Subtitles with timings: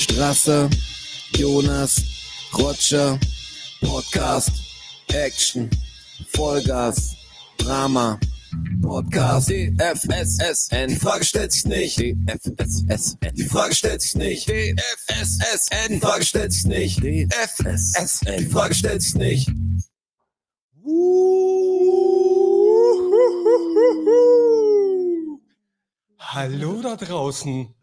[0.00, 0.70] Straße,
[1.36, 2.02] Jonas,
[2.56, 3.20] Roger,
[3.82, 4.50] Podcast,
[5.08, 5.68] Action,
[6.28, 7.14] Vollgas,
[7.58, 8.18] Drama,
[8.80, 16.00] Podcast, DFSSN, die Frage stellt sich nicht, DFSSN, die Frage stellt sich nicht, DFSSN, die
[16.00, 19.50] Frage stellt sich nicht, DFSSN, die Frage stellt sich nicht.
[26.18, 27.74] Hallo da draußen.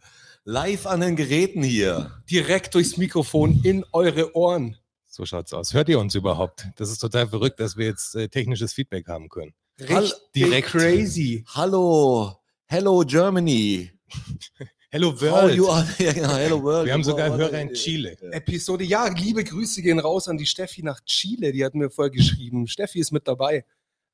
[0.50, 2.24] Live an den Geräten hier.
[2.32, 4.78] Direkt durchs Mikrofon in eure Ohren.
[5.06, 5.74] So schaut's aus.
[5.74, 6.70] Hört ihr uns überhaupt?
[6.78, 9.54] Das ist total verrückt, dass wir jetzt äh, technisches Feedback haben können.
[9.78, 10.70] Richtig direkt.
[10.70, 11.44] crazy.
[11.54, 13.92] Hallo, hello Germany.
[14.90, 15.54] Hello World.
[15.58, 15.86] you are?
[16.00, 16.86] Ja, genau, hello world.
[16.86, 18.18] Wir haben sogar Hörer in Chile.
[18.32, 18.86] Episode.
[18.86, 21.52] Ja, liebe Grüße gehen raus an die Steffi nach Chile.
[21.52, 22.70] Die hat mir vorher geschrieben.
[22.70, 23.66] Steffi ist mit dabei.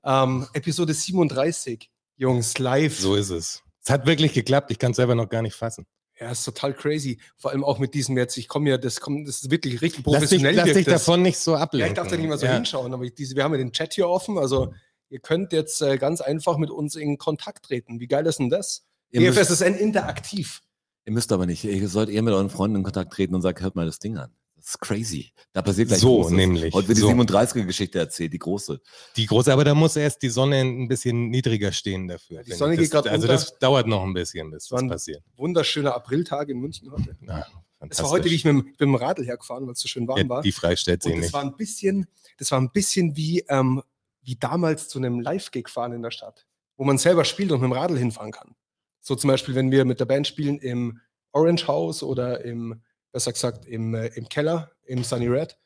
[0.04, 1.92] Ähm, Episode 37.
[2.18, 3.00] Jungs, live.
[3.00, 3.62] So ist es.
[3.84, 4.72] Es hat wirklich geklappt.
[4.72, 5.86] Ich kann es selber noch gar nicht fassen.
[6.24, 7.20] Ja, ist total crazy.
[7.38, 8.38] Vor allem auch mit diesem jetzt.
[8.38, 10.56] Ich komme ja, das kommt, das ist wirklich richtig Lass dich, professionell.
[10.56, 11.06] lass dich wirkt das.
[11.06, 11.90] davon nicht so Ja, ablenken.
[11.90, 12.54] ich darf da nicht mal so Ja.
[12.54, 14.38] hinschauen, aber ich, diese, wir haben ja den Chat hier offen.
[14.38, 14.74] Also,
[15.10, 18.00] ihr könnt jetzt äh, ganz einfach mit uns in Kontakt treten.
[18.00, 18.86] Wie geil ist denn das?
[19.12, 20.62] Ihr müsst, EFSSN interaktiv.
[21.06, 21.64] ihr müsst aber nicht.
[21.66, 24.18] Ihr sollt eher mit euren Freunden in Kontakt treten und sagen, hört mal das Ding
[24.18, 24.32] an.
[24.64, 25.34] Das ist crazy.
[25.52, 26.32] Da passiert gleich So, Großes.
[26.32, 26.74] nämlich.
[26.74, 27.10] Heute wird die So.
[27.10, 28.80] 37er-Geschichte erzählt, die große.
[29.18, 32.44] Die große, aber da muss erst die Sonne ein bisschen niedriger stehen dafür.
[32.44, 35.22] Die Sonne geht das, grad Also das dauert noch ein bisschen, bis das ein- passiert.
[35.36, 37.18] Wunderschöner Apriltag in München heute.
[37.28, 37.46] Ja,
[37.90, 40.08] Es war heute, wie ich mit, dem- mit dem Radl hergefahren, weil es so schön
[40.08, 40.42] warm ja, war.
[40.42, 41.34] Die Frage stellt sich Und das nicht.
[41.34, 43.84] war ein bisschen, das war ein bisschen wie, ähm,
[44.22, 47.70] wie damals zu einem Live-Gig fahren in der Stadt, wo man selber spielt und mit
[47.70, 48.56] dem Radl hinfahren kann.
[49.02, 51.02] So zum Beispiel, wenn wir mit der Band spielen im
[51.34, 52.82] Orange House oder im,
[53.14, 55.58] besser gesagt, im, äh, im Keller, im Sunny Red,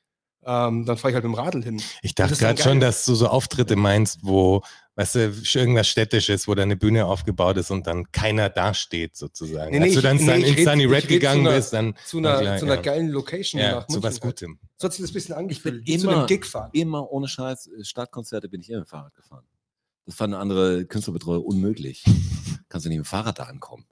[0.45, 1.81] ähm, dann fahre ich halt mit dem Radl hin.
[2.03, 4.61] Ich dachte gerade schon, dass du so Auftritte meinst, wo,
[4.95, 5.19] weißt du,
[5.55, 9.71] irgendwas Städtisches, wo da eine Bühne aufgebaut ist und dann keiner dasteht, sozusagen.
[9.71, 11.49] Nee, nee, Als du ich- dann, nee, ich in red- Sunny ich Red gegangen zu
[11.49, 12.81] einer- bist, dann Zu einer, klar, zu einer ja.
[12.81, 14.29] geilen Location ja, nach zu was München.
[14.29, 14.59] Gutem.
[14.77, 15.75] So hat sich das ein bisschen angefühlt.
[15.83, 16.69] bin Wie zu immer- einem Gig fahren.
[16.73, 19.43] Immer ohne Scheiß, äh, Stadtkonzerte bin ich immer mit dem Fahrrad gefahren.
[20.05, 22.03] Das fanden andere Künstlerbetreuer unmöglich.
[22.69, 23.85] Kannst du nicht mit dem Fahrrad da ankommen.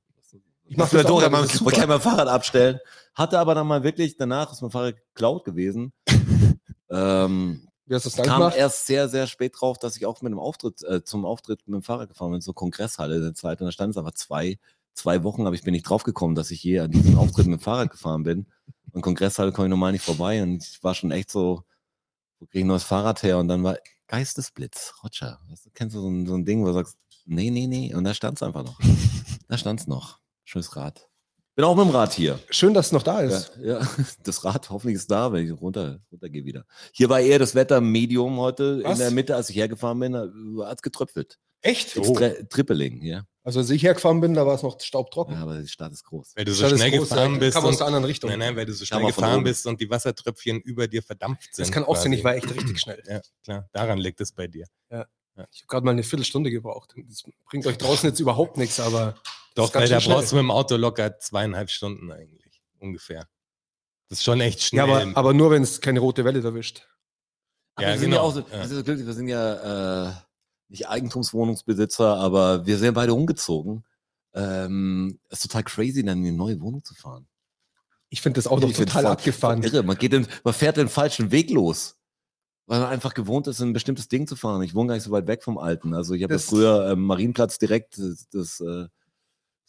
[0.68, 2.80] Ich mach das auch, aber das ist Man kann mein Fahrrad abstellen.
[3.14, 5.94] Hatte aber dann mal wirklich, danach ist mein Fahrrad geklaut gewesen.
[6.90, 8.58] ähm, Wie hast du das dann kam gemacht?
[8.58, 11.76] erst sehr, sehr spät drauf, dass ich auch mit dem Auftritt, äh, zum Auftritt mit
[11.76, 13.62] dem Fahrrad gefahren bin, zur Kongresshalle der Zeit.
[13.62, 14.58] Und da stand es aber zwei,
[14.94, 17.60] zwei Wochen, aber ich bin nicht drauf gekommen, dass ich je an diesen Auftritt mit
[17.60, 18.48] dem Fahrrad gefahren bin.
[18.92, 20.42] Und Kongresshalle komme ich normal nicht vorbei.
[20.42, 21.64] Und ich war schon echt so,
[22.40, 23.38] wo kriege ich ein neues Fahrrad her?
[23.38, 23.78] Und dann war
[24.08, 25.40] Geistesblitz, Roger.
[25.50, 27.94] Weißt du, kennst du so ein, so ein Ding, wo du sagst, nee, nee, nee.
[27.94, 28.80] Und da stand es einfach noch.
[29.48, 30.20] Da stand es noch.
[30.46, 31.10] Schönes Rad.
[31.56, 32.40] Bin auch mit dem Rad hier.
[32.50, 33.52] Schön, dass es noch da Ja, ist.
[33.62, 33.80] ja,
[34.24, 36.66] das Rad hoffentlich ist da, wenn ich runter, runtergehe wieder.
[36.94, 38.94] Hier war eher das Wetter Medium heute Was?
[38.94, 41.40] in der Mitte, als ich hergefahren bin, hat es getröpfelt.
[41.62, 41.96] Echt?
[41.96, 43.24] Extre Trippeling, ja.
[43.44, 45.36] Also als ich hergefahren bin, da war es noch staubtrocken.
[45.36, 45.42] ja.
[45.42, 46.34] Aber die Stadt ist groß.
[46.36, 47.54] Weil du so Stadt schnell gefahren ja, bist.
[47.56, 48.30] Kam aus Und, der anderen Richtung.
[48.30, 51.66] nein, nein, weil du so schnell gefahren bist und die Wassertröpfchen über dir verdampft sind.
[51.68, 53.02] das kann auch sein, ich war echt richtig schnell.
[53.08, 53.70] Ja, klar.
[53.72, 54.66] Daran liegt es bei dir.
[54.90, 56.94] Ich habe gerade mal eine Viertelstunde gebraucht.
[57.08, 59.16] Das bringt euch draußen jetzt überhaupt nichts, aber
[59.56, 62.62] Doch, weil da brauchst du mit dem Auto locker zweieinhalb Stunden eigentlich.
[62.80, 63.28] Ungefähr.
[64.10, 65.02] Das ist schon echt Ja, schnell.
[65.08, 66.88] aber, aber nur, wenn es keine rote Welle erwischt.
[67.76, 68.52] Aber Ja, wir sind genau, ja auch so, ja.
[68.60, 70.14] wir sind so glücklich, wir sind ja äh,
[70.70, 73.84] nicht Eigentumswohnungsbesitzer, aber wir sind beide umgezogen.
[74.34, 77.28] Ähm, es ist total crazy, dann in eine neue Wohnung zu fahren.
[78.10, 79.64] Ich finde das auch noch total voll- abgefahren.
[79.64, 81.98] Irre, man, geht den, man fährt den falschen Weg los.
[82.68, 84.62] Weil man einfach gewohnt ist, ein bestimmtes Ding zu fahren.
[84.64, 85.94] Ich wohne gar nicht so weit weg vom Alten.
[85.94, 89.05] Also ich habe ja Das- früher ähm, Marienplatz direkt, das, das, äh, das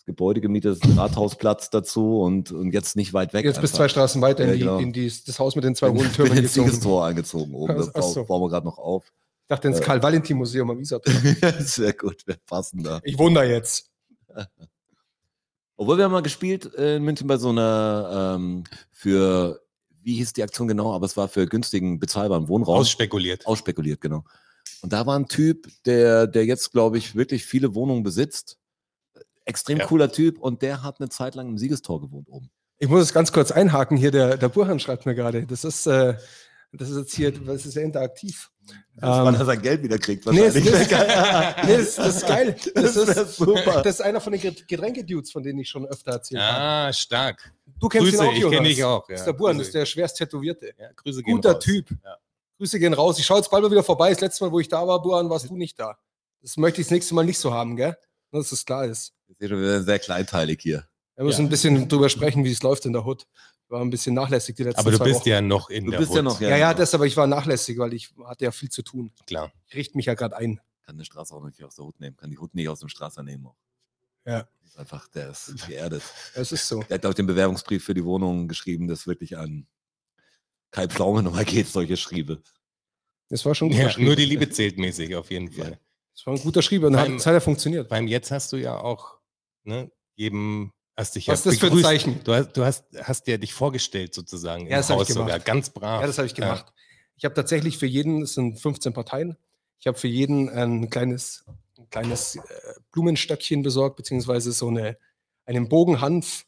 [0.06, 3.44] Gebäude gemietet, das Rausplatz dazu und, und jetzt nicht weit weg.
[3.44, 3.78] Jetzt bis einfach.
[3.84, 4.78] zwei Straßen weiter in, Ja, die, genau.
[4.78, 6.69] in die, das Haus mit den zwei Ich hohen bin Türmen ins gezogen.
[6.71, 7.77] Siegestor angezogen oben.
[7.77, 8.25] Das Ach so.
[8.25, 9.05] bauen wir gerade noch auf.
[9.43, 9.83] Ich dachte ins Äh.
[9.83, 11.00] Karl-Valentin-Museum am Isar.
[11.59, 13.00] Sehr gut, wir passen da.
[13.05, 13.91] Ich wohne da jetzt.
[15.77, 19.61] Obwohl wir haben mal gespielt in München bei so einer ähm, für,
[20.03, 22.77] wie hieß die Aktion genau, aber es war für günstigen, bezahlbaren Wohnraum.
[22.78, 23.47] ausspekuliert.
[23.47, 24.25] Ausspekuliert, genau.
[24.83, 28.56] Und da war ein Typ, der, der jetzt, glaube ich, wirklich viele Wohnungen besitzt.
[29.47, 29.87] Extrem Ja.
[29.87, 32.51] cooler Typ und der hat eine Zeit lang im Siegestor gewohnt oben.
[32.79, 34.11] Ich muss es ganz kurz einhaken hier.
[34.11, 35.47] Der, der Burhan schreibt mir gerade.
[35.47, 36.15] Das ist, äh,
[36.72, 38.51] das ist jetzt hier, das ist sehr interaktiv.
[38.97, 40.27] Das, Ähm, wann er sein Geld wieder kriegt.
[40.27, 40.63] Nee, das, das,
[41.65, 42.57] nee, das, das ist geil.
[42.75, 43.81] Das, Das ist super.
[43.83, 46.59] Das ist einer von den Getränkedudes, von denen ich schon öfter erzählt habe.
[46.89, 47.51] Ah, stark.
[47.78, 49.01] Du kennst Grüße, ihn auch, ich kenne dich auch.
[49.03, 50.72] Das Ja, ist der Burhan, das ist der schwerst Tätowierte.
[50.78, 51.65] ja, Grüße gehen Guter raus.
[51.65, 51.91] Typ.
[52.04, 52.16] Ja.
[52.59, 53.19] Grüße gehen raus.
[53.19, 54.10] Ich schaue jetzt bald mal wieder vorbei.
[54.10, 55.97] Das letzte Mal, wo ich da war, Burhan, warst du nicht da.
[56.42, 57.97] Das möchte ich das nächste Mal nicht so haben, gell?
[58.33, 59.13] Dass das klar ist.
[59.28, 60.87] Ich sehe schon wieder sehr kleinteilig hier.
[61.17, 61.47] Wir müssen Ja.
[61.47, 63.27] ein bisschen drüber sprechen, wie es läuft in der Hood.
[63.69, 65.28] War ein bisschen nachlässig die letzten Aber du zwei bist Wochen.
[65.28, 66.25] ja noch in Du der bist ja Hut.
[66.25, 66.78] noch, Ja, ja, genau.
[66.78, 69.13] das, aber ich war nachlässig, weil ich hatte ja viel zu tun.
[69.27, 69.53] Klar.
[69.67, 70.61] Ich richte mich ja gerade ein.
[70.84, 72.17] Kann eine Straße auch nicht aus der Hut nehmen.
[72.17, 73.47] Kann die Hut nicht aus dem Straße nehmen.
[73.47, 73.57] Auch.
[74.25, 74.49] Ja.
[74.63, 76.03] Das ist einfach, der ist geerdet.
[76.34, 76.81] Es ist so.
[76.84, 79.67] Der hat, glaube ich, den Bewerbungsbrief für die Wohnung geschrieben, das wirklich an
[80.71, 82.43] Kai Pflaume nochmal geht, solche Schriebe.
[83.28, 85.81] Das war schon guter Ja, nur die Liebe zählt mäßig, auf jeden Fall.
[86.15, 87.89] Das war ein guter Schrieb und hat, Beim- es hat ja funktioniert.
[87.89, 89.16] Beim Jetzt hast du ja auch,
[89.66, 91.84] ne, jedem hast dich Was ja ist das für ein begrüßt.
[91.84, 92.21] Zeichen?
[92.24, 95.15] Du hast, du hast, hast ja dich vorgestellt sozusagen Ja, im das hab ich Haus
[95.15, 96.01] sogar, ganz brav.
[96.01, 96.72] Ja, das habe ich gemacht.
[97.16, 99.36] Ich habe tatsächlich für jeden, es sind 15 Parteien,
[99.78, 101.45] ich habe für jeden ein kleines,
[101.78, 102.41] ein kleines äh,
[102.92, 104.97] Blumenstöckchen besorgt, beziehungsweise so eine,
[105.45, 106.45] einen Bogenhanf.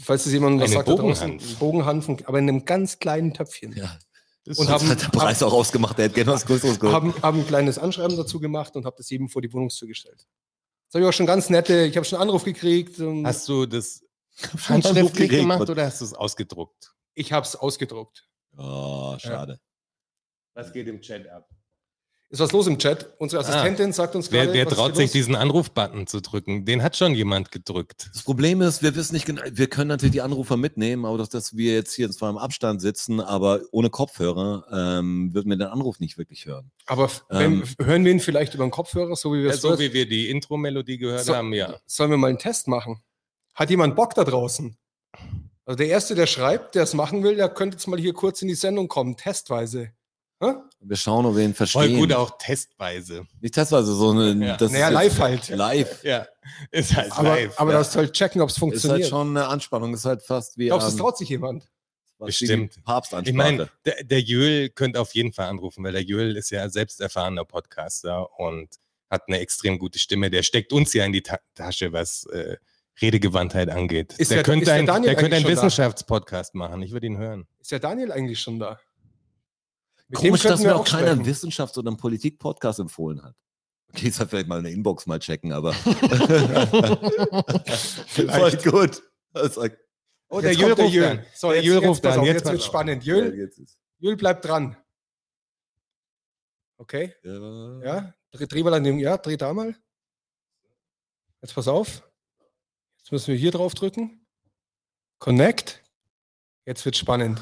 [0.00, 1.58] Falls es jemand was sagt, da draußen, Bogenhanf?
[1.58, 3.72] Bogenhanf, aber in einem ganz kleinen Töpfchen.
[3.76, 3.98] Ja.
[4.46, 6.94] Und Und haben- hat der Preis auch ausgemacht, der hätte gerne was Größeres geholt.
[6.94, 10.26] Haben, haben ein kleines Anschreiben dazu gemacht und habe das jedem vor die Wohnungstür gestellt.
[10.88, 12.98] Das habe ich auch schon ganz nette, ich habe schon einen Anruf gekriegt.
[13.00, 14.02] Und Hast du das
[14.68, 15.40] handschriftlich gekriegt.
[15.42, 16.94] gemacht oder hast du es ausgedruckt?
[17.14, 18.26] ich habe es ausgedruckt.
[18.56, 19.60] Oh, schade.
[20.54, 21.48] Was geht im Chat ab?
[22.30, 23.10] Ist was los im Chat?
[23.16, 25.12] Unsere Assistentin sagt uns gerade, Wer, wer traut sich, los?
[25.12, 26.66] diesen Anrufbutton zu drücken?
[26.66, 28.10] Den hat schon jemand gedrückt.
[28.12, 31.30] Das Problem ist, wir wissen nicht genau, wir können natürlich die Anrufer mitnehmen, aber dass,
[31.30, 35.68] dass wir jetzt hier zwar im Abstand sitzen, aber ohne Kopfhörer, ähm, würden wir den
[35.68, 36.70] Anruf nicht wirklich hören.
[36.84, 39.54] Aber f- wenn, Ähm, hören wir ihn vielleicht über den Kopfhörer, so wie wir Ja,
[39.54, 41.76] es so wie wir die Intro-Melodie gehört So- haben, ja.
[41.86, 43.00] Sollen wir mal einen Test machen?
[43.54, 44.76] Hat jemand Bock da draußen?
[45.64, 48.42] Also der Erste, der schreibt, der es machen will, der könnte jetzt mal hier kurz
[48.42, 49.92] in die Sendung kommen, testweise.
[50.40, 50.52] Hä?
[50.80, 51.98] Wir schauen, ob wir ihn Voll verstehen.
[51.98, 53.26] gut auch testweise.
[53.40, 54.46] Nicht testweise, so eine.
[54.46, 54.56] Ja.
[54.56, 55.48] Das Naja, ist live halt.
[55.48, 56.04] Live.
[56.04, 56.26] Ja,
[56.70, 57.58] ist halt Aber, live.
[57.58, 57.78] aber ja.
[57.78, 59.02] das soll checken, ob es Ist funktioniert.
[59.02, 60.66] halt schon eine Anspannung, ist halt fast wie.
[60.66, 61.68] Glaubst du, es ähm, traut sich jemand?
[62.20, 62.82] Bestimmt.
[62.84, 63.30] Papstansprache.
[63.30, 66.68] Ich meine, der, der Jöl könnte auf jeden Fall anrufen, weil der Jöl ist ja
[66.68, 68.68] selbst erfahrener Podcaster und
[69.10, 70.28] hat eine extrem gute Stimme.
[70.30, 72.56] Der steckt uns ja in die Ta Tasche, was äh,
[73.00, 74.14] Redegewandtheit angeht.
[74.18, 75.46] Ist der, der- könnte ist der der könnte einen?
[75.46, 76.82] Wissenschaftspodcast machen.
[76.82, 77.46] Ich würde ihn hören.
[77.60, 78.80] Ist der Daniel eigentlich schon da?
[80.08, 81.24] Mit Komisch, dass mir auch keiner einen.
[81.26, 83.34] Wissenschafts- oder einen Politik-Podcast empfohlen hat.
[83.90, 85.72] Okay, jetzt halt vielleicht mal eine Inbox mal checken, aber.
[88.14, 89.02] Voll gut.
[90.30, 91.04] Oh, der ruft Jöl.
[91.06, 91.24] an.
[91.34, 92.22] So, der jetzt, ruft an.
[92.24, 92.64] Jetzt, wird auf.
[92.64, 93.06] spannend.
[93.06, 94.76] Ist- Jöl bleibt dran.
[96.76, 97.82] Okay, Ja.
[97.82, 98.14] ja.
[98.30, 99.74] Dreh, dreh mal an dem, ja, dreh da mal.
[101.42, 102.02] Jetzt pass auf.
[102.98, 104.26] Jetzt müssen wir hier drauf drücken.
[105.18, 105.82] Connect.
[106.66, 107.40] Jetzt wird spannend.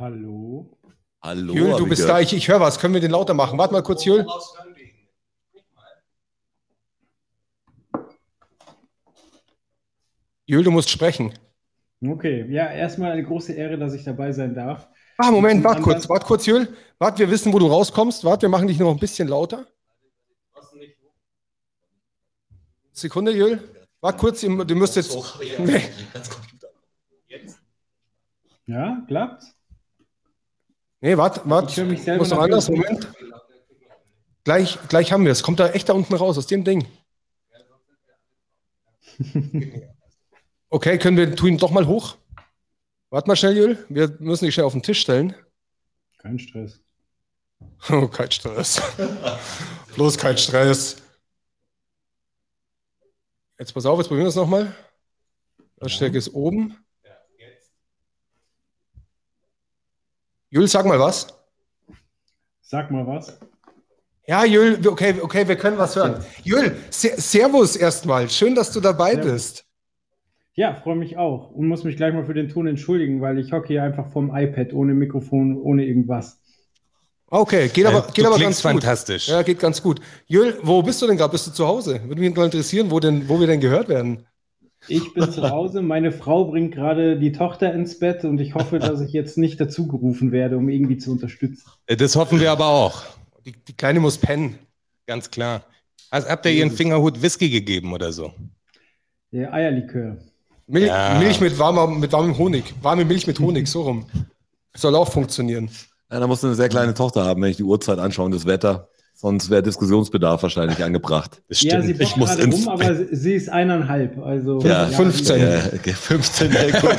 [0.00, 0.78] Hallo.
[1.22, 1.72] Hallo.
[1.72, 2.20] Hab du bist da.
[2.20, 2.78] Ich, ich höre was.
[2.78, 3.58] Können wir den lauter machen?
[3.58, 4.26] Warte mal kurz, Jöl.
[10.46, 11.32] Jöl, du musst sprechen.
[12.04, 14.88] Okay, ja, erstmal eine große Ehre, dass ich dabei sein darf.
[15.18, 16.74] Ah, Moment, warte kurz, warte kurz, Jöl.
[16.98, 18.24] Warte, wir wissen, wo du rauskommst.
[18.24, 19.66] Warte, wir machen dich noch ein bisschen lauter.
[22.92, 23.62] Sekunde, Jöl.
[24.00, 25.16] Warte kurz, ihr- du müsst jetzt.
[25.58, 25.82] Nee.
[28.66, 29.42] Ja, klappt?
[31.00, 31.76] Nee, warte, Ich warte.
[31.76, 32.68] höre mich selber Muss noch anders.
[32.68, 33.08] Moment.
[34.44, 35.42] Gleich, gleich haben wir es.
[35.42, 36.86] Kommt da echt da unten raus, aus dem Ding.
[40.72, 42.16] Okay, können wir ihn doch mal hoch?
[43.10, 43.84] Warte mal schnell, Jöl.
[43.88, 45.34] Wir müssen dich schnell auf den Tisch stellen.
[46.18, 46.80] Kein Stress.
[47.90, 48.80] Oh, kein Stress.
[49.94, 51.02] Bloß kein Stress.
[53.58, 54.74] Jetzt pass auf, jetzt probieren wir es nochmal.
[55.76, 56.76] Lautstärke ist oben.
[60.50, 61.26] Jül, sag mal was.
[62.60, 63.38] Sag mal was.
[64.26, 66.24] Ja, Jül, okay, okay, wir können was hören.
[66.44, 68.28] Jül, se Servus erstmal.
[68.28, 69.32] Schön, dass du dabei Servus.
[69.32, 69.64] bist.
[70.54, 73.52] Ja, freue mich auch und muss mich gleich mal für den Ton entschuldigen, weil ich
[73.52, 76.38] hocke hier einfach vorm iPad ohne Mikrofon, ohne irgendwas.
[77.28, 78.72] Okay, geht aber, Äh, geht aber ganz gut.
[78.72, 79.28] fantastisch.
[79.28, 80.00] Ja, geht ganz gut.
[80.26, 81.30] Jül, wo bist du denn gerade?
[81.30, 82.00] Bist du zu Hause?
[82.04, 84.26] Würde mich mal interessieren, wo, denn, wo wir denn gehört werden.
[84.88, 88.78] Ich bin zu Hause, meine Frau bringt gerade die Tochter ins Bett und ich hoffe,
[88.78, 91.64] dass ich jetzt nicht dazu gerufen werde, um irgendwie zu unterstützen.
[91.86, 93.02] Äh, Das hoffen wir aber auch.
[93.44, 94.58] Die, die Kleine muss pennen.
[95.06, 95.62] Ganz klar.
[96.10, 98.32] Also, habt ihr ihren Fingerhut Whisky gegeben oder so?
[99.32, 100.16] Der Eierlikör.
[100.66, 101.18] Mil Ja.
[101.18, 102.74] Milch mit, warmer, mit warmem Honig.
[102.82, 104.06] Warme Milch mit Honig, so rum.
[104.76, 105.70] Soll auch funktionieren.
[106.10, 108.34] Ja, da musst du eine sehr kleine Tochter haben, wenn ich die Uhrzeit anschaue und
[108.34, 108.88] das Wetter.
[109.20, 111.42] Sonst wäre Diskussionsbedarf wahrscheinlich angebracht.
[111.48, 112.00] Das Ja, sie stimmt.
[112.00, 114.16] Ich muss gerade ins rum, aber sie- sie ist eineinhalb.
[114.18, 115.40] Also, Ja, 15.
[115.42, 116.50] Ja, okay, 15.
[116.52, 116.96] ja, gut.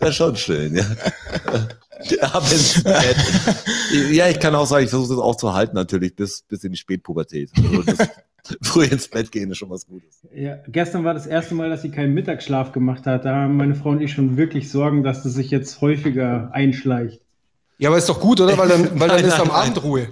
[0.00, 0.84] Das ist schon schön, ja.
[4.10, 6.72] Ja, ich kann auch sagen, ich versuche das auch zu halten, natürlich, bis, bis in
[6.72, 7.50] die Spätpubertät.
[7.56, 7.98] Also das,
[8.62, 10.26] früh ins Bett gehen ist schon was Gutes.
[10.34, 13.24] Ja, gestern war das erste Mal, dass sie keinen Mittagsschlaf gemacht hat.
[13.24, 17.20] Da haben meine Frau und ich schon wirklich Sorgen, dass das sich jetzt häufiger einschleicht.
[17.78, 18.56] Ja, aber ist doch gut, oder?
[18.58, 20.08] Weil dann, weil dann Nein, ist am nein, Abend Ruhe.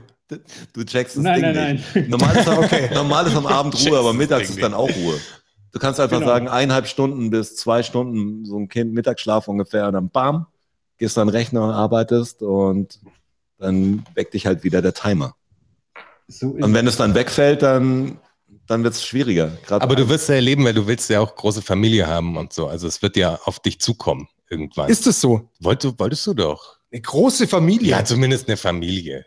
[0.73, 1.95] Du checkst das Nein, Ding nein, nicht.
[1.95, 2.11] nein.
[2.11, 5.21] Normal ist, am, normal ist am Abend Ruhe, aber mittags ist dann auch Ruhe.
[5.73, 6.31] Du kannst einfach Genau.
[6.31, 10.47] sagen, eineinhalb Stunden bis zwei Stunden, so ein Kind Mittagsschlaf ungefähr, und dann bam,
[10.99, 12.99] gehst an den Rechner und arbeitest und
[13.59, 15.35] dann weckt dich halt wieder der Timer.
[16.29, 18.19] So ist Und wenn es dann wegfällt, dann,
[18.67, 19.53] dann wird es schwieriger.
[19.69, 22.67] Aber du wirst ja erleben, weil du willst ja auch große Familie haben und so.
[22.69, 24.89] Also es wird ja auf dich zukommen irgendwann.
[24.89, 25.49] Ist es so?
[25.61, 26.76] Wollt, wolltest du doch.
[26.93, 27.91] Eine große Familie.
[27.91, 29.25] Ja, zumindest eine Familie.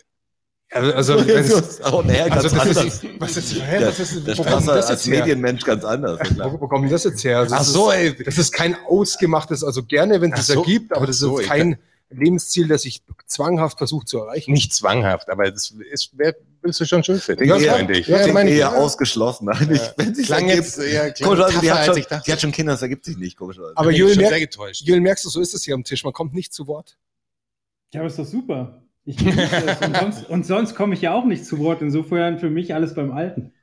[0.71, 2.85] also, also, es- oh, also das anders.
[2.85, 5.19] ist, was ist, hä, was ist, der wo kommt das als her?
[5.19, 6.19] Medienmensch ganz anders.
[6.37, 6.51] ja.
[6.53, 7.39] Wo, wo kommt das jetzt her?
[7.39, 8.23] Also Ach so, ist, ey.
[8.23, 11.77] Das ist kein ausgemachtes, also gerne, wenn es so, ergibt, aber das ist so, kein
[12.11, 14.51] Lebensziel, das ich zwanghaft versuche zu erreichen.
[14.51, 17.45] Nicht zwanghaft, aber das ist, wär, willst du schon schön finden.
[17.45, 18.07] Ja, meinte ich.
[18.07, 19.45] Ja, Ich meine eher ausgeschlossen.
[19.45, 22.41] Nein, ich, wenn sich Klang ergibt, jetzt, ja, klang komischerweise, die hat, schon, die hat
[22.41, 23.73] schon Kinder, das ergibt sich nicht, komischerweise.
[23.75, 23.91] Aber.
[23.91, 26.03] Jürgen, merkst du, so ist es hier am Tisch.
[26.03, 26.97] Man kommt nicht zu Wort.
[27.93, 28.83] Ja, aber ist doch super.
[29.05, 29.81] Ich es.
[29.81, 31.81] und sonst, und sonst komme ich ja auch nicht zu Wort.
[31.81, 33.53] Insofern für mich alles beim Alten.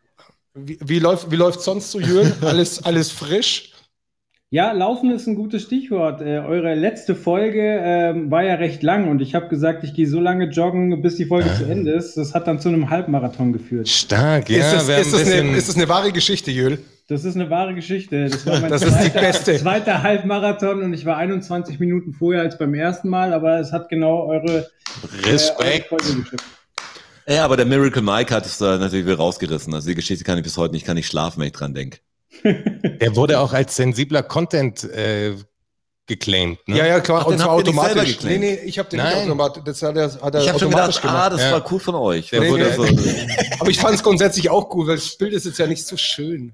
[0.54, 2.33] Wie, wie läuft wie läuft sonst so, Jürgen?
[2.42, 3.73] Alles, alles frisch?
[4.49, 6.23] Ja, Laufen ist ein gutes Stichwort.
[6.23, 10.09] Äh, eure letzte Folge ähm, war ja recht lang und ich habe gesagt, ich gehe
[10.09, 12.16] so lange joggen, bis die Folge zu Ende ist.
[12.16, 13.88] Das hat dann zu einem Halbmarathon geführt.
[13.88, 14.59] Stark, ja.
[14.59, 16.78] ist, das, ist, das eine, ist das eine wahre Geschichte, Jürgen?
[17.09, 18.29] Das ist eine wahre Geschichte.
[18.29, 19.57] Das war mein Das ist die beste.
[19.59, 23.89] zweiter Halbmarathon und ich war 21 Minuten vorher als beim ersten Mal, aber es hat
[23.89, 24.69] genau eure,
[25.25, 25.93] äh, Respekt.
[25.93, 26.45] eure Folge geschafft.
[27.29, 29.73] Ja, aber der Miracle Mike hat es da natürlich wieder rausgerissen.
[29.75, 31.99] Also die Geschichte kann ich bis heute nicht, kann nicht schlafen, wenn ich dran denke.
[32.45, 35.35] Der wurde auch als sensibler Content äh,
[36.07, 36.59] geclaimed.
[36.69, 36.79] Ne?
[36.79, 37.21] Ja, ja, klar.
[37.23, 38.23] Ach, und zwar nicht automatisch.
[38.23, 39.25] Nee, nee, ich habe den nicht Nein.
[39.27, 39.63] automatisch.
[39.65, 41.53] Das hat er, hat er Ich habe schon automatisch gedacht, ah, das Ja.
[41.53, 42.31] war cool von euch.
[42.33, 42.73] Nee, Wurde nee.
[42.75, 42.85] so,
[43.61, 45.97] Aber ich fand es grundsätzlich auch gut, weil das Bild ist jetzt ja nicht so
[45.97, 46.53] schön.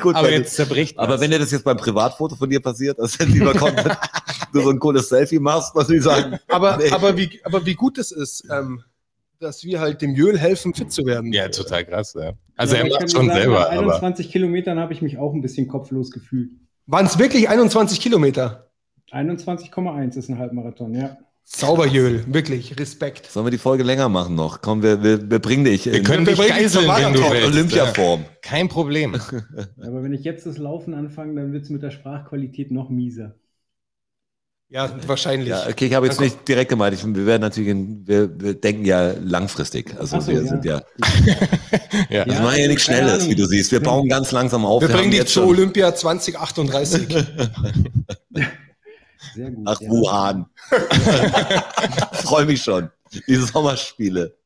[0.00, 1.20] Gut, Aber wenn- jetzt zerbricht aber was.
[1.20, 3.96] wenn dir das jetzt beim Privatfoto von dir passiert, dass wenn lieber Content,
[4.52, 6.38] du so ein cooles Selfie machst, was die sagen.
[6.48, 6.90] Aber, Nee.
[6.90, 8.82] aber, wie, aber wie gut es ist, ähm,
[9.40, 11.32] dass wir halt dem Jöl helfen, fit zu werden.
[11.32, 12.32] Ja, total krass, ja.
[12.56, 15.02] Also Ja, er aber ich macht schon sagen, selber, Nach aber 21 Kilometern habe ich
[15.02, 16.50] mich auch ein bisschen kopflos gefühlt.
[16.86, 18.70] Waren es wirklich 21 Kilometer?
[19.12, 21.18] 21,1 ist ein Halbmarathon, ja.
[21.50, 22.24] Sauber, Jöl.
[22.28, 22.78] Wirklich.
[22.78, 23.30] Respekt.
[23.30, 24.60] Sollen wir die Folge länger machen noch?
[24.60, 27.20] Komm, wir, wir, wir bringen dich wir in können wir dich bringen geiseln, wenn du
[27.20, 27.46] willst.
[27.46, 28.20] Olympiaform.
[28.20, 28.26] Ja.
[28.42, 29.14] Kein Problem.
[29.80, 33.34] Aber wenn ich jetzt das Laufen anfange, dann wird es mit der Sprachqualität noch mieser.
[34.68, 35.48] Ja, wahrscheinlich.
[35.48, 36.94] Ja, okay, ich habe jetzt nicht direkt gemeint.
[36.94, 39.98] Ich, wir werden natürlich, in, wir, wir denken ja langfristig.
[39.98, 40.46] Also so, wir ja.
[40.46, 40.82] sind ja,
[42.10, 42.26] Ja.
[42.26, 43.72] wir machen ja nichts Schnelles, wie du siehst.
[43.72, 44.82] Wir bauen ganz langsam auf.
[44.82, 47.08] Wir bringen haben dich jetzt zu Olympia 2038.
[49.34, 49.66] Sehr gut.
[49.68, 49.90] Ach, ja.
[49.90, 50.46] Wuhan.
[52.12, 52.90] Freue mich schon.
[53.26, 54.36] Diese Sommerspiele.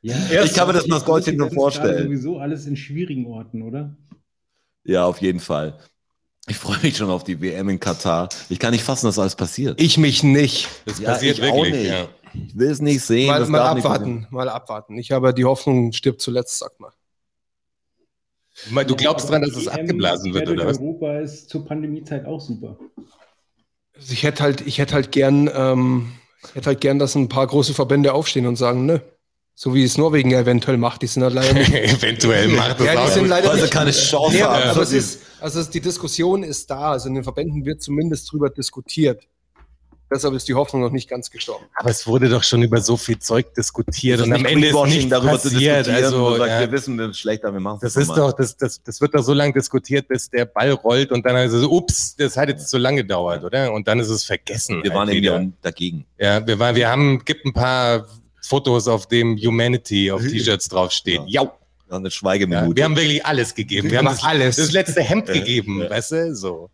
[0.00, 2.04] Ja, Ich kann mir das Maskottchen nur vorstellen.
[2.04, 3.94] sowieso alles in schwierigen Orten, oder?
[4.84, 5.78] Ja, auf jeden Fall.
[6.48, 8.28] Ich freue mich schon auf die WM in Katar.
[8.48, 9.80] Ich kann nicht fassen, dass alles passiert.
[9.80, 10.68] ich mich nicht.
[10.86, 11.86] Das Ja, passiert ich auch wirklich, nicht.
[11.86, 12.08] ja.
[12.34, 13.28] Ich will es nicht sehen.
[13.28, 14.98] Mal, das mal abwarten, mal abwarten.
[14.98, 16.90] Ich habe die Hoffnung, stirbt zuletzt, man.
[18.70, 20.78] Mal, Du glaubst dran, dass Die es abgeblasen wird, oder was?
[20.78, 22.76] Europa ist zur Pandemiezeit auch super.
[23.94, 26.12] Also ich hätte halt, ich hätte halt gern, ähm,
[26.48, 29.02] ich hätte halt gern, dass ein paar große Verbände aufstehen und sagen, ne.
[29.54, 31.70] So wie es Norwegen ja eventuell macht, die sind halt leider nicht.
[31.74, 33.08] Eventuell macht das Ja, die auch.
[33.08, 33.72] sind leider sie nicht.
[33.72, 34.54] keine Chance Nee, haben.
[34.62, 36.92] aber, aber es Sie- ist, also es- die Diskussion ist da.
[36.92, 39.28] Also in den Verbänden wird zumindest drüber diskutiert.
[40.12, 41.64] Deshalb ist die Hoffnung noch nicht ganz gestorben.
[41.74, 44.68] Aber es wurde doch schon über so viel Zeug diskutiert Das und am nicht Ende
[44.68, 45.86] ist nichts darüber zu passiert.
[45.86, 46.04] diskutieren.
[46.04, 48.82] Also, sagt, ja, wir wissen, wir sind schlechter, wir machen das ist doch, das, das,
[48.82, 52.14] das wird doch so lange diskutiert, bis der Ball rollt und dann heißt es, ups,
[52.16, 53.72] das hat jetzt zu lange gedauert, oder?
[53.72, 54.82] Und dann ist es vergessen.
[54.82, 55.36] Wir waren halt wieder.
[55.36, 56.04] un- dagegen.
[56.18, 58.06] Ja, wir, waren, wir haben, gibt ein paar
[58.42, 61.20] Fotos, auf dem Humanity auf T-Shirts draufsteht.
[61.26, 61.42] Ja.
[61.44, 61.52] Ja.
[61.86, 62.76] Wir haben eine Ja, Schweigeminute.
[62.76, 63.90] wir haben wirklich alles gegeben.
[63.90, 64.56] Wir haben Aber das, alles.
[64.56, 65.34] das letzte Hemd Ja.
[65.34, 65.90] gegeben, Ja.
[65.90, 66.34] weißt du?
[66.34, 66.70] So.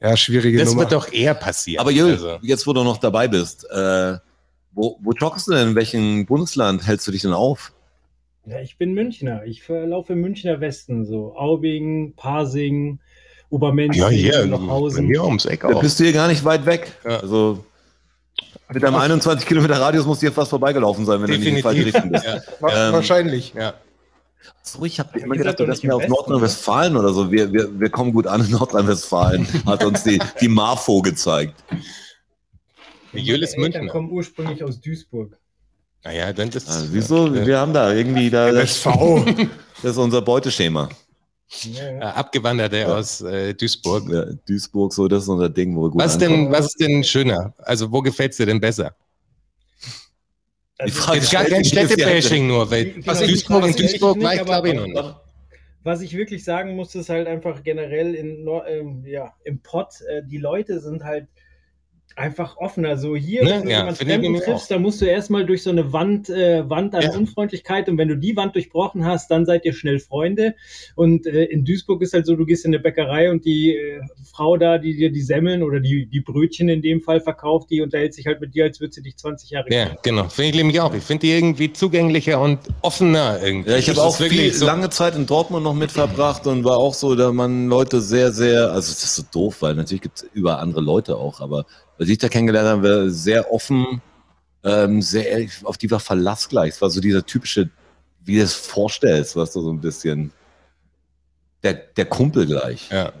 [0.00, 0.82] Ja, schwierige Das Nummer.
[0.82, 1.80] wird doch eher passieren.
[1.80, 4.16] Aber Jürgen, Also, jetzt wo du noch dabei bist, äh,
[4.72, 5.68] wo, wo joggst du denn?
[5.70, 7.72] In welchem Bundesland hältst du dich denn auf?
[8.44, 9.42] Ja, ich bin Münchner.
[9.46, 12.98] Ich verlaufe im Münchner Westen, so Aubing, Pasing,
[13.50, 15.06] Obermenzing, ja, hier, Lochhausen.
[15.06, 15.80] mir ums Eck Da auch.
[15.80, 16.92] bist du hier gar nicht weit weg.
[17.04, 17.18] Ja.
[17.20, 17.64] Also
[18.72, 21.56] mit deinem 21 Kilometer Radius musst du hier fast vorbeigelaufen sein, wenn du nicht in
[21.56, 22.24] die falsche Richtung bist.
[22.24, 22.34] Ja,
[22.88, 23.54] ähm, Wahrscheinlich.
[23.54, 23.74] ja.
[24.62, 26.06] So, ich habe immer gedacht, du wärst mir aus.
[26.08, 27.30] Nordrhein-Westfalen oder so.
[27.30, 29.46] Wir, wir, wir kommen gut an in Nordrhein-Westfalen.
[29.66, 31.54] Hat uns die, die Marfo gezeigt.
[33.12, 33.92] Jöl ist Meine Eltern Münchner.
[33.92, 35.36] kommen ursprünglich aus Duisburg.
[36.04, 36.66] Naja, dann das.
[36.68, 37.26] Also, wieso?
[37.34, 37.46] Ja.
[37.46, 38.52] Wir haben da irgendwie da.
[38.52, 39.24] Das, SV.
[39.82, 40.88] das ist unser Beuteschema.
[41.62, 42.00] Ja, ja.
[42.14, 42.86] Abgewanderte Ja.
[42.96, 44.08] aus äh, Duisburg.
[44.10, 46.44] Ja, Duisburg, so, das ist unser Ding, wo wir gut Was ankommen.
[46.44, 47.54] denn, was ist denn schöner?
[47.58, 48.94] Also, wo gefällt es dir denn besser?
[50.78, 54.42] Also, Frage Jetzt gar kein Städtebashing nur, weil Genau, Duisburg Frage und Duisburg war ich
[54.44, 55.14] glaube ich noch nicht.
[55.84, 60.22] Was ich wirklich sagen muss, ist halt einfach generell in, ähm, ja, im Pott, äh,
[60.26, 61.28] die Leute sind halt
[62.16, 62.96] einfach offener.
[62.96, 63.50] So hier, Ne?
[63.50, 65.92] wenn du Ja, jemanden finde ich Fremden triffst, dann musst du erstmal durch so eine
[65.92, 67.10] Wand, äh, Wand an Ja.
[67.14, 70.54] Unfreundlichkeit und wenn du die Wand durchbrochen hast, dann seid ihr schnell Freunde.
[70.94, 74.00] Und äh, in Duisburg ist halt so, du gehst in eine Bäckerei und die äh,
[74.32, 77.82] Frau da, die dir die Semmeln oder die, die Brötchen in dem Fall verkauft, die
[77.82, 79.98] unterhält sich halt mit dir, als würde sie dich 20 Jahre Ja, kennen.
[80.02, 80.28] genau.
[80.28, 80.94] Finde ich nämlich auch.
[80.94, 83.70] Ich finde die irgendwie zugänglicher und offener irgendwie.
[83.70, 86.64] Ja, ich habe auch wirklich viel, so- lange Zeit in Dortmund noch mit verbracht und
[86.64, 90.00] war auch so, da man Leute sehr, sehr, also das ist so doof, weil natürlich
[90.02, 91.66] gibt es über andere Leute auch, aber
[91.98, 94.00] als ich da kennengelernt habe, war sehr offen,
[94.64, 96.74] ähm, sehr ehrlich, auf die war Verlass gleich.
[96.74, 97.70] Es war so dieser typische,
[98.24, 100.32] wie du es vorstellst, was du so ein bisschen,
[101.62, 102.90] der, der Kumpel gleich.
[102.90, 103.12] Ja.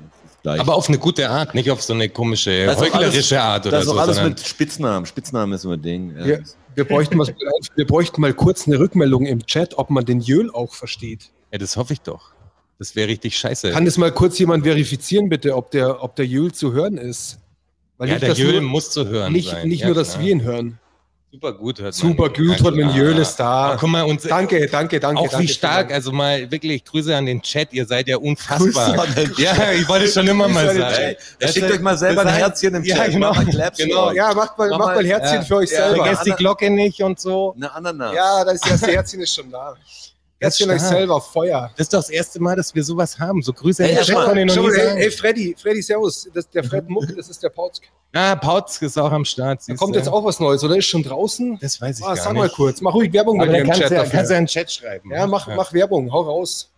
[0.42, 0.60] Gleich.
[0.60, 3.90] Aber auf eine gute Art, nicht auf so eine komische, heuchlerische Art oder das ist
[3.90, 3.96] so.
[3.96, 5.04] auch alles mit Spitznamen.
[5.04, 6.16] Spitznamen ist so ein Ding.
[6.16, 6.26] Ja.
[6.26, 6.38] Ja.
[6.76, 7.26] Wir bräuchten, mal,
[7.74, 11.30] wir bräuchten mal kurz eine Rückmeldung im Chat, ob man den Jöl auch versteht.
[11.50, 12.32] ja, das hoffe ich doch.
[12.78, 13.70] Das wäre richtig scheiße.
[13.70, 17.38] Kann das mal kurz jemand verifizieren, bitte, ob der, ob der Jöl zu hören ist?
[17.98, 19.68] Weil ja, nicht, der nur, muss zu hören nicht, sein.
[19.68, 20.24] nicht ja, nur, dass klar.
[20.24, 20.78] wir ihn hören.
[21.32, 22.32] Super gut hört Super man.
[22.34, 22.94] gut, hört man.
[22.94, 23.46] Jöl ist da.
[23.46, 25.20] Aber guck mal, uns, Danke, danke, danke.
[25.20, 29.06] auch danke, wie stark, also mal wirklich Grüße an den Chat, ihr seid ja unfassbar.
[29.36, 31.16] Ja, ich wollte es schon immer mal sagen.
[31.38, 33.10] Das schickt euch mal selber ein heißt- Herzchen im Ja, Chat.
[33.12, 33.32] genau.
[33.32, 34.06] Claps Genau.
[34.06, 34.14] euch.
[34.16, 36.04] Ja, macht mal, Mach macht mal- mal Herzchen Ja, für euch ja, selber.
[36.04, 37.52] Vergesst die Glocke nicht und so.
[37.56, 38.14] Eine Ananas.
[38.14, 39.74] Ja, das erste Herzchen ist schon da.
[40.44, 40.80] Euch stark.
[40.80, 41.70] selber, Feuer.
[41.76, 43.40] Das ist doch das erste Mal, dass wir sowas haben.
[43.42, 46.28] So Grüße Ey, an hey, hey, Freddy, Freddy, servus.
[46.34, 47.84] Das, der Fred Muck, das ist der Pautsk.
[48.12, 49.62] Ah, Pautz ist auch am Start.
[49.66, 50.76] Da kommt jetzt auch was Neues, oder?
[50.76, 51.58] Ist schon draußen?
[51.60, 52.40] Das weiß ich Ah, gar sag nicht.
[52.42, 54.12] mal kurz, mach ruhig Werbung Aber bei dir im Chat du ja, dafür.
[54.12, 55.10] kannst du ja einen Chat schreiben.
[55.10, 56.72] Ja, mach, mach Werbung, hau raus.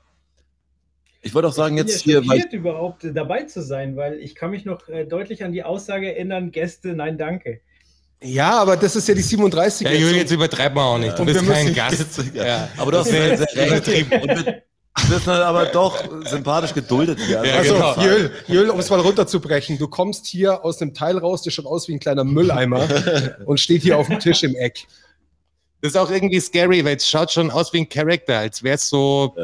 [1.20, 3.96] Ich wollte auch sagen, Ich bin jetzt ja hier, weil überhaupt äh, dabei zu sein,
[3.96, 7.60] weil ich kann mich noch äh, deutlich an die Aussage erinnern, Gäste, nein, danke.
[8.22, 9.86] Ja, aber das ist ja die 37.
[9.86, 10.00] Ja, jetzt.
[10.00, 11.18] Juli, jetzt übertreiben wir auch nicht.
[11.18, 12.20] Du bist kein Gast.
[12.34, 12.68] Ja.
[12.76, 13.86] aber du hast sehr, sehr recht.
[14.10, 14.62] wir
[15.06, 15.96] wir sind aber doch
[16.26, 17.44] sympathisch geduldet hier.
[17.44, 18.00] Ja, Also, genau.
[18.00, 21.66] Jöl, Jöl, um es mal runterzubrechen, du kommst hier aus dem Teil raus, der schaut
[21.66, 22.88] aus wie ein kleiner Mülleimer
[23.46, 24.86] und steht hier auf dem Tisch im Eck.
[25.80, 28.88] Das ist auch irgendwie scary, weil es schaut schon aus wie ein Charakter, als wär's
[28.88, 29.36] so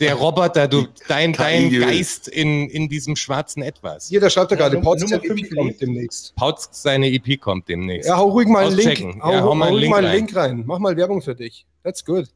[0.00, 1.70] der Roboter, du, dein, dein.
[1.70, 4.10] Geist in, in diesem schwarzen Etwas.
[4.10, 6.34] Jeder schreibt da gerade, Nummer- Pautz Nummer EP fünf kommt demnächst.
[6.36, 8.08] Pautz, seine EP kommt demnächst.
[8.08, 9.98] Ja, hau ruhig mal einen Link, hau, Ja, hau hau mal einen ruhig Link mal
[9.98, 10.16] einen rein.
[10.16, 10.62] Link rein.
[10.66, 11.66] Mach mal Werbung für dich.
[11.82, 12.28] That's good.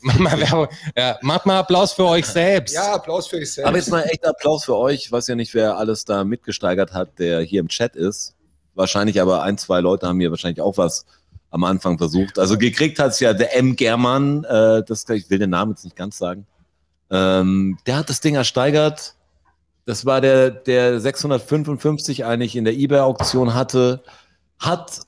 [0.00, 0.68] Mach mal Werbung.
[0.96, 2.74] Ja, macht mal Applaus für euch selbst.
[2.74, 3.66] Ja, Applaus für dich selbst.
[3.68, 5.06] Aber jetzt mal echt Applaus für euch.
[5.06, 8.34] Ich weiß ja nicht, wer alles da mitgesteigert hat, der hier im Chat ist.
[8.74, 11.04] Wahrscheinlich aber ein, zwei Leute haben hier wahrscheinlich auch was
[11.50, 12.38] am Anfang versucht.
[12.38, 13.74] Also gekriegt hat es ja der M.
[13.76, 16.46] German, äh, das, ich will den Namen jetzt nicht ganz sagen.
[17.10, 19.14] Ähm, der hat das Ding ersteigert.
[19.86, 24.02] Das war der, der 655 eigentlich in der eBay-Auktion hatte,
[24.58, 25.00] hat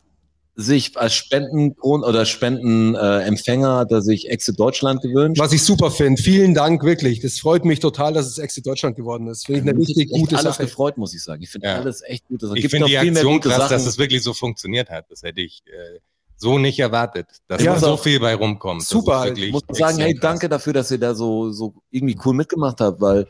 [0.56, 5.40] sich als Spenden oder Spendenempfänger äh, Empfänger hat er sich Exit Deutschland gewünscht.
[5.40, 6.20] Was ich super finde.
[6.20, 7.20] Vielen Dank, wirklich.
[7.20, 9.46] Das freut mich total, dass es Exit Deutschland geworden ist.
[9.46, 10.64] Finde ich eine Mich richtig gute alles Sache.
[10.66, 11.42] gefreut, muss ich sagen.
[11.42, 11.76] Ich finde Ja.
[11.76, 12.42] alles echt gut.
[12.42, 13.70] Es ich finde die viel mehr Aktion krass, Sachen.
[13.70, 15.06] dass es wirklich so funktioniert hat.
[15.10, 15.98] Das hätte ich äh,
[16.40, 18.82] so nicht erwartet, dass Ja, da so viel bei rumkommt.
[18.82, 22.80] Super, ich muss sagen, hey, danke dafür, dass ihr da so, so irgendwie cool mitgemacht
[22.80, 23.28] habt, weil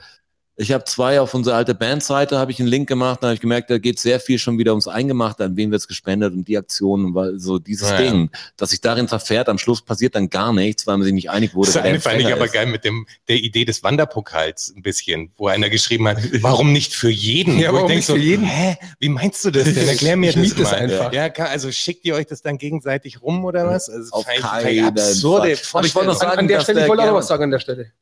[0.60, 3.40] ich habe zwei auf unsere alte Bandseite, habe ich einen Link gemacht, da habe ich
[3.40, 6.58] gemerkt, da geht sehr viel schon wieder ums Eingemachte, an wen wird's gespendet und die
[6.58, 8.10] Aktionen, weil so dieses Ja, ja.
[8.10, 11.30] Ding, dass sich darin verfährt, am Schluss passiert dann gar nichts, weil man sich nicht
[11.30, 11.72] einig wurde.
[11.72, 12.52] Das eine fand ich aber ist.
[12.52, 16.94] geil mit dem, der Idee des Wanderpokals ein bisschen, wo einer geschrieben hat, warum nicht
[16.94, 17.58] für jeden?
[17.58, 18.44] Ja, warum nicht für jeden?
[18.44, 18.76] Hä?
[18.98, 19.88] Wie meinst du das denn?
[19.88, 20.74] Erklär mir Ich das es mal.
[20.74, 21.12] einfach.
[21.14, 23.88] Ja, kann, also schickt ihr euch das dann gegenseitig rum oder was?
[23.88, 25.78] Also Auf keinen absurde Fall.
[25.80, 27.44] Aber ich wollte noch sagen, An, an der Stelle, ich wollte auch noch was sagen
[27.44, 27.92] an der Stelle.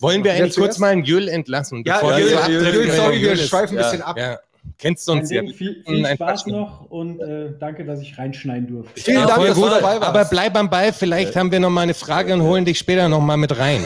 [0.00, 1.82] Wollen wir eigentlich kurz mal einen Jöl entlassen?
[1.82, 3.90] bevor Jöl, wir so Jöl, in sorry, wir schweifen ein Ja.
[3.90, 4.16] bisschen ab.
[4.18, 4.38] Ja.
[4.76, 5.42] Kennst du uns ja.
[5.42, 9.00] Viel, viel Ein Spaß noch und äh, danke, dass ich reinschneiden durfte.
[9.00, 10.02] Vielen Ja, Dank, dass du dabei warst.
[10.02, 13.08] Aber bleib am Ball, vielleicht haben wir noch mal eine Frage und holen dich später
[13.08, 13.84] noch mal mit rein.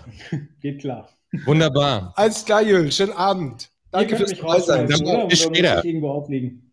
[0.60, 1.08] Geht klar.
[1.44, 2.12] Wunderbar.
[2.16, 2.90] Alles klar, Jöl.
[2.90, 3.70] Schönen Abend.
[3.90, 4.86] Danke fürs mich dabei sein.
[5.28, 5.78] bis später.
[5.78, 6.72] ich irgendwo auflegen?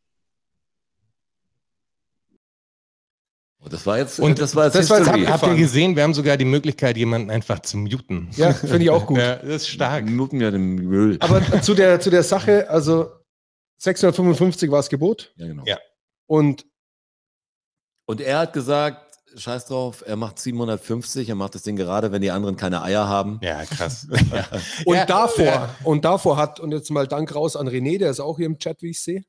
[3.54, 5.41] Oh, Das war jetzt, Und das war jetzt das war jetzt abgefahren.
[5.41, 8.29] Habt ihr gesehen, wir haben sogar die Möglichkeit, jemanden einfach zu muten.
[8.35, 9.17] Ja, finde ich auch gut.
[9.25, 10.05] Ja, das ist stark.
[10.05, 11.17] Minuten ja den Müll.
[11.21, 13.11] Aber zu der, zu der Sache, also
[13.77, 15.63] 655 war das Gebot ja, genau.
[15.65, 15.77] Ja.
[16.27, 16.65] und
[18.05, 22.21] Und er hat gesagt, scheiß drauf, er macht 750, er macht das Ding gerade, wenn
[22.21, 23.39] die anderen keine Eier haben.
[23.41, 24.07] Ja, krass.
[24.33, 24.45] ja.
[24.85, 25.75] Und Ja, davor, ja.
[25.83, 28.59] und davor hat, und jetzt mal Dank raus an René, der ist auch hier im
[28.59, 29.23] Chat, wie ich sehe.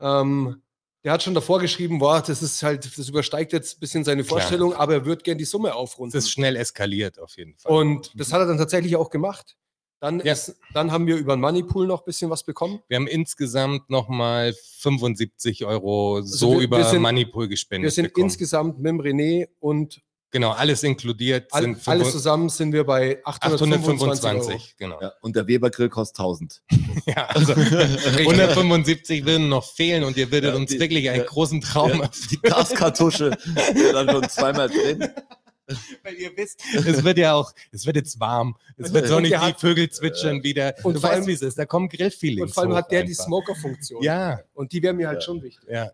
[0.00, 0.62] Ähm,
[1.04, 4.22] der hat schon davor geschrieben, boah, das ist halt, das übersteigt jetzt ein bisschen seine
[4.24, 4.38] Klar.
[4.40, 6.16] Vorstellung, aber er wird gern die Summe Das aufrunden.
[6.16, 7.72] ist schnell eskaliert auf jeden Fall.
[7.72, 9.56] Und das hat er dann tatsächlich auch gemacht.
[10.02, 10.32] Dann, Ja.
[10.32, 12.80] ist, dann haben wir über den Moneypool noch ein bisschen was bekommen.
[12.88, 17.90] wir haben insgesamt nochmal 75 Euro so Also wir- über wir sind- Moneypool gespendet Wir
[17.92, 18.24] sind bekommen.
[18.26, 22.84] insgesamt mit dem René und genau, alles inkludiert all, sind alles 500 zusammen sind wir
[22.84, 24.50] bei 825, 825.
[24.54, 24.62] Euro.
[24.78, 25.00] Genau.
[25.00, 26.62] Ja, und der Weber-Grill kostet 1000.
[27.06, 27.52] Ja, also
[28.18, 31.90] 175 würden noch fehlen und ihr würdet Ja, uns die- wirklich einen ja, großen Traum
[31.90, 32.28] Ja, erfüllen.
[32.30, 33.26] die Gaskartusche
[33.74, 35.08] ist dann schon zweimal drin.
[36.02, 38.56] Weil ihr wisst, es wird ja auch, es wird jetzt warm.
[38.76, 40.74] Es wird sonnig, der die Vögel zwitschern wieder.
[40.82, 41.56] und du vor weißt, allem- wie es ist.
[41.58, 42.42] Da kommen Grillfeelings.
[42.42, 43.24] Und vor allem hat der die einfach.
[43.26, 44.02] Smoker-Funktion.
[44.02, 45.68] Ja, Und die wäre mir halt schon wichtig.
[45.70, 45.92] ja.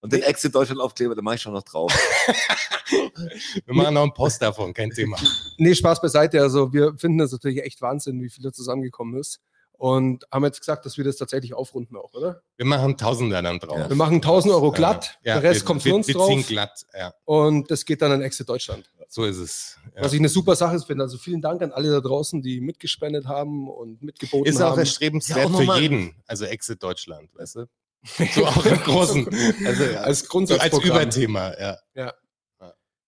[0.00, 1.92] Und den Exit Deutschland Aufkleber, den mache ich schon noch drauf.
[3.64, 5.16] Wir machen noch einen Post davon, kein Thema.
[5.58, 6.40] Nee, Spaß beiseite.
[6.40, 9.40] Also wir finden das natürlich echt Wahnsinn, wie viel da zusammengekommen ist.
[9.72, 12.40] Und haben jetzt gesagt, dass wir das tatsächlich aufrunden auch, oder?
[12.56, 13.76] Wir machen Tausender dann drauf.
[13.76, 13.88] Ja.
[13.90, 16.28] Wir machen 1000 Euro glatt, Ja, der Rest wir, kommt für wir, uns wir drauf
[16.28, 17.12] ziehen glatt, ja.
[17.26, 18.90] und das geht dann an Exit Deutschland.
[19.08, 19.76] So ist es.
[19.94, 20.02] Ja.
[20.04, 21.04] Was ich eine super Sache finde.
[21.04, 24.78] Also vielen Dank an alle da draußen, die mitgespendet haben und mitgeboten Ist auch haben.
[24.78, 26.16] erstrebenswert Ja, auch noch für jeden.
[26.26, 27.66] Also Exit Deutschland, weißt du?
[28.34, 29.28] So auch im Großen.
[29.64, 30.90] Also ja, als so als Grundsatzprogramm.
[30.90, 31.52] Überthema,
[31.94, 32.12] ja.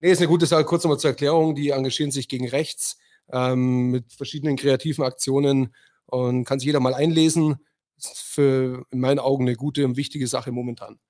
[0.00, 0.64] Nee, ist eine gute Sache.
[0.64, 1.54] Kurz nochmal zur Erklärung.
[1.54, 2.98] Die engagieren sich gegen rechts
[3.32, 5.74] ähm, mit verschiedenen kreativen Aktionen
[6.06, 7.56] und kann sich jeder mal einlesen.
[7.96, 11.00] Ist für in meinen Augen eine gute und wichtige Sache momentan.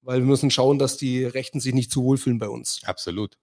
[0.00, 2.80] Weil wir müssen schauen, dass die Rechten sich nicht zu wohlfühlen bei uns.
[2.84, 3.38] Absolut.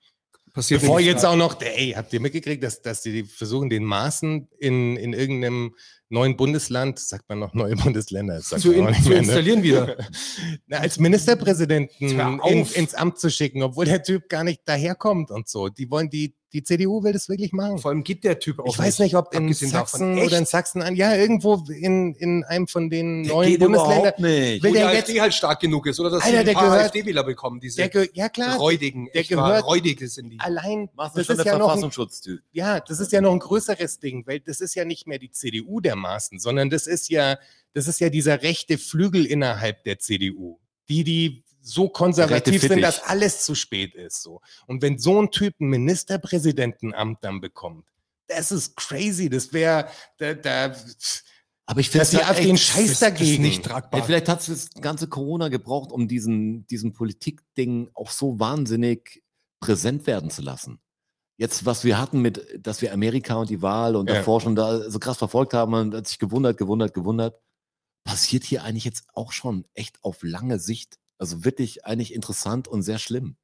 [0.60, 4.50] Passiert Bevor jetzt auch noch, ey, habt ihr mitgekriegt, dass, dass die versuchen, den Maßen
[4.60, 5.74] in, in irgendeinem
[6.10, 9.15] neuen Bundesland, sagt man noch neue Bundesländer, zu, in, zu mehr, ne?
[9.19, 9.95] installieren wieder.
[10.67, 15.48] Na, als Ministerpräsidenten in, ins Amt zu schicken, obwohl der Typ gar nicht daherkommt und
[15.48, 15.69] so.
[15.69, 17.78] Die wollen die, die CDU will das wirklich machen.
[17.78, 19.68] Vor allem geht der Typ auch Ich weiß nicht, ob in davon.
[19.70, 20.28] Sachsen Echt?
[20.28, 23.98] oder in Sachsen, an- ja, irgendwo in, in einem von den Der neuen geht Bundesländern.
[24.00, 24.64] überhaupt nicht.
[24.64, 26.56] Will Wo die der AfD halt stark genug ist, oder dass Alter, sie der ein
[26.56, 30.40] paar gehört- AfD-Wähler bekommen, diese Der, ja klar, räudigen, der gehört- räudige sind die.
[30.40, 32.40] allein, das schon ist der ja noch ein Verfassungsschutztyp.
[32.52, 35.32] Ja, das ist ja noch ein größeres Ding, weil das ist ja nicht mehr die
[35.32, 37.38] CDU der Maßen, sondern das ist ja,
[37.74, 40.60] das ist ja dieser rechte Flügel innerhalb der CDU,
[40.90, 44.22] die, die so konservativ sind, dass alles zu spät ist.
[44.22, 44.41] So.
[44.67, 47.86] Und wenn so ein Typ ein Ministerpräsidentenamt dann bekommt,
[48.28, 49.30] das ist crazy.
[49.30, 50.76] Das wäre, da, da,
[51.65, 53.43] Aber ich finde dass die AfD einen Scheiß das ist dagegen.
[53.43, 54.00] nicht tragbar.
[54.00, 59.24] Ja, vielleicht hat es das ganze Corona gebraucht, um diesen, diesen Politikding auch so wahnsinnig
[59.60, 60.80] präsent werden zu lassen.
[61.38, 64.15] Jetzt, was wir hatten mit, dass wir Amerika und die Wahl und Ja.
[64.17, 67.39] davor schon da so krass verfolgt haben und hat sich gewundert, gewundert, gewundert,
[68.04, 71.00] passiert hier eigentlich jetzt auch schon echt auf lange Sicht.
[71.19, 73.36] Also wirklich eigentlich interessant und sehr schlimm.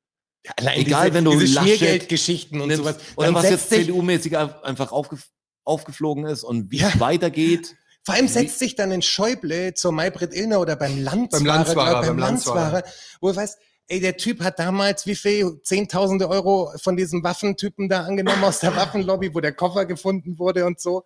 [0.57, 2.97] Allein Egal, diese, wenn du diese Laschet Schmiergeldgeschichten und sowas.
[3.15, 5.27] Oder was jetzt CDU-mäßig einfach aufgef
[5.67, 6.89] aufgeflogen ist und wie Ja.
[6.89, 7.75] es weitergeht.
[8.03, 12.01] Vor allem setzt sich dann in Schäuble zur Maybrit Illner oder beim Landsfahrer, Beim glaub,
[12.05, 12.83] beim Landsfahrer.
[13.19, 13.57] wo du weißt,
[13.87, 18.59] ey, der Typ hat damals wie viel, Zehntausende Euro von diesem Waffentypen da angenommen aus
[18.59, 21.03] der Waffenlobby, wo der Koffer gefunden wurde und so.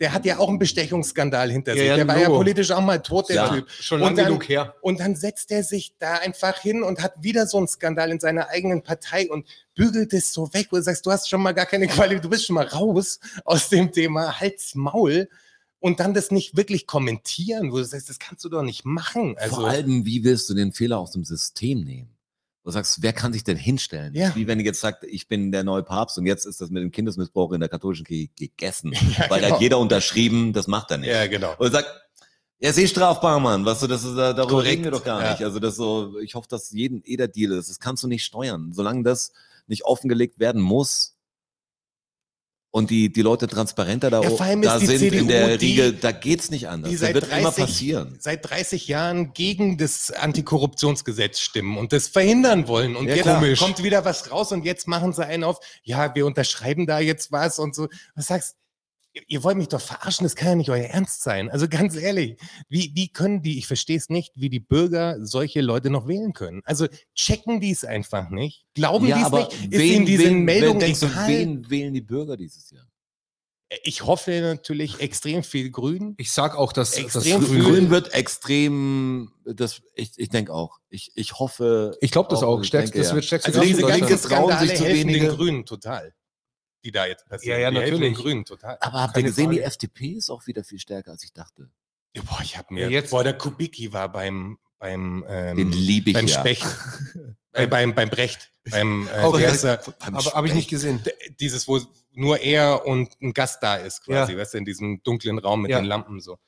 [0.00, 1.86] Der hat ja auch einen Bestechungsskandal hinter Ja, sich.
[1.88, 2.38] ja, der war ja Logo.
[2.38, 3.48] politisch auch mal tot, der Ja.
[3.54, 3.70] Typ.
[3.70, 4.74] Schon Und lang dann- genug her.
[4.80, 8.18] Und dann setzt er sich da einfach hin und hat wieder so einen Skandal in
[8.18, 11.52] seiner eigenen Partei und bügelt es so weg, wo du sagst, du hast schon mal
[11.52, 15.28] gar keine Qualität, du bist schon mal raus aus dem Thema, halt's Maul
[15.78, 19.36] und dann das nicht wirklich kommentieren, wo du sagst, das kannst du doch nicht machen.
[19.38, 22.08] Also, Vor allem, wie willst du den Fehler aus dem System nehmen?
[22.64, 24.14] Du sagst, wer kann sich denn hinstellen?
[24.14, 24.34] Ja.
[24.36, 26.82] Wie wenn ihr jetzt sagt, ich bin der neue Papst und jetzt ist das mit
[26.82, 28.92] dem Kindesmissbrauch in der katholischen Kirche gegessen.
[29.18, 29.54] Ja, Weil da genau.
[29.56, 31.10] hat jeder unterschrieben, das macht er nicht.
[31.10, 31.54] ja, genau.
[31.58, 31.88] Und sagt,
[32.60, 33.64] er ist eh strafbar, Mann.
[33.64, 35.32] Was du, das ist, da- darüber Korrekt, reden wir doch gar ja.
[35.32, 35.42] nicht.
[35.42, 37.68] Also das so, ich hoffe, dass jeden jeder Deal ist.
[37.68, 38.72] Das kannst du nicht steuern.
[38.72, 39.32] Solange das
[39.66, 41.11] nicht offengelegt werden muss
[42.72, 46.10] und die, die Leute transparenter da, Ja, da sind CDU in der die- Riege, da
[46.10, 46.90] geht's nicht anders.
[46.90, 48.16] die Das seit wird immer 30 passieren.
[48.18, 52.96] Seit 30 Jahren gegen das Antikorruptionsgesetz stimmen und das verhindern wollen.
[52.96, 53.44] Und Ja, jetzt klar.
[53.56, 57.30] kommt wieder was raus und jetzt machen sie einen auf, ja, wir unterschreiben da jetzt
[57.30, 57.88] was und so.
[58.14, 58.56] Was sagst
[59.26, 61.50] ihr- wollt mich doch verarschen, das kann ja nicht euer Ernst sein.
[61.50, 62.36] Also ganz ehrlich,
[62.68, 66.32] wie, wie können die, ich verstehe es nicht, wie die Bürger solche Leute noch wählen
[66.32, 66.62] können?
[66.64, 68.64] Also checken die es einfach nicht?
[68.74, 69.72] Glauben die es nicht?
[69.72, 72.84] Ist ihnen diese Meldung wen, du, wen wählen die Bürger dieses Jahr?
[73.84, 76.14] Ich hoffe natürlich extrem viel Grün.
[76.18, 77.62] Ich sag auch, dass, Extrem Grün- früh.
[77.62, 80.78] Grün wird extrem, das, ich, ich denke auch.
[80.90, 81.96] Ich, ich hoffe.
[82.02, 82.60] Ich glaube das auch.
[82.60, 83.14] ich Stärkst, denke, das ja.
[83.14, 85.28] wird stärkste Also diese trauen Skandale sich zu helfen den wenige.
[85.34, 86.12] Grünen total,
[86.84, 87.60] die da jetzt passieren.
[87.60, 88.14] Ja, ja, die natürlich.
[88.16, 88.76] Grünen total.
[88.80, 89.66] Aber habt ihr gesehen, die Frage.
[89.68, 91.70] FDP ist auch wieder viel stärker, als ich dachte.
[92.14, 95.70] Ja, boah, ich habe mir Ja, jetzt- boah, der Kubicki war beim beim ähm, Den
[95.72, 96.40] liebe ich beim ja.
[96.40, 96.66] Specht,
[97.52, 99.38] äh, beim beim Brecht, beim äh, Okay.
[99.42, 99.76] wie heißt er?
[100.00, 101.00] Beim Aber habe ich nicht gesehen.
[101.38, 104.38] Dieses wo nur er und ein Gast da ist quasi, Ja.
[104.38, 105.80] weißt du, in diesem dunklen Raum mit Ja.
[105.80, 106.38] den Lampen so.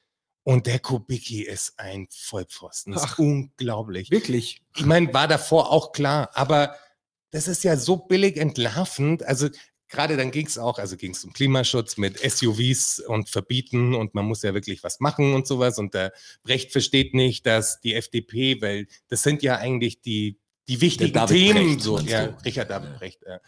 [0.42, 2.92] Und der Kubicki ist ein Vollpfosten.
[2.92, 3.18] Das ist Ach.
[3.18, 4.10] unglaublich.
[4.10, 4.62] Wirklich.
[4.76, 6.76] ich meine, war davor auch klar, aber
[7.30, 9.22] das ist ja so billig entlarvend.
[9.22, 9.48] Also
[9.94, 14.14] gerade dann ging es auch, also ging es um Klimaschutz mit SUVs und Verbieten und
[14.14, 15.78] man muss ja wirklich was machen und sowas.
[15.78, 20.80] Und der Brecht versteht nicht, dass die FDP, weil das sind ja eigentlich die, die
[20.80, 22.36] wichtigen Themen, Brecht, so, ja?
[22.44, 22.98] Richard David Ja.
[22.98, 23.40] Brecht, ja.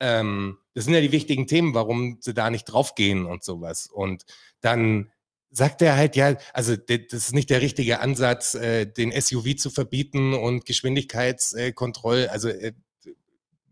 [0.00, 3.86] Ähm, das sind ja die wichtigen Themen, warum sie da nicht draufgehen und sowas.
[3.86, 4.24] Und
[4.62, 5.10] dann
[5.50, 9.70] sagt er halt, ja, also das ist nicht der richtige Ansatz, äh, den SUV zu
[9.70, 12.72] verbieten und Geschwindigkeitskontroll, also äh,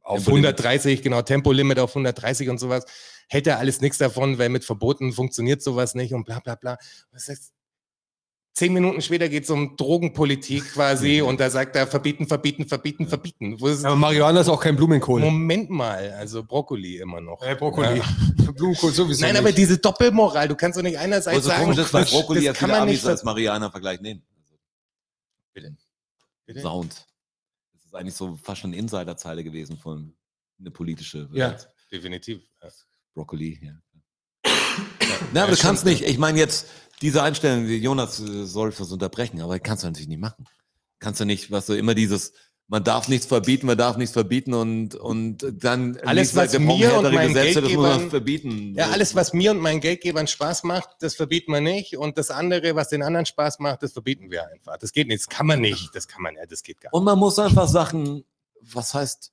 [0.08, 0.46] auf Tempolimit.
[0.58, 2.84] 130, genau, Tempolimit auf 130 und sowas.
[3.28, 6.78] Hält er alles nichts davon, weil mit Verboten funktioniert sowas nicht und bla bla bla.
[7.12, 7.52] Was heißt,
[8.54, 13.06] zehn Minuten später geht es um Drogenpolitik quasi und da sagt er verbieten, verbieten, verbieten,
[13.06, 13.60] verbieten.
[13.60, 15.20] Wo ist, Aber Marihuana ist auch kein Blumenkohl.
[15.20, 17.42] Moment mal, also Brokkoli immer noch.
[17.42, 17.98] Äh, Brokkoli.
[17.98, 18.04] Ja.
[18.52, 19.40] Blumenkohl sowieso Nein, nicht.
[19.40, 22.70] aber diese Doppelmoral, du kannst doch nicht einerseits Also sagen, das- Brokkoli ja das kann
[22.70, 24.22] man nicht als ver- Marihuana-Vergleich nehmen.
[25.52, 25.76] Bitte.
[26.46, 26.60] Bitte?
[26.62, 27.04] Sound.
[27.88, 30.14] Das ist eigentlich so fast schon eine Insiderzeile gewesen von
[30.60, 31.26] eine politische.
[31.32, 31.56] Ja.
[31.90, 32.42] Definitiv.
[33.14, 34.52] Brokkoli, ja.
[35.32, 36.68] Na, aber du kannst nicht, ich meine jetzt,
[37.00, 40.44] diese Einstellung, Jonas äh, soll das unterbrechen, aber kannst du natürlich nicht machen.
[40.98, 42.34] Kannst du nicht, was so immer dieses,
[42.70, 46.66] man darf nichts verbieten, man darf nichts verbieten und, und dann Alles, du, was brauchen
[46.66, 48.74] mir und meinen Gesetze, Geldgebern- verbieten.
[48.76, 51.96] Ja, alles, was mir und meinen Geldgebern Spaß macht, das verbieten wir nicht.
[51.96, 54.76] Und das andere, was den anderen Spaß macht, das verbieten wir einfach.
[54.76, 55.20] Das geht nicht.
[55.20, 55.94] Das kann man nicht.
[55.94, 56.94] Das kann man ja, das geht gar nicht.
[56.94, 58.24] Und man muss einfach Sachen,
[58.60, 59.32] was heißt,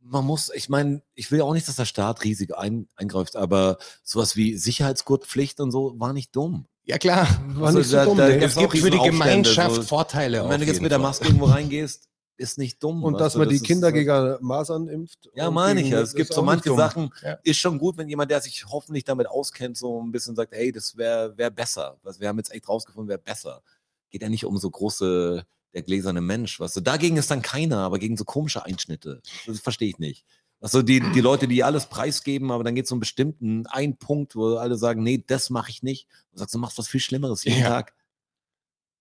[0.00, 3.36] man muss, ich meine, ich will ja auch nicht, dass der Staat riesig ein, eingreift,
[3.36, 6.66] aber sowas wie Sicherheitsgurtpflicht und so war nicht dumm.
[6.84, 7.28] Ja, klar.
[7.54, 9.82] War nicht so da- dumm, da gibt's Es gibt für die Gemeinschaft so.
[9.82, 10.42] Vorteile.
[10.44, 10.98] Und wenn du jetzt mit der.
[10.98, 13.02] Maske irgendwo reingehst, ist nicht dumm.
[13.04, 15.28] Und weißt dass man die ist- Kinder gegen Masern impft.
[15.34, 16.00] Ja, und meine ich ja.
[16.00, 16.74] Es gibt ist so manche.
[16.74, 17.38] Sachen, Ja.
[17.42, 20.70] ist schon gut, wenn jemand, der sich hoffentlich damit auskennt, so ein bisschen sagt, hey,
[20.72, 21.98] das wäre wär besser.
[22.02, 23.62] Was, wir haben jetzt echt rausgefunden, wäre besser.
[24.10, 26.60] Geht ja nicht um so große, der gläserne Mensch.
[26.60, 29.20] Was, dagegen ist dann keiner, aber gegen so komische Einschnitte.
[29.46, 30.24] Das verstehe ich nicht.
[30.60, 33.96] Also die, die Leute, die alles preisgeben, aber dann geht es um einen bestimmten einen
[33.98, 36.06] Punkt, wo alle sagen, nee, das mache ich nicht.
[36.32, 37.68] Du sagst, du machst was viel Schlimmeres jeden Ja.
[37.68, 37.94] Tag.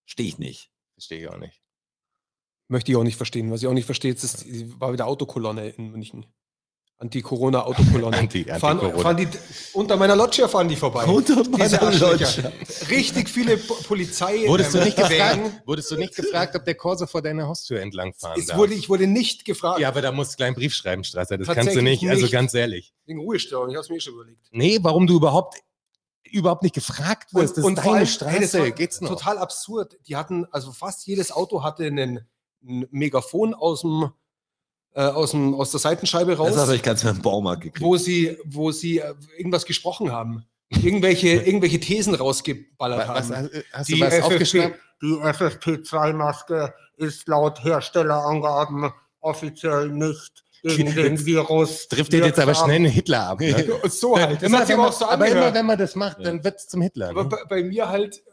[0.06, 0.69] Stehe ich nicht.
[0.93, 1.62] Verstehe ich auch nicht.
[2.67, 3.51] Möchte ich auch nicht verstehen.
[3.51, 4.45] Was ich auch nicht verstehe, ist,
[4.80, 6.25] war wieder Autokolonne in München.
[6.97, 8.17] Anti-Corona-Autokolonne.
[8.17, 9.01] Anti- fahren, Anti-Corona.
[9.04, 9.28] fahren die,
[9.73, 11.04] unter meiner Loggia fahren die vorbei.
[11.06, 11.91] Unter meiner.
[11.91, 12.28] Loggia.
[12.89, 14.47] Richtig viele Po- Polizei.
[14.47, 15.62] Wurdest du nicht gefragt?
[15.65, 18.58] Wurdest du nicht gefragt, ob der Corso vor deiner Haustür entlang fahren Es darf?
[18.58, 19.80] wurde, ich wurde nicht gefragt.
[19.80, 21.38] ja, aber da musst du gleich einen Brief schreiben, Strasser.
[21.38, 22.10] Das kannst du Tatsächlich nicht.
[22.10, 22.32] Also nicht.
[22.32, 22.93] ganz ehrlich.
[23.06, 24.47] Wegen Ruhestörung, ich habe es mir eh schon überlegt.
[24.51, 25.58] Nee, warum du überhaupt
[26.32, 27.51] überhaupt nicht gefragt wirst.
[27.51, 28.39] Das ist vor deine allem, hey, Straße.
[28.39, 29.10] das war Geht's noch?
[29.10, 29.97] Total absurd.
[30.08, 32.28] Die hatten, also fast jedes Auto hatte einen,
[32.67, 34.12] ein Megafon aus dem,
[34.93, 36.54] äh, aus dem, aus der Seitenscheibe raus.
[36.54, 37.82] Das habe ich ganz dem Baumarkt gekriegt.
[37.86, 40.45] wo sie, wo sie äh, irgendwas gesprochen haben.
[40.69, 43.49] Irgendwelche, irgendwelche Thesen rausgeballert Was, was, haben.
[43.71, 44.73] hast Die du was FFP aufgeschrieben?
[45.01, 51.88] Die FFP2-Maske ist laut Herstellerangaben offiziell nicht gegen den Virus.
[51.88, 53.39] Trifft dir jetzt aber schnell einen Hitler ab.
[53.39, 53.65] Ne?
[53.89, 54.41] So halt.
[54.41, 57.10] Immer, aber so aber immer wenn man das macht, dann wird's zum Hitler.
[57.10, 57.30] Aber Ne?
[57.30, 58.23] bei, bei mir halt,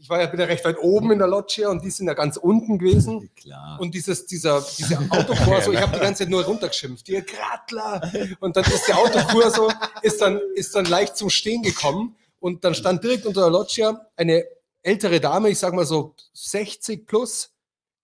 [0.00, 2.14] ich war ja bin ja recht weit oben in der Loggia und die sind ja
[2.14, 3.30] ganz unten gewesen.
[3.36, 3.78] Klar.
[3.80, 8.10] Und dieses, dieser, diese Autokurso, ich habe die ganze Zeit nur runtergeschimpft, ihr Gradler.
[8.40, 9.70] Und dann ist der Autokurso,
[10.02, 12.16] ist dann, ist dann leicht zum Stehen gekommen.
[12.38, 14.44] Und dann stand direkt unter der Loggia eine
[14.82, 17.52] ältere Dame, ich sag mal so 60 plus,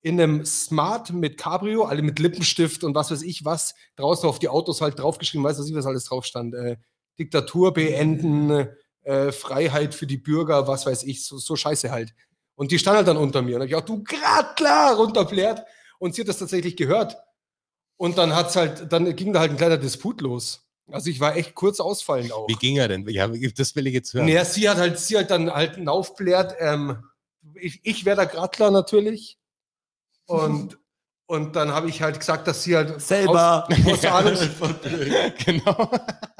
[0.02, 4.38] in einem Smart mit Cabrio, alle mit Lippenstift und was weiß ich was, draußen auf
[4.38, 6.54] die Autos halt draufgeschrieben, weiß was ich, was alles drauf stand.
[6.54, 6.76] Äh,
[7.18, 8.68] Diktatur beenden,
[9.06, 12.12] äh, Freiheit für die Bürger, was weiß ich, so, so scheiße halt.
[12.56, 13.56] Und die stand halt dann unter mir.
[13.56, 15.62] Und hab ich auch, du Gradler, runterblärt.
[15.98, 17.16] Und sie hat das tatsächlich gehört.
[17.96, 20.66] Und dann hat's halt, dann ging da halt ein kleiner Disput los.
[20.90, 22.48] Also ich war echt kurz ausfallend auch.
[22.48, 23.06] Wie ging er denn?
[23.08, 24.26] Ja, das will ich jetzt hören.
[24.26, 27.04] Naja, sie hat halt, sie hat dann halt aufblärt, ähm,
[27.54, 29.38] ich, ich wäre der Gradler natürlich.
[30.26, 30.78] Und,
[31.26, 33.68] und dann habe ich halt gesagt, dass sie halt Selber.
[33.68, 34.40] Aus, aus, der Ahnungs,
[35.44, 35.90] genau.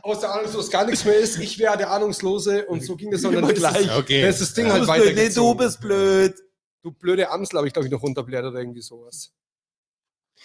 [0.07, 1.39] Aus der Ahnungslos gar nichts mehr ist.
[1.39, 3.23] Ich wäre der Ahnungslose und so ging das.
[3.23, 3.97] Dann Immer ist das, gleich.
[3.99, 4.23] Okay.
[4.23, 5.17] das Ding Du halt bist blöd.
[5.17, 6.35] Nee, du bist blöd.
[6.83, 9.33] Du blöde Amsel habe ich, glaube ich, noch runterblärt oder irgendwie sowas.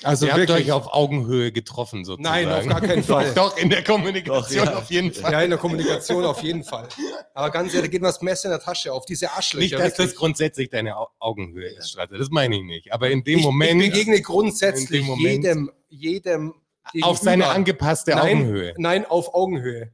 [0.04, 2.24] Also ihr habt wirklich- euch auf Augenhöhe getroffen sozusagen.
[2.48, 3.34] Nein, auf gar keinen Fall.
[3.36, 4.78] Doch, in der Kommunikation Doch, ja.
[4.80, 5.32] auf jeden Fall.
[5.32, 6.88] Ja, in der Kommunikation auf jeden Fall.
[7.36, 9.06] Aber ganz ehrlich, da geht das Messer in der Tasche auf.
[9.06, 9.62] Diese Arschlöcher.
[9.64, 10.16] Nicht, dass das wirklich.
[10.16, 12.18] grundsätzlich deine Au- Augenhöhe ist, Stratte.
[12.18, 12.94] Das meine ich nicht.
[12.94, 16.54] Aber in dem ich, Moment ich begegne grundsätzlich Moment- jedem, jedem
[17.02, 17.56] auf seine gegenüber.
[17.56, 18.74] angepasste nein, Augenhöhe.
[18.78, 19.92] Nein, auf Augenhöhe.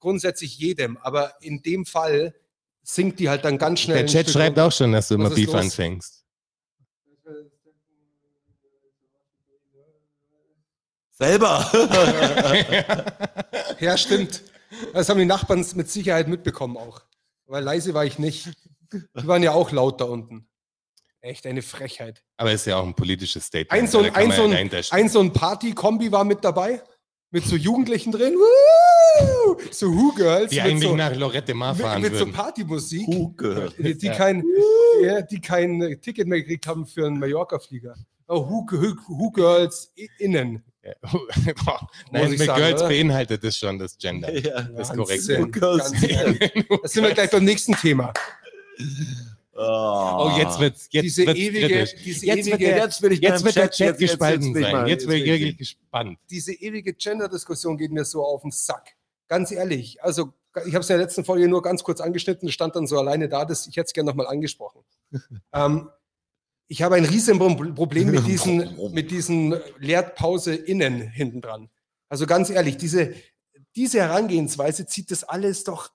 [0.00, 0.96] Grundsätzlich jedem.
[0.98, 2.34] Aber in dem Fall
[2.82, 3.98] sinkt die halt dann ganz schnell.
[3.98, 4.66] Der Chat schreibt runter.
[4.66, 5.56] auch schon, dass du immer Beef los?
[5.56, 6.24] anfängst.
[11.12, 11.70] Selber.
[13.80, 14.42] Ja, stimmt.
[14.92, 17.02] Das haben die Nachbarn mit Sicherheit mitbekommen auch.
[17.46, 18.48] Weil leise war ich nicht.
[18.92, 20.48] Die waren ja auch laut da unten.
[21.22, 22.22] Echt eine Frechheit.
[22.36, 23.72] Aber ist ja auch ein politisches Statement.
[23.72, 26.82] Ein so ein, ein, so ein, ein, so ein Party-Kombi war mit dabei.
[27.30, 28.34] Mit so Jugendlichen drin.
[28.34, 29.56] Woo!
[29.70, 30.50] So Who-Girls.
[30.50, 32.32] die mit eigentlich so, nach Lorette Mar mit, fahren mit so würden.
[32.32, 33.06] Partymusik.
[33.06, 33.72] Huge.
[33.78, 34.14] Die, die, Ja.
[34.14, 34.44] kein,
[35.02, 37.94] ja, die kein Ticket mehr gekriegt haben für einen Mallorca-Flieger.
[38.28, 39.68] Oh, Who, Who, Who
[40.18, 40.62] innen.
[40.82, 40.92] Ja.
[41.64, 42.88] Boah, Nein, mit sagen, Girls oder?
[42.88, 44.32] beinhaltet das schon das Gender.
[44.36, 44.62] Ja.
[44.62, 45.20] Das ist korrekt.
[45.28, 45.92] Wahnsinn, Girls.
[45.92, 46.52] ganz ehrlich.
[46.82, 48.12] Da sind wir gleich beim nächsten Thema.
[49.54, 51.94] Oh, jetzt wird's, jetzt diese wird's ewige, kritisch.
[52.02, 54.10] diese Jetzt wird ewige, der- jetzt will ich Jetzt wird der Chat- Chat jetzt- jetzt
[54.10, 54.72] gespalten will ich sein.
[54.72, 56.18] mal- Jetzt bin ich wirklich gespannt.
[56.30, 58.94] diese ewige Gender-Diskussion geht mir so auf den Sack.
[59.28, 60.02] Ganz ehrlich.
[60.02, 60.32] Also,
[60.66, 62.98] ich habe es in der letzten Folge nur ganz kurz angeschnitten, es stand dann so
[62.98, 64.80] alleine da, das, ich hätte es gerne nochmal angesprochen.
[65.52, 65.90] ähm,
[66.68, 71.68] ich habe ein riesen Pro- Problem mit diesen, mit diesen Lehrpause innen hinten dran.
[72.08, 73.14] Also ganz ehrlich, diese,
[73.76, 75.90] diese Herangehensweise zieht das alles doch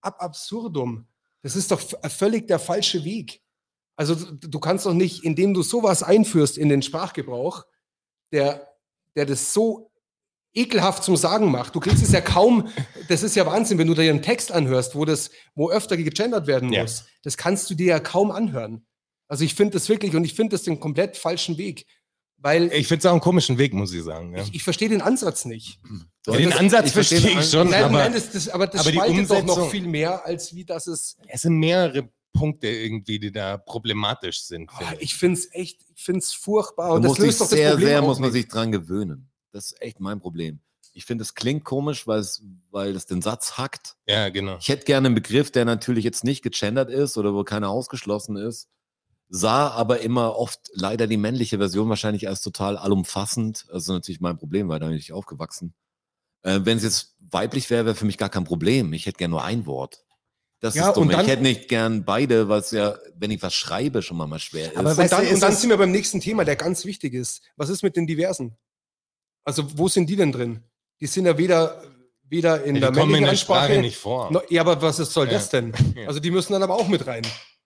[0.00, 1.06] ab absurdum.
[1.42, 3.40] Das ist doch v- völlig der falsche Weg.
[3.96, 7.64] Also du, kannst doch nicht, indem du sowas einführst in den Sprachgebrauch,
[8.32, 8.68] der,
[9.16, 9.90] der das so
[10.54, 11.74] ekelhaft zum Sagen macht.
[11.74, 12.68] Du kriegst es ja kaum,
[13.08, 16.46] das ist ja Wahnsinn, wenn du dir einen Text anhörst, wo das, wo öfter gegendert
[16.46, 16.82] werden Ja.
[16.82, 17.04] muss.
[17.22, 18.86] Das kannst du dir ja kaum anhören.
[19.28, 21.86] Also ich finde das wirklich und ich finde das den komplett falschen Weg,
[22.42, 24.36] weil Ich finde es auch einen komischen Weg, muss ich sagen.
[24.36, 24.42] Ja.
[24.42, 25.78] ich, ich verstehe den Ansatz nicht.
[26.26, 28.80] Ja, den das- Ansatz ich verstehe ich schon, Nein, aber nein, das, das, aber das
[28.82, 31.16] aber die spaltet doch noch viel mehr, als wie das es.
[31.28, 34.70] es sind mehrere Punkte irgendwie, die da problematisch sind.
[34.72, 36.92] Oh, finde ich finde es echt, ich finde es furchtbar.
[36.92, 38.42] Und das löst doch das sehr, Problem sehr, auch muss man nicht.
[38.42, 39.30] sich dran gewöhnen.
[39.52, 40.60] Das ist echt mein Problem.
[40.94, 43.96] Ich finde, es klingt komisch, weil es, weil es den Satz hackt.
[44.06, 44.56] Ja, genau.
[44.60, 48.36] Ich hätte gerne einen Begriff, der natürlich jetzt nicht gegendert ist oder wo keiner ausgeschlossen
[48.36, 48.68] ist,
[49.34, 53.64] sah aber immer oft leider die männliche Version wahrscheinlich als total allumfassend.
[53.70, 55.72] Das ist natürlich mein Problem, weil da bin ich aufgewachsen.
[56.42, 58.92] Äh, Wenn es jetzt weiblich wäre, wäre für mich gar kein Problem.
[58.92, 60.04] Ich hätte gerne nur ein Wort.
[60.60, 61.04] Das Ja, ist dumm.
[61.04, 64.26] und dann- ich hätte nicht gern beide, was ja, wenn ich was schreibe, schon mal,
[64.26, 64.76] mal schwer ist.
[64.76, 67.14] Aber Und weißt dann, ist und dann sind wir beim nächsten Thema, der ganz wichtig
[67.14, 67.40] ist.
[67.56, 68.56] Was ist mit den Diversen?
[69.44, 70.62] Also, wo sind die denn drin?
[71.00, 71.82] Die sind ja weder,
[72.28, 73.80] weder in die der kommen in männlichen der Sprache Ansprache.
[73.80, 74.30] nicht vor.
[74.30, 75.32] No, ja, aber was ist- soll Ja.
[75.32, 75.72] das denn?
[75.96, 76.06] Ja.
[76.06, 77.22] Also, die müssen dann aber auch mit rein.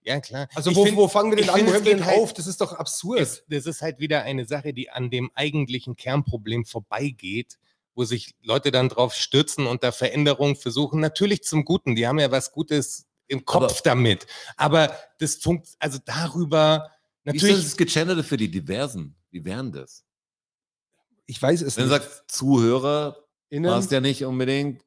[0.06, 0.48] Ja, klar.
[0.54, 1.60] Also, wo, find- wo fangen wir denn an?
[1.62, 2.32] Wo es hören wir geht denn halt- auf?
[2.32, 3.18] Das ist doch absurd.
[3.20, 7.58] es, das ist halt wieder eine Sache, die an dem eigentlichen Kernproblem vorbeigeht,
[7.94, 11.00] wo sich Leute dann drauf stürzen und da Veränderungen versuchen.
[11.00, 14.26] Natürlich zum Guten, die haben ja was Gutes im Kopf Aber- damit.
[14.56, 16.92] Aber das funkt, also darüber,
[17.24, 19.16] Wie ist natürlich, das Gegenderte für die Diversen?
[19.32, 20.04] Wie wären das?
[21.28, 22.02] ich weiß es Wenn du nicht.
[22.04, 23.16] sagst, Zuhörer
[23.48, 24.82] Innen, passt ja nicht unbedingt.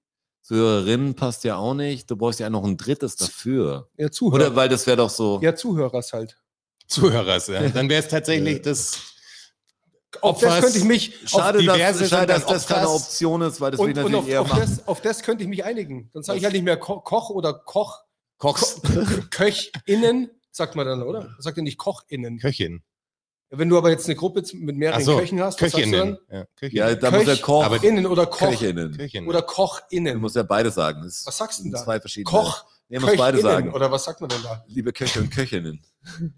[0.50, 2.10] Zuhörerin passt ja auch nicht.
[2.10, 3.88] Du brauchst ja noch ein drittes dafür.
[3.98, 4.48] ja, Zuhörer.
[4.48, 5.40] Oder weil das wäre doch so.
[5.44, 6.40] ja, Zuhörers halt.
[6.88, 7.70] Zuhörers, ja.
[7.74, 8.98] dann wäre es tatsächlich das
[10.22, 11.14] Auf das könnte ich mich.
[11.28, 12.90] Schade, diverse dass, schade dass das keine.
[12.90, 14.62] Option ist, weil das will ich Und, und natürlich auf, eher auf, machen.
[14.62, 16.10] das, auf das könnte ich mich einigen.
[16.16, 18.00] Dann sage ich halt nicht mehr Ko Koch oder Koch.
[18.40, 18.82] Kochs,
[19.30, 21.36] KöchInnen, sagt man dann, oder?
[21.38, 22.40] Sagt ihr nicht KochInnen?
[22.40, 22.82] Köchin.
[23.52, 26.18] Wenn du aber jetzt eine Gruppe mit mehreren so, Köchen hast, du Köchinnen.
[26.30, 26.40] dann?
[26.40, 26.88] Ja, Köchinnen.
[26.90, 27.64] Ja, da muss der Köch- Koch.
[27.64, 28.50] aber- Innen oder Koch.
[28.50, 28.96] Köchinnen.
[28.96, 29.28] Köchinnen.
[29.28, 30.20] Oder Du KochInnen.
[30.20, 31.02] musst ja beide sagen.
[31.04, 31.84] Das Was sagst du denn sind da?
[31.84, 32.26] Zwei verschiedene.
[32.38, 33.72] Koch, Nee, muss beide sagen.
[33.74, 34.64] Oder was sagt man denn da?
[34.68, 35.80] Liebe Köche und Köchinnen.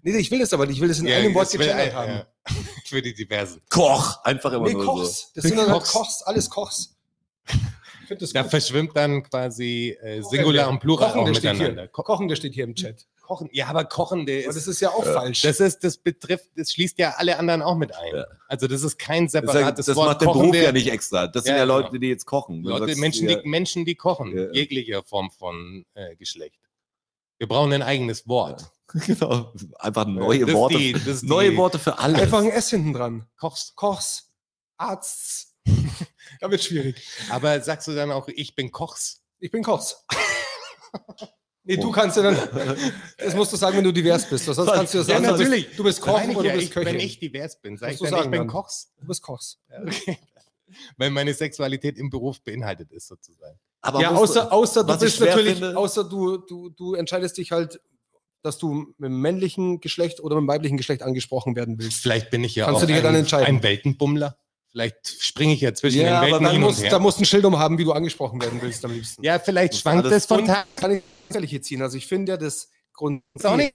[0.02, 0.76] Nee, ich will das aber nicht.
[0.76, 2.10] Ich will das in Ja, einem Wort will gegendert haben.
[2.12, 2.26] ja.
[2.86, 3.62] Für die Diversen.
[3.70, 4.22] Koch!
[4.24, 5.20] Einfach immer Nee, nur Kochs.
[5.20, 5.26] so.
[5.34, 5.92] Das sind dann halt Kochs.
[5.92, 6.94] Kochs, alles Kochs.
[8.20, 8.50] Ich Da gut.
[8.50, 11.82] verschwimmt dann quasi äh, Singular und Plural auch Kochende steht miteinander.
[11.82, 11.88] hier.
[11.88, 13.06] Ko Kochende steht hier im Chat.
[13.22, 13.48] Kochen.
[13.52, 15.42] Ja, aber Kochende Aber ist, das ist ja auch falsch.
[15.42, 18.14] das ist, das betrifft, das schließt ja alle anderen auch mit ein.
[18.14, 18.26] Ja.
[18.48, 20.08] Also das ist kein Das, ist ja- separates das Wort.
[20.08, 21.26] macht den Beruf Kochende- ja nicht extra.
[21.28, 21.78] Das sind Ja, ja genau.
[21.80, 22.62] Leute, die jetzt kochen.
[22.62, 24.36] Leute, sagst, Menschen, ja, die, Menschen, die kochen.
[24.36, 24.50] Ja.
[24.52, 26.58] Jeglicher Form von äh, Geschlecht.
[27.38, 28.70] Wir brauchen ein eigenes Wort.
[29.06, 29.52] Genau.
[29.78, 30.76] Einfach neue Das ist Worte.
[30.76, 32.20] die- das neue die- Worte für alles.
[32.20, 33.26] Einfach ein S hinten dran.
[33.38, 33.74] Kochst.
[33.74, 34.28] Kochs,
[34.76, 35.54] Arzts.
[36.40, 36.96] da wird schwierig.
[37.30, 39.22] Aber sagst du dann auch, ich bin Kochs?
[39.38, 40.04] Ich bin Kochs.
[41.64, 42.36] Nee, du kannst ja dann,
[43.18, 44.46] das musst du sagen, wenn du divers bist.
[44.46, 45.76] Sonst kannst du ja Ja, sagen, du bist- natürlich.
[45.76, 46.86] du bist Koch oder ja, du bist ich, Köchin.
[46.94, 48.48] wenn ich divers bin, sag ich dann, ich sagen bin dann.
[48.48, 48.92] Kochs.
[49.00, 49.58] du bist Kochs.
[49.70, 50.18] Ja, okay.
[50.96, 53.58] Weil meine Sexualität im Beruf beinhaltet ist, sozusagen.
[53.80, 57.52] Aber ja, außer, außer du ich bist natürlich, finde- außer du, du, du entscheidest dich
[57.52, 57.80] halt,
[58.42, 62.02] dass du mit dem männlichen Geschlecht oder mit dem weiblichen Geschlecht angesprochen werden willst.
[62.02, 63.46] Vielleicht bin ich ja Kannst auch du dich ja ein, dann entscheiden.
[63.58, 64.36] ein Weltenbummler.
[64.70, 66.98] Vielleicht springe ich ja zwischen Ja, den aber Welten Dann hin musst, und da her.
[67.00, 69.22] musst du ein Schild umhaben, wie du angesprochen werden willst am liebsten.
[69.22, 70.66] Ja, vielleicht Das schwankt es von Tag.
[71.32, 71.82] Kann ich ehrlich hier ziehen.
[71.82, 73.74] Also ich finde ja, das Grund, Ist nicht-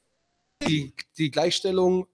[0.68, 2.08] die, die Gleichstellung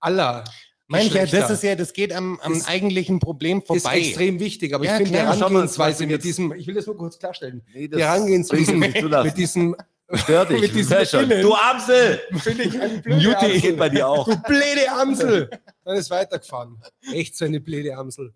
[0.00, 0.44] aller
[0.86, 3.98] Mein ich ja, das ist ja, das geht am, am ist- eigentlichen Problem ist vorbei.
[4.00, 4.74] extrem wichtig.
[4.74, 7.62] Aber Ja, ich finde die Herangehensweise was mit diesem, ich will das nur kurz klarstellen,
[7.72, 9.76] Nee, die Herangehensweise mit, diesem,
[10.12, 10.60] Stört dich.
[10.74, 11.24] mit schon.
[11.30, 11.42] Innen.
[11.42, 12.20] Du Amsel!
[12.38, 13.76] finde ich ein blöde Mute geht Amsel.
[13.76, 14.26] bei dir auch.
[14.28, 15.50] Du blöde Amsel!
[15.84, 16.78] Dann ist weitergefahren.
[17.12, 18.34] Echt so eine blöde Amsel.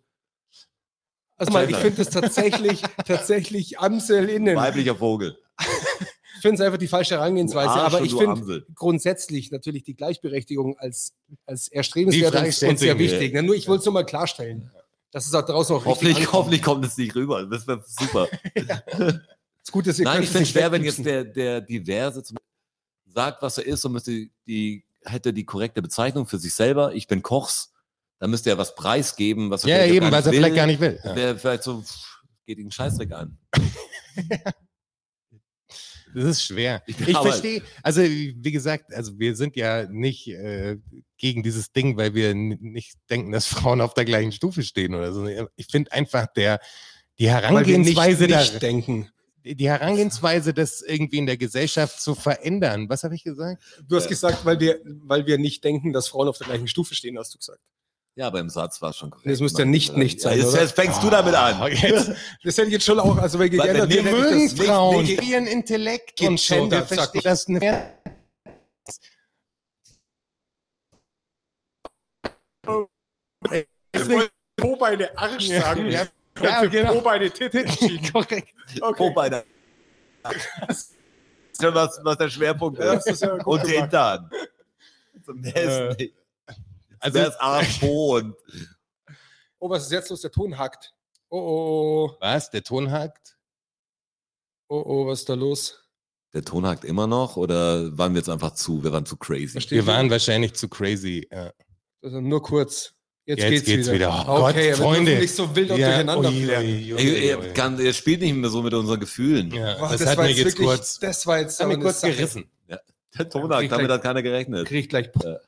[1.36, 4.56] Also mal, ich finde es tatsächlich, tatsächlich Amsel innen.
[4.56, 5.38] Weiblicher Vogel.
[5.58, 7.70] Ich finde es einfach die falsche Herangehensweise.
[7.70, 11.12] Arsch aber ich finde grundsätzlich natürlich die Gleichberechtigung als,
[11.46, 13.32] als erstrebenswert und, sehr wichtig.
[13.34, 14.70] Na, nur ich wollte es nur mal klarstellen.
[15.10, 17.44] Das ist auch draußen auch richtig Hoffentlich, hoffentlich kommt es nicht rüber.
[17.44, 18.28] Das wäre super.
[19.60, 22.38] Das Gute ist, ihr Nein, ich finde es schwer, wenn jetzt der, der Diverse zum
[23.04, 26.94] sagt, was er ist und müsste die, hätte die korrekte Bezeichnung für sich selber.
[26.94, 27.74] Ich bin Kochs.
[28.18, 30.38] Da müsste er was preisgeben, was er Ja, eben, was er will.
[30.38, 30.98] vielleicht gar nicht will.
[31.04, 31.14] Ja.
[31.14, 33.36] Wäre vielleicht so, pff, geht ihn Scheißdreck an.
[36.20, 36.82] Das ist schwer.
[36.86, 40.76] Ich- Ich aber- verstehe, also wie gesagt, also wir sind ja nicht äh,
[41.16, 45.12] gegen dieses Ding, weil wir nicht denken, dass Frauen auf der gleichen Stufe stehen oder
[45.12, 45.26] so.
[45.56, 46.60] Ich finde einfach der,
[47.18, 49.08] die Weil wir Herangehensweise, nicht, da, nicht denken.
[49.44, 52.88] die Herangehensweise, das irgendwie in der Gesellschaft zu verändern.
[52.88, 53.62] Was habe ich gesagt?
[53.88, 56.94] Du hast gesagt, weil wir, weil wir nicht denken, dass Frauen auf der gleichen Stufe
[56.94, 57.60] stehen, hast du gesagt.
[58.18, 59.30] Ja, beim Satz war es schon korrekt.
[59.30, 60.60] Das müsste ja nicht nicht sein, jetzt, oder?
[60.62, 61.70] jetzt fängst du damit an.
[61.70, 62.10] Jetzt,
[62.42, 65.46] Das hätte ich jetzt schon auch, also weil geändert bei wir mögen Frauen, für ihren
[65.46, 66.68] Intellekt und so.
[66.68, 67.62] Wir verstehen das nicht.
[73.92, 75.60] Ich wollte Pobeine Arsch Ja.
[75.62, 75.86] sagen.
[75.90, 76.06] Ja.
[76.40, 76.94] Ja, Ja, genau.
[76.94, 78.12] Pobeine Titten entschieden.
[78.12, 78.54] Korrekt.
[78.80, 78.98] Okay.
[79.00, 79.42] Wobei, da-
[80.22, 83.06] Das ist ja was, was der Schwerpunkt Ja, ist.
[83.06, 83.66] das ist ja Und gemacht.
[83.66, 84.30] Hintern.
[85.24, 86.14] Zum Äh, nicht.
[87.00, 88.34] Also, das Arsch und
[89.60, 90.20] Oh, was ist jetzt los?
[90.20, 90.92] Der Ton hackt.
[91.30, 91.38] Oh,
[92.10, 92.50] oh, was?
[92.50, 93.36] Der Ton hakt?
[94.68, 95.82] oh, oh, was ist da los?
[96.34, 98.84] Der Ton hakt immer noch oder waren wir jetzt einfach zu?
[98.84, 99.48] Wir waren zu crazy.
[99.48, 99.78] Verstehe.
[99.78, 101.26] Wir waren wahrscheinlich zu crazy.
[101.32, 101.52] Ja.
[102.02, 102.92] Also nur kurz.
[103.24, 104.08] Jetzt, Jetzt geht's, geht's wieder.
[104.10, 104.24] wieder.
[104.28, 105.18] Oh Gott, okay, wir Freunde.
[105.18, 106.64] nicht so wild auf Ja, durcheinander ui, flären.
[106.64, 107.26] ui, ui, Ey, ui.
[107.46, 109.50] er, kann, er spielt nicht mehr so mit unseren Gefühlen.
[109.52, 111.82] Ja, Boah, das, hat war mir jetzt wirklich, kurz, das war jetzt das hat mir
[111.82, 112.12] kurz Sache.
[112.12, 112.50] gerissen.
[113.18, 114.66] Der Ton hakt, damit hat keiner gerechnet.
[114.68, 115.38] Krieg ich gleich, Ja.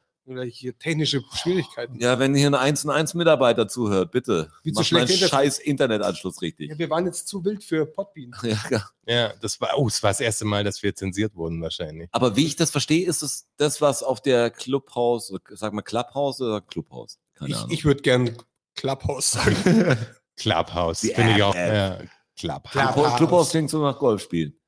[0.51, 1.99] Hier technische Schwierigkeiten.
[1.99, 4.51] Ja, wenn hier ein 1 und 1 Mitarbeiter zuhört, bitte.
[4.63, 6.71] Wie zu Mach meinen scheiß Internetanschluss richtig.
[6.71, 8.33] Ja, wir waren jetzt zu wild für Podbean.
[8.43, 8.91] Ja, ja.
[9.07, 12.09] Ja, das war, oh, es war das erste Mal, dass wir zensiert wurden, wahrscheinlich.
[12.13, 16.41] Aber wie ich das verstehe, ist es das, was auf der Clubhouse, sag mal Clubhouse
[16.41, 17.19] oder Clubhouse?
[17.35, 17.71] Keine Ich, Ahnung.
[17.71, 18.37] ich würde gern
[18.77, 19.57] Clubhouse sagen.
[20.37, 21.55] Clubhouse, finde ich auch.
[21.55, 21.75] App.
[21.75, 21.99] Ja,
[22.37, 22.73] Clubhouse.
[22.73, 24.59] Clubhouse, Clubhouse klingt so nach Golfspielen.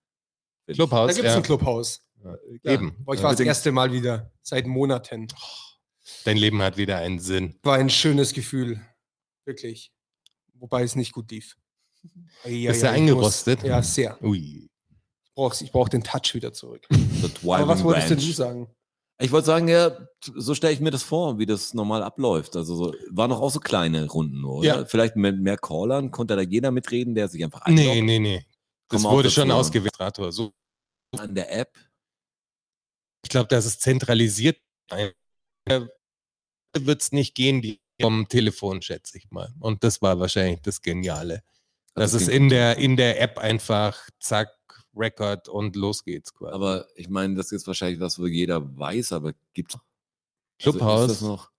[0.67, 1.37] Da Clubhouse, gibt es ja.
[1.37, 2.03] ein Clubhouse.
[2.25, 2.73] Ja.
[2.73, 2.97] Eben.
[3.05, 3.25] Boah, ich Ja.
[3.25, 5.29] war das erste Mal wieder, seit Monaten.
[6.25, 7.59] Dein Leben hat wieder einen Sinn.
[7.63, 8.81] War ein schönes Gefühl.
[9.45, 9.93] Wirklich.
[10.55, 11.57] Wobei es nicht gut lief.
[12.03, 13.61] Bist ei, du ei, eingerostet?
[13.61, 14.23] Muss, ja, sehr.
[14.23, 14.69] Ui.
[15.25, 16.87] Ich brauche ich brauch den Touch wieder zurück.
[17.43, 18.69] Aber was wolltest denn du sagen?
[19.19, 22.57] Ich wollte sagen, ja, so stelle ich mir das vor, wie das normal abläuft.
[22.57, 24.67] Also so, waren doch auch so kleine Runden, nur, oder?
[24.67, 24.85] Ja.
[24.85, 28.47] Vielleicht mit mehr Callern, konnte da jeder mitreden, der sich einfach Nee, einloggt nee, nee.
[28.89, 29.95] Das Komm auch wurde schon ausgewählt.
[30.31, 30.53] So,
[31.17, 31.79] an der App.
[33.23, 34.59] Ich glaube, das ist zentralisiert.
[35.69, 39.53] Wird es nicht gehen, die vom Telefon, schätze ich mal.
[39.61, 41.43] Und das war wahrscheinlich das Geniale.
[41.95, 44.49] Das ist in der, in der App einfach zack,
[44.97, 46.53] Record und los geht's quasi.
[46.55, 49.77] Aber ich meine, das ist wahrscheinlich was, wo jeder weiß, aber gibt
[50.59, 51.11] Clubhouse.
[51.13, 51.51] ist das noch?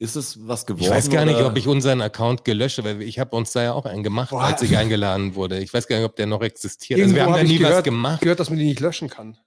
[0.00, 0.84] Ist es was geworden?
[0.84, 1.48] ich weiß gar nicht, oder?
[1.48, 4.30] ob ich unseren Account gelöscht habe, weil ich habe uns da ja auch einen gemacht,
[4.30, 4.42] Boah.
[4.44, 5.58] als ich eingeladen wurde.
[5.58, 6.98] Ich weiß gar nicht, ob der noch existiert.
[7.00, 8.20] Irgendwo also wir haben hab da ich nie was gehört- gemacht.
[8.22, 9.38] Gehört, dass man die nicht löschen kann.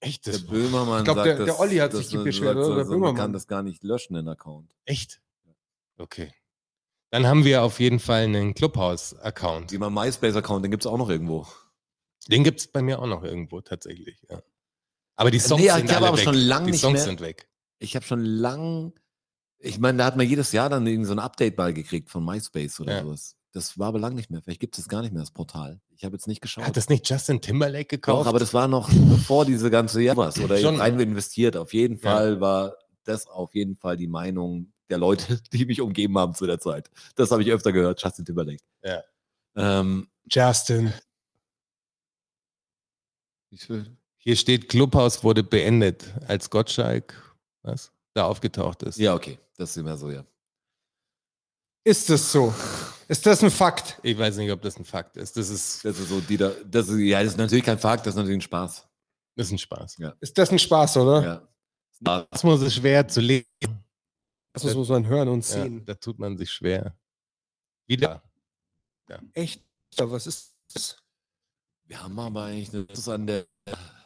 [0.00, 0.26] Echt?
[0.26, 2.76] Der Böhmermann Ich glaub, sagt, der- der Olli hat sich beschwert, sagt, oder?
[2.76, 3.32] Der also Man kann Böhmermann.
[3.32, 4.74] das gar nicht löschen, den Account.
[4.84, 5.20] echt?
[5.98, 6.32] Okay.
[7.10, 9.72] Dann haben wir auf jeden Fall einen Clubhouse-Account.
[9.72, 11.46] Wie mein MySpace-Account, den gibt es auch noch irgendwo.
[12.28, 14.22] Den gibt es bei mir auch noch irgendwo tatsächlich.
[14.28, 14.42] Ja.
[15.16, 16.20] Aber die Songs Nee, sind alle weg.
[16.22, 17.48] schon lang die nicht Songs mehr- sind weg.
[17.78, 18.92] Ich habe schon lang,
[19.58, 22.24] ich meine, da hat man jedes Jahr dann irgend so ein Update mal gekriegt von
[22.24, 23.02] MySpace oder Ja.
[23.02, 23.36] sowas.
[23.52, 24.42] Das war aber lang nicht mehr.
[24.42, 25.80] Vielleicht gibt es gar nicht mehr, das Portal.
[25.96, 26.64] Ich habe jetzt nicht geschaut.
[26.64, 28.22] Hat das nicht Justin Timberlake gekauft?
[28.22, 30.38] Doch, aber das war noch bevor diese ganze was.
[30.38, 31.56] Oder Schon, rein investiert.
[31.56, 32.00] Auf jeden Ja.
[32.02, 36.46] Fall war das auf jeden Fall die Meinung der Leute, die mich umgeben haben zu
[36.46, 36.90] der Zeit.
[37.14, 38.62] Das habe ich öfter gehört, Justin Timberlake.
[38.84, 39.02] Ja.
[39.56, 40.92] Ähm, Justin.
[44.18, 47.14] Hier steht, Clubhouse wurde beendet, als Gottschalk
[47.62, 48.98] was, da aufgetaucht ist.
[48.98, 49.38] ja, okay.
[49.56, 50.24] Das ist immer so, ja.
[51.88, 52.54] Ist das so?
[53.08, 53.98] Ist das ein Fakt?
[54.02, 55.34] Ich weiß nicht, ob das ein Fakt ist.
[55.38, 58.04] Das ist, Das ist so, die da, das ist, ja, das ist natürlich kein Fakt,
[58.04, 58.86] das ist natürlich ein Spaß.
[59.36, 59.96] das ist ein Spaß.
[60.20, 61.48] Ist das ein Spaß, oder?
[62.00, 62.28] Ja.
[62.30, 63.46] Das muss es schwer zu lesen.
[64.52, 65.84] Das muss man hören und Ja, sehen.
[65.86, 66.94] da tut man sich schwer.
[67.86, 68.22] Wieder.
[69.32, 69.62] Echt?
[69.94, 71.02] Ja, was ist das?
[71.86, 73.46] Wir haben aber eigentlich eine, das ist an der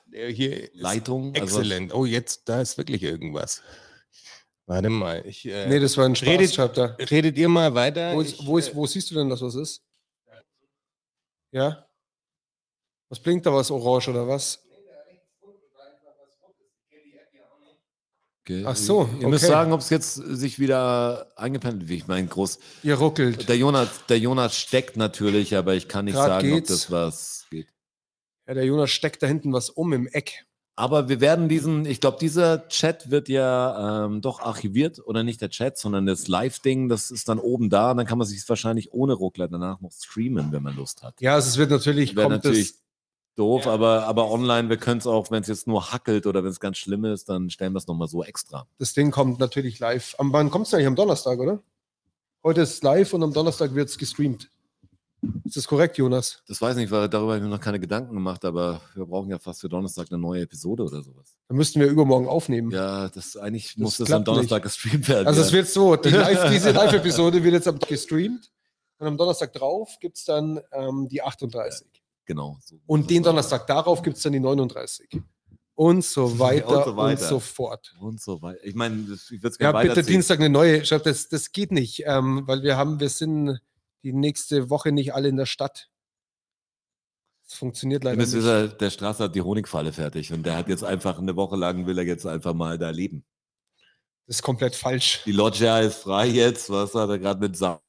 [0.07, 1.35] Der Leitung.
[1.35, 1.93] also- Exzellent.
[1.93, 3.61] Oh, jetzt, da ist wirklich irgendwas.
[4.67, 5.25] Warte mal.
[5.27, 6.97] Ich, äh, Nee, das war ein Spaß, Redet- schreibt er.
[6.99, 8.15] redet ihr mal weiter?
[8.15, 9.83] Wo, ist, Ich, wo, ist, äh, wo siehst du denn, dass was ist?
[11.51, 11.87] Ja?
[13.09, 14.63] Was blinkt da was orange oder was?
[18.45, 18.65] Okay.
[18.67, 19.53] Ach so, Ihr müsst okay.
[19.53, 22.59] sagen, ob es jetzt sich wieder eingependelt, wie ich meine, groß.
[22.83, 23.49] Ihr ruckelt.
[23.49, 26.71] Der Jonas, der Jonas steckt natürlich, aber ich kann nicht Grad sagen, geht's.
[26.71, 27.69] ob das was geht.
[28.49, 30.45] Ja, der Jonas steckt da hinten was um im Eck.
[30.75, 35.43] Aber wir werden diesen, ich glaube, dieser Chat wird ja ähm, doch archiviert oder nicht
[35.43, 38.49] der Chat, sondern das Live-Ding, das ist dann oben da und dann kann man sich
[38.49, 41.21] wahrscheinlich ohne Ruckler danach noch streamen, wenn man Lust hat.
[41.21, 42.73] Ja, also es wird natürlich, Wäre kommt natürlich
[43.37, 43.73] doof, Ja.
[43.73, 46.61] aber, aber online, wir können es auch, wenn es jetzt nur hackelt oder wenn es
[46.61, 48.67] ganz schlimm ist, dann stellen wir es nochmal so extra.
[48.79, 50.15] Das Ding kommt natürlich live.
[50.19, 50.87] Am wann kommt es eigentlich?
[50.87, 51.61] Am Donnerstag, oder?
[52.43, 54.49] Heute ist live und am Donnerstag wird es gestreamt.
[55.45, 56.43] Ist das korrekt, Jonas?
[56.49, 59.07] Das weiß ich nicht, weil darüber habe ich mir noch keine Gedanken gemacht, aber wir
[59.07, 61.37] brauchen ja fast für Donnerstag eine neue Episode oder sowas.
[61.47, 62.71] Dann müssten wir übermorgen aufnehmen.
[62.73, 65.29] Ja, das eigentlich Das muss das am Donnerstag gestreamt werden.
[65.29, 65.47] Also ja.
[65.47, 68.51] es wird so, die Live, diese Live-Episode wird jetzt am gestreamt
[68.99, 71.87] und am Donnerstag drauf gibt es dann ähm, die 38.
[72.25, 72.59] genau.
[72.65, 73.23] so Und den.
[73.23, 75.21] Donnerstag darauf gibt es dann die 39.
[75.75, 77.41] Und so weiter und so so, weiter.
[77.41, 77.95] fort.
[78.01, 78.65] Und so weiter.
[78.65, 80.13] Ich meine, ich würde es Ja, gerne bitte weiterziehen.
[80.15, 80.85] Dienstag eine neue.
[80.85, 83.61] Schau, das, das geht nicht, ähm, weil wir haben, wir sind
[84.03, 85.89] die nächste Woche nicht alle in der Stadt.
[87.45, 88.33] Das funktioniert leider nicht.
[88.33, 91.87] wissen, der Straße hat die Honigfalle fertig und der hat jetzt einfach eine Woche lang,
[91.87, 93.25] will er jetzt einfach mal da leben.
[94.27, 95.23] Das ist komplett falsch.
[95.27, 97.83] Die Loggia ist frei jetzt, was hat er gerade mit Sa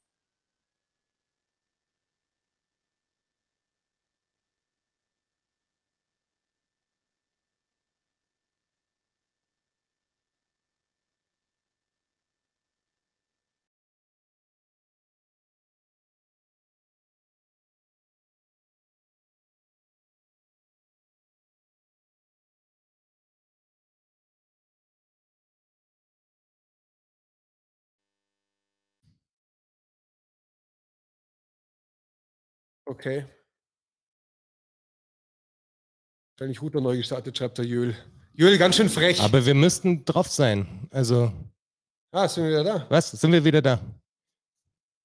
[32.94, 33.26] Okay.
[36.36, 37.96] Wahrscheinlich Router neu gestartet, schreibt der Jöl.
[38.34, 39.20] Jöl, ganz schön frech.
[39.20, 40.88] Aber wir müssten drauf sein.
[40.90, 41.32] Also,
[42.12, 42.86] ah, sind wir wieder da?
[42.88, 43.10] was?
[43.10, 43.80] Sind wir wieder da?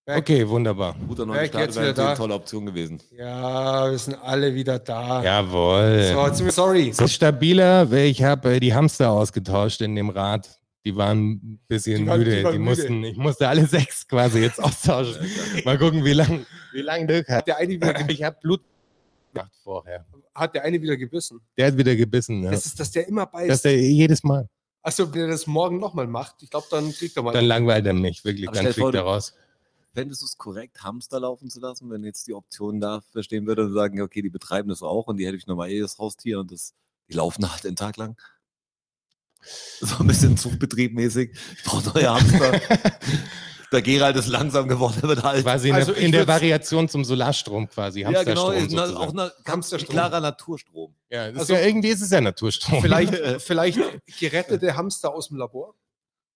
[0.05, 0.17] Back.
[0.19, 0.95] Okay, wunderbar.
[1.07, 3.01] guter Ja, neuer Start, wäre eine tolle Option gewesen.
[3.11, 5.23] Ja, wir sind alle wieder da.
[5.23, 6.31] Jawohl.
[6.33, 6.89] So, sorry.
[6.89, 10.58] Es ist stabiler, weil ich habe äh, die Hamster ausgetauscht in dem Rad.
[10.85, 12.31] Die waren ein bisschen Die waren- müde.
[12.31, 12.63] die Die, waren müde.
[12.69, 15.17] mussten, ich musste alle sechs quasi jetzt austauschen.
[15.65, 17.37] Mal gucken, wie lang, wie lang Dirk hat.
[17.39, 18.61] Hat der eine wieder, Ich habe Blut
[19.33, 20.05] gemacht vorher.
[20.33, 21.41] hat der eine wieder gebissen?
[21.57, 22.43] Der hat wieder gebissen.
[22.43, 22.51] Ja.
[22.51, 23.65] Das ist, dass der immer Das beißt.
[23.65, 24.47] der jedes Mal.
[24.81, 27.33] Achso, wenn er das morgen nochmal macht, ich glaube, dann kriegt er mal.
[27.33, 28.47] Dann langweilt er mich, wirklich.
[28.47, 29.33] Aber Dann fliegt er raus.
[29.93, 33.65] Fändest du es korrekt, Hamster laufen zu lassen, wenn jetzt die Option da verstehen würde
[33.65, 36.39] und sagen, okay, die betreiben das auch und die hätte ich nochmal eh das Haustier
[36.39, 36.73] und das,
[37.09, 38.15] die laufen halt den Tag lang?
[39.81, 41.31] So ein bisschen Zugbetrieb-mäßig.
[41.57, 42.59] Ich brauche neue Hamster.
[43.71, 45.43] der Gerald ist langsam geworden, er wird halt.
[45.43, 48.01] Quasi in, Also der, in der Variation zum Solarstrom quasi.
[48.01, 48.97] ja, genau, sozusagen.
[48.97, 49.91] auch na, ganz Hamsterstrom.
[49.93, 50.95] klarer Naturstrom.
[51.09, 52.81] ja, das Also- ist ja, irgendwie ist es ja Naturstrom.
[52.81, 53.79] vielleicht, vielleicht
[54.19, 55.75] gerettete Hamster aus dem Labor.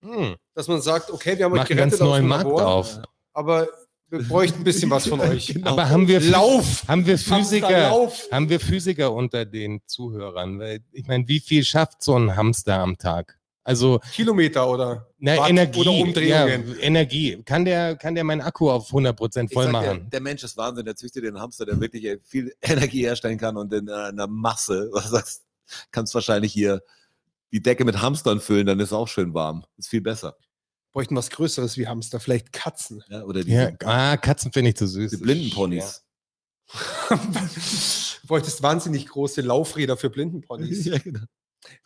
[0.03, 0.35] Hm.
[0.53, 2.99] Dass man sagt, okay, wir haben euch ganz gerettet aus neuen dem Markt Labor, auf.
[3.33, 3.67] aber
[4.13, 5.55] wir bräuchten ein bisschen was von euch.
[5.65, 6.87] Aber haben wir, Lauf!
[6.87, 8.27] haben wir Physiker, lauf!
[8.31, 10.59] haben wir Physiker unter den Zuhörern?
[10.59, 13.39] Weil, ich meine, wie viel schafft so ein Hamster am Tag?
[13.65, 16.75] Also Kilometer oder na, Watt Energie, oder Umdrehungen.
[16.75, 17.41] Ja, Energie.
[17.45, 20.09] Kann der, kann der meinen Akku auf 100% Ich voll machen?
[20.11, 23.55] der Mensch ist Wahnsinn, der züchtet den Hamster, der wirklich äh, viel Energie herstellen kann
[23.57, 25.43] und in äh, einer Masse, was sagst,
[25.91, 26.81] kannst wahrscheinlich hier
[27.53, 29.63] die Decke mit Hamstern füllen, dann ist es auch schön warm.
[29.77, 30.35] Ist viel besser.
[30.93, 33.03] Bräuchten was Größeres wie Hamster, vielleicht Katzen.
[33.09, 35.11] Ja, oder diese, Ja, ah, Katzen finde ich zu süß.
[35.11, 36.03] die Blindenponys.
[37.09, 37.17] du
[38.27, 40.85] bräuchtest wahnsinnig große Laufräder für Blindenponys.
[40.93, 41.25] Ja, genau.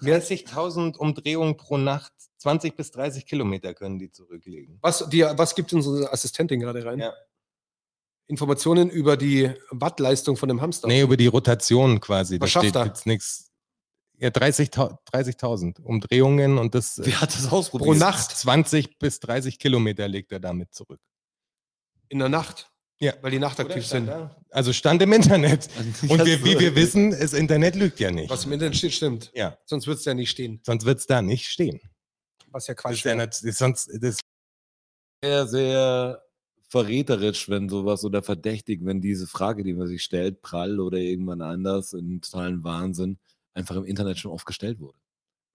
[0.01, 4.79] 40.000 Umdrehungen pro Nacht, 20 bis 30 Kilometer können die zurücklegen.
[4.81, 6.99] Was, die, was gibt unsere Assistentin gerade rein?
[6.99, 7.13] Ja.
[8.25, 10.87] Informationen über die Wattleistung von dem Hamster.
[10.87, 12.39] Nee, über die Rotation quasi.
[12.41, 13.46] Was da schafft steht jetzt nichts.
[14.19, 17.87] Ja, 30.000 30.000 Umdrehungen und das äh, Wer hat das ausprobiert?
[17.87, 20.99] Pro Nacht 20 bis 30 Kilometer legt er damit zurück.
[22.09, 22.71] in der Nacht.
[22.99, 23.13] Ja.
[23.21, 24.09] Weil die nachtaktiv sind.
[24.49, 25.69] Also stand im Internet.
[26.01, 28.27] Und Ja, wir, wie wir wissen, das Internet lügt ja nicht.
[28.31, 29.29] Was im Internet steht, stimmt.
[29.35, 30.61] Ja, Sonst würde es ja nicht stehen.
[30.65, 31.79] sonst wird es da nicht stehen.
[32.49, 34.19] Was ja Das Quatsch ist ja nicht, das, sonst, das,
[35.23, 36.23] sehr, sehr
[36.69, 41.41] verräterisch, wenn sowas oder verdächtig, wenn diese Frage, die man sich stellt, prall oder irgendwann
[41.41, 43.19] anders, in totalen Wahnsinn,
[43.57, 44.97] einfach im Internet schon oft gestellt wurde.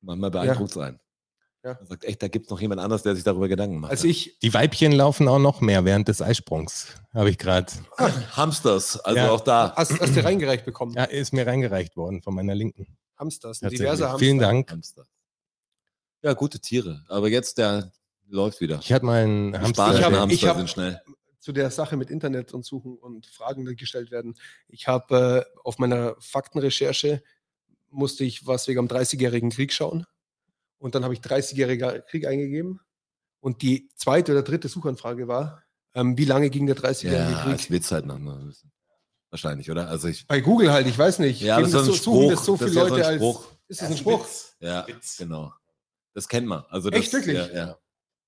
[0.00, 1.00] Manchmal beeindruckt es einen.
[1.64, 1.74] Ja.
[1.78, 3.92] Man sagt, echt, da gibt es noch jemand anders, der sich darüber Gedanken macht.
[3.92, 6.88] Als ich, die Weibchen laufen auch noch mehr während des Eisprungs.
[7.14, 7.72] Habe ich gerade.
[8.36, 9.30] Hamsters, also Ja.
[9.30, 9.72] auch da.
[9.76, 10.92] hast, hast du reingereicht bekommen?
[10.94, 12.96] Ja, ist mir reingereicht worden von meiner Linken.
[13.16, 14.18] Hamsters, diverse Hamster.
[14.18, 14.72] Vielen Dank.
[14.72, 15.04] Hamster.
[16.22, 17.04] Ja, gute Tiere.
[17.08, 17.92] Aber jetzt, der
[18.28, 18.80] läuft wieder.
[18.82, 19.96] Ich hatte mal einen Hamster.
[19.96, 21.00] Ich hab- Hamster ich hab- sind schnell.
[21.38, 24.34] zu der Sache mit Internet und Suchen und Fragen, die gestellt werden.
[24.68, 27.22] Ich habe äh, auf meiner Faktenrecherche
[27.92, 30.04] musste ich was wegen am 30-jährigen Krieg schauen.
[30.78, 32.80] Und dann habe ich 30-jähriger Krieg eingegeben.
[33.40, 35.62] Und die zweite oder dritte Suchanfrage war,
[35.94, 37.52] ähm, wie lange ging der 30-jährige Ja, Krieg?
[37.52, 38.16] als Witz halt noch.
[38.16, 38.72] ein bisschen.
[39.30, 39.88] Wahrscheinlich, oder?
[39.88, 40.26] Also ich.
[40.26, 41.40] Bei Google halt, ich weiß nicht.
[41.40, 42.44] Ja, das ist so suchen das Spruch.
[42.44, 43.16] so Das ist ja so ein Leute als.
[43.16, 43.46] Spruch.
[43.68, 44.26] Ist das ein Spruch?
[44.60, 45.16] Ja, Witz.
[45.16, 45.52] genau.
[46.14, 46.64] Das kennt man.
[46.68, 47.36] Also das, Echt, wirklich?
[47.36, 47.78] Ja, ja.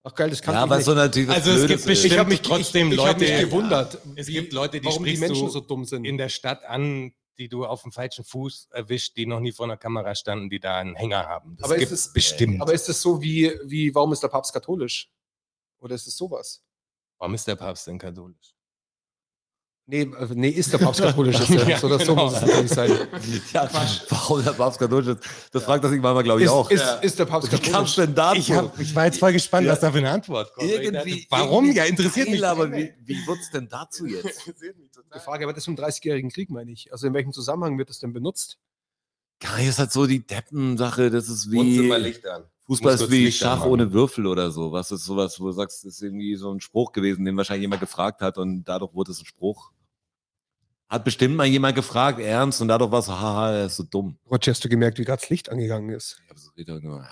[0.07, 0.85] Ach geil, das kann ja ich aber nicht.
[0.87, 1.87] so natürlich Also es gibt ist.
[1.87, 4.87] bestimmt ich habe mich trotzdem ich, ich Leute- mich gewundert, Es wie- gibt Leute, die
[4.87, 6.05] warum die Menschen du so dumm sind.
[6.05, 9.67] in der Stadt an, die du auf dem falschen Fuß erwischt, die noch nie vor
[9.67, 11.57] einer Kamera standen, die da einen Hänger haben.
[11.57, 12.61] Das Aber ist gibt es- bestimmt.
[12.61, 15.11] Aber ist es so wie, wie, warum ist der Papst katholisch?
[15.81, 16.63] Oder ist es sowas?
[17.19, 18.54] Warum ist der Papst denn katholisch?
[19.87, 21.39] Nee, äh, nee, ist der Papst katholisch.
[21.39, 21.51] ist.
[21.51, 22.25] Ja, so, oder so genau.
[22.31, 22.91] muss es natürlich sein.
[23.53, 23.69] Ja,
[24.09, 26.71] warum der Papst katholisch ist, das fragt er sich manchmal, glaube ich, Ist, auch.
[26.71, 27.95] ist, ist der Papst katholisch?
[27.97, 28.39] denn dazu?
[28.39, 29.73] Ich, hab, ich war jetzt voll gespannt, Ja.
[29.73, 30.71] was da für eine Antwort kommt.
[30.71, 31.27] irgendwie.
[31.29, 31.65] Warum?
[31.65, 32.47] irgendwie Ja, interessiert mich.
[32.47, 34.47] Aber wie, wie wird es denn dazu jetzt?
[35.15, 36.91] Die Frage, aber das im 30-jährigen Krieg meine ich.
[36.91, 38.57] Also in welchem Zusammenhang wird das denn benutzt?
[39.41, 41.79] Geil, ist halt so die Deppen-Sache, das ist mal wie.
[41.99, 42.45] Licht an.
[42.67, 43.71] Fußball ist wie Schach anmachen.
[43.73, 44.73] ohne Würfel oder so.
[44.73, 47.63] Was ist sowas, wo du sagst, das ist irgendwie so ein Spruch gewesen, den wahrscheinlich
[47.63, 49.71] jemand gefragt hat und dadurch wurde es ein Spruch.
[50.95, 54.17] Hat bestimmt mal jemand gefragt, ernst, und dadurch war es, haha, er ist so dumm.
[54.31, 56.19] Roger, hast du gemerkt, wie gerade das Licht angegangen ist?
[56.25, 57.05] Ich hab so wieder nur,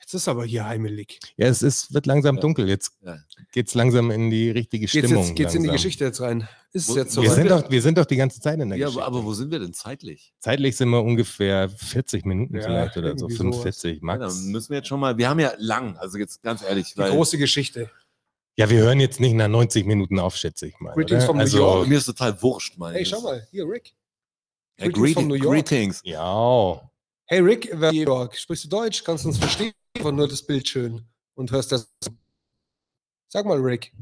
[0.00, 1.20] Jetzt ist aber hier heimelig.
[1.36, 2.40] Ja, es ist, wird langsam Ja.
[2.40, 2.66] dunkel.
[2.66, 3.18] Jetzt Ja.
[3.52, 5.22] geht's langsam in die richtige Geht's, Stimmung.
[5.26, 5.68] jetzt, geht's in die.
[5.68, 6.48] Geschichte jetzt rein?
[6.72, 7.20] Ist es Wo- jetzt so?
[7.20, 9.04] Wir sind, doch, wir sind doch die ganze Zeit in der Ja, Geschichte.
[9.04, 10.32] aber, aber wo sind wir denn zeitlich?
[10.38, 14.34] Zeitlich sind wir ungefähr 40 Minuten Ja, vielleicht oder so, irgendwie 45 Ja, max.
[14.34, 16.96] dann müssen wir jetzt schon mal, wir haben ja lang, also jetzt ganz ehrlich, die
[17.00, 17.90] weil große Geschichte.
[18.58, 20.92] Ja, wir hören jetzt nicht nach 90 Minuten auf, schätze ich mal.
[20.92, 21.26] Greetings oder?
[21.26, 21.88] from New also, York.
[21.88, 23.94] mir ist total wurscht, meine Hey, schau mal, hier, Rick.
[24.80, 25.54] Ja, Greetings from greeting, New York.
[25.54, 26.00] Greetings.
[26.04, 26.90] Ja,
[27.26, 28.36] Hey, Rick, wer New York?
[28.36, 29.04] Sprichst du Deutsch?
[29.04, 29.72] Kannst du uns verstehen?
[29.94, 31.06] Einfach nur das Bild schön.
[31.34, 31.88] Und hörst das.
[33.28, 33.92] Sag mal, Rick.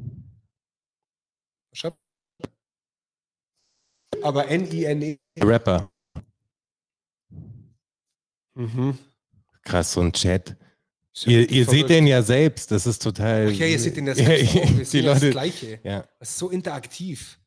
[4.22, 5.18] Aber N-I-N-E.
[5.42, 5.90] Rapper.
[8.54, 8.96] Mhm.
[9.64, 10.57] Krass, so ein Chat.
[11.16, 13.48] Ist ja Ihr, ihr seht den ja selbst, das ist total.
[13.50, 14.62] Ach ja, ihr seht den ja selbst auch.
[14.68, 15.80] Wir die sehen ja das Leute, Gleiche.
[15.82, 17.38] ja, Das ist so interaktiv.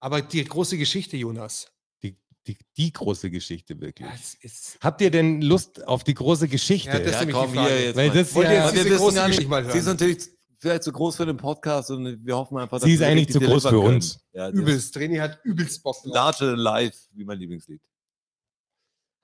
[0.00, 1.70] Aber die große Geschichte, Jonas.
[2.02, 4.08] die, die, die große Geschichte wirklich.
[4.08, 6.88] Ja, ist, Habt ihr denn Lust auf die große Geschichte?
[6.90, 7.74] Ja, das ist Ja, nämlich komm, die Frage.
[7.74, 9.50] hier jetzt Weil das Wollt ihr ja, jetzt wir diese wissen große gar nicht, Geschichte
[9.50, 9.96] mal Sie ist hören?
[9.96, 10.18] natürlich
[10.58, 13.40] vielleicht zu groß für den Podcast und wir hoffen einfach, Sie ist wir eigentlich zu
[13.40, 13.84] groß für können.
[13.96, 14.20] uns.
[14.32, 14.94] Ja, Übelst.
[14.94, 15.96] Treni hat übelst Bock.
[16.04, 17.82] Large life, wie mein Lieblingslied.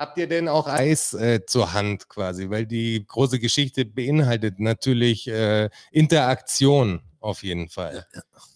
[0.03, 2.51] Habt ihr denn auch Eis äh, zur Hand quasi?
[2.51, 8.05] Weil die große Geschichte beinhaltet natürlich äh, Interaktion auf jeden Fall.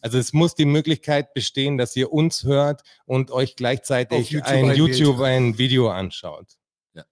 [0.01, 4.71] Also es muss die Möglichkeit bestehen, dass ihr uns hört und euch gleichzeitig YouTube ein
[4.71, 4.77] ein.
[4.77, 6.49] YouTube ein Video anschaut.
[6.95, 7.05] Ja.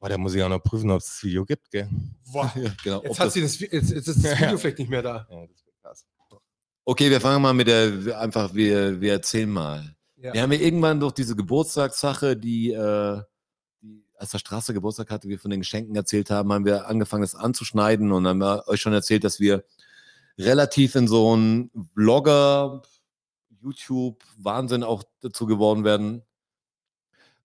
[0.00, 1.86] Boah, da muss ich auch noch prüfen, ob es das Video gibt, gell?
[2.32, 2.50] Boah.
[2.56, 3.02] Ja, genau.
[3.02, 4.46] Jetzt, hat das- sie das, jetzt, jetzt ist das Ja.
[4.46, 5.26] Video vielleicht nicht mehr da.
[5.30, 6.06] Ja, das wird krass.
[6.86, 9.94] okay, wir fangen mal mit der, einfach, wir, wir erzählen mal.
[10.16, 10.32] Ja.
[10.32, 13.24] Wir haben ja irgendwann durch diese Geburtstagssache, die, äh, die,
[14.16, 17.34] als der Straße Geburtstag hatte, wir von den Geschenken erzählt haben, haben wir angefangen, das
[17.34, 19.64] anzuschneiden und haben wir euch schon erzählt, dass wir
[20.38, 22.82] relativ in so einen Blogger,
[23.62, 26.22] YouTube-Wahnsinn auch dazu geworden werden.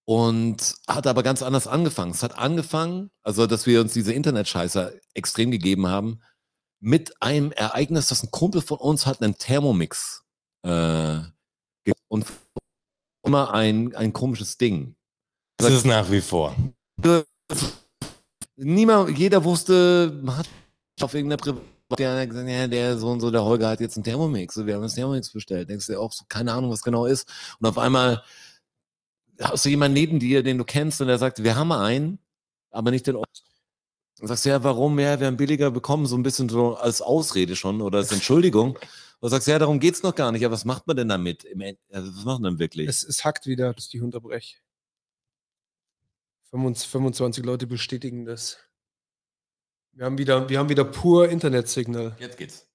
[0.05, 2.11] Und hat aber ganz anders angefangen.
[2.11, 6.22] Es hat angefangen, also dass wir uns diese Internetscheiße extrem gegeben haben,
[6.80, 10.24] mit einem Ereignis, dass ein Kumpel von uns hat einen Thermomix
[10.63, 11.20] äh,
[12.07, 12.26] und
[13.24, 14.95] immer ein, ein komisches Ding.
[15.60, 16.55] Das ist nach wie vor.
[18.55, 20.47] Niemand, jeder wusste, man hat
[21.01, 21.62] auf irgendeiner Privat,
[21.97, 24.76] der gesagt, ja, der so und so, der Holger hat jetzt einen Thermomix, so, wir
[24.76, 25.70] haben einen Thermomix bestellt.
[25.70, 27.30] Denkst du auch so, keine Ahnung, was genau ist.
[27.60, 28.24] Und auf einmal
[29.41, 32.20] hast du jemanden neben dir, den du kennst, und der sagt, wir haben einen,
[32.72, 33.43] aber nicht den Ort.
[34.22, 34.97] Und sagst du, ja, warum?
[34.99, 38.78] Ja, wir haben billiger bekommen, so ein bisschen so als Ausrede schon oder als Entschuldigung.
[39.22, 40.43] Und sagst, ja, darum geht's noch gar nicht.
[40.43, 41.43] Ja, was macht man denn damit?
[41.43, 42.88] Im End also, was macht man denn wirklich?
[42.88, 44.55] Es, es hackt wieder, dass ich unterbreche.
[44.55, 44.68] 25
[46.52, 48.58] 25 Leute bestätigen das.
[49.93, 52.16] Wir haben wieder, wir haben wieder pur Internetsignal.
[52.20, 52.66] Jetzt geht's.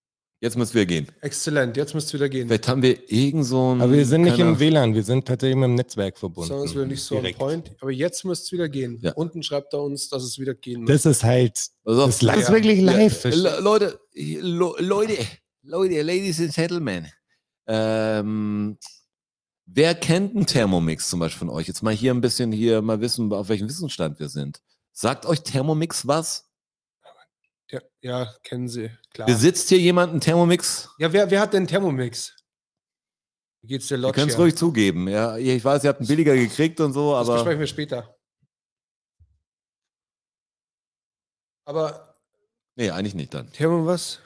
[0.40, 1.06] Jetzt müssen wir gehen.
[1.22, 2.48] Exzellent, jetzt müsst ihr wieder gehen.
[2.48, 3.80] Vielleicht haben wir irgend so ein.
[3.80, 6.48] Aber wir sind nicht im WLAN, wir sind tatsächlich mit dem Netzwerk verbunden.
[6.48, 7.38] Sondern es wird nicht so on Direkt.
[7.38, 7.70] point.
[7.80, 8.98] Aber jetzt müsst ihr wieder gehen.
[9.00, 9.12] Ja.
[9.14, 10.90] Unten schreibt er uns, dass es wieder gehen muss.
[10.90, 11.54] Das ist halt,
[11.84, 12.18] Pass auf.
[12.18, 13.24] das ist wirklich live.
[13.24, 15.16] Ja, Le- Leute, Le- Leute,
[15.62, 17.06] Leute, Ladies and Gentlemen.
[17.66, 18.76] Ähm,
[19.66, 21.66] wer kennt einen Thermomix zum Beispiel von euch?
[21.68, 24.60] Jetzt mal hier ein bisschen hier mal wissen, auf welchem Wissensstand wir sind.
[24.92, 26.50] Sagt euch Thermomix was?
[27.70, 29.26] Ja, ja, kennen sie, klar.
[29.26, 30.90] Besitzt hier jemand einen Thermomix?
[30.98, 32.36] Ja, wer, wer hat denn Thermomix?
[33.62, 34.20] Wie geht's der Ihr Lodge?
[34.20, 35.08] könnt es ruhig zugeben.
[35.08, 38.14] Ja, ich weiß, ihr habt einen billiger gekriegt und so, Das aber besprechen wir später.
[41.64, 42.14] Aber
[42.76, 43.50] nee, eigentlich nicht dann.
[43.52, 44.20] Thermo was?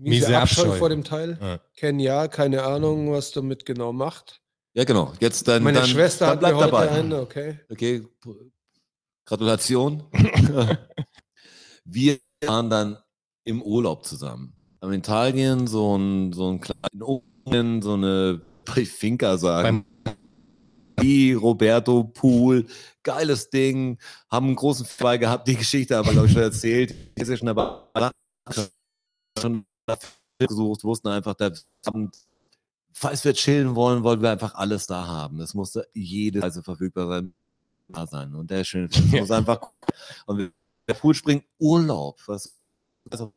[0.00, 0.78] Miese Miese Abscheu Abscheu.
[0.78, 1.38] vor dem Teil.
[1.40, 1.60] Ja.
[1.76, 4.40] Ken ja, keine Ahnung, was damit genau macht.
[4.72, 5.12] Ja, genau.
[5.20, 5.62] Jetzt dann.
[5.62, 6.90] Meine dann, Schwester dann hat mir bleibt heute dabei.
[6.90, 7.60] einen, okay.
[7.70, 8.06] Okay,
[9.26, 10.04] Gratulation.
[11.84, 12.98] wir waren dann
[13.44, 14.54] im Urlaub zusammen.
[14.80, 18.40] Haben in Italien so einen so einen kleinen Ofen, so eine
[18.86, 19.84] Finca sagen.
[20.98, 22.66] Wie Roberto Pool,
[23.02, 23.98] geiles Ding,
[24.30, 26.94] haben einen großen Fall gehabt, die Geschichte aber glaube ich schon erzählt.
[27.14, 27.90] Ist ja schon aber
[29.38, 29.64] schon
[30.38, 31.50] gesucht, wussten einfach, da
[32.92, 35.40] falls wir chillen wollen, wollen wir einfach alles da haben.
[35.40, 37.34] Es musste jede Reise verfügbar sein.
[37.88, 38.34] da sein.
[38.34, 39.60] Und der schöne Film muss einfach
[40.26, 40.52] und
[40.88, 42.20] der Pool springen Urlaub.
[42.26, 42.58] Was,
[43.10, 43.32] also,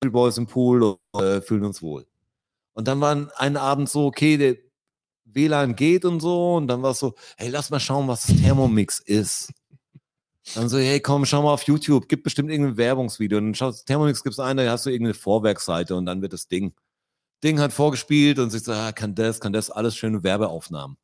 [0.00, 2.06] Boys im Pool und äh, fühlen uns wohl.
[2.72, 4.56] Und dann war ein Abend so, okay, der
[5.24, 6.54] WLAN geht und so.
[6.54, 9.52] Und dann war es so, hey, lass mal schauen, was das Thermomix ist.
[10.54, 13.38] Dann so, hey, komm, schau mal auf YouTube, gibt bestimmt irgendein Werbungsvideo.
[13.38, 16.48] Und dann schaust Thermomix gibt's ein, da hast du irgendeine Vorwerksseite und dann wird das
[16.48, 16.72] Ding.
[17.44, 20.96] Ding hat vorgespielt und sich so, ah, kann das, kann das, alles schöne Werbeaufnahmen.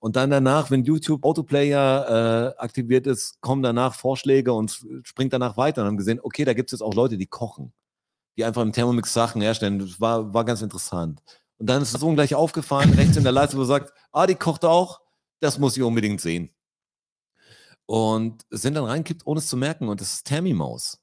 [0.00, 5.56] Und dann danach, wenn YouTube Autoplayer äh, aktiviert ist, kommen danach Vorschläge und springt danach
[5.56, 5.82] weiter.
[5.82, 7.72] Und haben gesehen, okay, da gibt es jetzt auch Leute, die kochen,
[8.36, 9.80] die einfach im Thermomix Sachen herstellen.
[9.80, 11.20] Das war, war ganz interessant.
[11.58, 14.36] Und dann ist es so gleich aufgefallen, rechts in der Leiste, wo sagt, ah, die
[14.36, 15.00] kocht auch,
[15.40, 16.50] das muss ich unbedingt sehen.
[17.90, 19.88] Und sind dann reingekippt, ohne es zu merken.
[19.88, 20.98] Und das ist Thermimaus.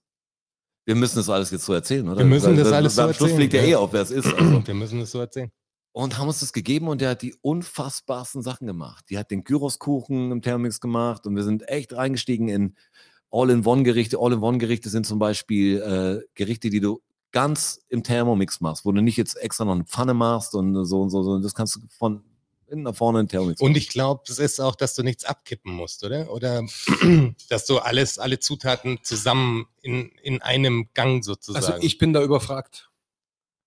[0.85, 2.19] Wir müssen das alles jetzt so erzählen, oder?
[2.19, 4.01] Wir müssen Weil- das weil- alles so Am Schluss erzählen, fliegt ja eh auf, wer
[4.03, 4.27] es ist.
[4.27, 5.51] Also Wir müssen es so erzählen.
[5.93, 9.05] und haben uns das gegeben und der hat die unfassbarsten Sachen gemacht.
[9.09, 12.75] Die hat den Gyros-Kuchen im Thermomix gemacht und wir sind echt reingestiegen in
[13.31, 14.17] All-in-One-Gerichte.
[14.19, 19.17] All-in-One-Gerichte sind zum Beispiel äh, Gerichte, die du ganz im Thermomix machst, wo du nicht
[19.17, 21.23] jetzt extra noch eine Pfanne machst und so und so.
[21.23, 21.39] so.
[21.39, 22.23] Das kannst du von
[22.67, 25.25] hinten nach vorne in den Thermomix Und ich glaube, es ist auch, dass du nichts
[25.25, 26.31] abkippen musst, oder?
[26.31, 26.63] Oder
[27.49, 31.65] dass du alles, alle Zutaten zusammen in, in einem Gang sozusagen.
[31.65, 32.89] Also ich bin da überfragt.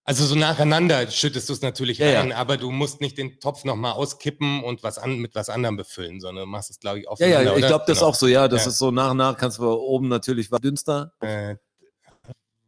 [0.05, 2.21] Also so nacheinander schüttest du es natürlich Ja, ja.
[2.21, 5.77] rein, aber du musst nicht den Topf nochmal auskippen und was an, mit was anderem
[5.77, 7.43] befüllen, sondern du machst es, glaube ich, Ja, aufeinander.
[7.45, 7.67] ja, ich oder?
[7.69, 8.11] glaube, das ist Genau.
[8.11, 8.71] auch so, ja, das Ja.
[8.71, 11.13] ist so nach und nach kannst du oben natürlich was dünster.
[11.21, 11.57] Äh,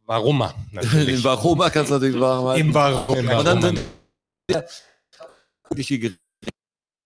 [0.05, 1.23] Varoma, natürlich.
[1.23, 2.67] Varoma kannst du natürlich warm halten.
[2.67, 3.39] Im Varoma.
[3.39, 3.79] Und dann sind
[5.69, 6.19] Gerichte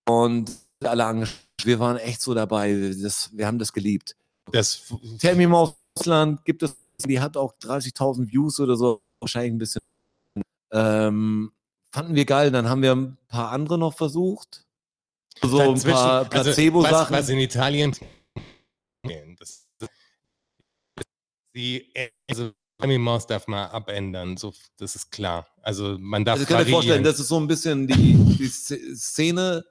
[0.07, 0.51] und
[0.83, 1.39] alle angeschaut.
[1.63, 2.93] Wir waren echt so dabei.
[3.01, 4.15] Das, wir haben das geliebt.
[4.51, 6.75] das, Thermi Mausland gibt es,
[7.05, 9.01] die hat auch 30.000 Views oder so.
[9.19, 9.81] Wahrscheinlich ein bisschen.
[10.71, 11.51] Ähm,
[11.91, 12.51] fanden wir geil.
[12.51, 14.65] Dann haben wir ein paar andere noch versucht.
[15.41, 17.15] So ein paar also, was, Placebo-Sachen.
[17.15, 17.95] was in Italien.
[19.37, 19.89] Das, das,
[21.55, 21.91] die,
[22.29, 22.51] also,
[22.81, 25.47] Mickey Maus darf man abändern, so, das ist klar.
[25.61, 28.47] Also, man darf Also ich kann dir vorstellen, das ist so ein bisschen die, die
[28.47, 29.65] Sz- Szene.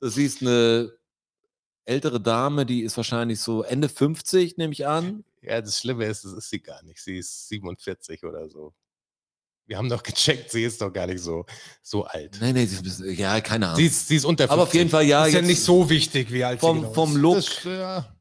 [0.00, 0.92] Du siehst eine
[1.84, 5.24] ältere Dame, die ist wahrscheinlich so Ende 50, nehme ich an.
[5.42, 7.00] Ja, das Schlimme ist, das ist sie gar nicht.
[7.00, 8.74] Sie ist 47 oder so.
[9.66, 11.44] Wir haben doch gecheckt, sie ist doch gar nicht so,
[11.82, 12.38] so alt.
[12.40, 13.76] Nee, nee, sie ist ein bisschen, ja, keine Ahnung.
[13.76, 14.52] Sie ist, sie ist unter 50.
[14.52, 16.92] Aber auf jeden Fall, ja, ist ja nicht so wichtig, wie alt sie vom, genau
[16.94, 17.16] vom ist.
[17.16, 18.17] Look, Das, ja,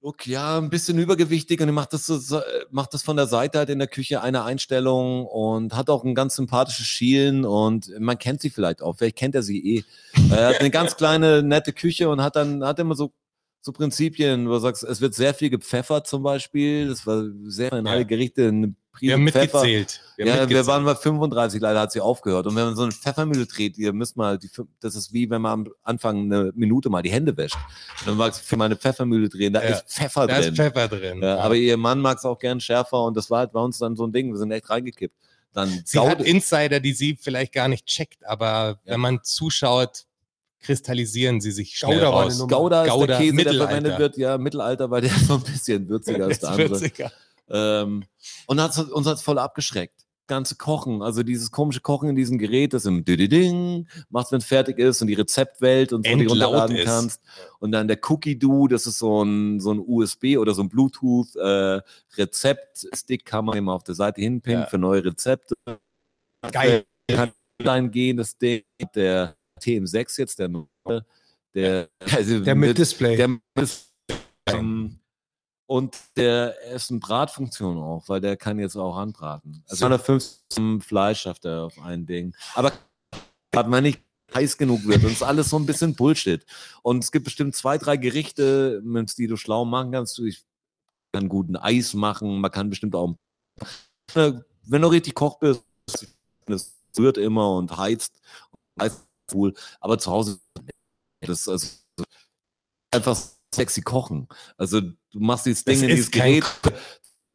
[0.00, 3.58] Look, ja, ein bisschen übergewichtig und er macht das, so, macht das von der Seite
[3.58, 8.18] halt in der Küche eine Einstellung und hat auch ein ganz sympathisches Schielen und man
[8.18, 9.84] kennt sie vielleicht auch, vielleicht kennt er sie eh.
[10.30, 13.12] Er hat eine ganz kleine, nette Küche und hat dann, hat immer so,
[13.60, 17.72] so Prinzipien, wo du sagst, es wird sehr viel gepfeffert zum Beispiel, das war sehr
[17.72, 19.62] in alle Gerichte, eine Prise wir haben Pfeffer.
[19.62, 20.00] mitgezählt.
[20.16, 20.66] Wir haben ja, wir mitgezählt.
[20.66, 22.46] waren bei 35, leider hat sie aufgehört.
[22.46, 25.40] Und wenn man so eine Pfeffermühle dreht, ihr müsst mal, die, das ist wie wenn
[25.42, 27.56] man am Anfang eine Minute mal die Hände wäscht.
[28.04, 30.54] Dann magst du für meine Pfeffermühle drehen, da Ja, ist Pfeffer Da ist drin.
[30.56, 31.22] Pfeffer drin.
[31.22, 33.78] ja, aber ihr Mann mag es auch gern schärfer und das war halt bei uns
[33.78, 34.30] dann so ein Ding.
[34.30, 35.14] Wir sind echt reingekippt.
[35.54, 38.92] Dann sie hat Insider, die sie vielleicht gar nicht checkt, aber Ja.
[38.92, 40.04] wenn man zuschaut,
[40.60, 42.38] kristallisieren sie sich schnell Gouda raus.
[42.48, 43.66] Gouda ist Gouda, der Käse, der Mittelalter.
[43.68, 44.16] verwendet wird.
[44.16, 46.42] Ja, Mittelalter, weil der so ein bisschen würziger ist.
[46.42, 46.70] Der andere.
[46.70, 47.12] wird sicher.
[47.52, 48.04] Ähm,
[48.46, 50.06] und hat's, uns hat es voll abgeschreckt.
[50.28, 54.44] Ganze Kochen, also dieses komische Kochen in diesem Gerät, das im Ding machst, wenn es
[54.46, 56.84] fertig ist und die Rezeptwelt und so, die runterladen ist.
[56.86, 57.20] kannst.
[57.58, 63.24] Und dann der Cookie-Do, das ist so ein, so ein USB oder so ein Bluetooth-Rezept-Stick,
[63.24, 64.66] kann man immer auf der Seite hinpinnen Ja.
[64.66, 65.54] für neue Rezepte.
[66.50, 66.84] Geil.
[67.10, 68.62] Kann online gehen, das Ding,
[68.94, 70.48] der TM6 jetzt, der
[71.54, 73.14] der, also Der mit Display.
[73.16, 73.92] der ist,
[74.46, 74.98] ähm,
[75.72, 79.64] und der ist eine Bratfunktion auch, weil der kann jetzt auch anbraten.
[79.66, 82.36] Also 250 zum Fleisch schafft er auf ein Ding.
[82.54, 82.72] Aber
[83.56, 84.02] hat man nicht
[84.34, 85.02] heiß genug wird.
[85.02, 86.44] Und es ist alles so ein bisschen Bullshit.
[86.82, 90.18] Und es gibt bestimmt zwei, drei Gerichte, mit die du schlau machen kannst.
[90.18, 90.44] Du ich
[91.10, 93.14] kann guten Eis machen, man kann bestimmt auch
[94.14, 94.32] Äh,
[94.64, 95.64] wenn du richtig Koch bist,
[96.44, 98.12] das rührt immer und heizt.
[98.78, 99.54] heizt cool.
[99.80, 100.38] Aber zu Hause
[101.22, 101.68] das ist also
[102.90, 103.16] einfach
[103.54, 104.28] sexy kochen.
[104.56, 106.44] Also du machst dieses Das Ding in ist dieses Gerät.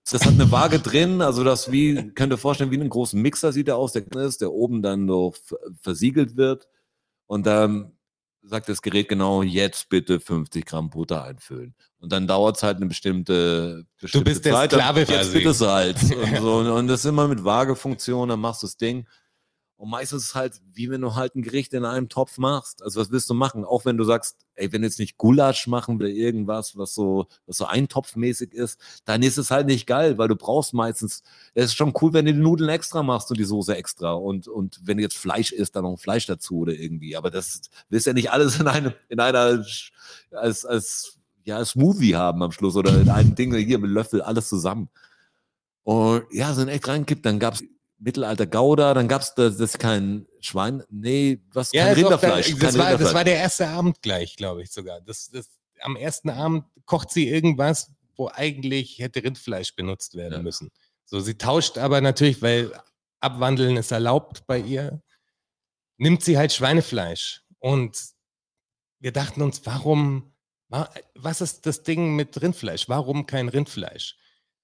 [0.09, 3.51] Das hat eine Waage drin, also das wie, könnt ihr vorstellen, wie einen großen Mixer
[3.51, 6.69] sieht er aus, der ist, der oben dann so f- versiegelt wird.
[7.25, 7.91] Und dann
[8.41, 11.75] sagt das Gerät genau, jetzt bitte 50 Gramm Butter einfüllen.
[11.99, 14.71] Und dann dauert es halt eine bestimmte, bestimmte bist der Zeit.
[14.71, 16.03] dann Sklave Jetzt bitte Salz.
[16.03, 16.55] und, so.
[16.59, 19.05] und das immer mit Waagefunktion, dann machst du das Ding.
[19.77, 22.81] Und meistens ist es halt, wie wenn du halt ein Gericht in einem Topf machst.
[22.81, 23.63] Also was willst du machen?
[23.63, 27.27] Auch wenn du sagst, ey, wenn du jetzt nicht Gulasch machen will, irgendwas, was so,
[27.45, 31.21] was so eintopfmäßig ist, dann ist es halt nicht geil, weil du brauchst meistens,
[31.53, 34.13] es ist schon cool, wenn du die Nudeln extra machst und die Soße extra.
[34.13, 37.15] Und, und wenn du jetzt Fleisch isst, dann noch Fleisch dazu oder irgendwie.
[37.15, 39.63] Aber das willst ja nicht alles in einem, in einer,
[40.31, 44.49] als, als, ja, Smoothie haben am Schluss oder in einem Ding, hier mit Löffel, alles
[44.49, 44.89] zusammen.
[45.83, 47.63] Und ja, so ein echt reingekippt, dann gab's
[47.99, 52.51] Mittelalter Gouda, dann gab's das, das kein Schwein, nee, was, kein doch, Rinderfleisch.
[52.51, 55.01] Das, kein war, das war der erste Abend gleich, glaube ich sogar.
[55.01, 55.49] Das, das,
[55.81, 60.41] am ersten Abend kocht sie irgendwas, wo eigentlich hätte Rindfleisch benutzt werden Ja.
[60.41, 60.69] müssen.
[61.05, 62.71] So, sie tauscht aber natürlich, weil
[63.19, 65.01] Abwandeln ist erlaubt bei ihr,
[65.97, 67.43] nimmt sie halt Schweinefleisch.
[67.59, 67.99] Und
[68.99, 70.33] wir dachten uns, warum,
[70.69, 72.87] wa- was ist das Ding mit Rindfleisch?
[72.89, 74.17] Warum kein Rindfleisch?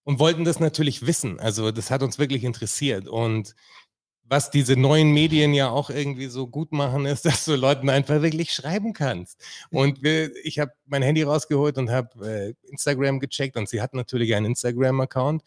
[0.06, 1.40] Und wollten das natürlich wissen.
[1.40, 3.08] Also, das hat uns wirklich interessiert.
[3.08, 3.56] Und
[4.26, 8.22] was diese neuen Medien ja auch irgendwie so gut machen, ist, dass du Leuten einfach
[8.22, 9.42] wirklich schreiben kannst.
[9.70, 13.94] Und wir, ich habe mein Handy rausgeholt und habe äh, Instagram gecheckt und sie hat
[13.94, 15.44] natürlich einen Instagram-Account.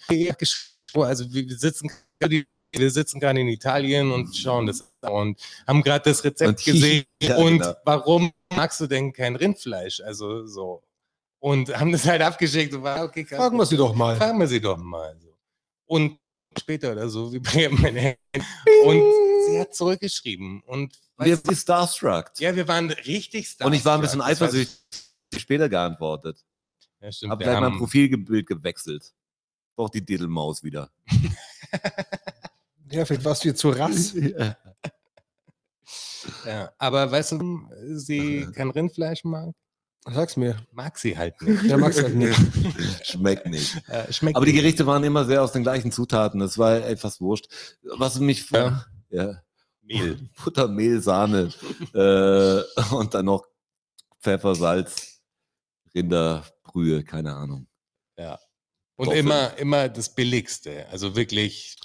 [0.94, 1.90] Also wir sitzen,
[2.20, 6.64] wir sitzen gerade in Italien und schauen das an und haben gerade das Rezept Und-
[6.64, 7.04] gesehen.
[7.22, 7.74] Ja, und genau.
[7.84, 10.00] warum magst du denn kein Rindfleisch?
[10.00, 10.82] Also so.
[11.38, 12.74] Und haben das halt abgeschickt.
[12.74, 13.38] Und war, okay, krass.
[13.38, 14.16] Fragen wir sie doch mal.
[14.16, 15.16] Fragen wir sie doch mal.
[15.86, 16.18] Und
[16.58, 18.18] später oder so, bringen mein Handy.
[18.84, 19.02] Und
[19.46, 20.62] sie hat zurückgeschrieben.
[20.62, 22.32] Und Wir sind starstruck.
[22.38, 24.48] ja, wir waren richtig Und ich war ein bisschen starstruck.
[24.48, 24.80] Eifersüchtig
[25.36, 26.44] später geantwortet.
[27.00, 27.32] Ja, stimmt.
[27.32, 29.12] Hab gleich mein Profilbild gewechselt.
[29.76, 30.90] Doch die Diddlemaus wieder.
[32.88, 34.14] Ja, vielleicht warst du jetzt zu rass.
[36.44, 39.54] Ja, aber weißt du, sie kein Rindfleisch mag?
[40.12, 40.56] Sag's mir.
[40.72, 41.68] Mag sie halt nicht.
[41.68, 42.38] Der mag's halt nicht.
[43.06, 43.76] Schmeckt nicht.
[43.88, 44.60] Äh, schmeckt Aber die nicht.
[44.60, 46.40] Gerichte waren immer sehr aus den gleichen Zutaten.
[46.40, 47.48] Das war etwas wurscht.
[47.82, 48.86] Was mich Ja.
[49.10, 49.42] ja.
[49.82, 50.28] Mehl.
[50.44, 51.52] Butter, Mehl, Sahne
[51.94, 53.46] äh, und dann noch
[54.20, 55.20] Pfeffer, Salz,
[55.94, 57.68] Rinderbrühe, keine Ahnung.
[58.96, 59.26] Und Kartoffeln.
[59.26, 60.86] immer, immer das Billigste.
[60.88, 61.76] Also wirklich.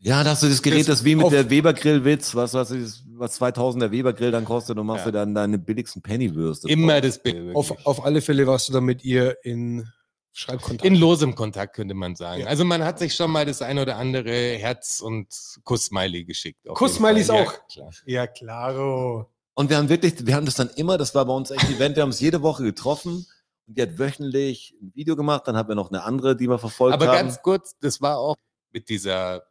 [0.00, 3.02] Ja, da hast du das Gerät, Das das, wie mit der Weber-Grill-Witz, was, was, ist,
[3.14, 5.10] was 2000 der Weber-Grill dann kostet und machst Ja.
[5.10, 6.68] du dann deine billigsten Pennywürste.
[6.68, 7.56] Immer das Billigste.
[7.56, 9.88] Auf, auf alle Fälle warst du dann mit ihr in
[10.32, 10.84] Schreibkontakt.
[10.84, 12.42] In losem Kontakt, könnte man sagen.
[12.42, 12.46] Ja.
[12.46, 15.26] Also man hat sich schon mal das ein oder andere Herz- und
[15.64, 16.60] Kuss-Smiley geschickt.
[16.68, 17.52] Kuss-Smileys auch?
[17.52, 17.90] Ja, klar.
[18.06, 19.26] ja, klaro.
[19.54, 21.74] Und wir haben wirklich, wir haben das dann immer, das war bei uns echt ein
[21.74, 23.26] Event, wir haben uns jede Woche getroffen
[23.66, 26.60] und die hat wöchentlich ein Video gemacht, dann haben wir noch eine andere, die wir
[26.60, 27.16] verfolgt Aber haben.
[27.16, 28.36] ganz kurz, das war auch
[28.70, 29.42] mit dieser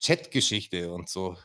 [0.00, 1.36] Chat-Geschichte und so.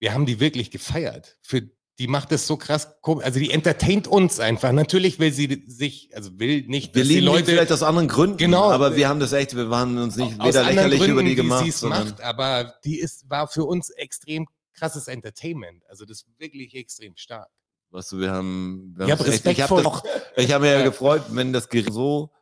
[0.00, 1.36] Wir haben die wirklich gefeiert.
[1.42, 1.62] Für
[2.00, 3.24] die macht das so krass komisch.
[3.24, 4.72] Also die entertaint uns einfach.
[4.72, 7.82] Natürlich will sie sich, also will nicht, wir dass die lieben die Leute vielleicht aus
[7.84, 8.70] anderen Gründen, Genau.
[8.70, 11.68] aber wir haben das echt, wir waren uns nicht weder lächerlich Gründen, über die gemacht,
[11.68, 15.84] es sondern macht, aber die ist, war für uns extrem krasses Entertainment.
[15.88, 17.48] Also das ist wirklich extrem stark.
[17.90, 20.02] weißt du, wir haben, wir Ich haben hab das echt- ich Respekt habe vor-
[20.36, 22.32] ich hab mir ja gefreut, wenn das Gerät so,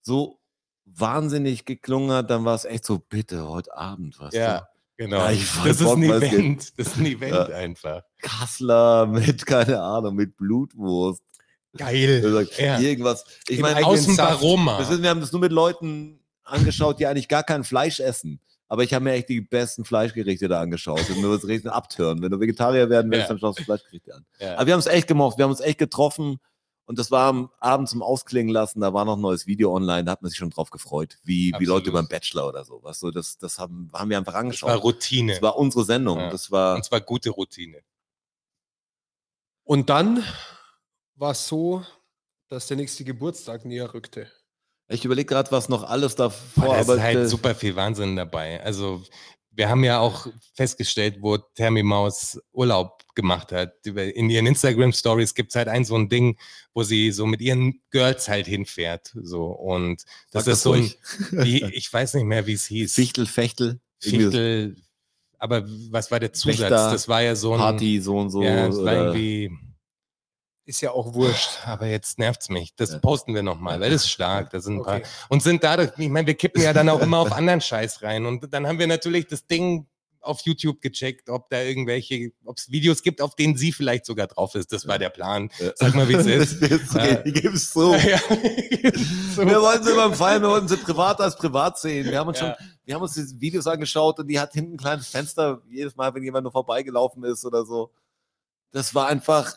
[0.00, 0.38] so
[0.84, 4.68] wahnsinnig geklungen hat, dann war es echt so, bitte, heute Abend, weißt Ja,
[5.04, 5.28] genau.
[5.28, 5.30] Ja,
[5.64, 6.02] das ist ein.
[6.02, 6.72] Event.
[6.78, 7.44] Das ist ein Event Ja.
[7.46, 8.02] einfach.
[8.20, 11.22] Kassler mit, keine Ahnung, mit Blutwurst,
[11.76, 12.20] Geil.
[12.24, 12.78] Also, Ja.
[12.78, 13.24] irgendwas.
[13.48, 14.40] Ich Im meine, eigenen Aus dem Saft.
[14.40, 14.78] Baroma.
[14.78, 18.40] Das ist, wir haben das nur mit Leuten angeschaut, die eigentlich gar kein Fleisch essen.
[18.68, 21.08] Aber ich habe mir echt die besten Fleischgerichte da angeschaut.
[21.10, 22.20] Und nur das richtig abtören.
[22.22, 23.28] Wenn du Vegetarier werden willst, Ja.
[23.28, 24.24] dann schaust du Fleischgerichte an.
[24.56, 25.38] Aber wir haben es echt gemocht.
[25.38, 26.38] Wir haben uns echt getroffen.
[26.84, 28.80] Und das war am Abend zum Ausklingen lassen.
[28.80, 30.04] Da war noch ein neues Video online.
[30.04, 31.18] Da hat man sich schon drauf gefreut.
[31.22, 31.64] Wie, wie.
[31.64, 32.82] Leute über den Bachelor oder so.
[32.82, 34.82] Weißt du, das, das haben, haben wir einfach Das war angeschaut.
[34.82, 35.32] Routine.
[35.34, 36.18] Das war unsere Sendung.
[36.18, 36.30] Ja.
[36.30, 37.78] Das war, Und zwar gute Routine.
[39.64, 40.24] Und dann
[41.14, 41.84] war es so,
[42.48, 44.30] dass der nächste Geburtstag näher rückte.
[44.88, 46.74] ich überlege gerade, was noch alles Boah, davor.
[46.74, 48.62] da aber ist halt super viel Wahnsinn dabei.
[48.62, 49.02] Also
[49.54, 53.86] wir haben ja auch festgestellt, wo Thermi Maus Urlaub gemacht hat.
[53.86, 56.38] In ihren Instagram-Stories gibt es halt ein so ein Ding,
[56.72, 59.12] wo sie so mit ihren Girls halt hinfährt.
[59.22, 59.46] So.
[59.46, 60.90] Und das Sag ist so ein,
[61.30, 62.94] wie, ich weiß nicht mehr, wie es hieß.
[62.94, 63.80] Fichtel, Fechtel.
[64.00, 64.76] Fichtel.
[65.38, 66.60] Aber was war der Zusatz?
[66.60, 67.58] Wächter, das war ja so ein.
[67.58, 68.42] Party, so und so.
[68.42, 69.50] Ja, das war irgendwie.
[70.64, 71.58] Ist ja auch wurscht.
[71.66, 72.74] Aber jetzt nervt's mich.
[72.76, 74.50] Das posten wir nochmal, weil das ist stark.
[74.50, 75.06] Das sind ein paar, Okay.
[75.28, 78.26] und sind dadurch, ich meine, wir kippen ja dann auch immer auf anderen Scheiß rein.
[78.26, 79.86] Und dann haben wir natürlich das Ding
[80.20, 84.28] auf YouTube gecheckt, ob da irgendwelche, ob es Videos gibt, auf denen sie vielleicht sogar
[84.28, 84.72] drauf ist.
[84.72, 85.50] Das war der Plan.
[85.74, 86.62] Sag mal, wie es ist.
[86.62, 87.92] Ist okay, ich geb's so.
[87.96, 88.18] Ja.
[89.34, 89.44] So.
[89.48, 92.08] Wir wollten sie beim Feiern, wir wollten sie privat als privat sehen.
[92.08, 92.54] Wir haben uns Ja.
[92.56, 95.96] schon, wir haben uns diese Videos angeschaut und die hat hinten ein kleines Fenster, jedes
[95.96, 97.90] Mal, wenn jemand nur vorbeigelaufen ist oder so.
[98.70, 99.54] Das war einfach,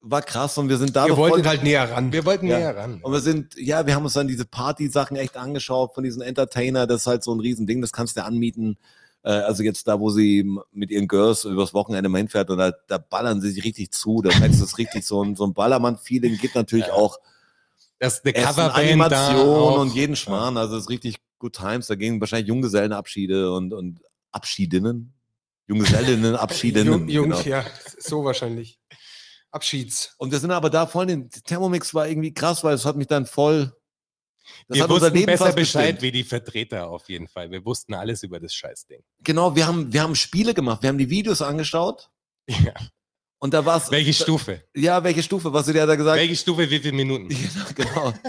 [0.00, 2.12] war krass und wir sind da voll, wolltet halt näher ran.
[2.12, 2.58] Wir wollten Ja.
[2.58, 3.00] näher ran.
[3.02, 6.86] und wir sind, ja, wir haben uns dann diese Party-Sachen echt angeschaut von diesen Entertainer,
[6.86, 8.76] das ist halt so ein Riesending, das kannst du dir anmieten.
[9.24, 12.72] Äh, also jetzt da, wo sie mit ihren Girls übers Wochenende mal hinfährt und da,
[12.86, 14.22] da ballern sie sich richtig zu.
[14.22, 16.92] Da merkst du es richtig, so ein, so ein Ballermann-Feeling gibt natürlich Ja.
[16.94, 17.18] auch
[17.98, 20.56] Das ist eine Essen, Coverband da Animation und jeden Schmarrn.
[20.56, 21.88] Also es ist richtig good times.
[21.88, 25.12] Da gehen wahrscheinlich Junggesellenabschiede und, und Abschiedinnen.
[25.66, 26.92] Junggesellinnen, Abschiedinnen.
[26.92, 27.40] Jung, Jung, genau.
[27.42, 27.64] ja,
[27.98, 28.78] so wahrscheinlich.
[29.58, 30.14] Abschieds.
[30.18, 33.08] Und wir sind aber da voll, den Thermomix war irgendwie krass, weil es hat mich
[33.08, 33.74] dann voll.
[34.68, 36.02] Das wir wussten besser Bescheid bestimmt.
[36.02, 37.50] wie die Vertreter auf jeden Fall.
[37.50, 39.02] Wir wussten alles über das Scheißding.
[39.22, 42.08] Genau, wir haben, wir haben Spiele gemacht, wir haben die Videos angeschaut
[42.48, 42.72] Ja.
[43.40, 43.90] und da war es.
[43.90, 44.62] Welche Stufe?
[44.74, 45.52] Ja, welche Stufe?
[45.52, 47.28] Was du dir da gesagt Welche Stufe, wie viele Minuten?
[47.74, 48.14] Genau.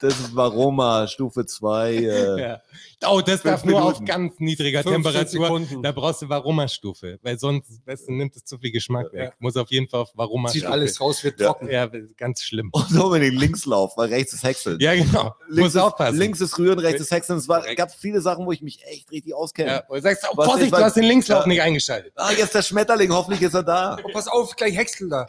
[0.00, 1.94] Das war Roma, Stufe 2.
[1.94, 2.60] Äh, Ja.
[3.08, 4.04] Oh, das darf nur auf Minuten.
[4.06, 5.28] ganz niedriger 15 Temperatur.
[5.46, 5.82] Sekunden.
[5.82, 9.34] Da brauchst du Varoma-Stufe, weil sonst weißt du, nimmt es zu viel Geschmack weg.
[9.38, 10.68] Muss auf jeden Fall auf Zieht Varoma-Stufe.
[10.70, 11.46] alles raus, wird Ja.
[11.48, 11.70] trocken.
[11.70, 12.70] Ja, ganz schlimm.
[12.72, 14.78] Und Dominik Linkslauf, weil rechts ist Häckseln.
[14.80, 15.34] Ja, genau.
[15.48, 16.18] links Muss ist, aufpassen.
[16.18, 17.38] Links ist Rühren, rechts ist Häckseln.
[17.38, 19.70] Es war, gab viele Sachen, wo ich mich echt richtig auskenne.
[19.70, 21.46] Ja, und du sagst, oh, Vorsicht, ich- du hast den Linkslauf Ja.
[21.48, 22.12] nicht eingeschaltet.
[22.16, 23.96] Ah, jetzt der Schmetterling, hoffentlich ist er da.
[24.02, 25.26] Oh, pass auf, gleich Häcksel da.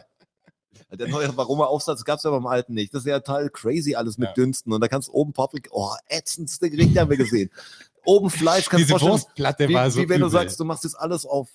[0.92, 2.94] Der neue Varoma-Aufsatz gab es ja beim alten nicht.
[2.94, 4.34] Das ist ja total crazy alles mit Ja.
[4.34, 4.74] Dünsten.
[4.74, 7.52] Und da kannst du oben Paprika, oh, ätzendste Gerichte haben wir gesehen.
[8.06, 10.40] Oben Fleisch, kannst du Diese vorstellen, Wurstplatte wie, war so wie wenn du übel.
[10.40, 11.50] sagst, du machst jetzt alles auf,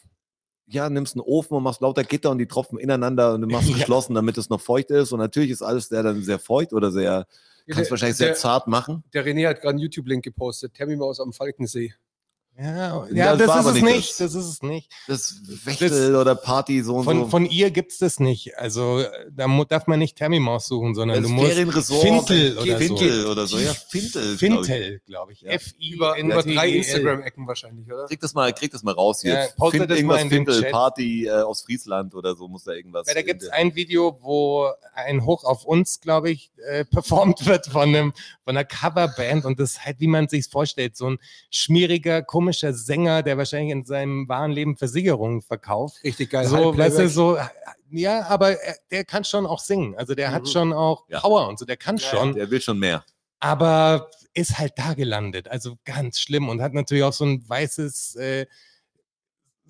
[0.66, 3.68] ja, nimmst einen Ofen und machst lauter Gitter und die tropfen ineinander und du machst
[3.70, 3.76] Ja.
[3.76, 5.10] geschlossen, damit es noch feucht ist.
[5.12, 7.26] Und natürlich ist alles der dann sehr feucht oder sehr,
[7.66, 9.02] kannst der, wahrscheinlich sehr der, zart machen.
[9.12, 10.74] der René hat gerade einen YouTube-Link gepostet.
[10.74, 11.92] Thermimaus am Falkensee.
[12.56, 14.10] Ja, Ja, ja das das, ist es nicht nicht.
[14.10, 14.32] das.
[14.32, 14.92] Das ist es nicht.
[15.08, 15.34] Das
[15.64, 17.28] Wächtel oder Party so und Von, so.
[17.28, 18.56] von ihr gibt's das nicht.
[18.58, 19.02] Also
[19.32, 22.96] da darf man nicht Thermimaus suchen, sondern das du musst Ferienresort, Fintel oder so.
[22.96, 23.58] Fintel oder so.
[23.58, 24.36] Ja, Fintel.
[24.36, 24.68] glaub ich.
[24.68, 25.40] Fintel, glaube ich.
[25.40, 25.50] Ja.
[25.50, 26.68] F-I Über, über drei.
[26.68, 28.06] Instagram-Ecken wahrscheinlich, oder?
[28.06, 29.34] Krieg das mal, krieg das mal raus hier.
[29.34, 30.72] Ja, postet Find das irgendwas mal in Fintel, Chat.
[30.72, 33.08] Party äh, aus Friesland oder so muss da irgendwas.
[33.08, 37.46] Weil da gibt es ein Video, wo ein Hoch auf uns, glaube ich, äh, performt
[37.46, 38.12] wird von, einem,
[38.44, 41.18] von einer Coverband und das ist halt, wie man sich vorstellt, so ein
[41.50, 46.02] schmieriger, komischer Sänger, der wahrscheinlich in seinem wahren Leben Versicherungen verkauft.
[46.04, 46.46] Richtig geil.
[46.46, 47.38] So, weißt du, so,
[47.90, 49.94] ja, aber er, der kann schon auch singen.
[49.96, 50.48] Also der hat Mhm.
[50.48, 51.20] schon auch Ja.
[51.20, 53.04] Power und so, der kann Ja, schon, Der will schon mehr.
[53.40, 55.48] aber ist halt da gelandet.
[55.48, 58.46] Also ganz schlimm und hat natürlich auch so ein weißes, äh,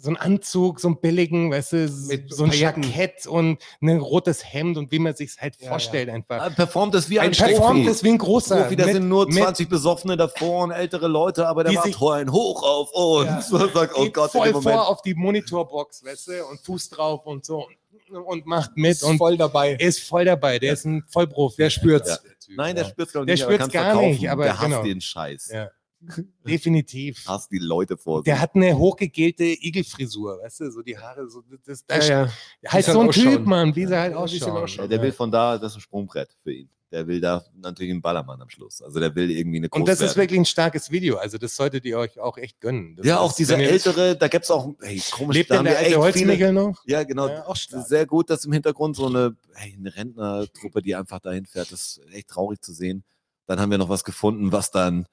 [0.05, 1.77] so ein Anzug, so einen billigen, weißt du,
[2.09, 2.83] Mit so ein Pailletten.
[2.83, 6.43] Jackett und ein rotes Hemd und wie man sich halt Ja, vorstellt einfach.
[6.45, 7.91] Er performt das wie Ein ein, performt Profi.
[7.91, 8.63] ist wie ein großer.
[8.63, 11.77] Profi, da mit- sind nur mit- 20 Besoffene davor und ältere Leute, aber der Die
[11.77, 13.51] macht sich- ein Hoch auf uns.
[13.51, 13.69] Ja.
[13.75, 14.75] Sagt, oh geht Gott, in voll dem Moment.
[14.77, 17.67] vor auf die Monitorbox, weißt du, und Fuß drauf und so
[18.11, 19.73] und, und macht mit Ist und voll dabei.
[19.77, 20.59] ist voll dabei.
[20.59, 21.57] Der ist ein Vollprofi.
[21.57, 22.11] Der spürt's.
[22.11, 22.17] Ja.
[22.45, 22.91] Typ, Nein, der ja.
[22.91, 24.09] spürt's Der ich nicht, aber spürt's kann's gar verkaufen.
[24.11, 24.83] nicht, aber der hasst genau.
[24.83, 25.51] den Scheiß.
[25.53, 25.71] Ja.
[26.47, 27.25] Definitiv.
[27.27, 28.25] Hasst die Leute vor sich.
[28.25, 32.73] Der hat eine hochgegelte Igelfrisur, weißt du, so die Haare, so das, das Ja, ja.
[32.73, 33.47] halt so ein halt Typ.
[33.47, 34.67] Mann, wie sie halt ausschauen.
[34.69, 36.69] Ja, der will von da, das ist ein Sprungbrett für ihn.
[36.93, 38.81] Der will da natürlich einen Ballermann am Schluss.
[38.81, 40.23] Also der will irgendwie eine Und das ist Großwerden.
[40.23, 42.95] wirklich ein starkes Video, also das solltet ihr euch auch echt gönnen.
[42.95, 45.65] Das Ja, auch ist, dieser ältere, da gibt's auch, hey, komisch, Lebt da denn haben
[45.65, 46.83] der wir alte Holzmichel noch?
[46.87, 47.27] Ja, genau.
[47.29, 47.89] Ja, auch stark.
[47.89, 51.73] Sehr gut, dass im Hintergrund so eine, hey, eine Rentnertruppe, die einfach dahin fährt.
[51.73, 53.03] Das ist echt traurig zu sehen.
[53.47, 55.07] Dann haben wir noch was gefunden, was dann,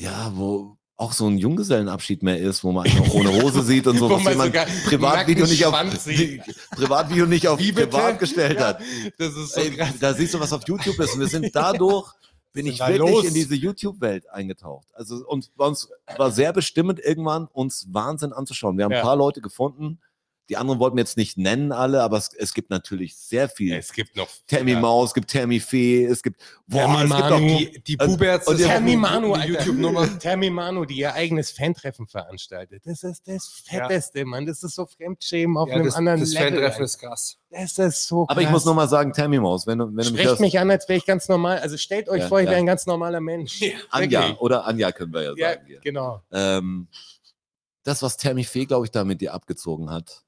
[0.00, 3.96] ja, wo auch so ein Junggesellenabschied mehr ist, wo man einfach ohne Hose sieht und
[3.98, 4.52] so, was man
[4.86, 6.42] Privatvideo nicht auf, sieht.
[6.72, 8.80] Privatvideo nicht auf privat gestellt Ja, hat.
[9.18, 9.94] Das ist so Ey, krass.
[9.98, 11.14] da siehst du, was auf YouTube ist.
[11.14, 12.12] Und wir sind dadurch,
[12.52, 13.24] bin ich wirklich los?
[13.24, 14.88] in diese YouTube-Welt eingetaucht.
[14.92, 15.88] Also uns, bei uns
[16.18, 18.76] war sehr bestimmend irgendwann, uns Wahnsinn anzuschauen.
[18.76, 18.98] Wir haben Ja.
[18.98, 20.00] ein paar Leute gefunden.
[20.50, 23.72] Die anderen wollten wir jetzt nicht nennen alle, aber es, es gibt natürlich sehr viel.
[23.76, 24.80] Es gibt noch Tammy ja.
[24.80, 27.46] Maus, es gibt Tammy Fee, es gibt, boah, Tammy es gibt auch Manu.
[27.58, 29.36] Die, die Und- Buberts, und das Tammy die- Manu.
[29.36, 30.18] YouTube-Nummer.
[30.18, 32.82] Tammy Manu, die ihr eigenes Fantreffen veranstaltet.
[32.84, 34.44] Das ist das Fetteste, Mann.
[34.44, 36.48] Das ist so Fremdschämen auf Ja, einem das, anderen das Level.
[36.50, 37.36] Fantreffen ist krass.
[37.50, 38.36] Das ist so krass.
[38.36, 40.58] aber ich muss nochmal sagen, Tammy Maus, wenn du, wenn du mich Sprecht das, mich
[40.58, 41.58] an, als wäre ich ganz normal.
[41.60, 42.50] Also stellt euch Ja, vor, ich ja.
[42.50, 43.60] wäre ein ganz normaler Mensch.
[43.90, 45.62] Anja, oder Anja können wir ja Ja, sagen.
[45.66, 45.80] hier.
[45.80, 46.22] genau.
[46.32, 46.88] Ähm,
[47.82, 50.24] das, was Tammy Fee, glaube ich, da mit dir abgezogen hat.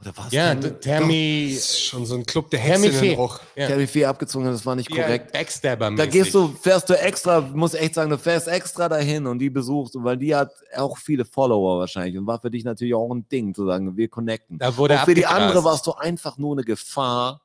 [0.00, 0.32] Oder was?
[0.32, 3.18] Ja, Tammy, Tammy, Das ist schon so ein Club der Tammy Fee.
[3.56, 3.68] Ja.
[3.68, 5.32] Tammy Fee abgezogen hat, das war nicht Ja, korrekt.
[5.32, 9.38] Backstabber Da gehst du, fährst du extra, muss echt sagen, du fährst extra dahin und
[9.38, 13.12] die besuchst, weil die hat auch viele Follower wahrscheinlich und war für dich natürlich auch
[13.12, 14.58] ein Ding, zu sagen, wir connecten.
[14.58, 17.42] Da wurde und für die andere warst du einfach nur eine Gefahr.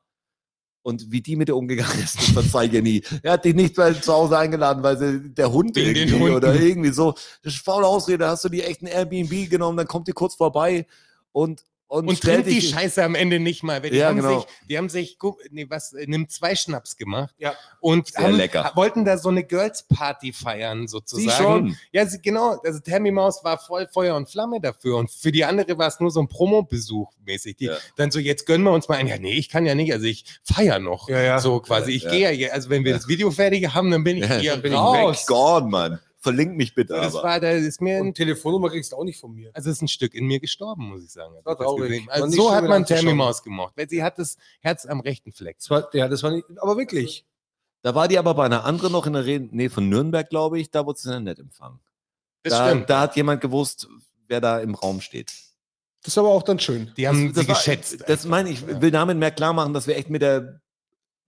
[0.86, 3.02] Und wie die mit dir umgegangen ist, das verzeih ich nie.
[3.24, 6.20] Er hat dich nicht bei zu Hause eingeladen, weil sie, der Hund Wegen den irgendwie
[6.20, 6.36] Hunden.
[6.36, 7.16] oder irgendwie so.
[7.42, 10.36] Das ist faule Ausrede, hast du die echt ein Airbnb genommen, dann kommt die kurz
[10.36, 10.86] vorbei
[11.32, 12.62] und, und, Und trinkt die.
[12.62, 13.84] Scheiße am Ende nicht mal.
[13.84, 14.40] Weil die, Ja, haben genau.
[14.40, 15.18] sich, die haben sich,
[15.52, 17.34] nee, was, äh, nimm zwei Schnaps gemacht.
[17.38, 17.54] Ja.
[17.80, 18.72] Und Sehr haben, lecker.
[18.76, 21.44] wollten da so eine Girls Party feiern, Sie sozusagen.
[21.44, 21.78] schon.
[21.92, 22.60] Ja, sie, genau.
[22.66, 24.98] Also Tammy Maus war voll Feuer und Flamme dafür.
[24.98, 27.58] Und für die andere war es nur so ein Promo-Besuch mäßig.
[27.58, 27.78] Die Ja.
[27.96, 29.08] dann so, jetzt gönnen wir uns mal ein.
[29.08, 29.94] Ja, nee, ich kann ja nicht.
[29.94, 31.08] Also ich feier noch.
[31.10, 31.40] Ja, ja.
[31.40, 31.92] So quasi.
[31.92, 32.12] Ich Ja.
[32.12, 32.98] gehe ja, also wenn wir Ja.
[32.98, 35.20] das Video fertig haben, dann bin ich Ja, hier bin ich raus.
[35.22, 35.28] weg.
[35.28, 36.00] Gone, Mann.
[36.26, 37.24] Verlink mich bitte Das aber.
[37.24, 39.52] war, da ist mir ein Und Telefonnummer kriegst du auch nicht von mir.
[39.54, 41.34] Also es ist ein Stück in mir gestorben, muss ich sagen.
[41.44, 42.06] war das traurig.
[42.08, 43.14] War Also nicht so hat man Tammy.
[43.14, 45.58] Maus gemocht, weil sie hat das Herz am rechten Fleck.
[45.60, 47.26] Das war, ja, das war nicht, aber wirklich.
[47.82, 50.60] Da war die aber bei einer anderen noch in der Re- Nähe von Nürnberg, glaube
[50.60, 50.72] ich.
[50.72, 51.80] Da wurde sie dann nett empfangen.
[52.44, 52.90] Das Da, stimmt.
[52.90, 53.88] da hat jemand gewusst,
[54.28, 55.32] wer da im Raum steht.
[56.04, 56.92] Das ist aber auch dann schön.
[56.98, 58.04] Die haben das sie war- geschätzt.
[58.08, 60.62] Das meine ich, ich will damit mehr klar machen, dass wir echt mit der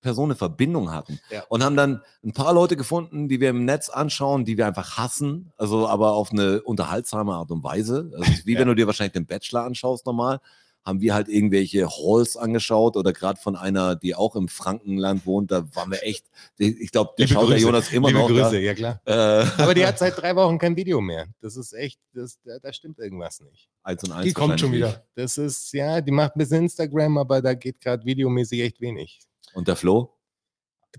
[0.02, 1.20] Person eine Verbindung hatten.
[1.32, 1.44] Ja.
[1.50, 4.98] Und haben dann ein paar Leute gefunden, die wir im Netz anschauen, die wir einfach
[4.98, 8.12] hassen, also aber auf eine unterhaltsame Art und Weise.
[8.16, 8.60] Also wie Ja.
[8.60, 10.40] wenn du dir wahrscheinlich den Bachelor anschaust normal,
[10.86, 15.52] haben wir halt irgendwelche Halls angeschaut oder gerade von einer, die auch im Frankenland wohnt,
[15.52, 16.28] da waren wir echt,
[16.58, 17.58] ich glaube, der schaut der.
[17.58, 18.30] Jonas immer Liebe noch.
[18.30, 19.02] Grüße, ja klar.
[19.04, 19.42] Da.
[19.42, 21.26] Äh, Aber die hat seit drei Wochen kein Video mehr.
[21.42, 23.68] Das ist echt, das, da, da stimmt irgendwas nicht.
[23.84, 25.04] eins und eins Die kommt schon wieder.
[25.16, 29.20] Das ist, ja, die macht ein bisschen Instagram, aber da geht gerade videomäßig echt wenig.
[29.58, 30.14] Und der Flo?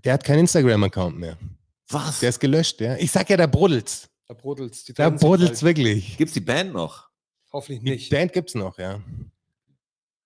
[0.03, 1.37] Der hat keinen Instagram-Account mehr.
[1.87, 2.19] Was?
[2.19, 2.97] Der ist gelöscht, ja.
[2.97, 4.09] Ich sag ja, da brodelt's.
[4.27, 4.83] Da brodelt's.
[4.83, 5.77] Die Da brodelt's bald.
[5.77, 6.17] wirklich.
[6.17, 7.09] Gibt's die Band noch?
[7.53, 8.09] Hoffentlich Die nicht.
[8.09, 8.99] Band gibt's noch, ja.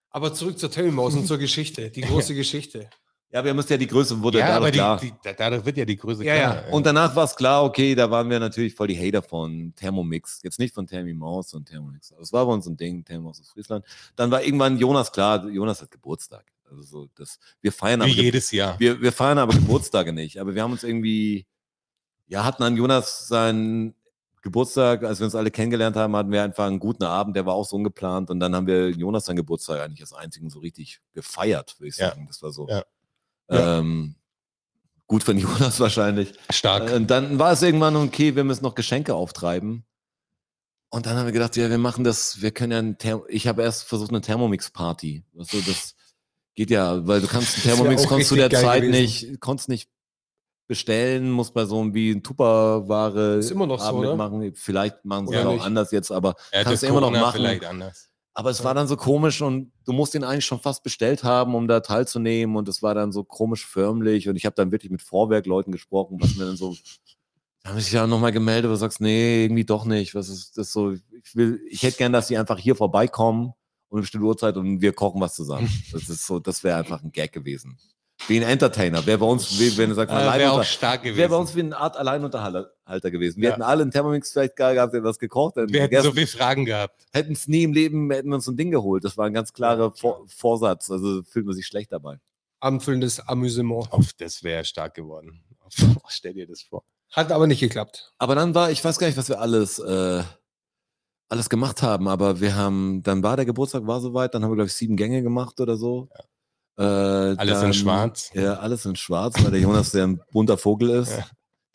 [0.09, 1.89] Aber zurück zur Tammy Maus und zur Geschichte.
[1.91, 2.89] Die große Geschichte.
[3.31, 4.99] Ja, wir müssen ja die Größe wurde ja, dadurch aber die, klar.
[4.99, 6.51] die, da- dadurch wird ja die Größe Ja, ja.
[6.55, 6.73] klar.
[6.73, 10.41] Und danach war es klar, okay, da waren wir natürlich voll die Hater von Thermomix.
[10.43, 12.09] Jetzt nicht von Thermi Maus und Thermomix.
[12.17, 13.85] Das war bei uns ein Ding, Thermomix aus Friesland.
[14.15, 16.45] Dann war irgendwann Jonas klar, Jonas hat Geburtstag.
[16.73, 18.79] Also so, das, wir feiern Wie aber, jedes Jahr.
[18.79, 20.39] wir, wir feiern aber Geburtstage nicht.
[20.39, 21.45] Aber wir haben uns irgendwie,
[22.27, 23.95] ja, hatten an Jonas seinen
[24.41, 27.53] Geburtstag, als wir uns alle kennengelernt haben, hatten wir einfach einen guten Abend, der war
[27.53, 28.29] auch so ungeplant.
[28.29, 31.97] Und dann haben wir Jonas seinen Geburtstag eigentlich als einzigen so richtig gefeiert, würde ich
[31.97, 32.09] Ja.
[32.09, 32.25] sagen.
[32.27, 32.67] Das war so.
[32.67, 32.83] Ja.
[33.49, 34.15] Ähm,
[35.07, 36.33] gut von Jonas wahrscheinlich.
[36.49, 36.91] Stark.
[36.91, 39.85] Und dann war es irgendwann okay, wir müssen noch Geschenke auftreiben.
[40.89, 43.83] Und dann haben wir gedacht, ja, wir machen das, wir können ja ich habe erst
[43.85, 45.23] versucht eine Thermomix-Party.
[45.33, 45.95] Weißt du, das
[46.55, 49.01] geht ja, weil du kannst einen Thermomix auch konntest zu richtig der geil Zeit gewesen.
[49.01, 49.89] nicht, konntest nicht
[50.67, 54.09] bestellen, musst bei so einem wie ein Tupperware Ist immer noch so, Abend oder?
[54.11, 54.53] mitmachen.
[54.55, 57.33] Vielleicht machen sie Ja, es auch anders jetzt, aber ja, kannst du immer noch machen.
[57.35, 58.09] vielleicht anders.
[58.33, 61.53] aber es war dann so komisch und du musst ihn eigentlich schon fast bestellt haben,
[61.53, 62.55] um da teilzunehmen.
[62.55, 64.29] Und es war dann so komisch förmlich.
[64.29, 66.75] Und ich habe dann wirklich mit Vorwerkleuten gesprochen, was mir dann so.
[67.63, 70.15] Da haben sie sich ja nochmal gemeldet, wo du sagst, nee, irgendwie doch nicht.
[70.15, 70.91] Was ist das so?
[70.93, 73.53] Ich will, ich hätte gern, dass sie einfach hier vorbeikommen
[73.93, 75.69] um eine bestimmte Uhrzeit und wir kochen was zusammen.
[75.93, 77.77] Das ist so, das wäre einfach ein Gag gewesen.
[78.27, 79.05] Wie ein Entertainer.
[79.05, 81.17] Wer bei uns, wie- wenn du sagst, Äh, Wäre Alleinunter- auch stark gewesen.
[81.17, 83.41] wäre bei uns wie eine Art Alleinunterhalter gewesen.
[83.41, 83.53] Wir Ja.
[83.55, 85.71] hätten alle einen Thermomix vielleicht geil gehabt, der was gekocht hätten.
[85.73, 87.05] Wir hätten gegessen so viele Fragen gehabt.
[87.11, 89.03] hätten es nie im Leben, hätten wir uns so ein Ding geholt.
[89.03, 90.89] Das war ein ganz klarer Vor Vorsatz.
[90.89, 92.17] Also fühlt man sich schlecht dabei.
[92.61, 93.91] Abendfüllendes Amüsement.
[93.91, 95.43] Auf, das wäre stark geworden.
[95.61, 95.67] Oh,
[96.07, 96.83] stell dir das vor.
[97.11, 98.11] Hat aber nicht geklappt.
[98.17, 100.23] Aber dann war, ich weiß gar nicht, was wir alles, äh,
[101.29, 104.55] alles gemacht haben, aber wir haben, dann war der Geburtstag, war soweit, dann haben wir,
[104.55, 106.09] glaube ich, sieben Gänge gemacht oder so.
[106.77, 108.31] Äh, Alles in dann- schwarz.
[108.33, 111.11] Ja, alles in schwarz, weil der Jonas der ein bunter Vogel ist.
[111.11, 111.25] Ja.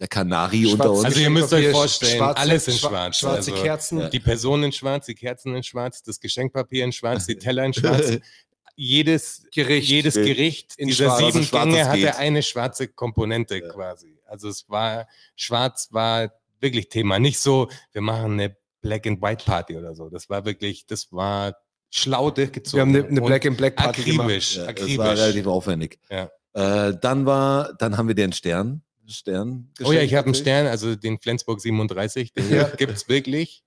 [0.01, 1.05] Der Kanari unter Schwarz- uns.
[1.07, 3.17] Also ihr müsst euch vorstellen, schwarze- alles in schwa- schwarz.
[3.19, 3.99] Schwarze Also Kerzen.
[4.01, 4.09] Ja.
[4.09, 7.75] Die Personen in schwarz, die Kerzen in schwarz, das Geschenkpapier in schwarz, die Teller in
[7.75, 8.19] schwarz.
[8.77, 9.89] Jedes Gericht.
[9.89, 11.19] jedes Gericht in dieser schwarz.
[11.19, 12.15] sieben Also schwarz, Gänge hatte geht.
[12.17, 13.69] eine schwarze Komponente Ja.
[13.69, 14.21] quasi.
[14.25, 16.31] Also es war, schwarz war
[16.61, 17.19] wirklich Thema.
[17.19, 20.09] Nicht so, wir machen eine Black and White Party oder so.
[20.09, 21.57] Das war wirklich, das war
[21.91, 22.93] schlau durchgezogen.
[22.95, 24.27] Wir haben eine, eine Black and Black Party gemacht.
[24.27, 24.99] akribisch, Ja, das akribisch.
[24.99, 25.99] war relativ aufwendig.
[26.11, 26.31] Ja.
[26.55, 28.83] Äh, dann war, dann haben wir den Stern.
[29.07, 30.35] Stern Oh ja, ich habe einen.
[30.35, 32.65] Stern, also den Flensburg 37, den Ja.
[32.69, 33.65] gibt es wirklich.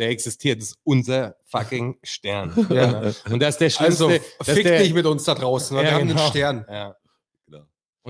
[0.00, 2.66] Der existiert, das ist unser fucking Stern.
[2.70, 3.12] Ja.
[3.30, 4.04] Und das ist der schlimmste.
[4.06, 6.22] Also, das ist fickt der, nicht mit uns da draußen, weil Ja, wir haben genau.
[6.22, 6.64] den Stern.
[6.68, 6.96] Ja.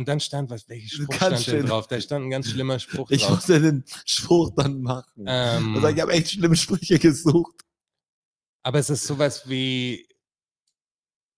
[0.00, 1.86] Und dann stand was, welcher Spruch Ganz stand denn drauf?
[1.86, 3.32] Da stand ein ganz schlimmer Spruch Ich drauf.
[3.36, 5.24] musste den Spruch dann machen.
[5.26, 7.60] Ähm, Also ich habe echt schlimme Sprüche gesucht.
[8.62, 10.08] aber es ist sowas wie,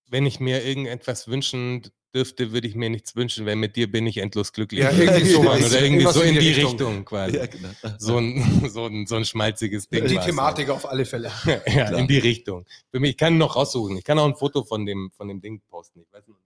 [0.09, 1.83] wenn ich mir irgendetwas wünschen
[2.15, 4.83] dürfte, würde ich mir nichts wünschen, weil mit dir bin ich endlos glücklich.
[4.83, 5.65] Ja, irgendwie sowas.
[5.73, 6.71] Oder irgendwie so in die Richtung.
[6.73, 7.37] Richtung, quasi.
[7.39, 7.71] Ja, genau.
[7.99, 10.07] So, ein, so, ein, so ein schmalziges Ding.
[10.07, 10.19] Die.
[10.19, 11.33] Thematik auf alle Fälle.
[11.47, 11.99] ja, Klar.
[11.99, 12.65] in die Richtung.
[12.93, 13.97] Für mich, ich kann noch raussuchen.
[13.97, 16.03] Ich kann auch ein Foto von dem, von dem Ding posten.
[16.03, 16.39] Ich weiß nicht.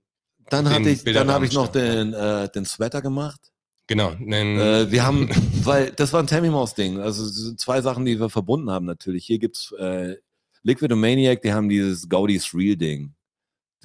[0.48, 3.52] Dann hatte ich, dann Bildern habe ich noch den, äh, den Sweater gemacht.
[3.86, 4.12] Genau.
[4.12, 5.28] Äh, wir haben,
[5.64, 7.00] weil das war ein Tammy Maus Ding.
[7.00, 9.26] Also zwei Sachen, die wir verbunden haben natürlich.
[9.26, 10.16] Hier gibt's äh,
[10.62, 13.14] Liquid und Maniac, die haben dieses Gaudi's Real Ding.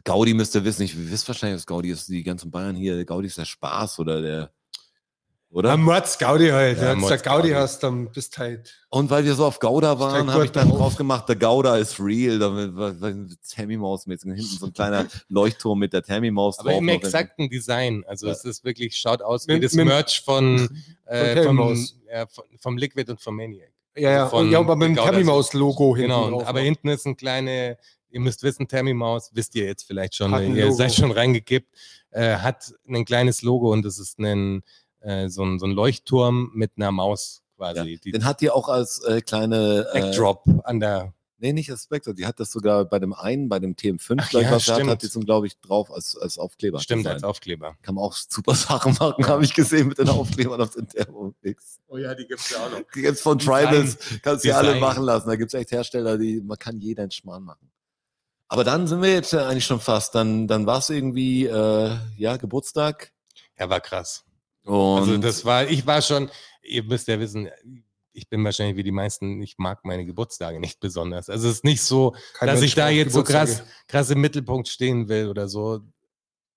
[0.03, 2.07] Gaudi müsst ihr wissen, ich wisst wahrscheinlich, was Gaudi ist.
[2.09, 4.51] Die ganzen Bayern hier, Gaudi ist der Spaß oder der,
[5.51, 5.71] oder?
[5.73, 6.77] Am Mords Gaudi halt.
[6.77, 7.61] Ja, Ja, Wenn du Mords Gaudi Gaudi.
[7.61, 8.73] hast, dann bist halt.
[8.89, 10.77] Und weil wir so auf Gouda waren, habe ich dann drauf.
[10.79, 13.13] drauf gemacht, der Gouda ist real, damit war- war
[13.53, 17.49] Tammy Maus mit hinten so ein kleiner Leuchtturm mit der Tammy Maus aber im exakten
[17.49, 18.03] Design.
[18.07, 18.33] Also Ja.
[18.33, 20.69] es ist wirklich, schaut aus wie Mit- das mit- Merch von,
[21.05, 21.87] äh, Tammy vom,
[22.29, 23.71] von, vom Liquid und vom Maniac.
[23.95, 24.29] Ja, ja.
[24.29, 24.95] Von und ja, aber mit dem.
[24.95, 26.47] Tammy Maus Logo hinten Genau, drauf.
[26.47, 27.77] aber hinten ist ein kleine,
[28.09, 30.75] ihr müsst wissen, Tammy Maus, wisst ihr jetzt vielleicht schon, ihr Logo.
[30.77, 31.67] seid schon reingekippt,
[32.11, 34.63] äh, hat ein kleines Logo und das ist ein,
[35.01, 37.99] äh, so, ein, so ein Leuchtturm mit einer Maus quasi.
[38.03, 41.13] Die Den hat die auch als äh, kleine äh, Backdrop an der.
[41.37, 42.15] Nee, nicht als Backdrop.
[42.15, 44.69] Die hat das sogar bei dem einen, bei dem TM5, Ach glaub ich, ja, was
[44.69, 46.79] hat, die zum, glaube ich, drauf als, als Aufkleber.
[46.79, 47.13] Stimmt, Design.
[47.13, 47.77] als Aufkleber.
[47.81, 51.79] Kann man auch super Sachen machen, habe ich gesehen mit den Aufklebern auf den Thermomix.
[51.87, 52.81] Oh ja, die gibt es ja auch noch.
[52.93, 53.65] Die gibt's von Design.
[53.65, 55.27] Tribals, kannst du ja alle machen lassen.
[55.27, 57.71] Da gibt's echt Hersteller, die, man kann jeder einen Schmarrn machen.
[58.47, 60.13] Aber dann sind wir jetzt ja eigentlich schon fast.
[60.13, 63.13] Dann, dann war es irgendwie, äh, ja, Geburtstag.
[63.57, 64.25] Ja, war krass.
[64.63, 66.29] Und Also das war, ich war schon,
[66.61, 67.49] ihr müsst ja wissen,
[68.13, 71.29] ich bin wahrscheinlich wie die meisten, ich mag meine Geburtstage nicht besonders.
[71.29, 74.21] Also es ist nicht so, Kein dass Mensch ich da jetzt so krass, krass im
[74.21, 75.81] Mittelpunkt stehen will oder so.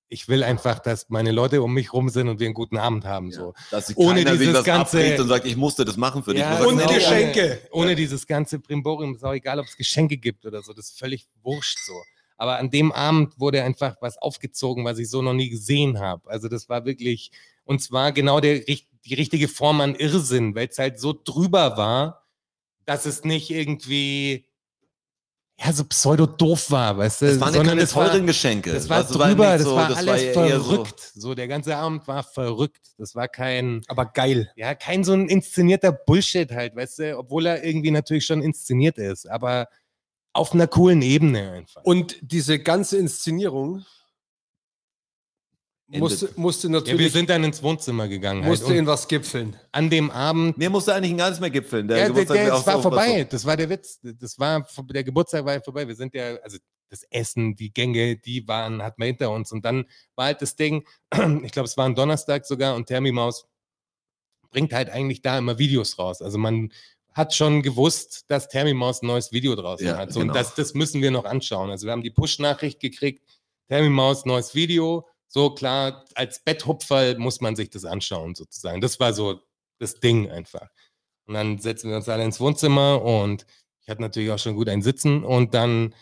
[0.08, 3.04] Ich will einfach, dass meine Leute um mich rum sind und wir einen guten Abend
[3.04, 3.30] haben.
[3.30, 3.54] ja, So.
[3.70, 6.32] dass sich Ohne keiner sich dieses was ganze- und sagt, ich musste das machen für
[6.32, 6.40] dich.
[6.42, 7.60] Ja, und genau, Geschenke.
[7.70, 10.90] Ohne, ohne dieses ganze Brimborium, ist auch egal, ob es Geschenke gibt oder so, das
[10.90, 11.94] ist völlig wurscht so.
[12.36, 16.28] Aber an dem Abend wurde einfach was aufgezogen, was ich so noch nie gesehen habe.
[16.28, 17.30] Also das war wirklich,
[17.64, 22.26] und zwar genau der, die richtige Form an Irrsinn, weil es halt so drüber war,
[22.86, 24.46] dass es nicht irgendwie
[25.56, 27.26] ja, so pseudo-doof war, weißt du?
[27.26, 28.72] Es waren ja sondern keine es war- teuren Geschenke.
[28.72, 31.12] Das war Also, drüber, das so- war das alles ja eher so- verrückt.
[31.14, 32.88] So, der ganze Abend war verrückt.
[32.98, 34.50] Das war kein, Aber geil.
[34.56, 38.98] ja, kein so ein inszenierter Bullshit halt, weißt du, obwohl er irgendwie natürlich schon inszeniert
[38.98, 39.68] ist, aber
[40.32, 41.84] auf einer coolen Ebene einfach.
[41.84, 43.84] Und diese ganze Inszenierung
[45.86, 49.06] Musste, musste ja, wir natürlich sind dann ins Wohnzimmer gegangen halt, musste in und was
[49.06, 49.54] gipfeln.
[49.70, 51.86] an dem Abend Mir musste eigentlich gar nichts mehr gipfeln.
[51.86, 53.24] Der ja, der, Geburtstag der, wäre das war so- vorbei.
[53.24, 54.00] Das war der Witz.
[54.02, 55.86] Das war der Geburtstag war ja vorbei.
[55.86, 56.56] Wir sind ja, also
[56.88, 59.52] das Essen, die Gänge, die waren, hatten wir hinter uns.
[59.52, 59.84] Und dann
[60.14, 60.86] war halt das Ding,
[61.42, 63.46] ich glaube, es war ein Donnerstag sogar und Thermimaus
[64.50, 66.22] bringt halt eigentlich da immer Videos raus.
[66.22, 66.72] Also man
[67.12, 70.12] hat schon gewusst, dass Thermimaus ein neues Video draußen Ja, hat.
[70.12, 70.32] So, genau.
[70.32, 71.70] Und das, das müssen wir noch anschauen.
[71.70, 73.22] Also wir haben die Push-Nachricht gekriegt,
[73.68, 75.06] Thermimaus neues Video.
[75.28, 78.80] So klar, als Betthupferl muss man sich das anschauen sozusagen.
[78.80, 79.40] Das war so
[79.78, 80.68] das Ding einfach.
[81.26, 83.46] Und dann setzen wir uns alle ins Wohnzimmer und
[83.82, 85.24] ich hatte natürlich auch schon gut ein Sitzen.
[85.24, 85.94] Und dann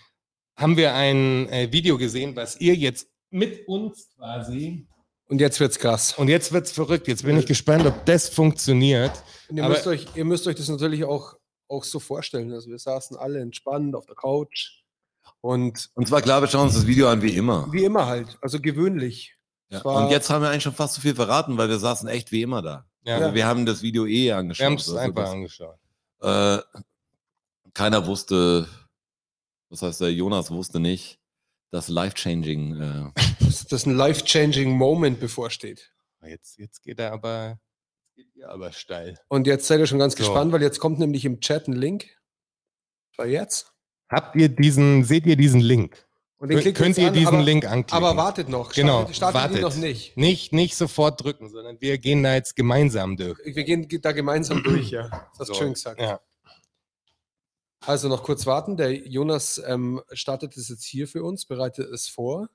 [0.57, 4.87] haben wir ein äh, Video gesehen, was ihr jetzt mit uns quasi.
[5.27, 6.19] Und jetzt wird's krass.
[6.19, 7.09] Und jetzt wird's verrückt.
[7.09, 9.13] Jetzt bin ich gespannt, ob das funktioniert.
[9.49, 11.35] Und ihr, Aber- müsst euch, ihr müsst euch das natürlich auch,
[11.69, 12.53] auch so vorstellen.
[12.53, 14.82] Also wir saßen alle entspannt auf der Couch
[15.43, 17.71] und Und zwar klar, wir schauen uns das Video an wie immer.
[17.71, 19.37] wie immer halt, also gewöhnlich.
[19.69, 19.81] Ja.
[19.83, 22.41] Und jetzt haben wir eigentlich schon fast so viel verraten, weil wir saßen echt wie
[22.43, 22.87] immer da.
[23.05, 24.61] Ja, Also wir haben das Video eh angeschaut.
[24.63, 25.79] wir haben es Also einfach das- angeschaut.
[26.21, 26.59] Äh,
[27.75, 28.69] keiner wusste,
[29.71, 31.19] was heißt der Jonas wusste nicht,
[31.71, 32.81] dass life-changing.
[32.81, 33.11] Äh,
[33.41, 35.93] dass, dass ein life-changing Moment bevorsteht.
[36.25, 37.59] Jetzt, jetzt geht er aber,
[38.15, 39.19] geht aber steil.
[39.29, 40.19] Und jetzt seid ihr schon ganz So.
[40.19, 42.07] gespannt, weil jetzt kommt nämlich im Chat ein Link.
[43.17, 43.72] War jetzt.
[44.13, 46.07] Habt ihr diesen, seht ihr diesen Link?
[46.39, 48.05] Und den Könnt jetzt ihr an, diesen aber, Link anklicken?
[48.05, 48.73] Aber wartet noch.
[48.73, 49.57] Genau, Startet, startet wartet.
[49.57, 50.17] ihn noch nicht.
[50.17, 53.39] Nicht, nicht sofort drücken, sondern wir gehen da jetzt gemeinsam durch.
[53.45, 55.09] Wir gehen da gemeinsam durch, ja.
[55.09, 56.01] Das hast du So, schön gesagt.
[56.01, 56.21] Ja.
[57.87, 58.77] Also noch kurz warten.
[58.77, 62.49] Der Jonas ähm, startet es jetzt hier für uns, bereitet es vor.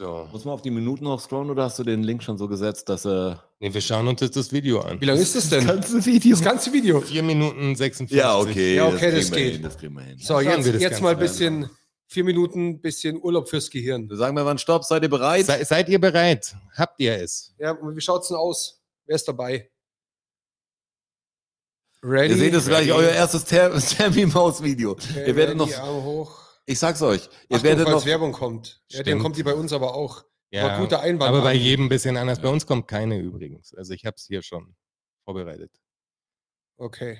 [0.00, 0.26] So.
[0.32, 2.88] muss man auf die Minuten noch scrollen oder hast du den Link schon so gesetzt,
[2.88, 3.44] dass er.
[3.58, 4.98] Nee, wir schauen uns jetzt das Video an.
[4.98, 5.66] Wie lang ist das denn?
[5.66, 6.30] ganze Video.
[6.30, 7.02] Das ganze Video.
[7.02, 8.16] 4 Minuten 56.
[8.16, 8.76] Ja, okay.
[8.76, 9.52] Ja, okay, das wir geht.
[9.52, 10.16] Hin, das kriegen wir hin.
[10.18, 11.68] So, jetzt, wir das jetzt mal ein bisschen,
[12.06, 14.08] vier Minuten, bisschen Urlaub fürs Gehirn.
[14.08, 15.44] Wir sagen wir wann Stopp, seid ihr bereit?
[15.44, 16.56] Se, seid ihr bereit?
[16.78, 17.54] Habt ihr es?
[17.58, 18.80] Ja, und wie schaut's denn aus?
[19.04, 19.70] Wer ist dabei?
[22.02, 22.32] Ready?
[22.32, 24.92] ihr seht es gleich, euer erstes Ter- Termi-Maus-Video.
[24.92, 26.39] okay, ihr werdet ready, noch, Arme hoch.
[26.66, 28.82] Ich sag's euch, ihr Achtung, werdet falls noch, Werbung kommt.
[28.88, 30.24] Ja, dann kommt die bei uns aber auch.
[30.52, 31.28] Ja, Aber guter Einwand.
[31.28, 32.40] aber bei jedem ein bisschen anders.
[32.40, 33.72] Bei uns kommt keine übrigens.
[33.74, 34.74] Also ich habe es hier schon
[35.24, 35.70] vorbereitet.
[36.76, 37.18] Okay.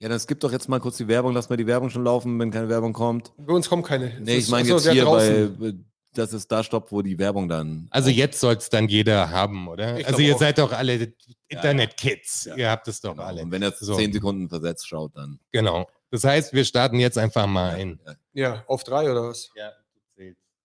[0.00, 2.38] ja, dann skippt doch jetzt mal kurz die Werbung, lasst mal die Werbung schon laufen,
[2.38, 3.32] wenn keine Werbung kommt.
[3.36, 4.20] Bei uns kommt keine.
[4.20, 5.58] Nee, Das ich meine jetzt hier draußen.
[5.58, 5.72] bei,
[6.14, 7.88] dass es da stoppt, wo die Werbung dann.
[7.90, 9.98] Also jetzt soll es dann jeder haben, oder?
[9.98, 10.38] Ich Also ihr auch.
[10.38, 11.12] seid doch alle
[11.48, 12.44] Internet-Kids.
[12.44, 12.56] Ja.
[12.56, 13.22] Ihr habt es doch Genau.
[13.24, 13.42] alle.
[13.42, 13.96] Und wenn er So.
[13.96, 15.40] zehn Sekunden versetzt schaut, dann.
[15.52, 15.88] Genau.
[16.10, 18.00] Das heißt, wir starten jetzt einfach mal ein.
[18.04, 18.14] Ja.
[18.32, 19.50] Ja, auf drei oder was?
[19.54, 19.72] Ja,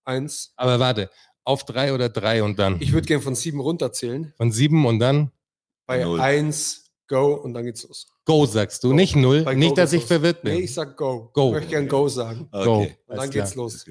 [0.06, 0.52] Eins.
[0.56, 1.10] Aber warte,
[1.44, 4.32] auf drei oder drei und dann Ich würde gerne von sieben runterzählen.
[4.36, 5.30] von sieben und dann
[5.86, 6.20] Bei Null.
[6.20, 8.06] eins, go und dann geht's los.
[8.26, 8.94] Go sagst du, Go.
[8.94, 9.42] nicht null.
[9.44, 10.08] Bei Go nicht, dass ich los.
[10.08, 10.54] verwirrt bin.
[10.54, 11.30] Nee, ich sag go.
[11.32, 11.48] Go.
[11.48, 12.48] Ich möchte gern go sagen.
[12.50, 12.58] Go.
[12.58, 12.98] Okay.
[13.06, 13.64] Und dann Alles geht's klar.
[13.64, 13.84] los.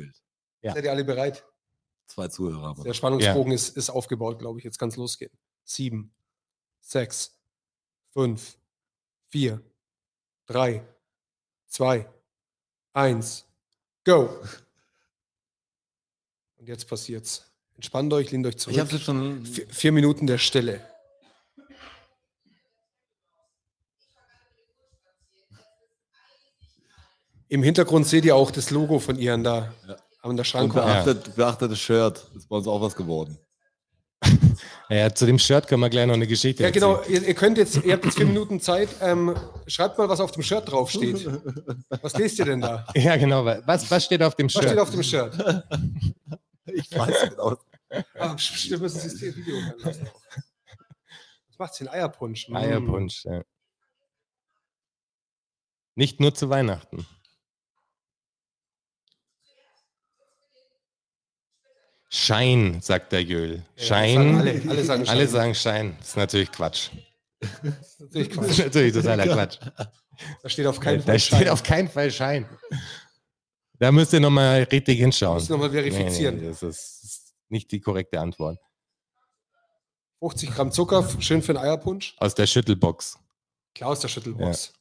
[0.61, 0.73] Ja.
[0.73, 1.43] Seid ihr alle bereit?
[2.07, 2.83] Zwei Zuhörer haben wir.
[2.83, 4.65] Der Spannungsbogen ist, ist aufgebaut, glaube ich.
[4.65, 5.31] Jetzt kann es losgehen.
[5.63, 6.13] Sieben,
[6.79, 7.35] sechs,
[8.11, 8.57] fünf,
[9.29, 9.61] vier,
[10.45, 10.83] drei,
[11.73, 12.07] zwei,
[12.93, 13.45] eins,
[14.05, 14.29] go.
[16.57, 17.49] Und jetzt passiert's.
[17.75, 19.01] Entspannt euch, lehnt euch Ich habe zurück.
[19.01, 19.45] schon.
[19.45, 20.79] Vier, vier Minuten der Stille.
[27.49, 29.95] Im Hintergrund seht ihr auch das Logo von Ian da Ja.
[30.21, 30.85] an der Und Schrankwand.
[31.05, 32.27] beachtet, beachtet das Shirt.
[32.35, 33.37] Ist bei uns auch was geworden.
[34.93, 36.97] Ja, zu dem Shirt können wir gleich noch eine Geschichte Ja, genau.
[36.97, 37.23] erzählen.
[37.23, 38.89] Ihr, ihr könnt jetzt, ihr habt jetzt vier Minuten Zeit.
[39.01, 41.27] Ähm, schreibt mal, was auf dem Shirt draufsteht.
[42.01, 42.85] Was lest ihr denn da?
[42.95, 43.43] Ja, genau.
[43.45, 44.65] Was, was steht auf dem Was Shirt?
[44.65, 45.33] steht auf dem Shirt?
[46.65, 47.57] Ich weiß genau.
[48.19, 50.07] Ah, bestimmt müssen Sie das Video lassen.
[51.49, 51.87] Was macht's denn?
[51.89, 52.49] Eierpunsch?
[52.49, 52.55] Mm.
[52.55, 53.43] Eierpunsch, ja.
[55.95, 57.05] Nicht nur zu Weihnachten.
[62.15, 63.63] Schein, sagt der Jöl.
[63.75, 64.35] Ja, Schein.
[64.37, 65.27] Alle, alle sagen Alle Schein.
[65.29, 65.95] sagen Schein.
[65.99, 66.89] Das ist natürlich Quatsch.
[67.99, 68.59] Natürlich Das ist Quatsch.
[68.59, 69.57] natürlich totaler Quatsch.
[70.43, 71.49] Da steht auf keinen da Fall steht Schein.
[71.49, 72.45] auf keinen Fall Schein.
[73.79, 75.33] Da müsst ihr nochmal richtig hinschauen.
[75.39, 76.35] Muss nochmal verifizieren.
[76.35, 78.59] Nee, nee, das ist nicht die korrekte Antwort.
[80.19, 82.15] 50 Gramm Zucker, schön für einen Eierpunsch.
[82.19, 83.17] Aus der Schüttelbox.
[83.73, 84.71] Klar aus der Schüttelbox.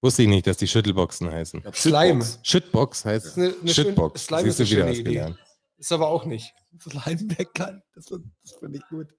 [0.00, 1.62] Wusste ich nicht, dass die Schüttelboxen heißen.
[1.74, 2.24] Slime.
[2.42, 4.24] Schüttbox heißt Das ist eine, eine schön, Schüttbox.
[4.24, 5.38] Slime Siehst ist du eine wieder schöne was gelernt.
[5.78, 6.54] Ist aber auch nicht.
[6.80, 7.82] Slime meckern.
[7.94, 8.20] Das, das
[8.58, 9.14] finde ich gut.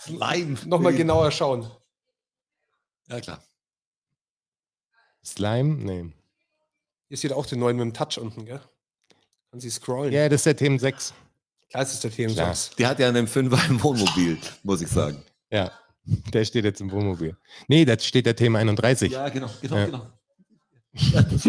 [0.00, 0.56] Slime.
[0.66, 1.70] Nochmal genauer schauen.
[3.08, 3.42] Ja, klar.
[5.24, 5.74] Slime?
[5.76, 6.12] Nee.
[7.08, 8.60] Hier sieht auch den neuen mit dem Touch unten, gell?
[9.50, 10.12] Kann sie scrollen.
[10.12, 11.12] Ja, das ist der Themen 6.
[11.68, 12.34] Klar, es ist der TM6.
[12.34, 12.56] Klar.
[12.78, 15.22] Die hat ja einen Fünfer im Wohnmobil, muss ich sagen.
[15.50, 15.70] Ja,
[16.04, 17.36] der steht jetzt im Wohnmobil.
[17.68, 19.12] Nee, da steht der Thema 31.
[19.12, 19.86] Ja, genau, genau, Ja.
[19.86, 20.06] genau.
[20.94, 21.46] Ja, das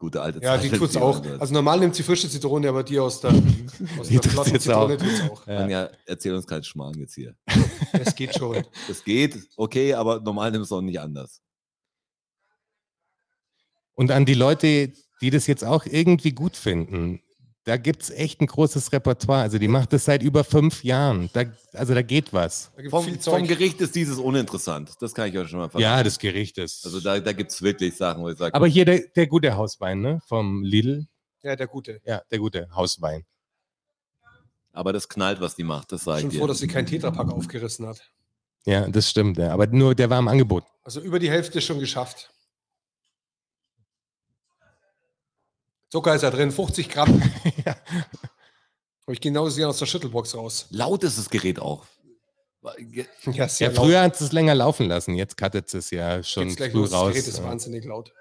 [0.00, 1.22] gute alte Ja, die Zeit, tut's die auch.
[1.22, 4.32] man- Also normal nimmt sie frische Zitrone, aber die aus der, aus Die der tut's
[4.34, 4.98] flotten jetzt Zitrone auch.
[4.98, 5.46] tut's auch.
[5.46, 5.58] Ja.
[5.58, 7.36] Anja, erzähl uns keinen Schmarrn jetzt hier.
[7.92, 8.64] Das geht schon.
[8.88, 11.42] Das geht, okay, aber normal nimmst du auch nicht anders.
[13.94, 17.20] Und an die Leute, die das jetzt auch irgendwie gut finden,
[17.70, 19.42] da gibt es echt ein großes Repertoire.
[19.42, 21.30] Also die macht das seit über fünf Jahren.
[21.32, 22.72] Da, also da geht was.
[22.76, 23.46] Da Vom, viel vom.
[23.46, 24.90] Gericht ist dieses uninteressant.
[24.98, 25.84] Das kann ich euch schon mal verraten.
[25.84, 26.84] Ja, das Gericht ist.
[26.84, 29.56] Also da, da gibt es wirklich Sachen, wo ich sage, Aber hier der, der gute
[29.56, 30.20] Hauswein, ne?
[30.26, 31.06] Vom Lidl.
[31.44, 32.00] Ja, der gute.
[32.04, 33.24] Ja, der gute Hauswein.
[34.72, 36.48] aber das knallt, was die macht, das sage Schon ich froh, dir.
[36.48, 38.02] dass sie keinen Tetrapack aufgerissen hat.
[38.66, 39.38] Ja, das stimmt.
[39.38, 39.52] Ja.
[39.52, 40.64] Aber nur der war im Angebot.
[40.82, 42.30] Also über die Hälfte schon geschafft.
[45.90, 47.22] Zucker ist ja drin, 50 Gramm.
[47.64, 47.74] Ja.
[49.02, 50.66] Habe ich genau gesehen aus der Schüttelbox raus.
[50.70, 51.84] Laut ist das Gerät auch.
[53.32, 55.14] Ja, Ja, früher hat es länger laufen lassen.
[55.14, 56.90] Jetzt cuttet es ja schon Geht's gleich früh los.
[56.90, 57.12] Das raus.
[57.12, 57.44] Gerät ist Ja.
[57.44, 58.12] wahnsinnig laut.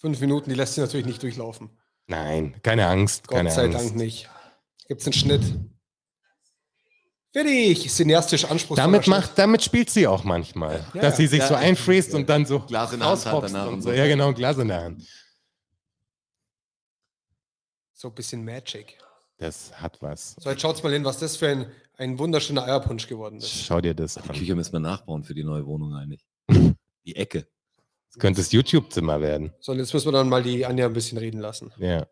[0.00, 1.70] Fünf Minuten, die lässt sie natürlich nicht durchlaufen.
[2.06, 3.26] Nein, keine Angst.
[3.26, 3.78] Gott keine sei Angst.
[3.78, 4.30] Dank nicht.
[4.86, 5.42] Gibt es einen Schnitt.
[7.32, 7.88] Fertig!
[7.90, 10.84] Cineastisch anspruchsvoller Damit, macht, damit spielt sie auch manchmal.
[10.94, 11.48] Ja, dass sie sich ja.
[11.48, 13.92] so einfriest und dann so Glas in der Hand hat danach und so.
[13.92, 15.02] Ja, genau, Glas in der Hand.
[17.92, 18.96] so ein bisschen Magic.
[19.38, 20.36] Das hat was.
[20.38, 23.50] So, jetzt schaut's mal hin, was das für ein, ein wunderschöner Eierpunsch geworden ist.
[23.50, 24.36] Schau dir das Die an.
[24.36, 26.24] Küche müssen wir nachbauen für die neue Wohnung eigentlich.
[27.04, 27.46] Die Ecke.
[28.08, 29.52] Das könnte das YouTube-Zimmer werden.
[29.60, 31.72] So, und jetzt müssen wir dann mal die Anja ein bisschen reden lassen.
[31.78, 32.06] Ja.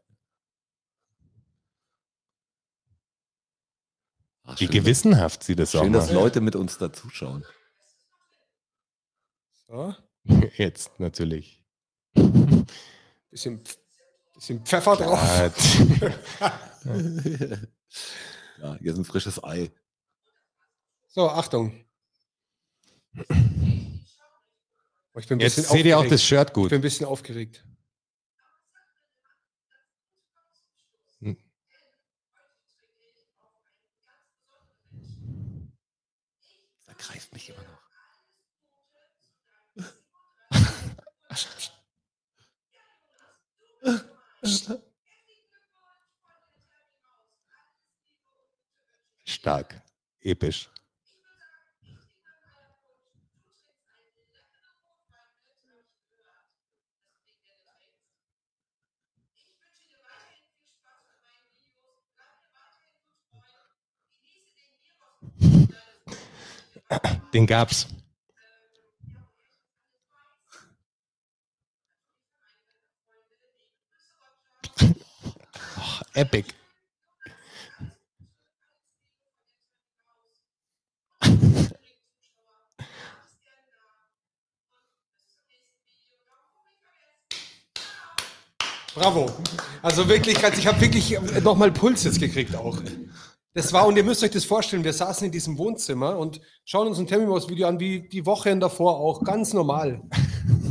[4.47, 6.11] Ach, Wie schön, gewissenhaft sie das auch Schön, dass.
[6.13, 7.45] Leute mit uns da zuschauen.
[9.67, 9.95] So,
[10.57, 11.63] Jetzt natürlich.
[13.31, 13.63] bisschen,
[14.35, 15.21] bisschen Pfeffer drauf.
[18.59, 19.71] Ja, hier ist ein frisches Ei.
[21.09, 21.85] So, Achtung.
[23.19, 23.25] Oh,
[25.19, 26.71] Ich bin ein Jetzt seht ihr auch das Shirt Ich gut.
[26.71, 27.65] bin ein bisschen aufgeregt.
[36.99, 37.87] Da greift mich immer noch.
[49.25, 49.83] Stark.
[50.21, 50.69] Episch.
[67.33, 67.87] Den gab's.
[75.79, 76.55] Oh, epic.
[88.95, 89.31] Bravo.
[89.83, 92.81] Also wirklich, ganz- ich habe wirklich nochmal Puls jetzt gekriegt auch.
[93.57, 96.89] Das war, und ihr müsst euch das vorstellen, wir saßen in diesem Wohnzimmer und schauen
[96.89, 100.03] uns ein Terminmaus-Video an, wie die Wochen davor auch, ganz normal.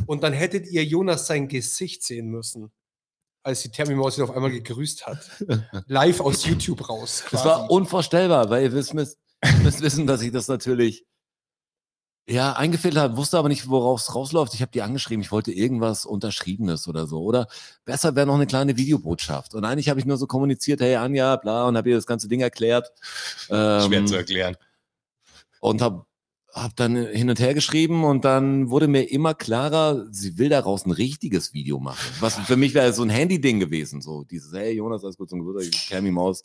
[0.06, 2.72] Und dann hättet ihr Jonas sein Gesicht sehen müssen,
[3.42, 5.18] als die Terminmaus ihn auf einmal gegrüßt hat.
[5.88, 7.24] Live aus YouTube raus.
[7.32, 7.46] Das quasi.
[7.46, 9.18] war unvorstellbar, weil ihr wisst, müsst,
[9.64, 11.08] müsst wissen, dass ich das natürlich
[12.28, 14.56] Ja, eingefädelt hat, wusste aber nicht, worauf es rausläuft.
[14.56, 17.22] Ich habe die angeschrieben, ich wollte irgendwas Unterschriebenes oder so.
[17.22, 17.48] Oder
[17.86, 19.54] besser wäre noch eine kleine Videobotschaft.
[19.54, 22.28] Und eigentlich habe ich nur so kommuniziert, hey Anja, bla, und habe ihr das ganze
[22.28, 22.92] Ding erklärt.
[23.46, 24.58] Schwer Ähm, zu erklären.
[25.60, 26.06] und habe
[26.52, 30.86] hab dann hin und her geschrieben und dann wurde mir immer klarer, sie will daraus
[30.86, 32.00] ein richtiges Video machen.
[32.22, 34.02] Was für mich wäre so ein Handy-Ding gewesen.
[34.02, 36.44] So dieses, hey Jonas, alles gut zum Geburtstag, Cammy Maus,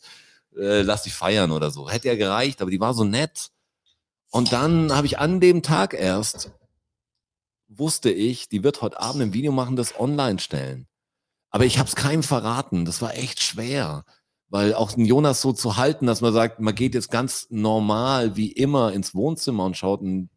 [0.55, 1.89] äh, lass dich feiern oder so.
[1.89, 3.49] Hätte ja gereicht, aber die war so nett.
[4.31, 6.51] Und dann habe ich an dem Tag erst,
[7.67, 10.87] wusste ich, die wird heute Abend ein Video machen, das online stellen.
[11.49, 12.85] Aber ich habe es keinem verraten.
[12.85, 14.05] Das war echt schwer.
[14.49, 18.35] Weil auch den Jonas so zu halten, dass man sagt, man geht jetzt ganz normal
[18.35, 20.29] wie immer ins Wohnzimmer und schaut ein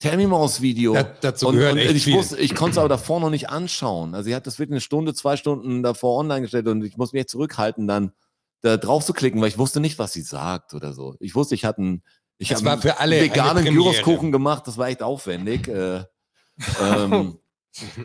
[0.00, 0.94] Tammy Maus Video.
[0.94, 2.14] Da, dazu und, gehört und echt ich viel.
[2.14, 4.14] wusste, ich konnte es aber davor noch nicht anschauen.
[4.14, 7.12] Also sie hat das wirklich eine Stunde, zwei Stunden davor online gestellt und ich muss
[7.12, 8.12] mich echt zurückhalten, dann
[8.60, 11.16] da drauf zu klicken, weil ich wusste nicht, was sie sagt oder so.
[11.20, 12.02] Ich wusste, ich hatte einen,
[12.38, 13.64] ich Das habe war einen für alle veganen.
[13.64, 15.68] Gyroskuchen gemacht, das war echt aufwendig.
[15.68, 16.04] Äh,
[16.82, 17.38] ähm,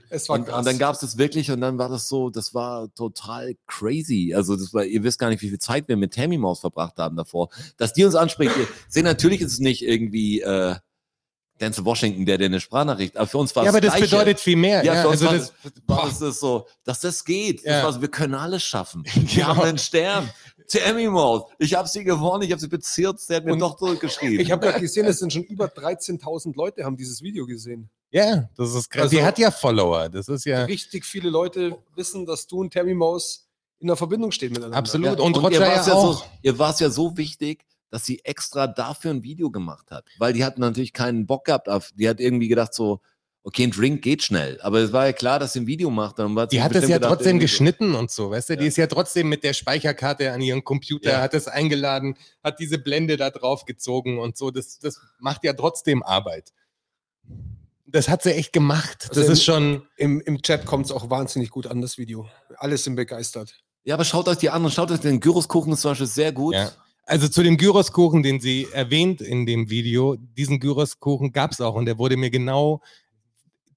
[0.10, 0.60] Es war und, krass.
[0.60, 4.34] und dann gab es das wirklich und dann war das so, das war total crazy.
[4.36, 6.98] Also das war, ihr wisst gar nicht, wie viel Zeit wir mit Tammy Maus verbracht
[6.98, 7.50] haben davor.
[7.78, 10.76] Dass die uns anspricht, ihr seht, natürlich ist es nicht irgendwie äh,
[11.62, 14.10] Denzel Washington, der dir eine Sprachnachricht, aber für uns war ja, es aber das Gleiche.
[14.16, 14.84] bedeutet viel mehr.
[14.84, 15.54] Ja, Ja, für uns also war, das,
[15.86, 17.60] war das, das so, dass das geht.
[17.60, 17.84] Das Ja.
[17.84, 19.04] war so, wir können alles schaffen.
[19.14, 19.48] Wir Genau.
[19.48, 20.30] haben einen Stern.
[20.68, 21.44] Tammy Maus.
[21.60, 24.40] Ich habe sie gewonnen, ich habe sie bezirzt, der hat mir Und doch zurückgeschrieben.
[24.40, 27.90] Ich habe gerade gesehen, es sind schon über 13.000 Leute haben dieses Video gesehen.
[28.12, 29.04] ja, das ist krass.
[29.04, 30.10] Also- die hat ja Follower.
[30.10, 33.48] Das ist ja Richtig viele Leute wissen, dass du und Tammy Maus
[33.80, 34.78] in der Verbindung stehen miteinander.
[34.78, 35.18] absolut.
[35.20, 36.20] Ja, und, ihr Roger war's ja ja auch.
[36.20, 40.06] So, ihr war es ja so wichtig, dass sie extra dafür ein Video gemacht hat.
[40.18, 41.70] Weil die hat natürlich keinen Bock gehabt.
[41.70, 43.02] Auf, die hat irgendwie gedacht so,
[43.44, 44.60] okay, ein Drink geht schnell.
[44.62, 46.18] Aber es war ja klar, dass sie ein Video macht.
[46.20, 48.58] Dann sie Die hat es ja gedacht, trotzdem geschnitten und so, weißt du?
[48.58, 48.68] Die Ja.
[48.70, 51.22] ist ja trotzdem mit der Speicherkarte an ihren Computer, Ja.
[51.22, 54.50] hat es eingeladen, hat diese Blende da drauf gezogen und so.
[54.52, 56.52] Das, das macht ja trotzdem Arbeit.
[57.86, 59.08] Das hat sie echt gemacht.
[59.10, 59.84] Das Also ist schon.
[59.98, 62.28] Im, Im Chat kommt es auch wahnsinnig gut an, das Video.
[62.58, 63.62] Alle sind begeistert.
[63.84, 66.32] Ja, aber schaut euch die an und schaut euch den Gyroskuchen ist zum Beispiel sehr
[66.32, 66.56] gut.
[66.56, 66.72] Ja.
[67.06, 71.76] Also zu dem Gyroskuchen, den sie erwähnt in dem Video, diesen Gyroskuchen gab es auch
[71.76, 72.82] und der wurde mir genau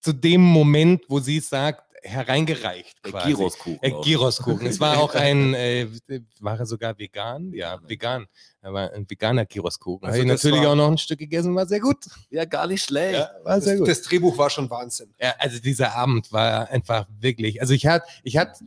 [0.07, 3.03] zu dem Moment, wo sie es sagt, hereingereicht.
[3.03, 3.33] Quasi.
[3.33, 3.79] Gyroskuchen.
[3.83, 4.05] Äh, auch.
[4.05, 4.67] Gyroskuchen.
[4.69, 5.89] Es war auch ein, äh,
[6.39, 7.53] war er sogar vegan?
[7.53, 8.27] Ja, vegan.
[8.63, 10.07] Er war ein veganer Gyroskuchen.
[10.07, 11.97] Also Habe ich natürlich war- auch noch ein Stück gegessen, war sehr gut.
[12.31, 13.15] Ja, gar nicht schlecht.
[13.19, 13.89] Ja, war sehr Das, gut.
[13.89, 15.13] das Drehbuch war schon Wahnsinn.
[15.21, 17.61] Ja, also dieser Abend war einfach wirklich.
[17.61, 18.65] Also ich hatte, ich hatte,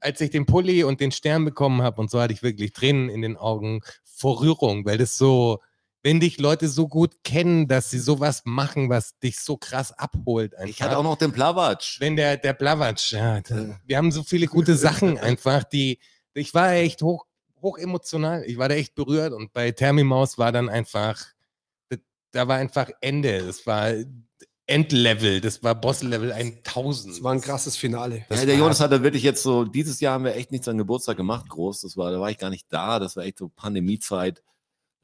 [0.00, 3.08] als ich den Pulli und den Stern bekommen habe und so hatte ich wirklich Tränen
[3.08, 5.60] in den Augen vor Rührung, weil das so,
[6.02, 10.54] wenn dich Leute so gut kennen, dass sie sowas machen, was dich so krass abholt.
[10.54, 10.68] Einfach.
[10.68, 12.00] Ich hatte auch noch den Plawatsch.
[12.00, 16.00] wenn der, der Blavatsch, ja, da, wir haben so viele gute Sachen einfach, die,
[16.34, 17.26] ich war echt hoch,
[17.60, 21.24] hoch emotional, ich war da echt berührt und bei Thermimaus war dann einfach,
[22.32, 23.92] da, war einfach Ende, das war
[24.66, 27.14] Endlevel, das war Bosslevel 1000.
[27.14, 28.24] Das war ein krasses Finale.
[28.28, 30.66] Das ja, der Jonas hat da wirklich jetzt so, dieses Jahr haben wir echt nichts
[30.66, 31.82] an Geburtstag gemacht, groß.
[31.82, 32.98] Das war, da war ich gar nicht da.
[32.98, 34.42] Das war echt so Pandemiezeit.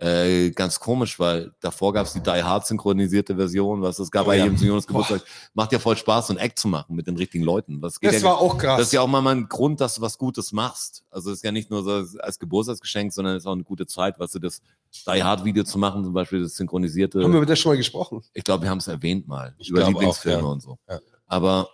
[0.01, 4.27] Äh, ganz komisch, weil davor gab es die Die Hard synchronisierte Version, was es gab
[4.27, 4.45] Oh bei ja.
[4.45, 4.81] jedem Boah.
[4.87, 5.25] Geburtstag.
[5.55, 7.83] Macht ja voll Spaß, so ein Act zu machen mit den richtigen Leuten.
[7.83, 8.79] Was geht Das ja, war auch krass.
[8.79, 11.05] das ist ja auch mal ein Grund, dass du was Gutes machst.
[11.11, 13.87] Also es ist ja nicht nur so als Geburtstagsgeschenk, sondern es ist auch eine gute
[13.87, 14.63] Zeit, weißt du, das
[15.13, 17.21] Die Hard Video zu machen, zum Beispiel das synchronisierte.
[17.21, 18.23] haben wir über das schon mal gesprochen.
[18.35, 19.57] Ich glaube, wir haben es erwähnt mal.
[19.59, 20.49] Ich über Lieblingsfilme auch, ja.
[20.53, 20.79] und so.
[21.27, 21.69] Aber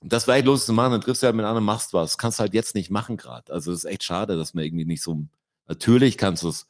[0.00, 0.92] das war echt lustig zu machen.
[0.92, 2.12] Dann triffst du halt mit anderen, machst was.
[2.12, 3.52] Das kannst du halt jetzt nicht machen gerade.
[3.52, 5.24] Also es ist echt schade, dass man irgendwie nicht so.
[5.66, 6.66] Natürlich kannst du es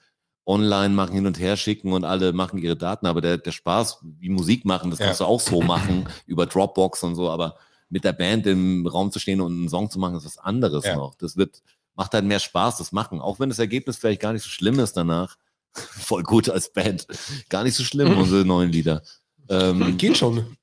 [0.48, 3.98] online machen, hin und her schicken und alle machen ihre Daten, aber der, der Spaß,
[4.02, 5.06] wie Musik machen, das Ja.
[5.06, 5.60] kannst du auch so
[6.02, 7.56] machen, über Dropbox und so, aber
[7.90, 10.84] mit der Band im Raum zu stehen und einen Song zu machen, ist was anderes
[10.84, 10.96] Ja.
[10.96, 11.14] noch.
[11.16, 11.62] Das wird,
[11.94, 13.20] macht halt mehr Spaß, das machen.
[13.20, 15.36] Auch wenn das Ergebnis vielleicht gar nicht so schlimm ist danach.
[15.72, 17.06] Voll gut als Band.
[17.50, 19.02] Gar nicht so schlimm, unsere neuen Lieder.
[19.50, 20.56] Ähm, Geht schon.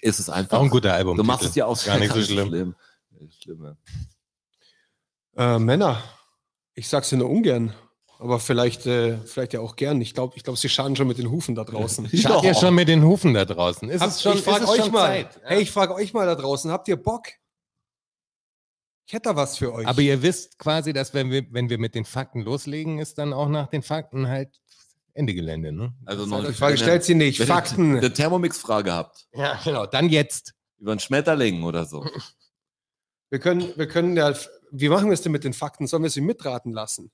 [0.00, 0.58] ist es einfach.
[0.58, 1.16] auch ein guter Album.
[1.16, 2.48] Du machst es ja auch Gar nicht so schlimm.
[2.48, 2.74] schlimm.
[3.42, 3.76] schlimm
[5.36, 5.56] ja.
[5.56, 6.02] Äh, Männer,
[6.74, 7.72] ich sag's dir nur ungern,
[8.18, 10.00] aber vielleicht, äh, vielleicht ja auch gern.
[10.00, 12.08] Ich glaube, ich glaub, sie schaden schon mit den Hufen da draußen.
[12.14, 13.88] Schaut ja schon mit den Hufen da draußen.
[13.88, 15.40] Ist Hab- es schon, ich frage euch mal, Zeit?
[15.44, 17.28] hey, ich frage euch mal da draußen, habt ihr Bock?
[19.06, 19.86] Ich hätte da was für euch.
[19.86, 23.32] Aber ihr wisst quasi, dass wenn wir, wenn wir mit den Fakten loslegen, ist dann
[23.32, 24.60] auch nach den Fakten halt
[25.14, 25.72] Ende Gelände.
[25.72, 25.94] Ne?
[26.04, 27.38] Also noch- die Frage stellt sie nicht.
[27.38, 27.96] Wenn ihr Fakten.
[27.96, 29.26] Eine Thermomix-Frage habt.
[29.32, 29.86] Ja, genau.
[29.86, 30.54] Dann jetzt.
[30.78, 32.06] Über einen Schmetterling oder so.
[33.30, 34.32] Wir können, wir können ja,
[34.70, 35.86] wie machen wir es denn mit den Fakten?
[35.86, 37.10] Sollen wir sie mitraten lassen?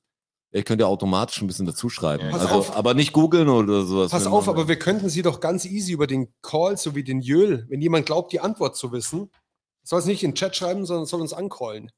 [0.55, 2.27] Ihr könnt ja automatisch ein bisschen dazu schreiben.
[2.27, 2.31] Ja.
[2.31, 2.77] Pass Also, auf.
[2.77, 4.13] aber nicht googeln oder sowas.
[4.13, 7.21] Pass Wenn auf, aber wir könnten sie doch ganz easy über den Call sowie den
[7.21, 9.31] Jöl, wenn jemand glaubt, die Antwort zu wissen,
[9.83, 11.91] soll es nicht in den Chat schreiben, sondern soll uns ancallen.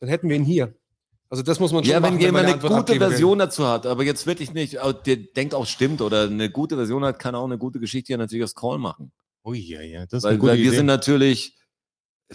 [0.00, 0.74] Dann hätten wir ihn hier.
[1.30, 3.08] Also das muss man schon Ja, wenn machen, jemand man eine Antwort gute will.
[3.08, 6.74] Version dazu hat, aber jetzt wirklich nicht, aber der denkt auch stimmt oder eine gute
[6.74, 9.12] Version hat, kann auch eine gute Geschichte ja natürlich aus Call machen.
[9.44, 10.76] Ui, ja, ja, das ist Weil, eine gute weil wir Idee.
[10.76, 11.56] sind natürlich,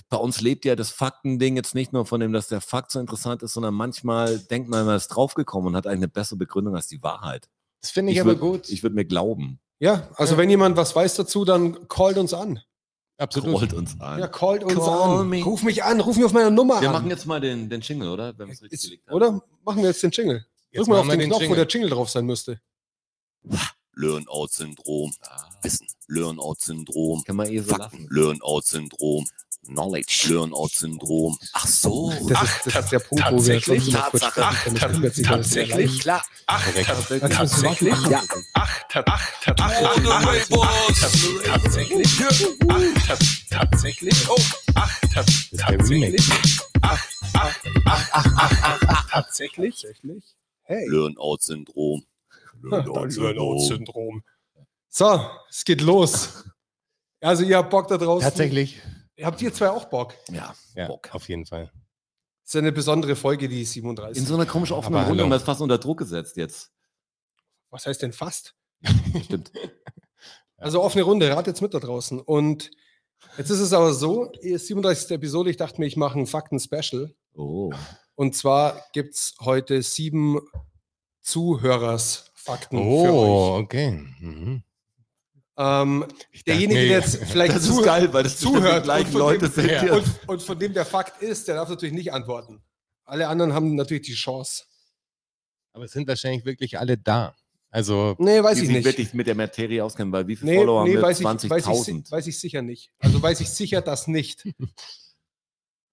[0.10, 3.00] bei uns lebt ja das Faktending jetzt nicht nur von dem, dass der Fakt so
[3.00, 6.76] interessant ist, sondern manchmal denkt man, man ist draufgekommen und hat eigentlich eine bessere Begründung
[6.76, 7.50] als die Wahrheit.
[7.82, 8.70] das finde ich, Ich aber würd- gut.
[8.70, 9.60] Ich würde mir glauben.
[9.80, 10.40] Ja, also Ja.
[10.40, 12.60] wenn jemand was weiß dazu, dann callt uns an.
[13.20, 13.54] Absolut.
[13.62, 14.20] Rollt uns an.
[14.20, 15.30] Ja, callt uns Call an.
[15.30, 15.42] me.
[15.44, 16.94] Ruf mich an, ruf mich auf meine Nummer wir an.
[16.96, 18.38] machen jetzt mal den, den Jingle, oder?
[18.38, 19.16] Wenn wir es richtig Ist, gelegt haben.
[19.16, 19.42] oder?
[19.64, 20.46] Machen wir jetzt den Jingle.
[20.72, 21.56] Jetzt Drück mal auf wir den, Knopf, wo Jingle.
[21.58, 22.60] der Jingle drauf sein müsste.
[23.96, 25.12] Learn-out-Syndrom.
[25.64, 25.88] Wissen.
[26.08, 27.24] Learn-out-Syndrom.
[27.26, 28.08] Kann man eh so lassen.
[28.10, 29.26] Learn-out-Syndrom.
[29.66, 30.28] Knowledge.
[30.30, 31.38] Learn-out-Syndrom.
[31.54, 32.10] Ach so.
[32.30, 33.94] Das, ist, das ist der Punkt, wo wir tatsächlich?
[33.94, 35.12] Tatsache.
[35.12, 35.88] sehr tatsächlich?
[35.90, 36.02] leicht.
[36.02, 36.24] Klar.
[36.46, 37.34] Ach, tatsächlich.
[37.34, 38.08] Tatsächlich?
[38.08, 38.24] Ja.
[38.54, 40.94] Ach, ta- ach, ta- ach, ach, ach,
[41.44, 42.08] tatsächlich.
[42.70, 43.18] Ach, ta-
[43.50, 44.30] tatsächlich.
[44.30, 44.36] Oh,
[44.76, 46.24] ach, tatsächlich.
[46.82, 47.56] Ach, ach, ach,
[47.86, 49.82] ach, ach, ach, ach, tatsächlich.
[49.82, 50.24] Tatsächlich?
[50.64, 50.88] Hey.
[50.88, 52.06] Learn-out-Syndrom.
[52.62, 54.24] Learn-out-Syndrom.
[54.98, 56.44] So, es geht los.
[57.22, 58.28] Also ihr habt Bock da draußen.
[58.28, 58.82] Tatsächlich.
[59.22, 60.16] Habt ihr zwei auch Bock?
[60.32, 61.14] Ja, Ja, Bock.
[61.14, 61.72] auf jeden Fall.
[62.44, 64.20] Das ist eine besondere Folge, die 37.
[64.20, 66.72] In so einer komisch offenen Runde, man ist fast unter Druck gesetzt jetzt.
[67.70, 68.56] Was heißt denn fast?
[69.24, 69.52] Stimmt.
[70.60, 72.20] Also offene Runde, rat jetzt mit da draußen.
[72.20, 72.72] Und
[73.38, 75.12] jetzt ist es aber so, die 37.
[75.12, 77.14] Episode, ich dachte mir, ich mache ein Fakten-Special.
[77.36, 77.72] Oh.
[78.16, 80.40] Und zwar gibt es heute sieben
[81.22, 82.84] Zuhörers-Fakten für
[83.14, 83.64] Oh, euch.
[83.66, 83.92] okay.
[84.20, 84.64] Mhm.
[85.60, 86.06] Ähm,
[86.46, 89.52] derjenige, mir- der jetzt vielleicht Das ist zuhört geil, weil das zuhört von Leute dem-
[89.52, 89.70] sind.
[89.72, 89.96] Ja.
[89.96, 92.62] und, und von dem der Fakt ist, der darf natürlich nicht antworten.
[93.06, 94.64] Alle anderen haben natürlich die Chance.
[95.74, 97.36] Aber es sind wahrscheinlich wirklich alle da.
[97.70, 98.86] Also, Nee, weiß die ich nicht.
[98.86, 101.02] wirklich mit der Materie auskennen, weil wie viele Nee, Follower nee haben wir?
[101.02, 102.12] weiß, ich, weiß, ich, 20.000.
[102.12, 102.92] weiß ich sicher nicht.
[103.00, 104.44] Also weiß ich sicher das nicht.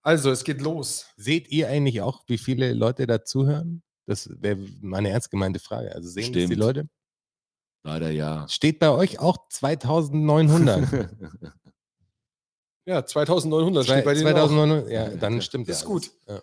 [0.06, 1.06] Also, es geht los.
[1.16, 3.82] seht ihr eigentlich auch, wie viele Leute da zuhören?
[4.06, 5.94] Das wäre meine ernst gemeinte Frage.
[5.94, 6.56] Also sehen das die Stimmt.
[6.60, 6.88] Leute?
[7.84, 8.48] Leider ja.
[8.48, 11.10] Steht bei euch auch 2900?
[12.86, 14.48] Ja, 2900 steht bei Zwei- denen auch.
[14.48, 14.90] 2900?
[14.90, 16.10] Ja, dann stimmt Das ist ja gut.
[16.26, 16.42] alles.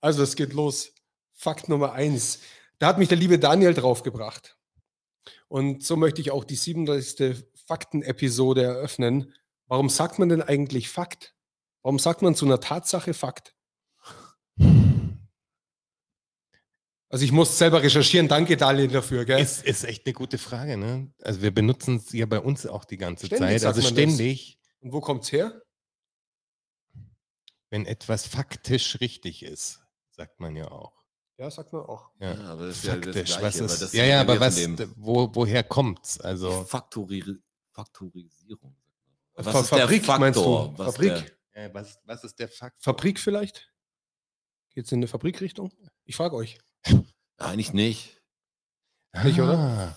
[0.00, 0.92] Also, es geht los.
[1.32, 2.40] Fakt Nummer eins.
[2.78, 4.56] Da hat mich der liebe Daniel draufgebracht.
[5.48, 7.44] Und so möchte ich auch die 37.
[7.66, 9.32] Fakten-Episode eröffnen.
[9.66, 11.34] Warum sagt man denn eigentlich Fakt?
[11.82, 13.54] Warum sagt man zu einer Tatsache Fakt?
[17.12, 18.26] Also ich muss selber recherchieren.
[18.26, 19.26] Danke, Daniel, dafür.
[19.26, 19.38] Gell?
[19.38, 21.12] Ist, ist echt eine gute Frage, ne?
[21.20, 23.64] Also wir benutzen es ja bei uns auch die ganze Ständig Zeit.
[23.66, 24.14] Also man das.
[24.14, 25.60] ständig, Und wo kommt's her?
[27.68, 29.80] wenn etwas faktisch richtig ist,
[30.10, 30.92] sagt man ja auch.
[31.38, 32.10] Ja, sagt man auch.
[32.20, 32.34] Ja.
[32.34, 34.58] Ja, aber das ist ja das Faktisch, Gleiche, was ist, das ja, ja, aber was,
[34.96, 36.20] wo, woher kommt's?
[36.20, 37.24] Also, Faktori
[37.70, 38.76] Faktorisierung.
[39.34, 40.42] Was Fa- ist der Fabrik meinst du?
[40.42, 40.78] Faktor?
[40.78, 41.36] Was Fabrik?
[41.54, 42.82] Der, äh, was, was ist der Fakt?
[42.82, 43.72] Fabrik vielleicht?
[44.74, 45.72] Geht's in eine Fabrikrichtung?
[46.04, 46.58] Ich frage euch.
[47.38, 48.20] Eigentlich nicht.
[49.24, 49.58] Nicht, oder?
[49.58, 49.96] Ah.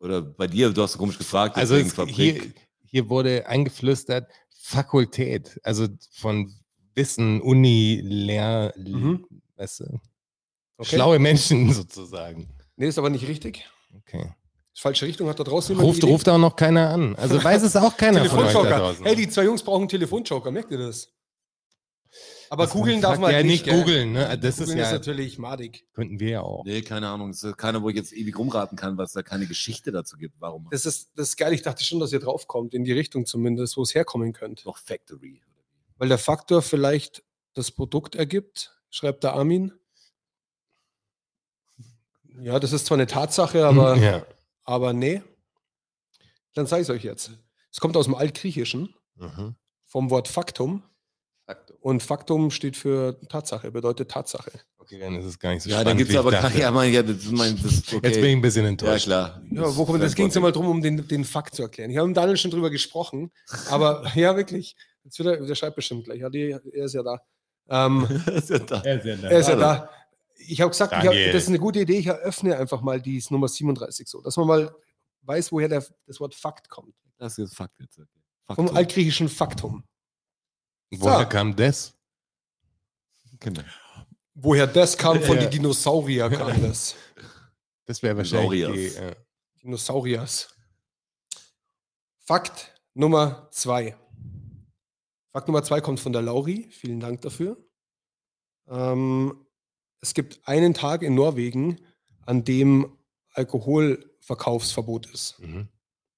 [0.00, 2.14] Oder bei dir, du hast so komisch gefragt, Also deswegen es, Fabrik.
[2.14, 2.52] hier,
[2.84, 4.30] hier wurde eingeflüstert
[4.60, 6.54] Fakultät, also von
[6.94, 9.26] Wissen, Uni, Lehr, Mhm.
[9.56, 10.00] weißt du,
[10.76, 10.96] Okay.
[10.96, 12.48] schlaue Menschen sozusagen.
[12.76, 13.68] Nee, ist aber nicht richtig.
[13.96, 14.32] Okay.
[14.74, 15.28] Falsche Richtung.
[15.28, 17.16] Hat da draußen jemand Ruft, ruft auch noch keiner an.
[17.16, 18.78] Also weiß es auch keiner von euch da Telefonjoker.
[18.78, 19.04] draußen.
[19.04, 20.50] Hey, die zwei Jungs brauchen einen Telefonjoker.
[20.52, 21.12] Merkt ihr das?
[22.50, 23.78] Aber Das googeln darf man ja nicht gell?
[23.78, 24.38] googeln, ne?
[24.38, 25.86] Das ist Googeln ja, ist natürlich madig.
[25.92, 26.64] könnten wir ja auch.
[26.64, 27.30] Nee, keine Ahnung.
[27.32, 30.16] Das ist keiner, wo ich jetzt ewig rumraten kann, weil es da keine Geschichte dazu
[30.16, 30.34] gibt.
[30.40, 30.66] Warum?
[30.70, 31.52] Das ist, das ist geil.
[31.52, 34.64] Ich dachte schon, dass ihr draufkommt, in die Richtung zumindest, wo es herkommen könnt.
[34.66, 35.42] Doch Factory.
[35.98, 37.22] Weil der Faktor vielleicht
[37.54, 39.72] das Produkt ergibt, schreibt der Armin.
[42.40, 44.24] Ja, das ist zwar eine Tatsache, aber, ja.
[44.64, 45.22] aber nee.
[46.54, 47.32] Dann sage ich es euch jetzt.
[47.72, 49.56] Es kommt aus dem Altgriechischen, Mhm.
[49.84, 50.82] vom Wort Faktum.
[51.80, 54.50] Und Faktum steht für Tatsache, bedeutet Tatsache.
[54.78, 56.48] Okay, dann ist es gar nicht so Ja, da spannend, gibt es aber dachte.
[56.48, 56.60] keine.
[56.62, 58.06] Ja, mein, ja, das ist mein, das ist okay.
[58.06, 59.04] Jetzt bin ich ein bisschen Ja, enttäuscht.
[59.06, 59.42] klar.
[59.50, 61.90] Ja, wo kommt das ging es ja mal drum, um den, den Fakt zu erklären.
[61.90, 63.30] Ich habe mit Daniel schon drüber gesprochen,
[63.70, 64.74] aber ja, wirklich.
[65.04, 66.20] Jetzt wird er, der schreibt bestimmt gleich.
[66.20, 67.20] Ja, die, er ist ja da.
[67.70, 68.82] Ähm, ist ja da.
[68.82, 69.30] Ja, sehr nett.
[69.30, 69.90] er ist ja da.
[70.46, 71.98] Ich habe gesagt, ich hab, das ist eine gute Idee.
[71.98, 74.74] Ich eröffne einfach mal die Nummer 37 so, dass man mal
[75.22, 76.94] weiß, woher der, das Wort Fakt kommt.
[77.18, 77.98] Das ist Fakt jetzt.
[77.98, 78.06] Okay.
[78.46, 78.76] Vom Faktum.
[78.76, 79.84] altgriechischen Faktum.
[80.90, 81.28] Woher So.
[81.28, 81.94] kam das?
[83.40, 83.62] Genau.
[84.34, 85.42] Woher das kam, von Ja.
[85.42, 86.94] den Dinosaurier kam das.
[87.84, 88.94] Das wäre wahrscheinlich die, Sauriers.
[88.96, 89.16] äh,
[89.62, 90.54] Dinosauriers.
[92.20, 93.96] Fakt Nummer zwei.
[95.32, 96.68] Fakt Nummer zwei kommt von der Lauri.
[96.70, 97.56] Vielen Dank dafür.
[98.68, 99.46] Ähm,
[100.00, 101.80] es gibt einen Tag in Norwegen,
[102.26, 102.96] an dem
[103.32, 105.38] Alkoholverkaufsverbot ist.
[105.38, 105.68] mhm.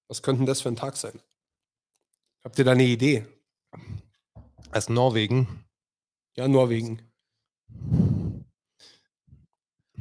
[0.09, 1.21] Was könnte denn das für ein Tag sein?
[2.43, 3.27] Habt ihr da eine Idee?
[4.73, 5.65] Aus Norwegen.
[6.37, 7.03] Ja, Norwegen.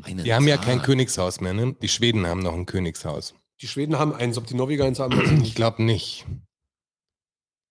[0.03, 0.65] Einen Die haben ja Tag.
[0.65, 1.73] kein Königshaus mehr, ne?
[1.81, 3.35] Die Schweden haben noch ein Königshaus.
[3.61, 5.17] Die Schweden haben eins, ob die Norweger eins haben.
[5.17, 6.25] weiß ich glaube nicht.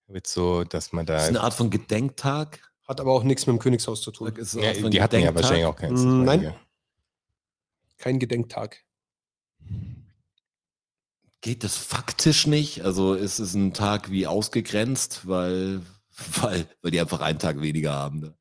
[0.07, 1.45] Wird so, dass man Das ist eine da.
[1.45, 2.71] Art von Gedenktag.
[2.87, 4.33] Hat aber auch nichts mit dem Königshaus zu tun.
[4.37, 6.01] Ja, die hatten ja wahrscheinlich auch keins.
[6.03, 6.43] Mm, nein.
[6.43, 6.57] Ja.
[7.99, 8.83] Kein Gedenktag.
[11.43, 12.83] Geht das faktisch nicht?
[12.83, 15.83] Also ist es ein Tag wie ausgegrenzt, weil,
[16.43, 18.21] weil, weil die einfach einen Tag weniger haben.
[18.21, 18.35] Ne?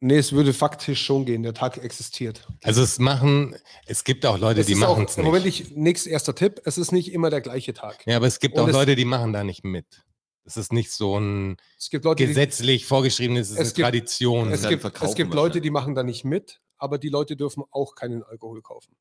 [0.00, 1.42] Nee, es würde faktisch schon gehen.
[1.42, 2.46] Der Tag existiert.
[2.62, 3.56] Also es machen,
[3.86, 5.60] es gibt auch Leute, Es die machen es Moment, nicht.
[5.60, 6.60] ich, nächster erster Tipp.
[6.64, 8.04] Es ist nicht immer der gleiche Tag.
[8.06, 10.04] Ja, aber es gibt Und auch es- Leute, die machen da nicht mit.
[10.44, 13.72] Das ist nicht so ein Es gibt Leute, die, gesetzlich vorgeschriebenes, es ist Es eine
[13.74, 14.52] gibt- Tradition.
[14.52, 15.32] es gibt, verkaufen es gibt.
[15.32, 18.94] Leute, die machen da nicht mit, aber die Leute dürfen auch keinen Alkohol kaufen.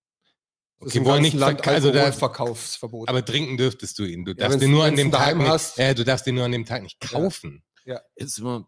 [0.79, 3.09] Das Okay, ganzen nicht Land also da- Alkoholverkaufsverbot.
[3.09, 4.23] aber trinken dürftest du ihn.
[4.23, 5.79] Du Ja, darfst den nur an dem ihn Tag nicht, hast.
[5.79, 7.61] äh, du darfst den nur an dem Tag nicht kaufen.
[8.15, 8.67] Ist immer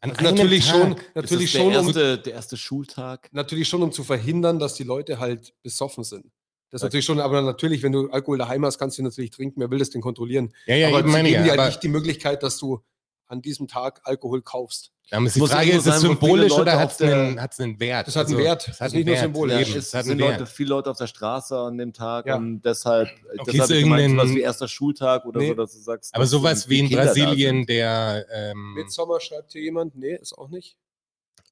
[0.00, 1.14] An Also natürlich einem schon, Tag.
[1.16, 3.28] natürlich ist das schon, der, um, erste, der erste Schultag.
[3.32, 6.26] natürlich schon, um zu verhindern, dass die Leute halt besoffen sind.
[6.70, 6.86] Das ist Ja.
[6.86, 9.60] natürlich schon, aber natürlich, wenn du Alkohol daheim hast, kannst du ihn natürlich trinken.
[9.60, 10.52] Wer will das denn kontrollieren?
[10.66, 12.80] Ja, ja, aber ich meine geben ja, dir halt nicht die Möglichkeit, dass du
[13.28, 14.92] an diesem Tag Alkohol kaufst.
[15.10, 17.78] ist die Muss ja Frage, nur ist es symbolisch oder hat es einen, hat's einen
[17.80, 18.06] Wert?
[18.08, 18.60] Das hat einen Also, Wert.
[18.68, 19.22] Das Das hat nicht nur Wert.
[19.24, 19.54] symbolisch.
[19.54, 20.48] Ja, Eben, es es hat sind Leute, Wert.
[20.48, 22.36] viele Leute auf der Straße an dem Tag Ja.
[22.36, 25.48] und deshalb, Okay, deshalb ist ich gemeint, sowas wie erster Schultag oder Nee.
[25.48, 26.14] so, dass du sagst.
[26.14, 29.94] Aber sowas wie in Kinder Brasilien, der, ähm, Midsommer schreibt hier jemand.
[29.94, 30.76] Nee, ist auch nicht.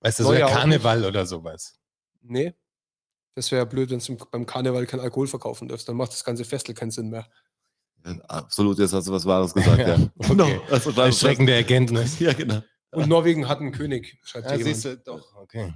[0.00, 1.78] weißt du, so der Karneval oder sowas.
[2.22, 2.54] Nee.
[3.34, 5.86] Das wäre blöd, wenn du beim Karneval kein Alkohol verkaufen dürfst.
[5.88, 7.26] Dann macht das ganze Festel keinen Sinn mehr.
[8.06, 9.98] Ja, Absolut, jetzt hast du was Wahres gesagt, ja.
[10.28, 10.60] okay.
[10.70, 12.18] Also, dann- Erschreckende Erkenntnis.
[12.20, 12.60] Ja, genau.
[12.92, 14.76] Und Norwegen hat einen König, schreibt Ja, hier jemand.
[14.76, 15.72] siehst du, doch, okay.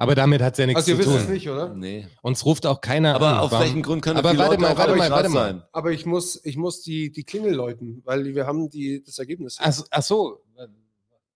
[0.00, 1.24] Aber damit hat es ja nichts Also ihr zu wisst tun.
[1.24, 1.74] es nicht, oder?
[1.74, 2.06] Nee.
[2.22, 3.38] Uns ruft auch keiner Aber an.
[3.38, 3.64] auf Warum?
[3.64, 5.50] welchen Grund können Aber viele warte Leute mal, warte mal, warte mal.
[5.54, 5.62] sein?
[5.72, 9.56] Aber ich muss, ich muss die, die Klingel läuten, weil wir haben die, das Ergebnis.
[9.58, 10.44] Ach, so- ach so.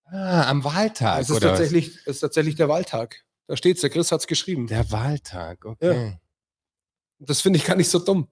[0.04, 1.22] Ah, am Wahltag.
[1.22, 1.58] es ist oder was?
[1.58, 3.24] tatsächlich, es ist tatsächlich der Wahltag.
[3.48, 4.66] Da steht's, der Chris hat's geschrieben.
[4.66, 6.18] Der Wahltag, okay.
[7.18, 8.28] Das finde ich gar nicht so dumm.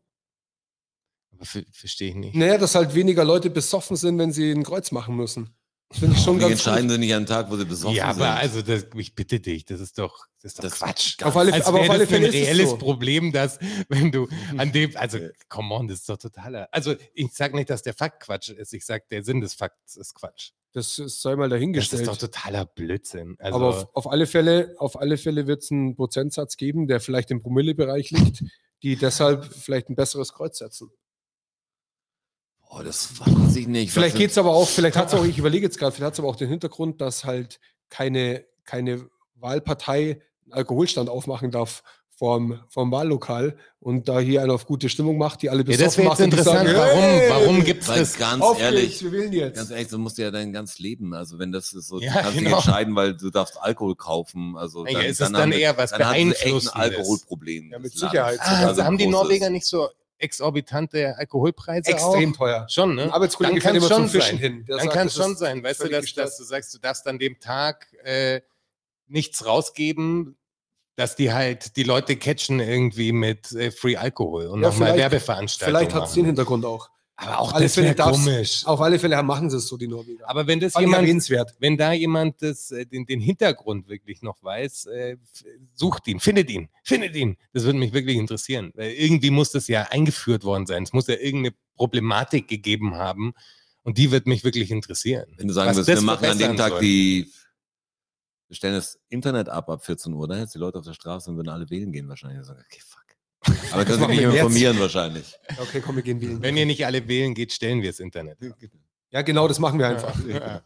[1.42, 2.34] Verstehe ich nicht.
[2.34, 5.50] Naja, dass halt weniger Leute besoffen sind, wenn sie ein Kreuz machen müssen.
[5.88, 6.92] Das finde ich schon Die ganz entscheiden gut.
[6.92, 8.22] sie nicht an einem Tag, wo sie besoffen ja, sind.
[8.22, 11.20] aber also, das, ich bitte dich, das ist doch, das ist doch Das- Quatsch.
[11.24, 12.76] Auf alle, Als aber auf alle das ein Fälle ist es reelles so.
[12.78, 13.58] Problem, dass
[13.88, 15.18] wenn du an dem, also
[15.48, 16.68] come on, das ist doch totaler.
[16.70, 19.96] Also ich sage nicht, dass der Fakt Quatsch ist, ich sage, der Sinn des Fakts
[19.96, 20.50] ist Quatsch.
[20.72, 22.02] Das sei mal Das dahingestellt.
[22.02, 23.34] ist doch totaler Blödsinn.
[23.40, 27.00] Also, aber auf, auf alle Fälle, auf alle Fälle wird es einen Prozentsatz geben, der
[27.00, 28.44] vielleicht im Promillebereich liegt,
[28.84, 30.92] die deshalb vielleicht ein besseres Kreuz setzen.
[32.70, 33.92] Boah, das weiß ich nicht.
[33.92, 36.12] Vielleicht geht es aber auch, vielleicht hat es auch, ich überlege jetzt gerade, vielleicht hat
[36.14, 41.82] es aber auch den Hintergrund, dass halt keine, keine Wahlpartei einen Alkoholstand aufmachen darf
[42.16, 45.78] vorm, vorm Wahllokal und da hier einer auf gute Stimmung macht, die alle ja, das
[45.78, 46.68] besoffen macht interessant.
[46.68, 48.18] sagen, warum hey, warum gibt es das?
[48.18, 49.56] ganz auf ehrlich, wir wählen jetzt.
[49.56, 52.12] Ganz ehrlich, du musst ja dein ganzes Leben, also wenn das ist so, du Ja,
[52.20, 52.56] kannst dich genau.
[52.59, 54.55] entscheiden, weil du darfst Alkohol kaufen.
[54.56, 56.68] Also Ja, ist es dann haben wir- eher was dann echt ein Beeinflussendes?
[56.74, 57.70] Alkoholproblem.
[57.72, 57.92] Ja, mit.
[57.92, 58.38] Sicherheit.
[58.42, 59.06] Ah, Also haben die.
[59.06, 59.88] Norweger nicht so
[60.20, 62.36] exorbitante Alkoholpreise Extrem auch?
[62.36, 62.66] teuer.
[62.68, 63.05] Schon, ne?
[63.05, 64.38] Ein Arbeitskollege Dann fährt immer zum schon Fischen sein.
[64.38, 64.64] hin.
[64.66, 67.18] Der Dann kann es schon sein, weißt du, dass, dass du sagst, du darfst an
[67.18, 68.40] dem Tag äh,
[69.06, 70.36] nichts rausgeben,
[70.97, 75.78] dass die halt die Leute catchen irgendwie mit äh, Free Alkohol und Ja, nochmal Werbeveranstaltungen.
[75.80, 76.26] Vielleicht hat es den.
[76.26, 76.90] Hintergrund auch.
[77.20, 78.66] Aber auch Auf alle das Fälle komisch.
[78.66, 80.28] Auf alle Fälle machen sie es so, die Norweger.
[80.28, 81.55] Aber wenn das Fand jemand, erwähnenswert.
[81.59, 85.18] wenn da jemand das, äh, den, den Hintergrund wirklich noch weiß, äh,
[85.74, 87.36] sucht ihn, findet ihn, findet ihn.
[87.52, 88.72] Das würde mich wirklich interessieren.
[88.74, 90.82] Weil irgendwie muss das ja eingeführt worden sein.
[90.82, 93.34] Es muss ja irgendeine Problematik gegeben haben.
[93.82, 95.34] Und die wird mich wirklich interessieren.
[95.36, 96.80] Wenn du sagen das wir machen an dem Tag soll.
[96.80, 97.30] die,
[98.48, 101.30] wir stellen das Internet ab ab 14 Uhr, dann hättest die Leute auf der Straße
[101.30, 102.47] und würden alle wählen gehen wahrscheinlich.
[102.47, 102.99] Sagen, okay, fuck.
[103.72, 104.36] Aber können sich machen nicht wir jetzt?
[104.38, 105.34] informieren wahrscheinlich.
[105.58, 106.42] Okay, komm, wir gehen wählen.
[106.42, 108.38] Wenn ihr nicht alle wählen geht, stellen wir das Internet.
[109.10, 110.14] Ja, genau, das machen wir einfach.
[110.28, 110.62] Ja.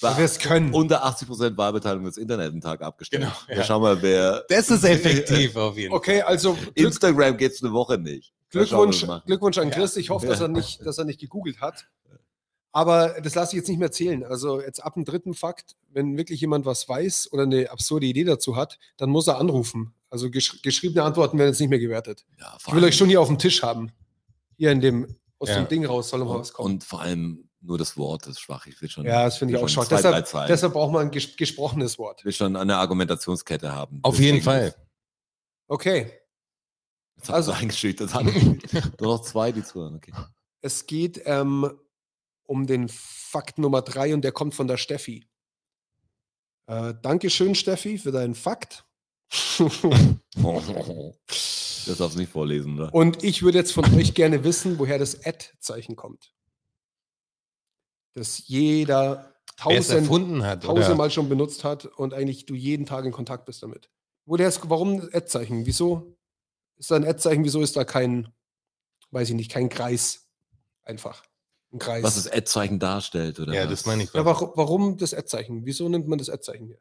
[0.00, 0.72] Weil wir es können.
[0.72, 3.24] Unter 80% Wahlbeteiligung wird das Internet einen Tag abgestellt.
[3.24, 3.64] Genau, Ja, ja.
[3.64, 4.44] schau mal, wer.
[4.48, 5.98] Das ist effektiv auf jeden Fall.
[5.98, 8.32] Okay, also Instagram geht's eine Woche nicht.
[8.50, 9.06] Glückwunsch.
[9.26, 9.70] Glückwunsch an.
[9.70, 9.96] Chris.
[9.96, 11.86] Ich hoffe, dass er nicht, dass er nicht gegoogelt hat.
[12.74, 14.24] Aber das lasse ich jetzt nicht mehr zählen.
[14.24, 18.24] Also jetzt ab dem dritten Fakt, wenn wirklich jemand was weiß oder eine absurde Idee
[18.24, 19.92] dazu hat, dann muss er anrufen.
[20.12, 22.26] Also gesch geschriebene Antworten werden jetzt nicht mehr gewertet.
[22.38, 23.90] Ja, Ich will allem- euch schon hier auf dem Tisch haben.
[24.58, 25.56] Hier in dem, aus Ja.
[25.56, 26.74] dem Ding raus soll noch mal was und, kommen.
[26.74, 28.66] und vor allem nur das Wort ist schwach.
[28.66, 30.00] Ich will schon, ja, das finde ich auch schon schwach.
[30.00, 32.20] Zwei, Deshalb, deshalb braucht man ein ges gesprochenes Wort.
[32.20, 34.00] Ich will schon eine Argumentationskette haben.
[34.02, 34.74] Auf jeden Fall.
[35.68, 36.12] Okay,
[37.16, 38.10] Jetzt Also- also eingeschüchtert.
[39.00, 39.94] Nur noch zwei, die zuhören.
[39.96, 40.12] Okay.
[40.60, 41.70] es geht ähm,
[42.44, 45.26] um den Fakt Nummer drei und der kommt von der Steffi.
[46.66, 48.84] Äh, Dankeschön, Steffi, für deinen Fakt.
[51.84, 52.94] Das darfst du nicht vorlesen, oder?
[52.94, 56.32] Und ich würde jetzt von euch gerne wissen, woher das Ad-Zeichen kommt.
[58.14, 60.62] Das jeder tausend, hat.
[60.64, 63.90] Tausendmal schon benutzt hat und eigentlich du jeden Tag in Kontakt bist damit.
[64.26, 65.66] Wo der ist, warum Ad-Zeichen?
[65.66, 66.16] Wieso
[66.76, 67.44] ist da ein Ad-Zeichen?
[67.44, 68.28] Wieso ist da kein,
[69.10, 70.28] weiß ich nicht, kein Kreis?
[70.84, 71.24] Einfach.
[71.72, 72.04] Ein Kreis.
[72.04, 73.54] Was das Ad-Zeichen darstellt, oder?
[73.54, 73.70] Ja, was?
[73.70, 74.12] das meine ich.
[74.12, 75.64] ja, warum, warum das Ad-Zeichen?
[75.64, 76.78] Wieso nimmt man das Ad-Zeichen hier?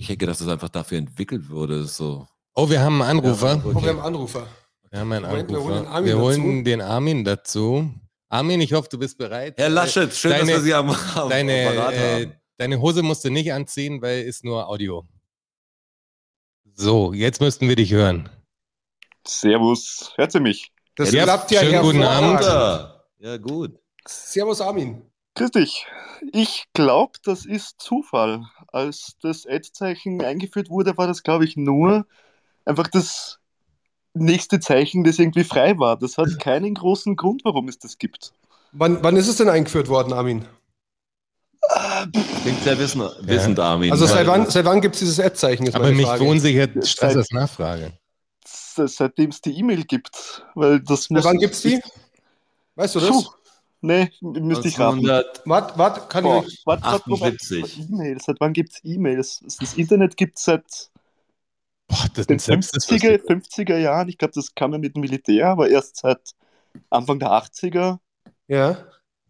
[0.00, 1.84] Ich denke, dass das einfach dafür entwickelt wurde.
[1.84, 2.26] So.
[2.54, 3.56] Oh, wir haben einen Anrufer.
[3.56, 4.46] Ja, Oh, wir haben einen Anrufer.
[4.90, 5.94] Wir haben einen Moment, wir holen den Anrufer.
[5.94, 6.22] Armin Wir dazu.
[6.42, 7.94] holen den Armin dazu.
[8.30, 9.54] Armin, ich hoffe, du bist bereit.
[9.58, 12.34] Herr Laschet, schön, deine, dass wir Sie am, am deine, Apparat äh, haben.
[12.56, 15.06] deine Hose musst du nicht anziehen, weil ist nur Audio.
[16.74, 18.28] So, jetzt müssten wir dich hören.
[19.26, 20.72] Servus, hört ihr mich?
[20.96, 22.02] Das Ja, klappt ja schönen guten.
[22.02, 22.42] Abend.
[23.18, 23.78] Ja, gut.
[24.08, 25.02] Servus Armin.
[25.34, 25.86] Grüß dich.
[26.32, 28.42] Ich glaube, das ist Zufall.
[28.72, 32.06] Als das Ad-Zeichen eingeführt wurde, war das, glaube ich, nur
[32.64, 33.38] einfach das
[34.14, 35.96] nächste Zeichen, das irgendwie frei war.
[35.98, 38.32] Das hat keinen großen Grund, warum es das gibt.
[38.72, 40.44] Wann, wann ist es denn eingeführt worden, Armin?
[42.42, 43.92] Klingt sehr wissen, wissend, Armin.
[43.92, 44.32] Also seit Ja.
[44.32, 45.72] wann, seit wann gibt es dieses Ad-Zeichen?
[45.74, 47.92] Aber mich verunsichert Stressers Nachfrage.
[48.44, 50.44] S- Seitdem es die E-Mail gibt.
[50.54, 51.24] Weil das Seit muss.
[51.24, 51.80] wann gibt es die?
[52.76, 53.10] Weißt du das?
[53.10, 53.24] Puh.
[53.82, 54.98] Nee, müsste ich raten.
[54.98, 56.62] 1900 Warte, warte, kann Boah, ich.
[56.66, 57.40] warte, warte, Moment.
[57.40, 57.88] 78.
[57.88, 58.24] E-Mails.
[58.24, 59.40] Seit wann gibt es E-Mails?
[59.58, 60.90] Das Internet gibt es seit
[61.88, 64.08] Boah, das den selbst das 50er, 50er Jahren.
[64.08, 66.34] Ich glaube, das kam ja mit dem Militär, aber erst seit
[66.90, 67.98] Anfang der 80er.
[68.48, 68.76] Ja.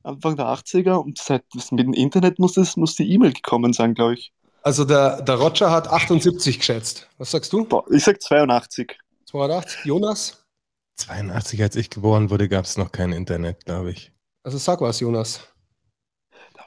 [0.02, 3.94] Anfang der 80er und seit mit dem Internet muss, es, muss die E-Mail gekommen sein,
[3.94, 4.32] glaube ich.
[4.62, 7.09] Also der, der Roger hat 78 geschätzt.
[7.18, 7.64] Was sagst du?
[7.64, 8.98] Boah, ich sag 82.
[9.27, 9.85] 280.
[9.85, 10.44] Jonas?
[10.97, 14.12] 82, als ich geboren wurde, gab es noch kein Internet, glaube ich.
[14.42, 15.40] Also sag was, Jonas.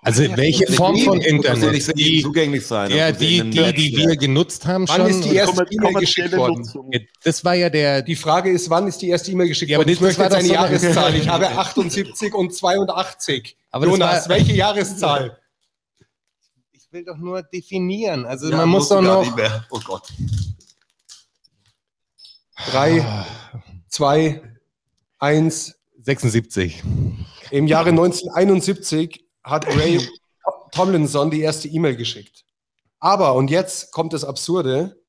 [0.06, 1.72] Also welche Form von Internet?
[1.72, 2.92] nicht Die, zugänglich sein.
[2.92, 5.10] ja, muss die, die, die wir genutzt haben Wann schon.
[5.10, 6.70] ist die erste E-Mail geschickt worden?
[7.24, 8.02] Das war ja der.
[8.02, 9.94] Die Frage ist, wann ist die erste E-Mail geschickt Ja, aber worden?
[9.94, 11.16] Ich möchte jetzt eine so Jahreszahl.
[11.16, 13.58] Ich habe 78 und 82.
[13.72, 15.40] Aber Jonas, war- welche Jahreszahl?
[16.74, 18.26] Ich will doch nur definieren.
[18.26, 19.26] Also Ja, man muss doch noch.
[19.72, 20.10] Oh Gott.
[22.72, 23.26] Drei,
[23.88, 24.42] zwei,
[25.18, 25.76] eins.
[26.02, 26.84] 76.
[27.54, 30.02] Im Jahre 1971 hat Ray
[30.72, 32.46] Tomlinson die erste E-Mail geschickt.
[33.00, 35.00] Aber, und jetzt kommt das Absurde,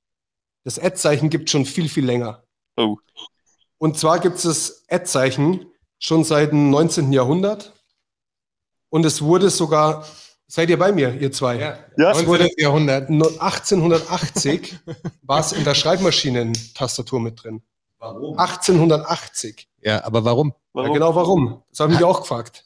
[0.63, 2.45] das Ad-Zeichen gibt schon viel, viel länger.
[2.77, 2.99] Oh.
[3.79, 7.15] Und zwar gibt es das Ad-Zeichen schon seit dem 19.
[7.15, 7.73] Jahrhundert.
[8.91, 10.07] Und es wurde sogar,
[10.47, 11.59] seid ihr bei mir, ihr zwei?
[11.97, 12.51] Ja, 19.
[12.59, 13.09] Jahrhundert.
[13.09, 14.77] No- 1880
[15.23, 17.63] war es in der Schreibmaschinentastatur mit drin.
[17.99, 18.39] Warum?
[18.39, 19.67] 1880.
[19.85, 20.55] Ja, aber warum?
[20.73, 20.89] warum?
[20.89, 21.63] Ja, genau warum.
[21.71, 22.65] Das haben wir auch gefragt.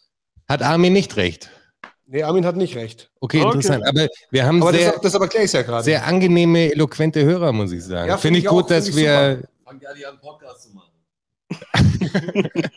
[0.49, 1.51] Hat Armin nicht recht?
[2.07, 3.11] Nee, Armin hat nicht recht.
[3.21, 3.47] Okay, Okay.
[3.57, 3.87] interessant.
[3.87, 5.85] Aber wir haben Aber sehr, das, das erkläre ich ja gerade.
[5.85, 8.09] sehr angenehme, eloquente Hörer, muss ich sagen.
[8.09, 9.43] Ja, Finde find ich ich gut, auch, dass find wir.
[9.65, 10.93] Fangt ja an, einen Podcast zu machen.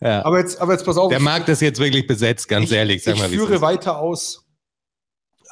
[0.00, 0.24] Ja.
[0.24, 1.08] Aber jetzt, aber jetzt pass auf.
[1.08, 3.02] Der Markt ist jetzt wirklich besetzt, ganz ich, ehrlich.
[3.02, 4.44] Sag ich mal, führe weiter aus.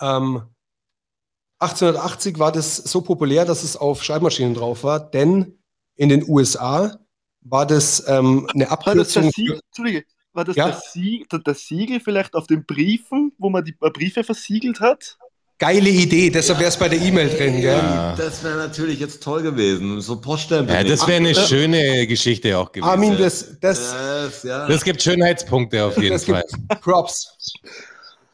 [0.01, 0.43] Ähm,
[1.61, 5.59] 1880 war das so populär, dass es auf Schreibmaschinen drauf war, denn
[5.95, 6.99] in den USA
[7.45, 9.31] war das ähm, eine War das, der Abkürzung.
[9.33, 10.67] Siegel, Entschuldige, war das Ja?
[10.71, 14.81] der, Sieg, der, der Siegel vielleicht auf den Briefen, wo man die äh, Briefe versiegelt
[14.81, 15.19] hat?
[15.59, 17.77] Geile Idee, deshalb wäre es bei der E-Mail drin, gell?
[17.77, 18.17] Ja.
[18.17, 20.01] Das wäre natürlich jetzt toll gewesen.
[20.01, 20.75] So Poststempel.
[20.75, 22.91] Ja, das wäre eine Äh, schöne Geschichte auch gewesen.
[22.91, 24.67] Armin, das, das, Das, ja.
[24.67, 26.43] Das gibt Schönheitspunkte auf jeden das Fall.
[26.81, 27.37] Props.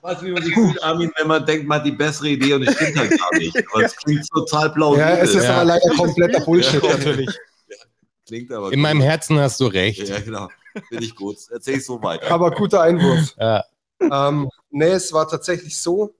[0.00, 2.62] weiß, wie man sich fühlt, Armin, wenn man denkt, man hat die bessere Idee und
[2.66, 3.56] es stimmt halt gar nicht.
[3.74, 5.06] Aber es klingt total plausibel.
[5.06, 5.56] Ja, es ist Ja.
[5.56, 7.28] aber leider kompletter Bullshit natürlich.
[8.28, 10.06] Klingt aber In meinem Herzen hast du recht.
[10.08, 10.48] Ja, genau.
[10.88, 11.38] Finde ich gut.
[11.50, 12.30] Erzähl ich so weiter.
[12.30, 13.34] Aber guter Einwurf.
[13.38, 13.64] Ja.
[14.00, 16.14] Ähm, nee, es war tatsächlich so,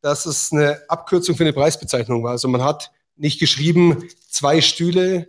[0.00, 2.30] dass es eine Abkürzung für eine Preisbezeichnung war.
[2.30, 5.28] Also man hat nicht geschrieben zwei Stühle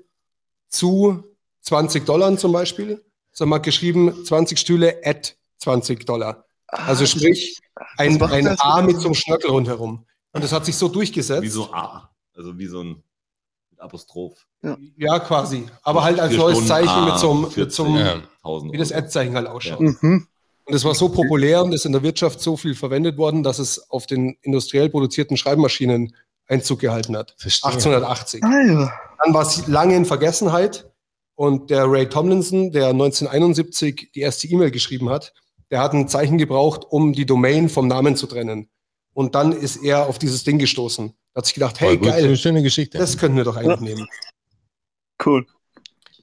[0.69, 1.23] zu
[1.61, 6.45] 20 Dollar zum Beispiel, sondern man hat geschrieben 20 Stühle at 20 Dollar.
[6.67, 7.59] Also sprich
[7.97, 10.05] ein, ein A mit mit so einem Schnörkel rundherum.
[10.31, 11.41] Und das hat sich so durchgesetzt.
[11.41, 12.09] Wie so A.
[12.35, 13.03] Also wie so ein
[13.79, 14.45] Apostroph.
[14.97, 15.65] Ja, quasi.
[15.83, 18.21] Aber halt als neues Zeichen A, mit so einem, mit 40, so einem Ja.
[18.43, 18.91] 1000 wie das.
[18.91, 19.79] Ad-Zeichen halt ausschaut.
[19.79, 20.27] Mhm.
[20.65, 23.57] Und es war so populär und ist in der Wirtschaft so viel verwendet worden, dass
[23.57, 26.15] es auf den industriell produzierten Schreibmaschinen
[26.47, 27.35] Einzug gehalten hat.
[27.37, 27.71] Verstehe.
[27.71, 28.43] 1880.
[28.43, 28.91] Ah ja.
[29.23, 30.89] Dann war es lange in Vergessenheit
[31.35, 35.33] und der Ray Tomlinson, der 1971 die erste E-Mail geschrieben hat,
[35.71, 38.69] der hat ein Zeichen gebraucht, um die Domain vom Namen zu trennen.
[39.13, 41.13] Und dann ist er auf dieses Ding gestoßen.
[41.33, 42.07] Da hat sich gedacht, hey, gut.
[42.09, 42.97] Eine geil, schöne Geschichte.
[42.97, 44.07] das könnten wir doch eigentlich nehmen.
[45.23, 45.45] Cool.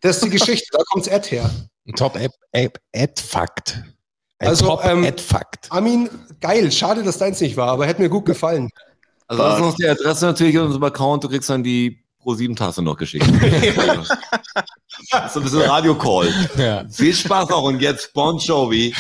[0.01, 1.51] Das ist die Geschichte, da kommt's Ad her.
[1.87, 3.83] Ein Top-Ad-Fakt.
[4.39, 5.71] Ein Also, ähm, Top-Ad-Fakt.
[5.71, 6.09] Armin,
[6.41, 8.71] geil, schade, dass deins nicht war, aber hätte mir gut gefallen.
[9.29, 11.25] Also das ist noch die Adresse natürlich in unserem Account.
[11.25, 13.27] Du kriegst dann die Pro 7 Tasse noch geschickt.
[15.11, 16.33] Das ist so ein bisschen Radio-Call.
[16.59, 16.85] Ja.
[16.89, 18.95] Viel Spaß auch und jetzt Bon Jovi.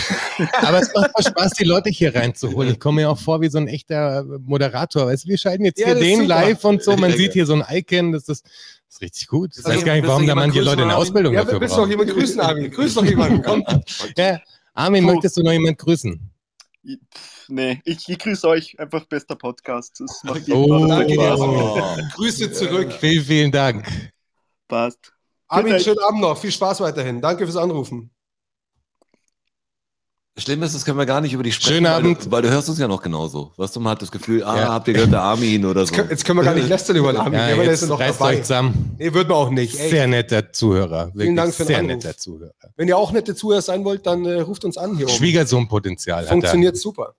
[0.62, 2.72] Aber es macht voll Spaß, die Leute hier reinzuholen.
[2.72, 5.06] Ich komme mir auch vor wie so ein echter Moderator.
[5.06, 6.28] Weißt, du, wir schalten jetzt Ja, hier den super.
[6.28, 6.96] live und so.
[6.96, 7.32] Man Ja, sieht ja.
[7.34, 8.12] hier so ein Icon.
[8.12, 8.52] Das ist, das
[8.96, 9.52] ist richtig gut.
[9.56, 10.96] Ich weiß Also, gar nicht, willst warum da jemanden manche Leute eine?
[10.96, 11.90] Ausbildung Ja, dafür willst du noch brauchen.
[11.92, 12.70] jemanden grüßen, Armin?
[12.70, 13.64] Grüß doch jemanden, komm.
[14.18, 14.40] Ja.
[14.74, 15.12] Armin, Puh.
[15.14, 16.30] möchtest du noch jemand grüßen?
[17.48, 18.78] Nee, ich, ich grüße euch.
[18.78, 19.98] Einfach bester Podcast.
[19.98, 21.80] Das macht Oh, danke dir, Oh.
[22.14, 22.92] Grüße zurück.
[23.00, 23.86] Vielen, vielen Dank.
[24.68, 25.12] Passt.
[25.48, 26.36] Armin, schönen Abend noch.
[26.38, 27.20] Viel Spaß weiterhin.
[27.20, 28.10] Danke fürs Anrufen.
[30.38, 31.76] Schlimm ist, das können wir gar nicht über dich sprechen.
[31.76, 32.26] Schönen weil Abend.
[32.26, 33.52] Du, weil du hörst uns ja noch genauso.
[33.56, 34.68] Weißt du, man hat das Gefühl, ah, Ja.
[34.74, 35.94] habt ihr gehört, der Armin oder Jetzt so.
[35.96, 37.86] können, jetzt können wir gar nicht lästern über den Armin, Ja, aber der ist ja
[37.88, 38.34] noch reißt dabei.
[38.34, 38.96] euch zusammen.
[38.98, 39.80] Nee, wird man auch nicht.
[39.80, 41.06] Ey, Sehr netter Zuhörer.
[41.14, 41.92] Wirklich Dank für den sehr Anruf.
[42.04, 42.52] netter Zuhörer.
[42.76, 45.16] wenn ihr auch nette Zuhörer sein wollt, dann äh, ruft uns an hier oben.
[45.16, 46.32] Schwiegersohnpotenzial hat er.
[46.32, 47.14] Funktioniert super.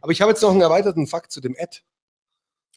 [0.00, 1.80] Aber ich habe jetzt noch einen erweiterten Fakt zu dem Ad.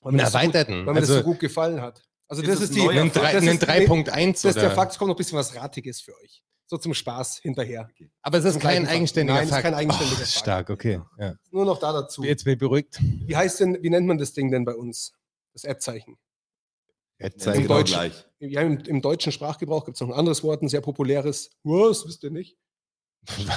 [0.02, 0.86] Weil mir das so erweiterten.
[0.86, 2.02] Weil mir das Also so gut gefallen hat.
[2.32, 2.80] Also Ist das ist die...
[2.80, 4.72] ist- 3.1 Das ist der?
[4.72, 6.44] Fakt, es kommt noch ein bisschen was Ratiges für euch.
[6.66, 7.90] So zum Spaß hinterher.
[8.22, 8.96] Aber es ist kein gleichen Fakt.
[8.96, 10.32] eigenständiger Nein, es ist kein eigenständiger Oh, Fakt.
[10.40, 11.02] stark, okay.
[11.20, 11.36] Ja.
[11.52, 12.24] Nur noch da dazu.
[12.24, 12.98] Jetzt bin ich beruhigt.
[13.02, 15.12] Wie heißt denn, wie nennt man das Ding denn bei uns?
[15.52, 16.18] Das Ad-Zeichen.
[17.20, 17.94] Jetzt Ja, Im genau Deutschen.
[17.96, 18.26] gleich.
[18.40, 21.50] Ja, im, im deutschen Sprachgebrauch gibt es noch ein anderes Wort, ein sehr populäres.
[21.64, 22.58] Was, wisst ihr nicht?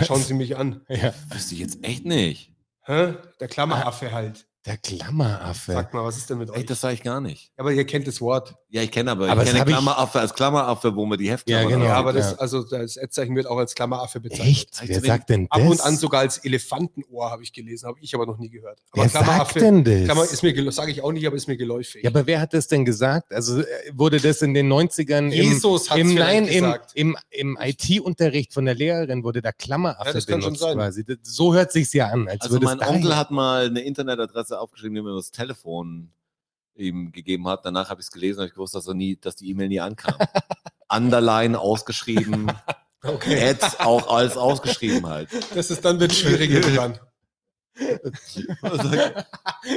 [0.05, 0.85] Schauen Sie mich an.
[0.89, 1.15] Ja.
[1.31, 2.53] Wüsste ich jetzt echt nicht.
[2.83, 3.15] Hä?
[3.39, 4.47] Der Klammeraffe halt.
[4.67, 5.73] Der Klammeraffe.
[5.73, 6.57] Sag mal, was ist denn mit euch?
[6.57, 7.53] Echt, das sage ich gar nicht.
[7.59, 8.55] aber ihr kennt das Wort.
[8.71, 11.31] Ja, ich kenne aber, Aber ich kenne hab ich- Klammeraffe als Klammeraffe, wo man die
[11.31, 11.85] Hefte Ja, genau.
[11.85, 14.49] Ja, aber das, also das Ad-Zeichen wird auch als Klammeraffe bezeichnet.
[14.49, 14.81] Echt?
[14.89, 15.61] Wer sagt denn das?
[15.63, 18.81] Ab und an sogar als Elefantenohr habe ich gelesen, habe ich aber noch nie gehört.
[18.93, 20.05] Aber Wer sagt Klammeraffe, denn das?
[20.05, 22.03] Klammer ist mir, sage ich auch nicht, aber ist mir geläufig.
[22.03, 23.33] ja, aber wer hat das denn gesagt?
[23.35, 26.93] Also äh, wurde das in den 90ern Jesus im, im, nein, im, gesagt.
[26.95, 30.77] im, im IT-unterricht von der Lehrerin wurde da Klammeraffe Ja, das kann schon benutzt sein.
[30.77, 31.05] quasi.
[31.05, 32.27] Das, so hört sich's ja an.
[32.29, 36.13] Als Also mein Onkel hat mal eine Internetadresse aufgeschrieben, die mir das Telefon
[36.77, 37.65] ihm gegeben hat.
[37.65, 39.81] Danach habe ich es gelesen, habe ich gewusst, dass, er nie, dass die E-Mail nie
[39.81, 40.17] ankam.
[40.89, 42.51] Underline ausgeschrieben,
[43.03, 43.51] okay.
[43.51, 45.29] Ads auch alles ausgeschrieben halt.
[45.55, 46.99] Das ist dann wird schwierig irgendwann.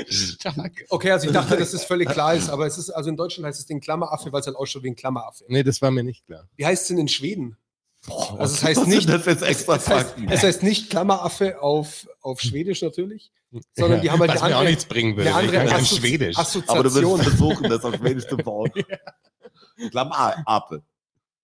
[0.07, 0.85] Stark.
[0.89, 3.47] Okay, also ich dachte, dass das völlig klar ist, aber es ist, also in Deutschland
[3.47, 5.45] heißt es den Klammeraffe, weil es halt ausschaut wie ein Klammeraffe.
[5.47, 6.47] Nee, das war mir nicht klar.
[6.55, 7.57] Wie heißt es denn in Schweden?
[8.05, 10.29] Boah, Also es heißt nicht- das jetzt extra es, heißt, Fakten?
[10.29, 13.31] es heißt nicht Klammeraffe auf, auf Schwedisch natürlich,
[13.75, 15.29] sondern die haben halt Was eine mir auch andere, nichts bringen würde.
[15.29, 16.37] eine andere ich kann Assozi Schwedisch.
[16.37, 17.19] Aber du Assoziation.
[17.19, 18.71] willst versuchen, das auf Schwedisch zu bauen.
[19.91, 20.83] Klammeraffe.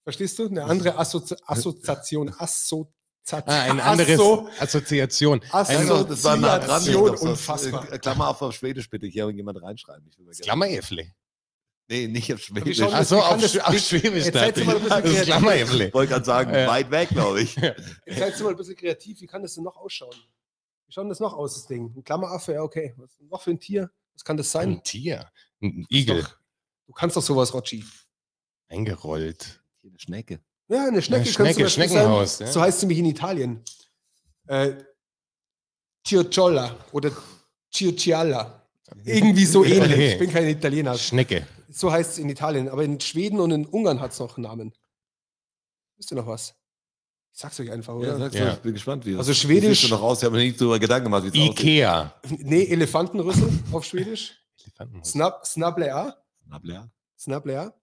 [0.03, 0.47] Verstehst du?
[0.47, 2.29] Eine andere Assozi Assoziation.
[2.37, 2.93] Assoziation.
[3.31, 5.41] Ah, ein anderes Asso Assoziation.
[5.49, 6.07] Assoziation.
[6.09, 6.83] das war nah dran.
[6.85, 7.89] Das, Unfassbar.
[7.91, 9.07] äh, Klammeraffe auf Schwedisch bitte.
[9.07, 10.05] Hier jemand reinschreiben.
[10.09, 11.07] Ich will Klammeräffle.
[11.89, 12.81] Nee, nicht auf Schwedisch.
[12.81, 14.25] Achso, auf, Sch- auf Schwäbisch.
[14.25, 14.83] Jetzt dachte seid ihr mal ein ich.
[14.83, 15.25] bisschen Das ist kreativ.
[15.25, 15.87] Klammeräffle.
[15.87, 16.67] Ich wollte gerade sagen, Ja.
[16.67, 17.55] weit weg, glaube ich.
[17.55, 19.21] Jetzt seid ihr mal ein bisschen kreativ.
[19.21, 20.15] Wie kann das denn noch ausschauen?
[20.87, 21.93] Wie schaut das noch aus, das Ding?
[21.95, 22.93] Ein Klammeraffe, ja, okay.
[22.97, 23.89] Was noch für ein Tier?
[24.13, 24.69] Was kann das sein?
[24.69, 25.31] Ein Tier.
[25.61, 26.21] Ein Igel.
[26.23, 26.37] Doch,
[26.87, 27.83] du kannst doch sowas, Rotschi.
[28.67, 29.63] Eingerollt.
[29.81, 30.39] Hier eine Schnecke.
[30.67, 32.47] Ja, eine Schnecke, Eine Schnecke, Schneckenhaus, Sein.
[32.47, 32.53] ja.
[32.53, 33.63] So heißt sie mich in Italien.
[34.47, 34.73] Äh,
[36.05, 37.11] Ciociola oder
[37.71, 38.61] Ciocialla.
[39.03, 39.91] Irgendwie so ähnlich.
[39.91, 40.13] Okay.
[40.13, 40.97] Ich bin kein Italiener.
[40.97, 41.47] Schnecke.
[41.69, 42.69] So heißt es in Italien.
[42.69, 44.73] Aber in Schweden und in Ungarn hat es noch einen Namen.
[45.97, 46.55] Wisst ihr noch was?
[47.35, 48.19] Ich sag's euch einfach, Ja, oder?
[48.19, 48.53] sag's Ja.
[48.53, 50.19] ich bin gespannt, wie das Also wie Schwedisch- du noch aus.
[50.19, 51.59] Ich habe mir nicht drüber Gedanken gemacht, wie es aussieht.
[51.59, 52.13] Ikea.
[52.39, 54.39] nee, Elefantenrüssel auf Schwedisch.
[54.63, 55.09] Elefantenhaus.
[55.11, 56.15] Snab, Snablea.
[56.45, 56.91] Snabler.
[57.19, 57.73] Snablea.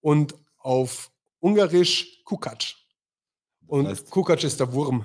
[0.00, 2.64] Und auf Ungarisch Kukac.
[3.66, 5.04] Und heißt- Kukac ist der Wurm.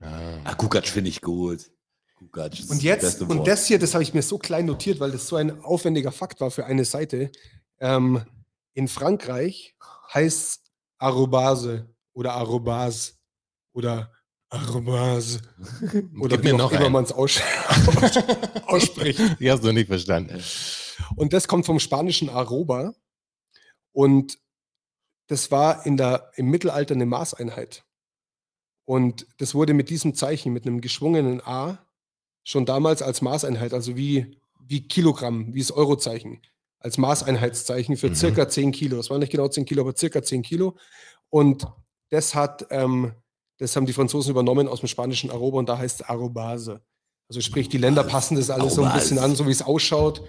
[0.00, 0.38] Ah.
[0.44, 1.70] Ah, Kukac finde ich gut.
[2.16, 4.66] Kukac ist Und das jetzt, beste und das hier, das habe ich mir so klein
[4.66, 7.30] notiert, weil das so ein aufwendiger Fakt war für eine Seite.
[7.80, 8.22] Ähm,
[8.74, 9.74] in Frankreich
[10.12, 10.60] heißt
[10.98, 13.18] Arrobase oder Arrobas
[13.72, 14.12] oder
[14.48, 15.40] Arrobase
[16.20, 17.40] oder Gib wie mir auch immer man es auss
[18.66, 19.20] ausspricht.
[19.40, 20.42] Die hast du nicht verstanden.
[21.16, 22.94] Und das kommt vom spanischen Arroba.
[23.92, 24.38] Und
[25.26, 27.84] das war in der, im Mittelalter eine Maßeinheit.
[28.84, 31.78] Und das wurde mit diesem Zeichen, mit einem geschwungenen A,
[32.44, 36.42] schon damals als Maßeinheit, also wie, wie Kilogramm, wie das Eurozeichen,
[36.78, 38.14] als Maßeinheitszeichen für Mhm.
[38.14, 38.98] circa 10 Kilo.
[38.98, 40.76] Es waren nicht genau 10 Kilo, aber circa 10 Kilo.
[41.30, 41.66] Und
[42.10, 43.12] das hat, ähm,
[43.58, 46.80] das haben die Franzosen übernommen aus dem spanischen Aroba und da heißt es Arrobase.
[47.28, 50.22] Also sprich, die Länder passen das alles so ein bisschen an, so wie es ausschaut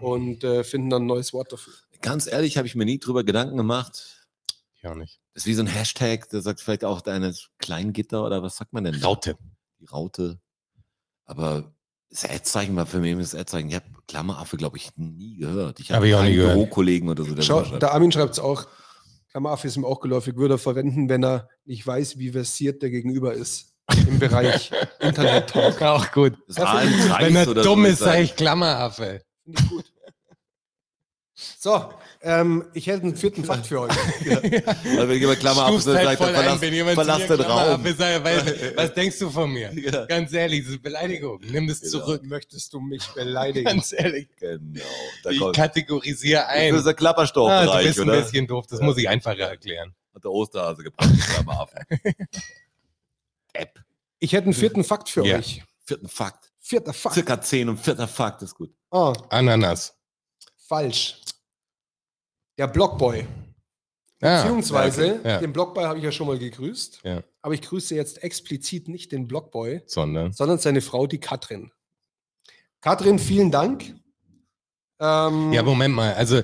[0.00, 1.74] und äh, finden dann ein neues Wort dafür.
[2.00, 4.26] Ganz ehrlich, habe ich mir nie drüber Gedanken gemacht.
[4.76, 5.20] Ich auch nicht.
[5.34, 8.72] Das ist wie so ein Hashtag, der sagt vielleicht auch deine Kleingitter oder was sagt
[8.72, 8.94] man denn?
[9.02, 9.36] Raute.
[9.80, 10.40] Die Raute.
[11.26, 11.72] Aber
[12.10, 13.68] das Ad-Zeichen war für mich immer das Ad-Zeichen.
[13.68, 15.80] Ich habe Klammeraffe, glaube ich, nie gehört.
[15.80, 16.54] Ich Hab ich auch nie keinen gehört.
[16.54, 17.34] Bürokollegen oder so.
[17.34, 18.66] Der Schau, der Armin schreibt es auch.
[19.30, 22.90] Klammeraffe ist ihm auch geläufig, würde er verwenden, wenn er nicht weiß, wie versiert der
[22.90, 23.74] Gegenüber ist
[24.06, 25.82] im Bereich Internet-Talk.
[25.82, 26.34] Auch gut.
[26.46, 29.22] Das Wenn er dumm ist, würde sag ich ich Klammeraffe.
[29.44, 29.84] Finde ich gut.
[31.60, 31.88] So,
[32.20, 33.92] ähm, ich hätte einen vierten Fakt für euch.
[34.98, 37.18] Also wenn jemand Klammer ab, Stufst dann halt sagt voll ein, verlass, wenn jemand verlass
[37.18, 37.80] den Klammer Raum.
[37.80, 39.72] ab ist, sag ich, was, was denkst du von mir?
[39.72, 40.06] Ja.
[40.06, 41.40] Ganz ehrlich, das ist Beleidigung.
[41.48, 41.90] Nimm das Genau.
[41.92, 42.22] zurück.
[42.24, 43.66] Möchtest du mich beleidigen?
[43.66, 44.28] Ganz ehrlich.
[44.40, 44.80] Genau.
[45.22, 45.54] Da Ich kommt.
[45.54, 46.74] kategorisiere Das ein.
[46.74, 48.20] ist der Ah, du bist ein oder?
[48.22, 48.84] bisschen doof, das Ja.
[48.86, 49.94] muss ich einfacher erklären.
[50.14, 51.78] Hat der Osterhase gebracht, die Klammeraffen.
[53.52, 53.80] App.
[54.18, 55.38] Ich hätte einen vierten Fakt für Ja.
[55.38, 55.62] euch.
[55.84, 56.50] Vierten Fakt.
[56.58, 57.14] Vierter Fakt.
[57.14, 58.72] Circa 10 und vierter Fakt ist gut.
[58.90, 59.94] Ah, Ananas.
[60.68, 61.20] Falsch.
[62.58, 63.26] Der Blockboy.
[64.20, 65.38] Ah, Beziehungsweise, okay, ja.
[65.38, 67.00] den Blockboy habe ich ja schon mal gegrüßt.
[67.04, 67.22] Ja.
[67.40, 70.32] Aber ich grüße jetzt explizit nicht den Blockboy, Sondern.
[70.32, 71.70] sondern seine Frau, die Katrin.
[72.80, 73.94] Katrin, vielen Dank.
[75.00, 76.14] Ähm, Ja, Moment mal.
[76.14, 76.42] Also,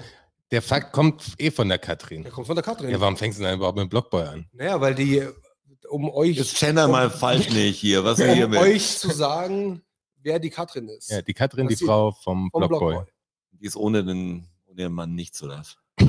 [0.53, 2.23] der Fakt kommt eh von der Katrin.
[2.23, 2.91] der kommt von der Katrin.
[2.91, 4.49] Ja, warum fängst du denn überhaupt mit Blockboy an?
[4.53, 5.27] naja, weil die,
[5.89, 8.05] um euch, Jetzt gender mal falsch nicht hier.
[8.05, 8.61] Was ist hier um mit?
[8.61, 9.83] euch zu sagen,
[10.23, 11.11] wer die Katrin ist.
[11.11, 12.93] Ja, die Katrin, die Was sie- Frau vom, vom Blockboy.
[12.95, 13.14] Blockboy.
[13.65, 15.79] Die ist ohne den, ohne den Mann nicht so das.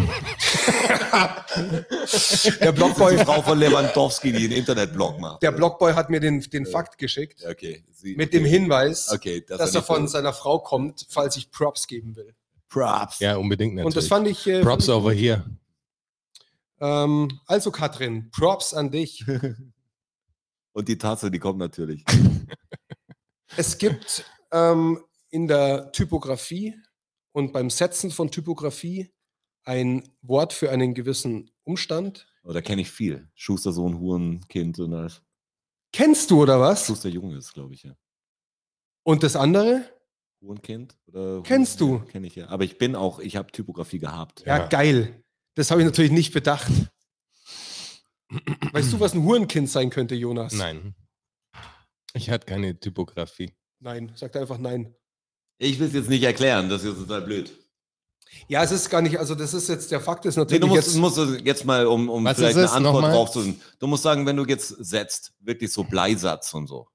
[2.60, 5.42] Der Blockboy, Die Frau von Lewandowski, die einen Internetblog macht.
[5.42, 7.46] der Blockboy hat mir den, den Fakt geschickt.
[7.50, 7.86] Okay.
[7.92, 11.50] Sie, Mit dem Hinweis, okay, dass, dass er von so- seiner Frau kommt, falls ich
[11.50, 12.36] Props geben will.
[12.68, 13.20] Props.
[13.20, 13.86] Ja, unbedingt natürlich.
[13.86, 14.46] Und das fand ich.
[14.48, 15.22] Äh, Props fand ich over gut.
[15.22, 15.46] here.
[16.82, 19.24] Ähm, also, Katrin, Props an dich.
[20.74, 22.04] Und die Tasse, die kommt natürlich.
[23.56, 26.76] Es gibt ähm, in der Typografie
[27.36, 29.12] und beim Setzen von Typografie
[29.66, 32.28] ein Wort für einen gewissen Umstand.
[32.44, 33.30] Aber da kenne ich viel.
[33.36, 35.22] Schustersohn, Hurenkind und alles.
[35.92, 36.86] Kennst du oder was?
[36.86, 37.94] Schusterjunge ist, glaube ich, ja.
[39.04, 39.84] Und das andere?
[40.40, 40.96] Hurenkind?
[41.08, 42.00] Oder Kennst du?
[42.06, 42.48] Kenne ich ja.
[42.48, 44.46] Aber ich bin auch, ich habe Typografie gehabt.
[44.46, 44.68] Ja, Ja.
[44.68, 45.22] geil.
[45.56, 46.72] Das habe ich natürlich nicht bedacht.
[48.72, 50.54] Weißt du, was ein Hurenkind sein könnte, Jonas?
[50.54, 50.96] Nein.
[52.14, 53.54] Ich hatte keine Typografie.
[53.80, 54.96] Nein, sagt einfach nein.
[55.58, 57.52] Ich will es jetzt nicht erklären, das ist total blöd.
[58.48, 60.68] Ja, es ist gar nicht, also das ist jetzt, der Fakt ist Nee, natürlich du
[60.68, 62.70] musst, jetzt, musst du jetzt mal, um, um vielleicht eine?
[62.72, 63.12] Antwort Nochmal?
[63.14, 66.88] drauf zu Du musst sagen, wenn du jetzt setzt, wirklich so Bleisatz und so,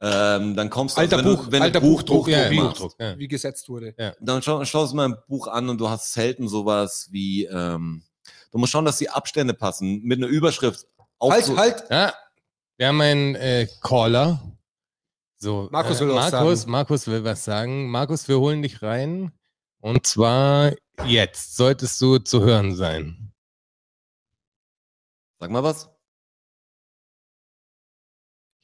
[0.00, 2.62] ähm, dann kommst du, Alter wenn Buch- du, wenn alter du Buch, Buchdruck, Buchdruck ja,
[2.62, 3.18] Buchdruck, ja.
[3.18, 3.94] wie gesetzt wurde.
[4.20, 8.02] dann schau, schaust du mal ein Buch an und du hast selten sowas wie, ähm,
[8.52, 10.86] du musst schauen, dass die Abstände passen, mit einer Überschrift.
[11.20, 12.12] Halt, halt, Ja,
[12.76, 14.40] wir haben einen äh, Caller.
[15.40, 16.70] So, Markus äh, will was Markus, sagen.
[16.72, 17.90] Markus will was sagen.
[17.90, 19.32] Markus, wir holen dich rein.
[19.80, 20.72] Und zwar
[21.06, 23.32] jetzt solltest du zu hören sein.
[25.38, 25.88] Sag mal was.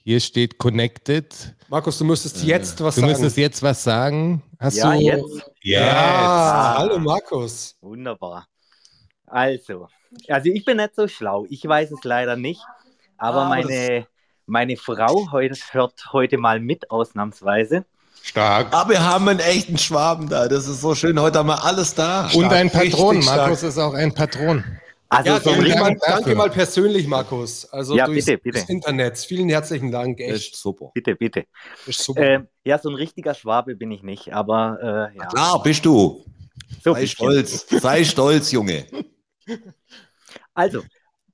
[0.02, 1.54] Hier steht Connected.
[1.68, 3.12] Markus, du müsstest Äh, jetzt was Du sagen.
[3.12, 4.42] müsstest jetzt was sagen.
[4.58, 5.50] Hast Ja, du jetzt.
[5.62, 6.78] Ja, Jetzt.
[6.78, 7.76] hallo Markus.
[7.80, 8.46] Wunderbar.
[9.26, 9.88] Also,
[10.28, 11.46] also ich bin nicht so schlau.
[11.48, 12.60] Ich weiß es leider nicht.
[13.16, 14.06] Aber Ah, aber meine,
[14.46, 17.84] meine Frau heute, hört heute mal mit, ausnahmsweise.
[18.22, 18.72] stark.
[18.72, 20.48] Aber wir haben einen echten Schwaben da.
[20.48, 21.20] Das ist so schön.
[21.20, 22.28] Heute haben wir alles da.
[22.34, 23.08] Und ein Stark, Patron.
[23.16, 23.40] richtig stark.
[23.40, 24.64] Markus ist auch ein Patron.
[25.10, 27.66] Also Ja, so danke, mal, danke mal persönlich, Markus.
[27.66, 28.58] Also Ja, durchs, bitte, bitte.
[28.58, 29.18] durchs Internet.
[29.18, 30.18] Vielen herzlichen Dank.
[30.18, 30.90] Echt super.
[30.94, 31.44] bitte, bitte.
[31.86, 32.20] Ist super.
[32.22, 35.26] Ähm, ja, so ein richtiger Schwabe bin ich nicht, aber äh, ja.
[35.26, 36.24] Klar, bist du.
[36.82, 37.16] So Sei bisschen.
[37.16, 37.66] stolz.
[37.68, 38.86] Sei stolz, Junge.
[40.54, 40.82] Also,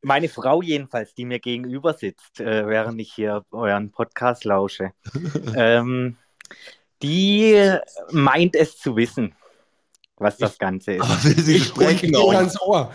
[0.02, 4.92] meine Frau jedenfalls, die mir gegenüber sitzt, äh, während ich hier euren Podcast lausche,
[5.56, 6.16] ähm,
[7.02, 7.76] die
[8.10, 9.34] meint es zu wissen,
[10.16, 11.02] was das Ganze ist.
[11.02, 12.34] Aber will sie ich spreche sprechen auch.
[12.34, 12.92] ans Ohr.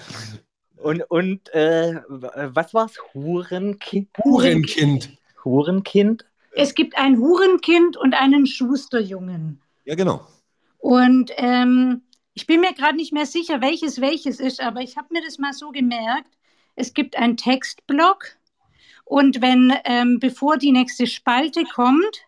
[0.78, 2.94] Und, und äh, was war's?
[3.14, 4.10] Hurenkind?
[4.24, 5.18] Hurenkind.
[5.44, 6.26] Hurenkind?
[6.52, 9.62] Es gibt ein Hurenkind und einen Schusterjungen.
[9.86, 10.28] Ja, genau.
[10.78, 12.04] Und ähm,
[12.36, 15.40] ich bin mir gerade nicht mehr sicher, welches welches ist, aber ich habe mir das
[15.40, 16.30] mal so gemerkt.
[16.76, 18.38] Es gibt einen Textblock
[19.06, 22.26] und wenn, ähm, bevor die nächste Spalte kommt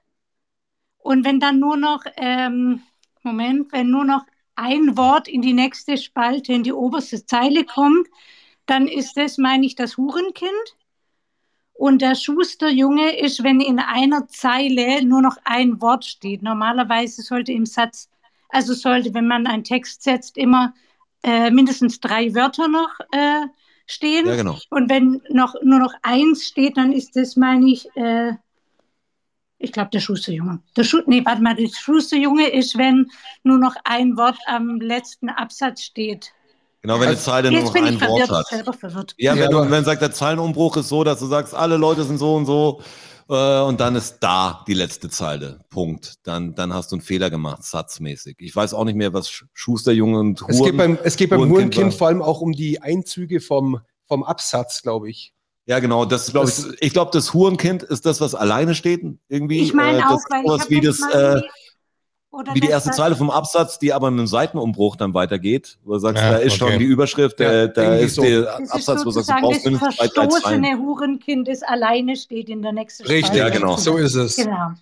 [1.00, 2.82] und wenn dann nur noch, ähm,
[3.24, 4.24] Moment, wenn nur noch
[4.56, 8.08] ein Wort in die nächste Spalte, in die oberste Zeile kommt,
[8.66, 10.76] dann ist das, meine ich, das Hurenkind.
[11.74, 16.42] Und der Schusterjunge ist, wenn in einer Zeile nur noch ein Wort steht.
[16.42, 18.10] Normalerweise sollte im Satz,
[18.50, 20.74] also sollte, wenn man einen Text setzt, immer
[21.24, 23.46] äh, mindestens drei Wörter noch äh,
[23.88, 24.28] stehen.
[24.28, 24.60] Ja, genau.
[24.70, 28.34] Und wenn noch, nur noch eins steht, dann ist das, meine ich, äh,
[29.58, 30.60] ich glaube, der Schusterjunge.
[30.76, 33.10] Der Schu nee, warte mal, der Schusterjunge ist, wenn
[33.44, 36.32] nur noch ein Wort am letzten Absatz steht.
[36.84, 39.16] Genau, wenn eine Zeile nur Jetzt noch bin ich ein Wort hat.
[39.18, 42.04] Ja, Ja, wenn, du, wenn sagt, der Zeilenumbruch ist so, dass du sagst, alle Leute
[42.04, 42.82] sind so und so
[43.30, 45.60] äh, und dann ist da die letzte Zeile.
[45.70, 46.16] Punkt.
[46.24, 48.36] Dann, dann hast du einen Fehler gemacht, satzmäßig.
[48.40, 50.78] Ich weiß auch nicht mehr, was Sch- Schusterjunge und Es geht Huren.
[50.78, 54.82] beim, es geht beim Hurenkind Hurenkind vor allem auch um die Einzüge vom, vom Absatz,
[54.82, 55.34] glaube ich.
[55.66, 56.06] Ja, genau.
[56.06, 56.82] Das glaube Das- ich.
[56.82, 59.02] Ich glaube, das Hurenkind ist das, was alleine steht.
[59.28, 59.60] Irgendwie.
[59.60, 61.00] Ich meine äh, auch, das, weil ich wie das.
[61.00, 61.48] mal Äh, irgendwie-
[62.38, 65.94] Oder wie die erste Zeile vom Absatz, die aber mit einem Seitenumbruch dann weitergeht, wo
[65.94, 66.78] du sagst, Ja, da ist schon okay.
[66.78, 68.22] die Überschrift, Ja, äh, da ist so.
[68.22, 72.62] der ist Absatz, wo du sagst, du brauchst das verstoßene Hurenkind, das alleine steht in
[72.62, 73.40] der nächsten Richtig, Spalte.
[73.40, 73.76] Ja, genau.
[73.78, 74.36] So ist es.
[74.36, 74.74] Genau.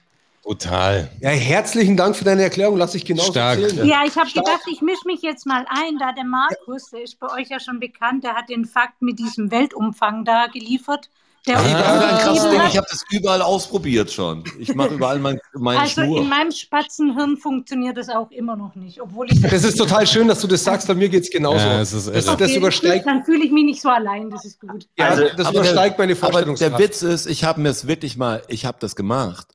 [0.44, 1.10] Total.
[1.22, 2.78] Ja, herzlichen Dank für deine Erklärung.
[2.78, 3.58] Lass ich genauso Stark.
[3.58, 3.88] zählen.
[3.88, 7.20] Ja, ich habe gedacht, ich mische mich jetzt mal ein, da der Markus, der ist
[7.20, 11.10] bei euch ja schon bekannt, der hat den Fakt mit diesem Weltumfang da geliefert.
[11.48, 12.62] Der Ah, Ey, das ist ein krasses Ding.
[12.70, 14.44] Ich habe das überall ausprobiert schon.
[14.60, 16.22] Ich mache überall mein, meine Also Schnur.
[16.22, 20.28] in meinem Spatzenhirn funktioniert das auch immer noch nicht, obwohl ich Das ist total schön,
[20.28, 20.88] dass du das sagst.
[20.88, 21.58] Bei mir geht es genauso.
[21.66, 24.44] Ja, es ist das, das Okay, übersteigt, Dann fühle ich mich nicht so allein, das
[24.46, 24.88] ist gut.
[24.98, 26.80] ja, Also, das übersteigt meine Aber der Vorstellungskraft.
[26.80, 29.48] Witz ist, ich habe mir es wirklich mal, ich habe das gemacht.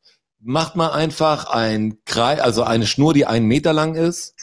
[0.42, 4.34] Macht mal einfach ein Kreis, also eine Schnur, die einen Meter lang ist,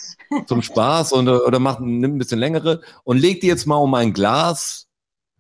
[0.46, 3.94] zum Spaß und, oder macht nimmt ein bisschen längere und legt die jetzt mal um
[3.96, 4.87] ein Glas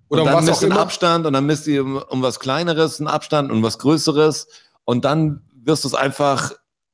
[0.10, 0.78] Oder und um dann misst ihr einen.
[0.78, 4.48] Abstand und dann misst ihr um, um was kleineres einen Abstand und was größeres
[4.86, 6.54] und dann wirst du es einfach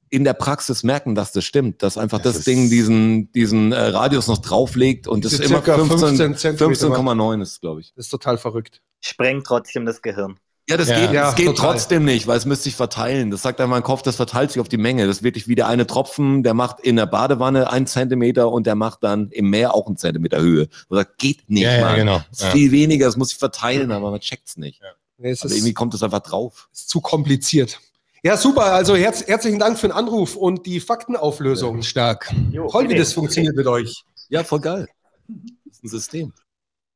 [0.09, 3.79] in der Praxis merken, dass das stimmt, dass einfach Das das, Ding diesen diesen äh,
[3.79, 7.93] Radius noch drauflegt und das immer circa 15 15 Zentimeter 15,9 ist, glaube ich.
[7.95, 8.81] Das ist total verrückt.
[8.99, 10.39] Sprengt trotzdem das Gehirn.
[10.69, 10.99] Ja, das Ja.
[10.99, 11.73] geht, Ja, das geht total.
[11.73, 13.31] trotzdem nicht, weil es müsste sich verteilen.
[13.31, 15.05] Das sagt dann mein Kopf, das verteilt sich auf die Menge.
[15.05, 18.65] Das ist wirklich wie der eine Tropfen, der macht in der Badewanne einen Zentimeter und
[18.65, 20.69] der macht dann im Meer auch einen Zentimeter Höhe.
[20.87, 21.95] Und sagt, geht nicht, Ja, ja, Mann.
[21.97, 22.17] genau.
[22.29, 22.51] Das ist Ja.
[22.51, 24.79] viel weniger, das muss sich verteilen, aber man checkt's nicht.
[25.17, 26.69] Nee, es Aber ist, irgendwie kommt es einfach drauf.
[26.71, 27.79] ist zu kompliziert.
[28.23, 28.63] Ja, super.
[28.73, 31.81] Also herz, herzlichen Dank für den Anruf und die Faktenauflösung.
[31.83, 32.33] Stark.
[32.71, 34.05] Toll, wie das funktioniert mit euch.
[34.29, 34.87] Ja, voll geil.
[35.27, 36.33] Das ist ein System.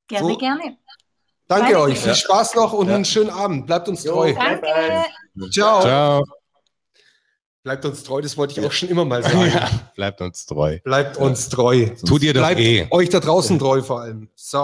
[0.07, 0.37] Gerne, So.
[0.37, 0.77] gerne.
[1.47, 1.79] Danke Danke.
[1.79, 1.99] euch.
[1.99, 2.95] Viel Spaß noch und Ja.
[2.95, 3.67] einen schönen Abend.
[3.67, 4.33] Bleibt uns treu.
[4.33, 5.05] Danke.
[5.51, 5.81] Ciao.
[5.81, 6.23] Ciao.
[7.63, 9.45] Bleibt uns treu, das wollte ich auch schon immer mal sagen.
[9.53, 10.79] Ja, bleibt uns treu.
[10.83, 11.87] Bleibt uns treu.
[12.05, 12.87] Tut ihr doch Bleibt eh.
[12.91, 14.29] euch da draußen treu vor allem.
[14.35, 14.57] So.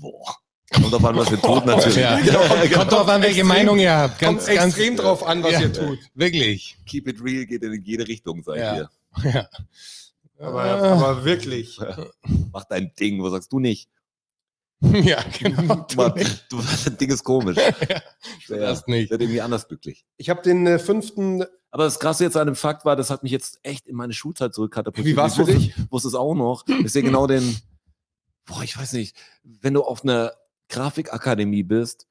[0.00, 0.36] Boah.
[0.70, 1.96] Kommt drauf an, was wir tun, natürlich.
[1.96, 2.18] Ja.
[2.18, 4.18] Ja, Kommt drauf an, welche Extrem- Meinung ihr habt.
[4.18, 5.60] Kommt Ganz, ganz extrem drauf an, was Ja.
[5.62, 5.98] ihr tut.
[6.14, 6.76] Wirklich.
[6.86, 8.74] Keep it real geht in jede Richtung, sag ich Ja.
[8.74, 8.88] dir.
[9.24, 9.48] Ja.
[10.40, 11.78] Aber, aber wirklich.
[12.52, 13.88] Mach dein Ding, wo sagst du nicht?
[15.02, 15.86] ja, genau.
[15.90, 16.14] Du, mal-
[16.50, 17.56] du das Ding ist komisch.
[18.48, 19.10] Du das nicht.
[19.10, 20.04] wird irgendwie anders glücklich.
[20.16, 21.44] Ich habe den äh, fünften.
[21.70, 24.12] Aber das Krasse jetzt an dem Fakt war, das hat mich jetzt echt in meine
[24.14, 25.14] Schulzeit zurückkatapultiert.
[25.14, 25.74] Wie war's Ich für wusste- dich?
[25.90, 26.64] Wusste es auch noch.
[26.66, 27.56] Ich sehe genau den,
[28.46, 30.32] boah, ich weiß nicht, wenn du auf einer
[30.70, 32.06] Grafikakademie bist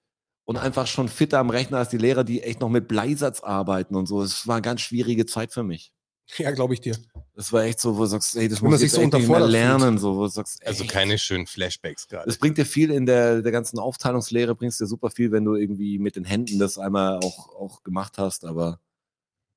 [0.45, 3.95] und einfach schon fitter am Rechner als die Lehrer, die echt noch mit Bleisatz arbeiten
[3.95, 4.21] und so.
[4.21, 5.91] Es war eine ganz schwierige Zeit für mich.
[6.37, 6.97] Ja, glaube ich dir.
[7.35, 9.01] Das war echt so, wo du sagst, ey, das Wenn man muss sich ich so
[9.01, 10.91] unterfordert lernen, so, wo du sagst, Also echt.
[10.91, 12.25] keine schönen Flashbacks gerade.
[12.25, 15.55] Das bringt dir viel in der, der ganzen Aufteilungslehre, bringst dir super viel, wenn du
[15.55, 18.79] irgendwie mit den Händen das einmal auch, auch gemacht hast, aber,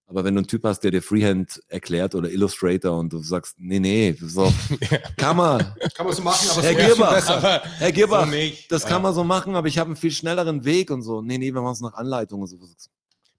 [0.07, 3.55] aber wenn du einen Typ hast, der dir Freehand erklärt oder Illustrator und du sagst,
[3.59, 4.53] nee, nee, so,
[5.17, 7.63] kann man, Kann man so machen, aber Herr Gierbach, besser.
[7.79, 8.39] Herr Gierbach, So
[8.69, 8.89] das Ja.
[8.91, 11.53] kann man so machen, aber ich habe einen viel schnelleren Weg und so, nee, nee,
[11.53, 12.59] wir machen es nach Anleitung und so.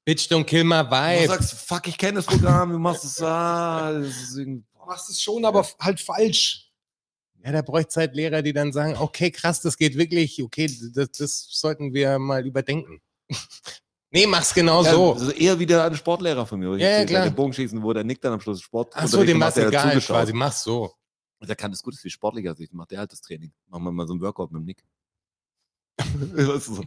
[0.06, 1.28] Bitch, don't kill my Du vibe.
[1.28, 5.46] sagst, fuck, ich kenne das Programm, du machst es, ah, das Du machst es schon,
[5.46, 6.72] aber halt falsch.
[7.44, 10.70] Ja, da bräuchte es halt Lehrer, die dann sagen, okay, krass, das geht wirklich, okay,
[10.94, 13.02] das, das sollten wir mal überdenken.
[14.12, 15.14] nee, mach's genau Ja, so.
[15.14, 16.70] also eher wieder ein Sportlehrer von mir.
[16.70, 17.24] wo ich Ja, ja, klar.
[17.24, 18.94] Der Bogenschießen, wo der Nick dann am Schluss Sport.
[18.96, 20.94] Ach so, dem mach's der hat egal quasi, mach's so.
[21.40, 22.72] Und der kann das gut, ist viel sportlicher als ich.
[22.72, 23.52] Macht der halt das Training.
[23.68, 24.84] Machen wir mal so ein Workout mit dem Nick.
[25.98, 26.84] Weißt du, so.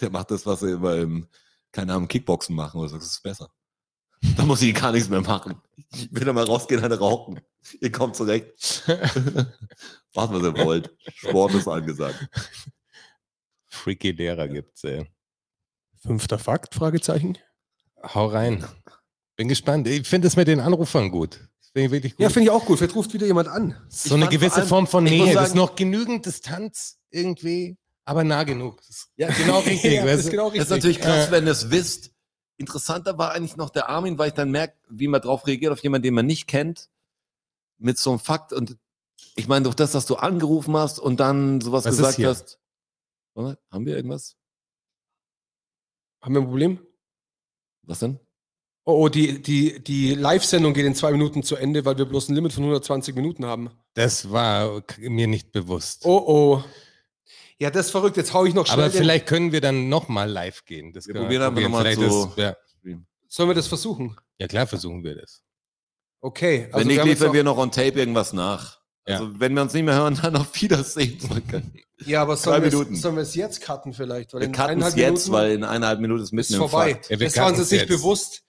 [0.00, 1.26] der macht das, was er immer im,
[1.72, 2.96] keine Ahnung, Kickboxen machen oder so.
[2.96, 3.50] Das ist besser.
[4.36, 5.60] Da muss ich gar nichts mehr machen.
[5.92, 7.40] Ich will da mal rausgehen, eine rauchen.
[7.80, 8.84] Ihr kommt zurecht.
[10.14, 10.94] Macht, was ihr wollt.
[11.16, 12.28] Sport ist angesagt.
[13.68, 15.10] Freaky Lehrer gibt's, ey.
[16.00, 16.74] Fünfter Fakt?
[16.74, 17.38] Fragezeichen.
[18.02, 18.64] Hau rein.
[19.36, 19.88] Bin gespannt.
[19.88, 21.40] Ich finde es mit den Anrufern gut.
[21.72, 22.20] Finde ich wirklich gut.
[22.20, 22.78] Ja, finde ich auch gut.
[22.78, 23.74] Vielleicht ruft wieder jemand an.
[23.88, 25.34] so eine fand gewisse allem- Form von ich Nähe.
[25.34, 28.78] Das ist sagen- noch genügend Distanz irgendwie, aber nah genug.
[28.78, 29.92] Das ist ja, genau richtig.
[29.92, 30.62] ja, das ist genau Das richtig.
[30.62, 32.12] ist natürlich krass, wenn ihr es wisst.
[32.56, 35.82] Interessanter war eigentlich noch der Armin, weil ich dann merke, wie man drauf reagiert auf
[35.82, 36.90] jemanden, den man nicht kennt,
[37.78, 38.52] mit so einem Fakt.
[38.52, 38.76] Und
[39.34, 42.58] ich meine, durch das, dass du angerufen hast und dann sowas Was gesagt hast.
[43.34, 44.36] Warte, haben wir irgendwas?
[46.20, 46.86] Haben wir ein Problem?
[47.82, 48.20] Was denn?
[48.84, 52.28] Oh, oh die, die, die Live-Sendung geht in zwei Minuten zu Ende, weil wir bloß
[52.28, 53.70] ein Limit von 120 Minuten haben.
[53.94, 56.04] Das war mir nicht bewusst.
[56.04, 56.64] Oh, oh.
[57.62, 58.16] Ja, das ist verrückt.
[58.16, 58.80] Jetzt hau ich noch schnell.
[58.86, 60.92] aber vielleicht können wir dann nochmal live gehen.
[60.92, 62.56] Das Wir können probieren einfach nochmal ist- ja.
[63.28, 64.16] Sollen wir das versuchen?
[64.38, 65.42] ja, klar versuchen wir das.
[66.20, 66.68] Okay.
[66.72, 68.80] Wenn nicht, wir liefern noch- wir noch on tape irgendwas nach.
[69.06, 69.18] Ja.
[69.18, 71.18] Also, wenn wir uns nicht mehr hören, dann auf Wiedersehen.
[72.04, 74.32] Ja, aber sollen wir, es, sollen wir es jetzt cutten vielleicht?
[74.34, 77.00] Weil Wir in cutten es jetzt, Minuten weil in eineinhalb Minuten ist mitten im vorbei.
[77.08, 78.42] Ja, wir das waren sie sich bewusst.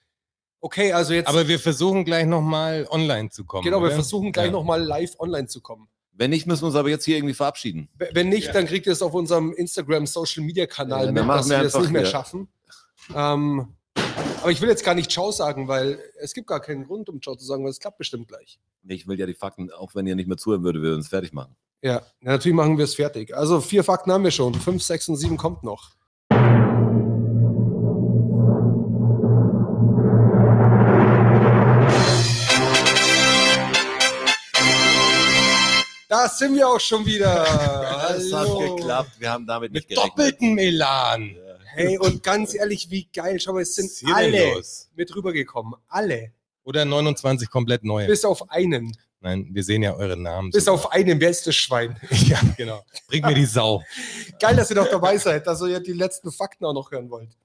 [0.60, 1.28] Okay, also jetzt.
[1.28, 3.64] Aber wir versuchen gleich nochmal online zu kommen.
[3.64, 3.94] genau, wir oder?
[3.94, 4.52] versuchen gleich Ja.
[4.52, 5.88] nochmal live online zu kommen.
[6.16, 7.88] Wenn nicht, müssen wir uns aber jetzt hier irgendwie verabschieden.
[8.12, 11.48] Wenn nicht, dann kriegt ihr es auf unserem Instagram Social Media Kanal Ja, mit, dass
[11.48, 12.10] wir wir es einfach nicht mehr hier.
[12.10, 12.48] schaffen.
[13.14, 13.68] Ähm,
[14.40, 17.20] Aber ich will jetzt gar nicht Ciao sagen, weil es gibt gar keinen Grund, um
[17.20, 18.58] Ciao zu sagen, weil es klappt bestimmt gleich.
[18.86, 21.32] Ich will ja die Fakten, auch wenn ihr nicht mehr zuhören würdet, wir uns fertig
[21.32, 21.56] machen.
[21.82, 23.36] Ja, ja, natürlich machen wir es fertig.
[23.36, 24.54] Also vier Fakten haben wir schon.
[24.54, 25.90] Fünf, sechs und sieben kommt noch.
[36.14, 37.44] Da sind wir auch schon wieder.
[38.14, 39.10] Das hat geklappt.
[39.18, 40.16] Wir haben damit nicht Mit gerechnet.
[40.18, 41.36] doppeltem Elan.
[41.74, 43.40] Hey, und ganz ehrlich, wie geil.
[43.40, 44.88] Schau mal, es sind alle los?
[44.94, 45.74] mit rübergekommen.
[45.88, 46.30] Alle.
[46.62, 48.06] Oder 29 komplett neue.
[48.06, 48.96] Bis auf einen.
[49.20, 50.50] Nein, wir sehen ja eure Namen.
[50.50, 51.18] Bis auf einen.
[51.20, 51.98] Wer ist das Schwein?
[52.10, 52.84] Ja, genau.
[53.08, 53.82] Bring mir die Sau.
[54.38, 57.10] Geil, dass ihr noch dabei seid, dass ihr ja die letzten Fakten auch noch hören
[57.10, 57.36] wollt.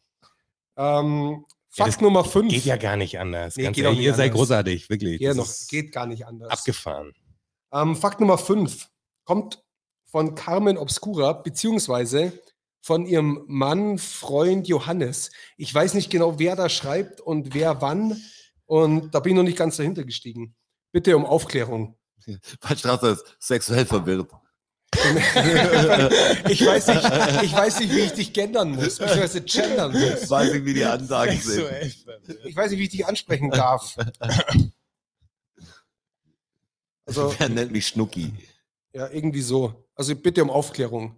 [0.77, 1.43] Ähm,
[1.73, 2.53] Ja, Fakt das Nummer 5.
[2.53, 3.55] Geht ja gar nicht anders.
[3.55, 4.37] Nee, Ganz geht ehrlich, nicht ihr seid anders.
[4.37, 5.17] großartig, wirklich.
[5.17, 6.51] Hier Das noch, geht gar nicht anders.
[6.51, 7.13] abgefahren.
[7.73, 8.89] Ähm, Fakt Nummer 5
[9.25, 9.63] kommt
[10.05, 12.33] von Carmen Obscura, beziehungsweise
[12.81, 15.31] von ihrem Mann, Freund Johannes.
[15.57, 18.21] Ich weiß nicht genau, wer da schreibt und wer wann.
[18.65, 20.55] Und da bin ich noch nicht ganz dahinter gestiegen.
[20.91, 21.97] Bitte um Aufklärung.
[22.61, 24.31] Weil Strasser ist sexuell verwirrt.
[26.49, 30.29] ich, weiß nicht, ich weiß nicht, wie ich dich gendern muss, beziehungsweise gendern muss.
[30.29, 31.63] Weiß ich, wie die Ansagen sind.
[32.43, 33.95] Ich weiß nicht, wie ich dich ansprechen darf.
[37.09, 38.33] Also, Wer nennt mich Schnucki?
[38.93, 39.87] ja, irgendwie so.
[39.95, 41.15] Also bitte um Aufklärung.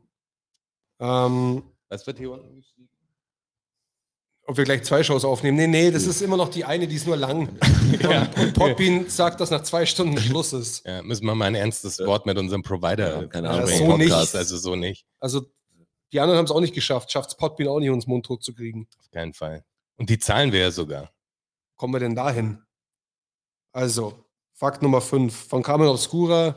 [0.99, 2.87] Ähm, Was wird hier unten geschrieben?
[4.47, 5.55] ob wir gleich zwei Shows aufnehmen.
[5.55, 7.47] Nee, nee, das ist immer noch die eine, die ist nur lang.
[8.03, 10.85] Und, und Podbean sagt, dass nach zwei Stunden Schluss ist.
[10.85, 13.87] Ja, müssen wir mal ein ernstes Wort mit unserem Provider Ja, keine Ahnung, sprechen.
[13.87, 14.09] so nicht.
[14.09, 15.05] Podcast, Also so nicht.
[15.19, 15.45] Also
[16.11, 17.11] die anderen haben es auch nicht geschafft.
[17.11, 18.87] Schafft es Podbean auch nicht, uns mundtot zu kriegen.
[18.99, 19.63] Auf keinen Fall.
[19.95, 21.13] Und die zahlen wir ja sogar.
[21.77, 22.61] Kommen wir denn dahin?
[23.71, 24.25] Also,
[24.61, 26.55] Fakt Nummer 5 von Carmen Obscura,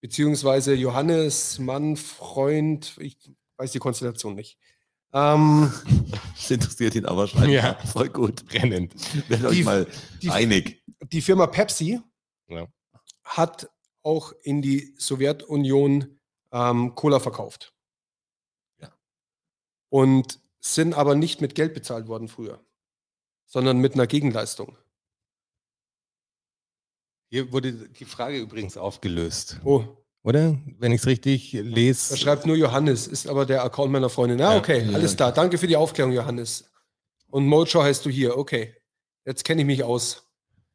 [0.00, 3.18] beziehungsweise Johannes, Mann, Freund, ich
[3.56, 4.56] weiß die Konstellation nicht.
[5.12, 5.72] Ähm,
[6.36, 7.48] Das interessiert ihn aber scheinbar.
[7.50, 7.74] Ja.
[7.86, 8.46] Voll gut.
[8.46, 8.94] Brennend.
[9.28, 9.88] Werdet Die- euch mal
[10.22, 10.84] die- einig.
[11.10, 12.00] die Firma Pepsi
[12.46, 12.68] Ja.
[13.24, 13.68] hat
[14.04, 16.20] auch in die Sowjetunion
[16.52, 17.74] ähm, Cola verkauft.
[18.80, 18.96] Ja.
[19.88, 22.64] Und sind aber nicht mit Geld bezahlt worden früher,
[23.44, 24.76] sondern mit einer Gegenleistung.
[27.30, 29.60] Hier wurde die Frage übrigens aufgelöst.
[29.64, 29.84] Oh,
[30.24, 30.58] Oder?
[30.78, 32.16] Wenn ich es richtig da lese.
[32.16, 34.40] schreibt nur Johannes, ist aber der Account meiner Freundin.
[34.40, 34.58] Ah, Ja.
[34.58, 34.94] okay, Ja.
[34.94, 35.30] alles da.
[35.30, 36.64] Danke für die Aufklärung, Johannes.
[37.28, 38.36] Und Mojo heißt du hier.
[38.36, 38.74] Okay,
[39.24, 40.24] jetzt kenne ich mich aus.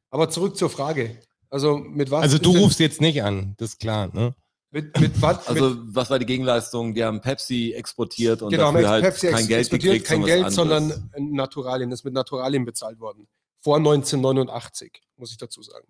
[0.10, 1.19] Aber zurück zur Frage.
[1.49, 2.23] Also mit was?
[2.23, 4.34] Also du rufst jetzt nicht an, das ist klar, ne?
[4.72, 5.48] mit, mit was?
[5.48, 6.94] Also, mit, was war die Gegenleistung?
[6.95, 10.88] Die haben Pepsi exportiert und genau, dafür halt Pepsi kein Geld exportiert, gekriegt, kein sondern
[10.90, 11.10] Geld, anderes.
[11.15, 11.90] sondern Naturalien.
[11.91, 13.27] Das ist mit Naturalien bezahlt worden.
[13.60, 15.88] Vor 1989, muss ich dazu sagen.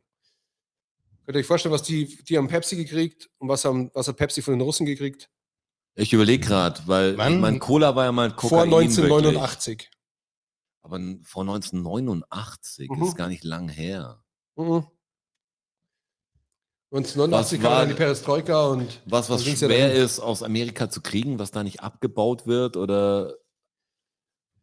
[1.25, 4.17] Könnt ihr euch vorstellen, was die, die haben Pepsi gekriegt und was, haben, was hat
[4.17, 5.29] Pepsi von den Russen gekriegt?
[5.95, 8.97] Ich überlege gerade, weil ich mein Cola war ja mal Kokain Vor Wirklich.
[8.97, 9.89] 1989.
[10.81, 13.03] Aber n- vor 1989 Mhm.
[13.03, 14.23] ist gar nicht lang her.
[14.55, 14.85] Mhm.
[16.91, 20.01] 1989 Was kam war- dann die Perestroika und Was, was ja schwer dahin.
[20.03, 23.35] ist, aus Amerika zu kriegen, was da nicht abgebaut wird oder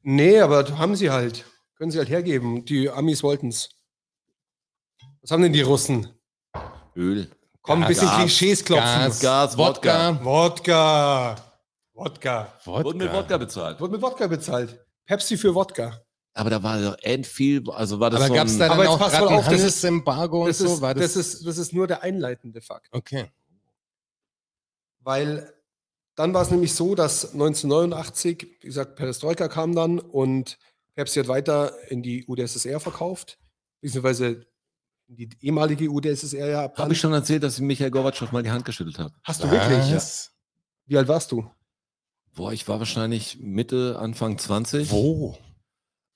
[0.02, 1.44] nee, aber haben sie halt.
[1.76, 2.64] Können sie halt hergeben.
[2.64, 3.70] Die Amis wollten es.
[5.20, 6.09] Was haben denn die Russen?
[6.97, 7.31] Öl.
[7.62, 8.85] Komm, ein bisschen Gas, Klischees klopfen.
[8.85, 10.24] Gas, Gas, Wodka.
[10.24, 11.36] Wodka.
[11.94, 12.52] Wodka.
[12.64, 13.81] Wurden mit Wodka bezahlt.
[13.81, 14.78] Wurde mit Wodka bezahlt.
[15.06, 16.02] Pepsi für Wodka.
[16.35, 18.78] Aber da war doch end viel, also war das Aber so gab es da ein,
[18.78, 20.81] dann auch gerade ein auf, das ist- Handelsembargo und Das, so?
[20.81, 22.89] War das, das, ist, das ist nur der einleitende Fakt.
[22.93, 23.31] okay.
[25.01, 25.52] Weil
[26.14, 30.59] dann war es nämlich so, dass 1989, wie gesagt, Perestroika kam dann und
[30.94, 33.39] Pepsi hat weiter in die UdSSR verkauft,
[33.81, 34.47] beziehungsweise
[35.16, 36.93] die ehemalige UdSSR ja habe abwandert.
[36.93, 39.14] ich schon erzählt, dass ich Michael Gorbatschow mal die Hand geschüttelt habe.
[39.24, 39.94] Hast du wirklich?
[39.94, 40.32] Was?
[40.86, 41.48] Wie alt warst du?
[42.34, 44.90] Boah, ich war wahrscheinlich Mitte, Anfang 20.
[44.90, 45.36] Wo?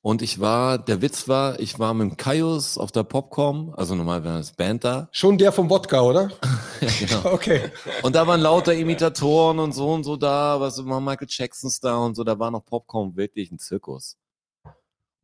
[0.00, 3.94] Und ich war, der Witz war, ich war mit dem Kaius auf der Popcom, also
[3.96, 5.08] normal wäre das Band da.
[5.10, 6.30] Schon der vom Wodka, oder?
[6.80, 7.24] ja, genau.
[7.34, 7.72] Okay.
[8.02, 11.96] Und da waren lauter Imitatoren und so und so da, was immer Michael Jacksons da
[11.96, 14.16] und so, da war noch Popcorn wirklich ein Zirkus.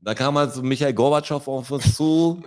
[0.00, 2.42] Da kam halt so Michael Gorbatschow auf uns zu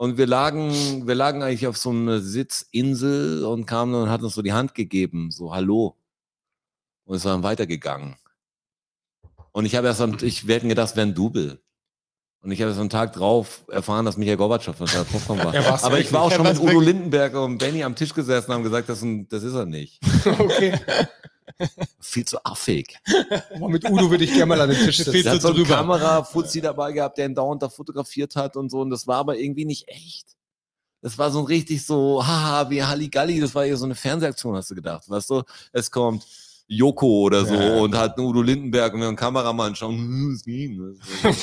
[0.00, 4.34] und wir lagen, wir lagen eigentlich auf so einer Sitzinsel und kamen und hat uns
[4.34, 5.94] so die Hand gegeben, so Hallo.
[7.04, 8.16] Und ist dann weitergegangen.
[9.52, 11.60] Und ich habe erst am, ich wir hätten gedacht, es wäre ein Double.
[12.40, 15.52] Und ich habe erst am Tag drauf erfahren, dass Michael Gorbatschow auf der Popcorn war.
[15.66, 16.56] War's Aber ich war auch wirklich.
[16.56, 19.52] schon mit Udo Lindenberger und Benny am Tisch gesessen und haben gesagt, das das ist
[19.52, 20.00] er nicht.
[20.24, 20.80] okay.
[22.00, 22.98] Viel zu affig.
[23.58, 25.22] Mit Udo würde ich gerne mal an den Tisch Viel sitzen.
[25.24, 25.64] Der hat so einen.
[25.64, 28.80] Kamera-Fuzzi dabei gehabt, der ihn dauernd da fotografiert hat und so.
[28.80, 30.26] Und das war aber irgendwie nicht echt.
[31.02, 33.40] Das war so ein richtig so, haha, wie Halligalli.
[33.40, 35.08] Das war eher so eine Fernsehaktion, hast du gedacht.
[35.08, 35.42] Weißt du,
[35.72, 36.26] es kommt
[36.68, 37.80] Joko oder so Ja.
[37.80, 40.96] und hat einen Udo Lindenberg und wir einen Kameramann schauen, hm, es ging.
[41.22, 41.34] Aber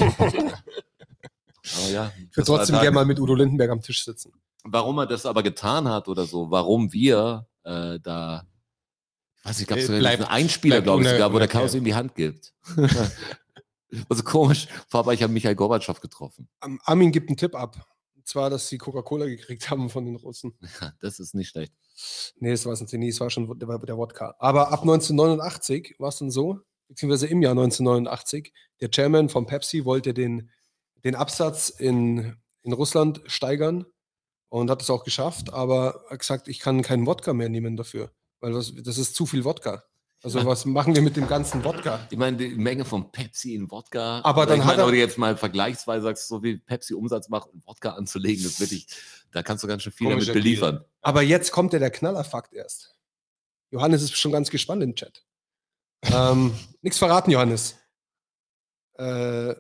[1.92, 4.32] ja, Ich würde trotzdem gerne mal mit Udo Lindenberg am Tisch sitzen.
[4.64, 8.44] Warum er das aber getan hat oder so, warum wir äh, da,
[9.48, 11.48] weiß nicht, gab es Äh, bleibt- einen Einspieler, glaube ich, sogar, wo der.
[11.48, 12.54] Chaos ihm die Hand gibt.
[14.10, 16.48] also komisch, aber ich habe Michael Gorbatschow getroffen.
[16.60, 17.76] Am- Armin gibt einen Tipp ab.
[18.16, 20.58] Und zwar, dass sie Coca-Cola gekriegt haben von den Russen.
[20.82, 21.74] Ja, das ist nicht schlecht.
[22.40, 22.94] Nee, das war es nicht.
[23.14, 24.36] Es war schon der, der Wodka.
[24.40, 26.60] Aber ab 1989 war es dann so,
[26.90, 30.50] beziehungsweise im Jahr 1989, der Chairman von Pepsi wollte den,
[31.04, 33.86] den Absatz in, in Russland steigern
[34.50, 38.12] und hat es auch geschafft, aber hat gesagt, ich kann keinen Wodka mehr nehmen dafür,
[38.40, 39.84] weil das, das ist zu viel Wodka.
[40.24, 42.00] Also was machen wir mit dem ganzen Wodka?
[42.10, 44.22] Ich meine, die Menge von Pepsi in Wodka.
[44.24, 46.96] Aber dann ich hat meine, er- wenn du jetzt mal vergleichsweise sagst, so wie Pepsi
[46.96, 48.88] Umsatz macht, um Wodka anzulegen, das wirklich,
[49.32, 50.84] da kannst du ganz schön viel damit beliefern.
[51.02, 52.96] Aber jetzt kommt ja der Knallerfakt erst.
[53.70, 55.24] Johannes ist schon ganz gespannt im Chat.
[56.04, 57.76] ähm, Nichts verraten, Johannes.
[58.96, 59.54] Äh,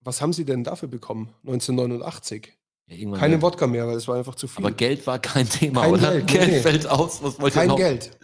[0.00, 1.34] was haben Sie denn dafür bekommen?
[1.42, 2.57] 1989.
[2.88, 4.64] Ja, irgendwann Keine Wodka mehr, weil es war einfach zu viel.
[4.64, 6.10] Aber Geld war kein Thema, Kein oder?
[6.20, 6.60] Geld, nee, Geld nee.
[6.60, 7.22] fällt aus.
[7.22, 7.76] Was wollt ihr Kein noch?
[7.76, 8.18] Geld.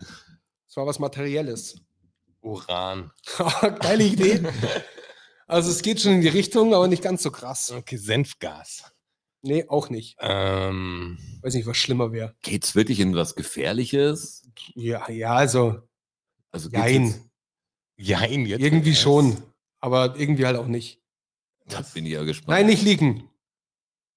[0.69, 1.81] Es war was Materielles.
[2.41, 3.11] Uran.
[3.81, 4.43] Geile Idee.
[5.47, 7.70] Also es geht schon in die Richtung, aber nicht ganz so krass.
[7.70, 8.91] Okay, Senfgas.
[9.43, 10.16] Nee, auch nicht.
[10.20, 12.35] Ähm, Weiß nicht, was schlimmer wäre.
[12.43, 14.43] Geht's wirklich in was Gefährliches?
[14.74, 15.82] Ja, ja, also
[16.51, 17.20] Also geht's jetzt-
[17.97, 18.20] jein.
[18.20, 19.43] jein, jetzt Irgendwie schon.
[19.81, 21.01] Aber irgendwie halt auch nicht.
[21.66, 22.49] Da bin ich ja gespannt.
[22.49, 23.28] Nein, nicht liegen.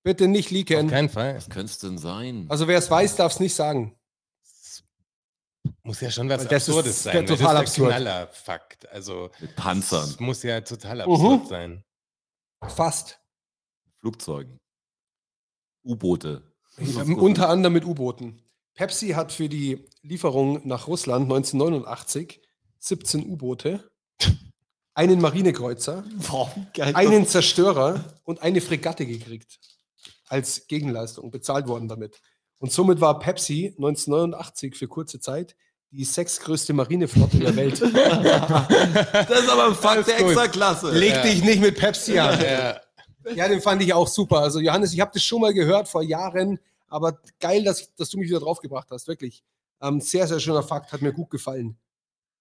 [0.07, 0.87] Bitte nicht Auf liegen.
[0.89, 1.35] keinen Fall.
[1.35, 2.45] Was könnte es denn sein?
[2.47, 3.93] Also wer es weiß, darf es nicht sagen.
[5.83, 7.25] Muss ja schon was das ist Absurdes sein.
[7.25, 7.67] total das absurd.
[7.67, 8.89] ist der Knallerfakt.
[8.89, 11.11] Also, Mit Panzern, es muss ja total Mhm.
[11.13, 11.83] absurd sein.
[12.69, 13.19] Fast.
[13.99, 14.57] Flugzeugen,
[15.83, 16.41] U-Boote.
[17.17, 18.41] Unter anderem mit U-Booten.
[18.75, 22.39] Pepsi hat für die Lieferung nach Russland 1989
[22.79, 23.89] 17 U-Boote,
[24.93, 26.05] einen Marinekreuzer,
[26.93, 29.59] einen Zerstörer und eine Fregatte gekriegt.
[30.27, 32.19] Als Gegenleistung, bezahlt worden damit.
[32.59, 35.55] Und somit war Pepsi 1989 für kurze Zeit
[35.91, 37.79] die sechstgrößte Marineflotte der Welt.
[37.81, 40.31] Das ist aber ein Fakt der Alles gut.
[40.43, 40.91] Extraklasse.
[40.91, 41.21] Leg Ja.
[41.21, 42.39] dich nicht mit Pepsi an.
[42.41, 42.81] Ja.
[43.35, 44.39] Ja, den fand ich auch super.
[44.39, 48.17] Also Johannes, ich habe das schon mal gehört vor Jahren, aber geil, dass, dass du
[48.17, 49.43] mich wieder draufgebracht hast, wirklich.
[49.81, 51.77] Ähm, sehr, sehr schöner Fakt, hat mir gut gefallen.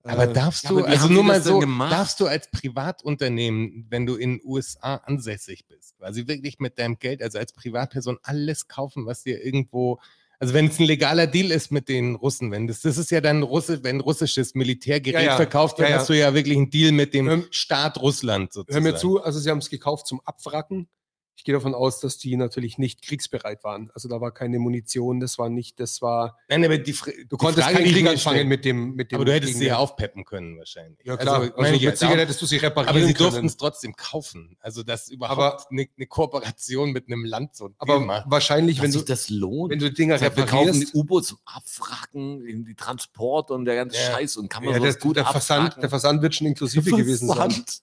[0.08, 4.06] Aber Äh, darfst ja, du, aber also nur mal so, darfst du als Privatunternehmen, wenn
[4.06, 8.68] du in den USA ansässig bist, quasi wirklich mit deinem Geld, also als Privatperson, alles
[8.68, 9.98] kaufen, was dir irgendwo,
[10.38, 13.20] also wenn es ein legaler Deal ist mit den Russen, wenn das, das ist ja
[13.20, 15.36] dann Russe, wenn russisches Militärgerät Ja, ja.
[15.36, 18.84] verkauft wird, hast du ja wirklich einen Deal mit dem Hör- Staat Russland Hör sozusagen.
[18.84, 20.88] mir zu, also sie haben es gekauft zum Abwracken.
[21.38, 23.90] Ich gehe davon aus, dass die natürlich nicht kriegsbereit waren.
[23.92, 26.38] Also da war keine Munition, das war nicht, das war.
[26.48, 29.16] Nein, aber die, Du die konntest keinen die Krieg anfangen mit dem, mit dem.
[29.16, 30.98] Aber du hättest sie ja aufpeppen können wahrscheinlich.
[31.04, 31.40] Ja, klar.
[31.40, 33.30] Also, meine ich ja, mit Sicherheit hättest du sie reparieren Aber sie können.
[33.30, 34.56] durften es trotzdem kaufen.
[34.60, 38.30] Also, dass überhaupt Aber- eine, eine Kooperation mit einem Land so ein Aber macht.
[38.30, 39.70] wahrscheinlich, Wenn wenn du, sich das lohnt.
[39.72, 40.94] wenn du Dinger wir kaufen die reparierst.
[40.94, 44.12] U-Boote zum Abwracken, in die Transport und der ganze Ja.
[44.12, 46.90] Scheiß und kann man Ja, der, sowas gut der, Versand, der Versand wird schon inklusive
[46.90, 47.36] gewesen sein.
[47.36, 47.80] Versand.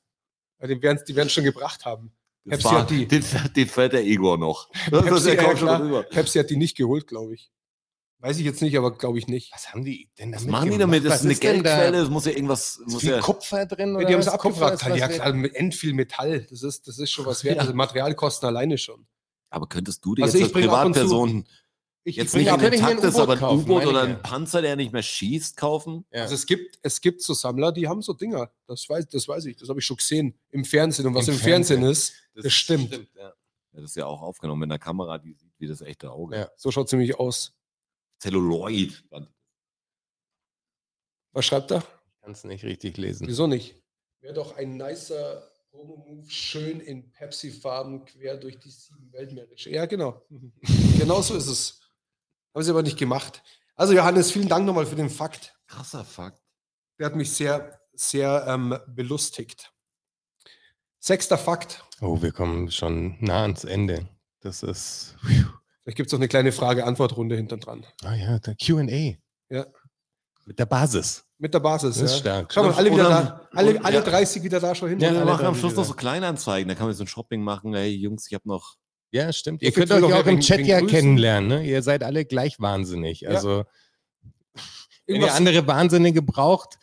[0.60, 2.12] Ja, werden die werden schon gebracht haben.
[2.46, 3.08] Das Pepsi war, hat die.
[3.08, 4.70] Den, fährt- den fährt der Igor noch.
[4.92, 6.04] Pepsi, der ja, klar.
[6.04, 7.52] Pepsi hat die nicht geholt, glaube ich.
[8.20, 9.52] Weiß ich jetzt nicht, aber glaube ich nicht.
[9.54, 11.04] Was haben die denn Was damit machen die damit?
[11.06, 11.36] Das Was ist eine?
[11.36, 12.78] Geldquelle, es muss ja irgendwas.
[12.78, 13.96] Ist Muss viel ja, Kupfer drin?
[13.96, 14.34] Oder die haben es was?
[14.36, 14.76] Abgefragt.
[14.76, 14.96] ist Halt.
[14.98, 16.48] Ja, was klar, mit end viel Metall.
[16.50, 17.56] Das ist, das ist schon was wert.
[17.58, 17.62] Ja.
[17.62, 19.06] Also Materialkosten alleine schon.
[19.50, 21.46] aber könntest du dir Also jetzt als Privatperson
[22.06, 24.22] Ich, jetzt ich nicht ein ich intaktes, U-Boot aber ein kaufen, U-Boot oder ich ein.
[24.22, 26.06] Panzer, der nicht mehr schießt, kaufen?
[26.12, 26.24] Ja.
[26.24, 28.52] Also es gibt, es gibt so Sammler, die haben so Dinger.
[28.68, 29.56] Das weiß, das weiß ich.
[29.56, 31.08] Das habe ich schon gesehen im Fernsehen.
[31.08, 32.14] Und was im, Im Fernsehen, Fernsehen.
[32.34, 32.92] ist, das, stimmt.
[33.16, 33.34] ja.
[33.74, 36.36] Ja, das ist ja auch aufgenommen mit einer Kamera, die sieht wie das echte Auge.
[36.36, 36.52] Ja.
[36.58, 37.56] So schaut es nämlich aus.
[38.22, 39.04] Celluloid.
[41.32, 41.84] Was schreibt er?
[42.22, 43.28] Kannst nicht richtig lesen.
[43.28, 43.82] Wieso nicht?
[44.22, 49.50] Wäre doch ein nicer Promo-Move, schön in Pepsi-Farben quer durch die sieben Weltmeere.
[49.56, 50.24] Ja, genau.
[51.00, 51.83] genau so ist es.
[52.54, 53.42] Haben sie aber nicht gemacht.
[53.76, 55.56] Also Johannes, vielen Dank nochmal für den Fakt.
[55.68, 56.42] Krasser Fakt.
[57.00, 59.74] Der hat mich sehr, sehr ähm, belustigt.
[61.00, 61.84] Sechster Fakt.
[62.02, 64.08] Oh, wir kommen schon nah ans Ende.
[64.42, 65.16] Das ist.
[65.22, 67.86] Vielleicht gibt es noch eine kleine Frage-Antwort-Runde hinten dran.
[68.04, 69.18] Ah ja, der QA.
[69.50, 69.66] Ja.
[70.46, 71.26] Mit der Basis.
[71.38, 71.96] Mit der Basis.
[71.98, 72.20] Das ist ja.
[72.20, 72.54] stark.
[72.54, 74.02] Schau mal, alle, wieder da, alle, alle ja.
[74.02, 75.00] 30 wieder da schon hin.
[75.00, 75.82] Ja, wir machen am Schluss wieder.
[75.82, 77.74] noch so Kleinanzeigen, da kann man so ein Shopping machen.
[77.74, 78.76] Hey Jungs, ich habe noch.
[79.14, 79.62] Ja, stimmt.
[79.62, 81.48] Ihr könnt euch auch im Chat ja kennenlernen.
[81.48, 81.68] Ne?
[81.68, 83.30] Ihr seid alle gleich wahnsinnig.
[83.30, 83.64] Also,
[85.06, 86.80] wenn ihr andere Wahnsinnige braucht,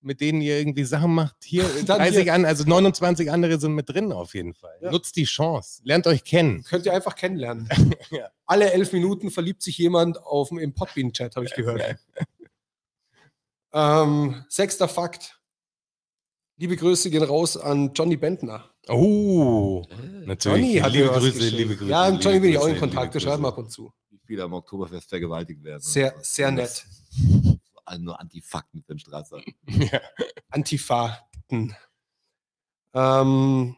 [0.00, 2.34] mit denen ihr irgendwie Sachen macht, hier Dann 30 hier.
[2.34, 4.74] an, also 29 andere sind mit drin auf jeden Fall.
[4.80, 4.90] Ja.
[4.90, 5.82] Nutzt die Chance.
[5.84, 6.64] Lernt euch kennen.
[6.64, 7.68] Könnt ihr einfach kennenlernen.
[8.10, 8.28] Ja.
[8.44, 11.96] Alle elf Minuten verliebt sich jemand auf dem, im Podbean-Chat, habe ich gehört.
[13.72, 15.40] ähm, sechster Fakt.
[16.58, 18.71] Liebe Grüße gehen raus an Johnny Bentner.
[18.88, 20.44] Oh, Äh, natürlich.
[20.44, 21.90] Johnny hat liebe mir was Grüße, liebe Grüße.
[21.90, 23.14] Ja, mit Johnny bin ich auch in liebe Kontakt.
[23.14, 23.26] Wir Grüße.
[23.30, 23.92] schreiben ab und zu.
[24.10, 25.80] Wie viele am Oktoberfest vergewaltigt werden.
[25.82, 26.84] Sehr, sehr nett.
[27.84, 29.40] Also nur Antifakten für den Strasser.
[29.68, 30.00] Ja.
[30.50, 31.74] Antifaten.
[32.94, 33.76] Ähm,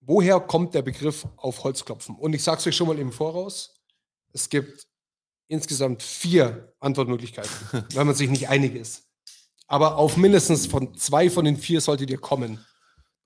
[0.00, 2.16] woher kommt der Begriff auf Holz klopfen?
[2.16, 3.80] Und ich sage es euch schon mal im Voraus.
[4.32, 4.86] Es gibt
[5.48, 7.50] insgesamt vier Antwortmöglichkeiten,
[7.94, 9.04] wenn man sich nicht einig ist.
[9.66, 12.64] Aber auf mindestens von zwei von den vier solltet ihr kommen.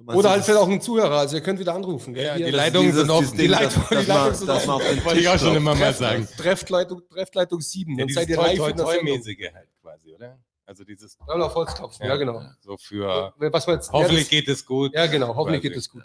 [0.05, 1.19] Oder halt das vielleicht auch ein Zuhörer.
[1.19, 2.13] Also ihr könnt wieder anrufen.
[2.15, 2.25] gell?
[2.25, 3.39] Ja, die das- Leitungen sind offen.
[3.39, 4.71] Die Leitung, die sind man offen.
[4.71, 6.29] auf den Wollte ich auch schon immer mal sagen.
[6.37, 7.93] Treffleitung, Treffleitung 7.
[7.99, 9.17] Ja, Dann seid ihr live toll, in der toll Sendung.
[9.17, 10.39] mäßige halt quasi, oder?
[10.67, 11.17] Also dieses.
[11.17, 12.43] Dreimal auf Holz klopfen, ja, genau.
[12.61, 13.33] So für.
[13.39, 14.95] Was jetzt, Hoffentlich ja, geht es gut.
[14.95, 16.03] das, ja, genau, hoffentlich geht es gut.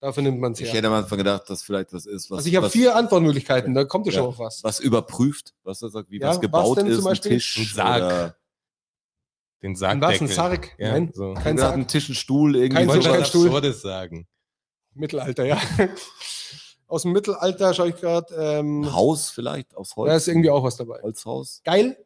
[0.00, 2.48] Dafür nimmt man es Ich hätte am Anfang gedacht, dass vielleicht was ist, was, Also
[2.48, 4.28] ich habe vier Antwortmöglichkeiten, da kommt ihr schon Ja.
[4.28, 4.62] auf was.
[4.64, 7.30] was überprüft, was er sagt, wie Ja, was was gebaut denn zum ist, ein Beispiel?
[7.32, 7.58] Tisch.
[7.58, 8.36] Ein Sarg.
[9.62, 10.26] Den was, Sargdeckel.
[10.26, 10.74] ein Sarg?
[10.78, 11.34] Ja, Nein, so.
[11.34, 11.74] kein Sarg.
[11.74, 13.46] ein Tisch, ein Stuhl, irgendwie Kein Ich wollte Tisch, kein Stuhl.
[13.46, 14.26] Absurdes sagen.
[14.94, 15.60] Mittelalter, ja.
[16.86, 18.34] Aus dem Mittelalter schaue ich gerade.
[18.34, 20.10] Ähm, Haus vielleicht aus Holz.
[20.10, 21.00] da ist irgendwie auch was dabei.
[21.00, 21.62] Holzhaus.
[21.64, 21.96] Geil.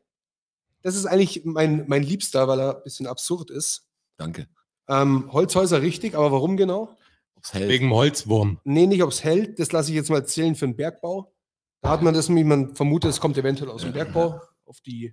[0.82, 3.88] Das ist eigentlich mein, mein Liebster, weil er ein bisschen absurd ist.
[4.16, 4.46] Danke.
[4.88, 6.88] Ähm, Holzhäuser richtig, aber warum genau?
[7.36, 7.68] Ob's hält.
[7.68, 8.60] Wegen dem Holzwurm.
[8.62, 9.58] Nee, nicht ob's hält.
[9.58, 11.32] Das lasse ich jetzt mal zählen für den Bergbau.
[11.80, 15.12] Da hat man das, wie man vermutet, es kommt eventuell aus dem Bergbau auf die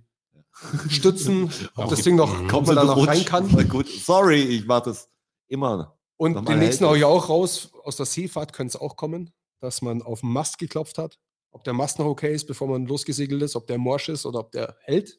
[0.88, 2.44] Stützen, ob das Ding noch, Mhm.
[2.44, 3.68] ob Kommt man da noch rein kann.
[3.68, 3.88] Gut.
[3.88, 5.08] Sorry, ich mache das
[5.48, 5.96] immer.
[6.16, 7.70] Und den nächsten hält hau ich auch raus.
[7.82, 11.18] Aus der Seefahrt könnte es auch kommen, dass man auf den Mast geklopft hat.
[11.50, 14.40] Ob der Mast noch okay ist, bevor man losgesegelt ist, ob der morsch ist oder
[14.40, 15.18] ob der hält.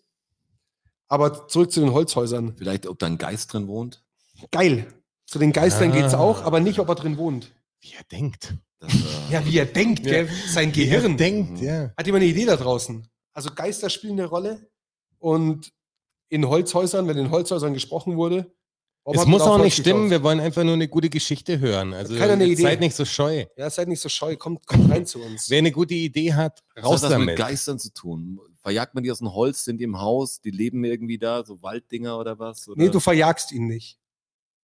[1.07, 2.55] Aber zurück zu den Holzhäusern.
[2.57, 4.03] Vielleicht, ob da ein Geist drin wohnt.
[4.51, 4.87] Geil.
[5.27, 6.19] Zu den Geistern geht es Ah.
[6.19, 7.51] auch, aber nicht, ob er drin wohnt.
[7.81, 8.55] Wie er denkt.
[8.79, 8.97] Das, äh,
[9.31, 10.11] Ja, wie er denkt, Ja.
[10.23, 10.29] gell?
[10.47, 11.17] sein Wie er Gehirn.
[11.17, 11.91] denkt, ja.
[11.97, 13.07] Hat jemand eine Idee da draußen?
[13.33, 14.67] Also Geister spielen eine Rolle
[15.25, 15.73] und
[16.29, 18.53] in Holzhäusern, wenn in Holzhäusern gesprochen wurde.
[19.03, 21.93] warum Es muss auch nicht stimmen, wir wollen einfach nur eine gute Geschichte hören.
[21.93, 22.61] Also keiner eine Idee?
[22.61, 23.45] seid nicht so scheu.
[23.57, 25.49] Ja, seid nicht so scheu, kommt, kommt rein zu uns.
[25.49, 27.37] Wer eine gute Idee hat, was raus hat das mit damit.
[27.39, 28.39] Geistern zu tun?
[28.61, 31.59] Verjagt man die aus dem Holz, sind die im Haus, die leben irgendwie da, so
[31.63, 32.67] Walddinger oder was?
[32.67, 33.97] Oder Nee, du verjagst ihn nicht.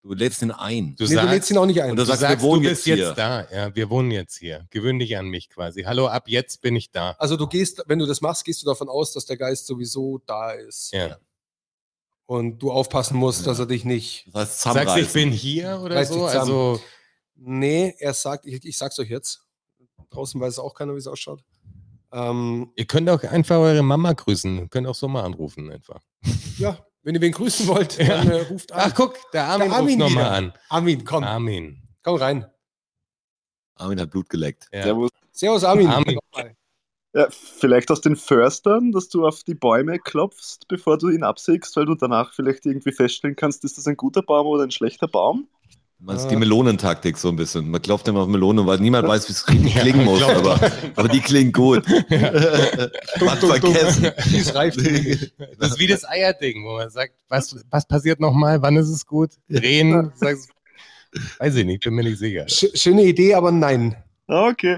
[0.08, 0.96] Du lädst ihn ein.
[0.96, 1.92] Du nee, du lädst ihn auch nicht ein.
[1.92, 2.98] Und du Du sagst, sagst, wir wohnen du jetzt bist hier.
[2.98, 3.48] jetzt da.
[3.52, 4.66] Ja, wir wohnen jetzt hier.
[4.70, 5.84] Gewöhn dich an mich quasi.
[5.84, 7.12] Hallo, ab jetzt bin ich da.
[7.20, 10.20] Also du gehst, wenn du das machst, gehst du davon aus, dass der Geist sowieso
[10.26, 10.92] da ist.
[10.94, 11.18] Ja.
[12.26, 14.28] Und du aufpassen musst, dass er dich nicht.
[14.34, 16.26] Das heißt, Sagst du, ich bin hier oder Reiß so?
[16.26, 16.82] Also,
[17.36, 19.42] Nee, er sagt, ich, ich sag's euch jetzt.
[20.10, 21.44] Draußen weiß auch keiner, wie es ausschaut.
[22.12, 24.58] Ähm, ihr könnt auch einfach eure Mama grüßen.
[24.60, 26.02] Ihr könnt auch so mal anrufen einfach.
[26.58, 26.78] ja,
[27.08, 28.18] wenn ihr wen grüßen wollt, Ja.
[28.18, 28.82] dann äh, ruft an.
[28.84, 30.54] Ach, guck, der Armin, Der Armin ruft nochmal an.
[30.68, 31.82] Armin, komm, Armin.
[32.04, 32.46] komm rein.
[33.76, 34.68] Armin hat Blut geleckt.
[34.74, 34.84] Ja.
[34.84, 35.12] Servus.
[35.32, 35.88] Servus, Armin.
[35.88, 36.20] Armin.
[37.14, 41.78] Ja, vielleicht aus den Förstern, dass du auf die Bäume klopfst, bevor du ihn absägst,
[41.78, 45.08] weil du danach vielleicht irgendwie feststellen kannst, ist das ein guter Baum oder ein schlechter
[45.08, 45.48] Baum.
[46.00, 46.30] Das ist Ah.
[46.30, 47.70] die Melonentaktik so ein bisschen.
[47.72, 50.38] Man klopft immer auf Melonen, weil niemand weiß, wie es richtig klingen muss, klopft.
[50.38, 51.84] aber, aber die klingen gut.
[52.10, 52.10] Man
[53.20, 53.50] Dumm, dumm, dumm.
[53.74, 54.12] vergessen.
[54.32, 54.76] Die ist reif.
[55.60, 58.62] Das ist wie das Eierding, wo man sagt, was, was passiert nochmal?
[58.62, 59.32] Wann ist es gut?
[59.50, 60.12] Drehen?
[60.16, 60.50] Sagst,
[61.40, 62.48] weiß ich nicht, bin mir nicht sicher.
[62.48, 63.96] Sch schöne Idee, aber nein.
[64.28, 64.78] Ah, okay.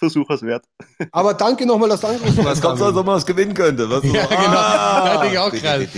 [0.00, 0.64] Versuch es wert.
[1.12, 2.62] Aber danke nochmal, dass du angerufen Das hast.
[2.62, 3.00] kommt so, als Armin.
[3.00, 3.88] ob man was gewinnen könnte.
[3.88, 5.20] Was Ja, genau.
[5.22, 5.88] Hätte ich auch gerade.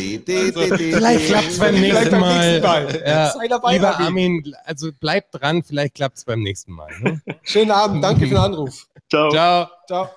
[0.67, 2.61] Also, Vielleicht klappt es beim nächsten Mal.
[2.61, 3.03] Mal.
[3.07, 4.55] Ja, dabei, lieber Armin.
[4.65, 6.91] Also bleib dran, vielleicht klappt es beim nächsten Mal.
[7.01, 7.23] Ne?
[7.45, 8.87] Schönen Abend, danke für den Anruf.
[9.09, 9.31] Ciao.
[9.31, 9.69] Ciao.
[9.87, 10.09] Ciao.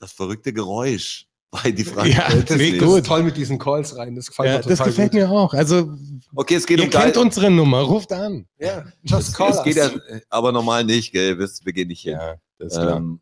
[0.00, 1.26] Das verrückte Geräusch.
[1.62, 2.28] Weil die Frage Ja.
[2.30, 2.98] Das gut.
[2.98, 4.16] ist toll mit diesen Calls rein.
[4.16, 5.20] Das gefällt Ja, mir das total gefällt gut.
[5.20, 5.54] mir auch.
[5.54, 5.88] Also,
[6.34, 8.46] Okay, es geht ihr um kennt unsere Nummer, ruft an.
[8.58, 10.00] Ja, just call Es geht ja, us.
[10.30, 11.38] aber normal nicht, gell?
[11.38, 12.14] Wir, wir gehen nicht hin.
[12.14, 12.96] Ja, das ist klar.
[12.96, 13.20] Ähm,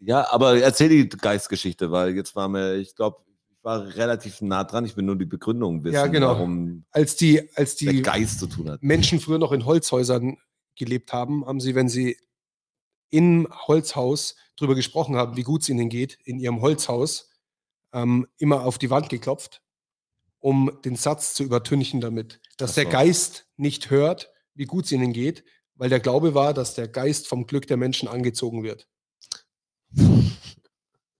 [0.00, 3.18] ja, aber erzähl die Geistgeschichte, weil jetzt war mir, ich glaube,
[3.48, 4.84] ich war relativ nah dran.
[4.84, 6.28] Ich will nur die Begründung wissen, Ja, genau.
[6.28, 8.82] warum Als die, als der die Geist zu tun hat.
[8.82, 10.36] Menschen früher noch in Holzhäusern
[10.76, 12.16] gelebt haben, haben sie, wenn sie
[13.10, 17.30] im Holzhaus drüber gesprochen haben, wie gut es ihnen geht, in ihrem Holzhaus,
[17.92, 19.62] ähm, immer auf die Wand geklopft,
[20.38, 22.90] um den Satz zu übertünchen damit, dass Ach der so.
[22.90, 25.44] Geist nicht hört, wie gut es ihnen geht,
[25.74, 28.88] weil der Glaube war, dass der Geist vom Glück der Menschen angezogen wird.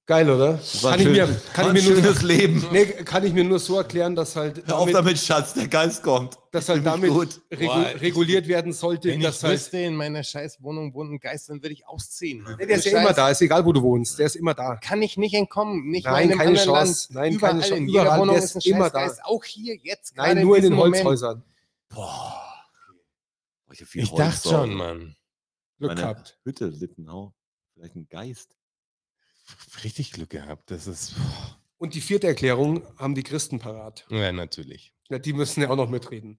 [0.08, 0.60] Geil, oder?
[0.82, 2.64] Kann ein ich, schön- mir, kann, ich mir nur, schönes Leben.
[2.70, 5.66] nee, kann ich mir nur so erklären, dass halt Hör auf damit, damit, Schatz, der
[5.66, 6.38] Geist kommt.
[6.52, 7.40] dass halt ich damit gut.
[7.50, 11.10] regu Boah, reguliert werden sollte, Wenn ich dass halt wüsste, in meiner scheiß Wohnung wohnt
[11.10, 12.46] ein Geist, dann würde ich ausziehen.
[12.56, 14.16] Nee, der ist ja immer da, ist egal, wo du wohnst.
[14.20, 14.76] Der ist immer da.
[14.76, 15.88] Kann ich nicht entkommen.
[15.90, 17.12] Nicht Nein, keine Chance.
[17.12, 17.14] Land.
[17.14, 17.74] Nein, Überall, keine Chance.
[17.76, 19.18] in jeder Überall, Wohnung der ist ein immer Scheißgeist.
[19.18, 19.24] da.
[19.24, 21.04] Auch hier, jetzt Nein, gerade nur in den Moment.
[21.04, 21.42] Holzhäusern.
[21.88, 22.42] Boah.
[23.72, 24.72] Ich Ich Holz dachte schon.
[24.74, 25.16] Mann.
[25.78, 26.38] Glück gehabt.
[26.44, 27.34] Hütte, Littenau.
[27.74, 28.55] Vielleicht ein Geist.
[29.84, 30.70] Richtig Glück gehabt.
[30.70, 31.14] Das ist.
[31.78, 34.06] Und die vierte Erklärung haben die Christen parat.
[34.10, 34.92] Ja, natürlich.
[35.08, 36.38] Ja, die müssen ja auch noch mitreden.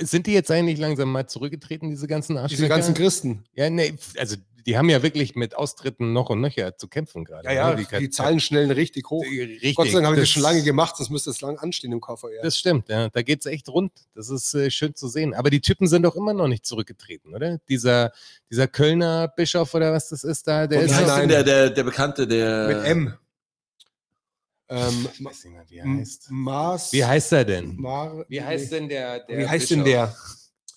[0.00, 2.62] Sind die jetzt eigentlich langsam mal zurückgetreten, diese ganzen Arschlöcher?
[2.62, 3.44] Diese ganzen Christen.
[3.54, 7.46] Ja, nee, also die haben ja wirklich mit Austritten noch und nöcher zu kämpfen gerade.
[7.48, 7.86] Ja, ja, ne?
[8.00, 9.24] die, Zahlen schnellen richtig hoch.
[9.24, 9.74] Richtig.
[9.74, 11.92] Gott sei Dank habe ich das Das- schon lange gemacht, sonst müsste es lang anstehen
[11.92, 12.42] im KVR.
[12.42, 13.08] Das stimmt, ja.
[13.08, 13.92] Da geht es echt rund.
[14.14, 15.34] Das ist äh, schön zu sehen.
[15.34, 17.58] Aber die Typen sind doch immer noch nicht zurückgetreten, oder?
[17.68, 18.12] Dieser,
[18.50, 21.42] dieser Kölner Bischof oder was das ist da, der Wie ist heißt doch- denn der,
[21.44, 22.68] der, der Bekannte, der.
[22.68, 23.14] Mit M.
[24.68, 26.26] Ähm, Ich weiß nicht mehr, wie er heißt.
[26.30, 26.92] Mars.
[26.92, 27.74] Wie heißt er denn?
[27.76, 29.20] Mar Wie heißt denn der?
[29.20, 30.10] der Wie heißt denn Bischof?
[30.10, 30.16] der?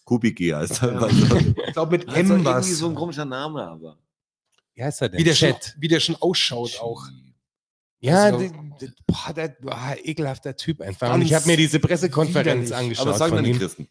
[0.05, 0.93] Kubicki heißt er.
[0.93, 0.99] Ja.
[1.07, 2.69] Also, Ich glaube mit also M irgendwie was.
[2.77, 3.97] so ein komischer Name, aber.
[4.75, 5.19] Wie heißt er denn?
[5.19, 5.75] wie, der schon, Chat.
[5.79, 7.05] wie der schon ausschaut auch.
[7.99, 8.49] Ja, Also-
[9.07, 11.13] boah, der, boah, ekelhafter Typ einfach.
[11.13, 12.75] Und ich habe mir diese Pressekonferenz widerlich.
[12.75, 13.59] angeschaut Aber was sagen von denn die.
[13.59, 13.87] Christen?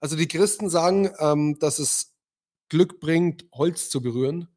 [0.00, 2.14] Also die Christen sagen, ähm, dass es
[2.68, 4.48] Glück bringt, Holz zu berühren.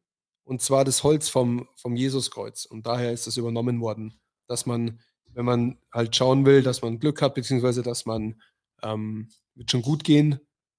[0.44, 2.64] Und zwar das Holz vom, vom Jesuskreuz.
[2.64, 4.18] Und daher ist das übernommen worden.
[4.46, 5.00] Dass man,
[5.34, 8.40] wenn man halt schauen will, dass man Glück hat, beziehungsweise dass man
[8.82, 9.28] ähm,
[9.58, 10.38] wird schon gut gehen,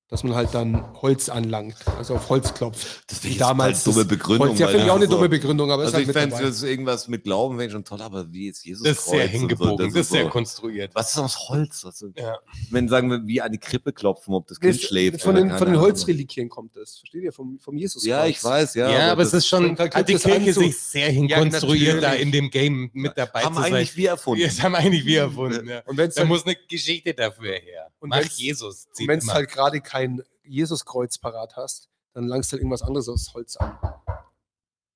[0.10, 3.04] dass man halt dann Holz anlangt, also auf Holz klopft.
[3.08, 4.48] Das finde ich damals damals dumme das Begründung.
[4.50, 6.08] Holz, ja, finde ich auch das eine so- dumme Begründung, aber Also ist ich halt
[6.08, 6.48] mit fände dabei.
[6.50, 9.26] das irgendwas mit Glauben wäre schon toll, aber wie jetzt Jesus Das ist sehr Kreuz
[9.28, 10.92] und so, hingebogen, das ist sehr so- konstruiert.
[10.96, 11.84] Was ist aus Holz?
[11.86, 12.40] Was, Ja.
[12.72, 15.22] Wenn sagen wir, wie an die Krippe klopfen, ob das Kind Das- schläft.
[15.22, 15.82] von den, von den Ahnung.
[15.82, 16.98] Holzrelikien kommt das.
[16.98, 17.32] Versteht ihr?
[17.32, 18.04] Vom, vom Jesus.
[18.04, 18.90] Ja, ich weiß, ja.
[18.90, 22.08] Ja, aber es das ist schon, da hat die es Kirche sich sehr hinkonstruiert, da
[22.10, 22.22] natürlich.
[22.26, 23.74] in dem Game mit dabei haben zu sein.
[23.76, 24.44] eigentlich wir erfunden.
[24.44, 25.82] Das haben eigentlich wir erfunden, ja.
[25.86, 27.92] Und wenn es Da halt, muss eine Geschichte dafür her.
[28.00, 28.88] Und Mach Jesus.
[28.98, 29.34] und wenn's immer.
[29.34, 29.99] halt gerade kein
[30.44, 33.78] Jesuskreuz parat hast, dann langst halt irgendwas anderes aus Holz an.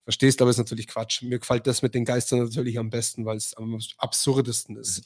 [0.04, 1.22] Verstehst, aber ist natürlich Quatsch.
[1.22, 5.04] Mir gefällt das mit den Geistern natürlich am besten, weil es am absurdesten ist.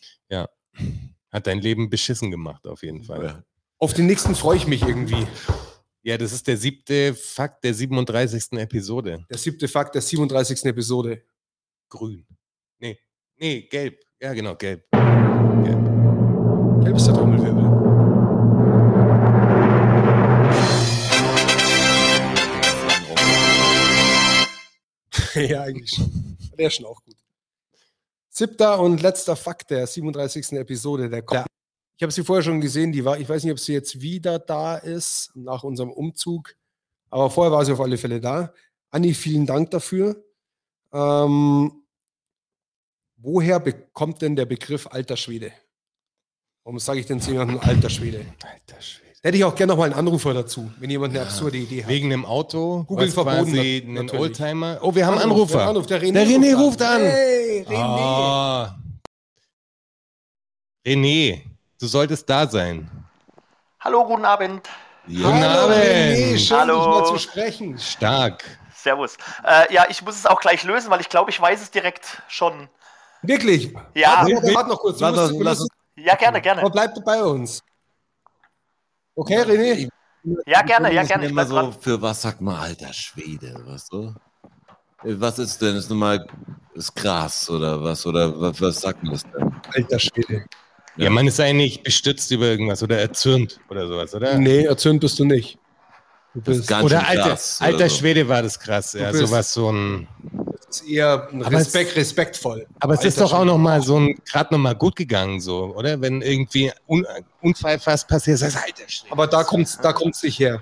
[1.30, 3.24] Hat dein Leben beschissen gemacht, auf jeden Fall.
[3.24, 3.44] Ja.
[3.80, 5.28] Auf den nächsten freue ich mich irgendwie.
[6.02, 8.54] Ja, das ist der siebte Fakt der 37.
[8.54, 9.26] Episode.
[9.30, 10.66] Der siebte Fakt der 37.
[10.66, 11.22] Episode.
[11.90, 12.26] Grün.
[12.80, 12.98] Nee,
[13.36, 14.04] nee, gelb.
[14.20, 14.90] Ja, genau, gelb.
[14.92, 16.84] Gelb.
[16.84, 17.47] Gelb ist der Trommelwirbel.
[25.42, 26.38] Ja, eigentlich schon.
[26.58, 27.16] Der ist schon auch gut.
[28.30, 30.54] Siebter und letzter Fakt der 37.
[30.54, 31.10] Episode.
[31.10, 31.48] Der kommt.
[31.98, 34.38] Ich habe sie vorher schon gesehen, die war, ich weiß nicht, ob sie jetzt wieder
[34.38, 36.56] da ist, nach unserem Umzug.
[37.10, 38.54] Aber vorher war sie auf alle Fälle da.
[38.92, 40.24] Anni, vielen Dank dafür.
[40.94, 41.72] Ähm,
[43.16, 45.52] woher bekommt denn der Begriff alter Schwede?
[46.64, 48.26] Warum sage ich denn zu jemandem alter Schwede?
[48.44, 49.07] Alter Schwede.
[49.24, 51.82] Da hätte ich auch gerne noch mal einen Anrufer dazu, wenn jemand eine absurde Idee
[51.84, 51.90] hat.
[51.90, 52.84] Wegen dem Auto.
[52.88, 54.22] Google verboten, quasi einen natürlich.
[54.22, 54.78] Oldtimer.
[54.82, 55.58] Oh, wir haben einen Anruf, Anrufer.
[55.58, 57.02] Der, Anruf, der René, Der René ruft an.
[57.02, 57.76] Hey, René.
[57.78, 58.76] Ah.
[60.86, 61.42] René,
[61.80, 62.90] du solltest da sein.
[63.80, 64.62] Hallo, guten Abend.
[65.08, 65.76] Guten Hallo, Abend.
[65.78, 66.78] René, schön, Hallo.
[66.80, 67.80] dich mal zu sprechen.
[67.80, 68.44] Stark.
[68.76, 69.18] Servus.
[69.44, 72.22] Äh, ja, ich muss es auch gleich lösen, weil ich glaube, ich weiß es direkt
[72.28, 72.70] schon.
[73.24, 73.74] Wirklich?
[73.96, 74.98] Ja, Warte, warte, noch kurz.
[75.00, 76.62] Du Warte, musst- du lass musst- ja, gerne, gerne.
[76.62, 77.64] Aber bleib bei uns.
[79.18, 79.90] Okay, René?
[80.46, 81.26] Ja, gerne, ja, gerne.
[81.26, 81.74] Ich immer so, dran.
[81.74, 84.14] für was sagt man alter Schwede, weißt du?
[85.04, 85.76] Was ist denn?
[85.76, 86.28] Ist nun mal
[86.76, 88.06] ist Gras oder was?
[88.06, 89.52] Oder was, was sagt man das denn?
[89.74, 90.46] Alter Schwede.
[90.98, 94.38] Ja, man ist eigentlich bestürzt über irgendwas oder erzürnt oder sowas, oder?
[94.38, 95.58] Nee, erzürnt bist du nicht.
[96.36, 97.98] Du bist, ganz Oder alter, krass, oder alter so.
[97.98, 100.08] Schwede war das krass, ja, sowas so ein.
[100.70, 102.66] Ist eher ein Aber es- Respekt, respektvoll.
[102.80, 103.46] Aber es ist doch auch Schwede.
[103.52, 106.00] noch mal so ein, gerade noch mal gut gegangen, so, oder?
[106.02, 107.06] Wenn irgendwie Un
[107.42, 109.12] Unfall fast passiert, sagst du, alter Schwede.
[109.12, 110.62] Aber da kommt es da kommt's nicht her.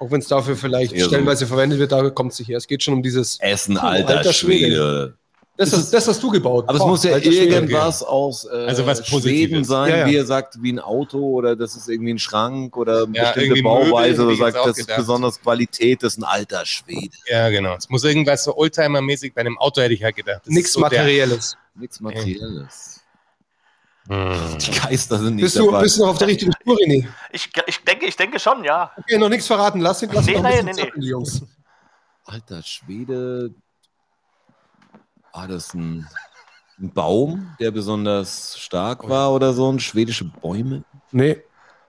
[0.00, 2.56] Auch wenn es dafür vielleicht Eher so- stellenweise verwendet wird, da kommt es nicht her.
[2.58, 3.38] Es geht schon um dieses.
[3.40, 4.66] Essen, alter, alter Schwede.
[4.66, 5.14] Schwede.
[5.58, 6.66] Das, ist, das hast du gebaut.
[6.68, 10.06] Aber es muss ja irgendwas aus äh, Also was Schweden sein, Ja, ja.
[10.06, 13.32] wie er sagt, wie ein Auto oder das ist irgendwie ein Schrank oder eine Ja,
[13.32, 14.96] bestimmte Möbel, Bauweise hätte oder sagt, das ist gedacht.
[14.98, 17.10] besonders Qualität, das ist ein alter Schwede.
[17.26, 17.74] Ja, genau.
[17.74, 20.42] Es muss irgendwas so Oldtimer-mäßig, bei einem Auto hätte ich halt gedacht.
[20.44, 21.56] das Nichts ist so Materielles.
[21.74, 23.00] Nichts Materielles.
[24.08, 24.58] Hm.
[24.58, 25.82] Die Geister sind nicht Bist du, dabei.
[25.82, 27.06] bist du noch auf der richtigen Spur, René?
[27.32, 28.90] Ich, ich denke, ich denke schon, ja.
[28.96, 29.80] Okay, noch nichts verraten.
[29.80, 31.42] Lass ihn, lass ihn Nee, noch ein bisschen nee, nee, Jungs.
[32.24, 33.50] Alter Schwede.
[35.32, 36.06] War das ein,
[36.78, 39.70] ein Baum, der besonders stark war oder so?
[39.70, 40.82] Ein schwedische Bäume?
[41.12, 41.38] Nee,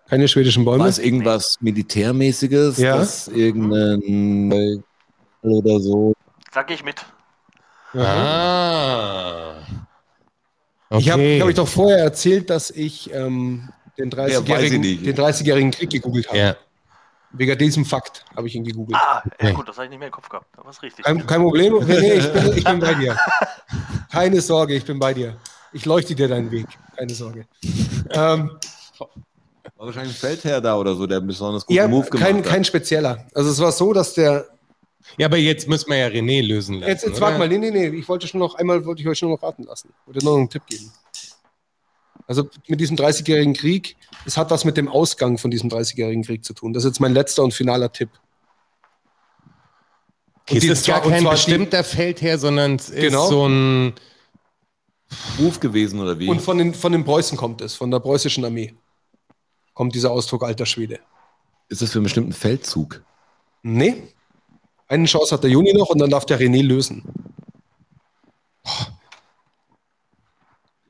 [0.10, 0.80] keine schwedischen Bäume.
[0.84, 2.78] War es irgendwas Militärmäßiges?
[2.78, 2.98] Ja.
[2.98, 4.84] Das irgendein
[5.42, 6.14] oder so?
[6.52, 7.06] Sag ich mit.
[7.94, 9.56] Ah.
[10.98, 11.42] Ich habe Okay.
[11.42, 15.06] hab ich doch vorher erzählt, dass ich ähm, den weiß ich 30-jährigen nicht.
[15.06, 16.38] den 30-jährigen Krieg gegoogelt habe.
[16.38, 16.56] Ja.
[17.32, 18.98] Wegen diesem Fakt habe ich ihn gegoogelt.
[19.00, 20.48] Ah, ja gut, das habe ich nicht mehr im Kopf gehabt.
[20.56, 21.06] Das war richtig.
[21.06, 23.18] Kein, kein Problem, René, ich bin, ich bin bei dir.
[24.12, 25.38] Keine Sorge, ich bin bei dir.
[25.72, 26.66] Ich leuchte dir deinen Weg.
[26.98, 27.46] Keine Sorge.
[28.10, 28.58] Ähm,
[29.78, 32.38] War wahrscheinlich ein Feldherr da oder so, der einen besonders guten ja, Move gemacht kein,
[32.38, 32.46] hat.
[32.46, 33.28] kein spezieller.
[33.36, 34.48] Also es war so, dass der.
[35.18, 36.90] ja, aber jetzt müssen wir ja René lösen lassen.
[36.90, 37.88] Jetzt, jetzt warte mal, nee, nee, nee.
[37.90, 39.94] Ich wollte schon noch einmal wollte ich euch schon noch raten lassen.
[40.08, 40.92] Wollte noch einen Tipp geben.
[42.30, 46.46] Also mit diesem 30-jährigen Krieg, es hat was mit dem Ausgang von diesem 30-jährigen Krieg
[46.46, 46.74] zu tun.
[46.74, 48.12] Das ist jetzt mein letzter und finaler Tipp.
[50.52, 53.24] Und Es ist gar kein die- bestimmter Feldherr, sondern es Genau.
[53.24, 53.94] ist so ein.
[55.40, 56.30] Ruf gewesen oder wie?
[56.30, 58.76] Und von den, von den Preußen kommt es, von der preußischen Armee.
[59.74, 61.00] Kommt dieser Ausdruck alter Schwede.
[61.68, 63.04] ist das für einen bestimmten Feldzug?
[63.64, 64.04] Nee.
[64.88, 67.04] Eine Chance hat der Juni noch und dann darf der René lösen.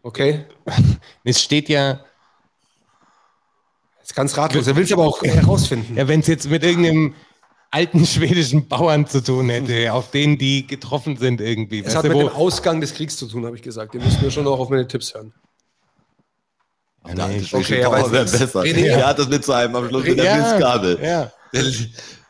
[0.03, 0.45] Okay.
[1.23, 1.99] Es steht ja,
[4.01, 4.67] Ist ganz ratlos.
[4.67, 5.95] Er will es aber auch herausfinden.
[5.95, 7.13] ja wenn es jetzt mit irgendeinem
[7.71, 11.81] alten schwedischen Bauern zu tun hätte, auf denen die getroffen sind irgendwie.
[11.83, 13.93] Es hat du, mit wo- dem Ausgang des Kriegs zu tun, habe ich gesagt.
[13.93, 15.33] Ihr müsst mir schon auch auf meine Tipps hören.
[17.15, 18.61] Der alte nee, okay, es ist- besser.
[18.61, 20.99] René- Er hat das mit seinem am Schluss mit der ja, Mistgabel.
[21.01, 21.31] ja.
[21.53, 21.63] Der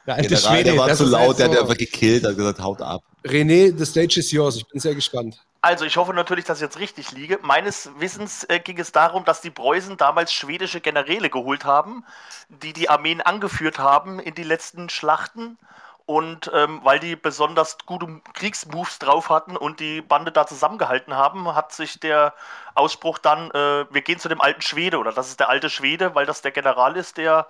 [0.05, 2.59] Der alte General, Schwede, der war zu laut, der hat so- einfach gekillt, hat gesagt,
[2.59, 3.01] haut ab.
[3.25, 4.55] René, the stage is yours.
[4.55, 5.37] Ich bin sehr gespannt.
[5.61, 7.37] Also, ich hoffe natürlich, dass ich jetzt richtig liege.
[7.41, 12.05] Meines Wissens äh, ging es darum, dass die Preußen damals schwedische Generäle geholt haben,
[12.47, 15.57] die die Armeen angeführt haben in die letzten Schlachten.
[16.05, 21.53] Und ähm, weil die besonders gute Kriegsmoves drauf hatten und die Bande da zusammengehalten haben,
[21.53, 22.33] hat sich der
[22.73, 26.15] Ausspruch dann, äh, wir gehen zu dem alten Schwede oder das ist der alte Schwede,
[26.15, 27.45] weil das der General ist, der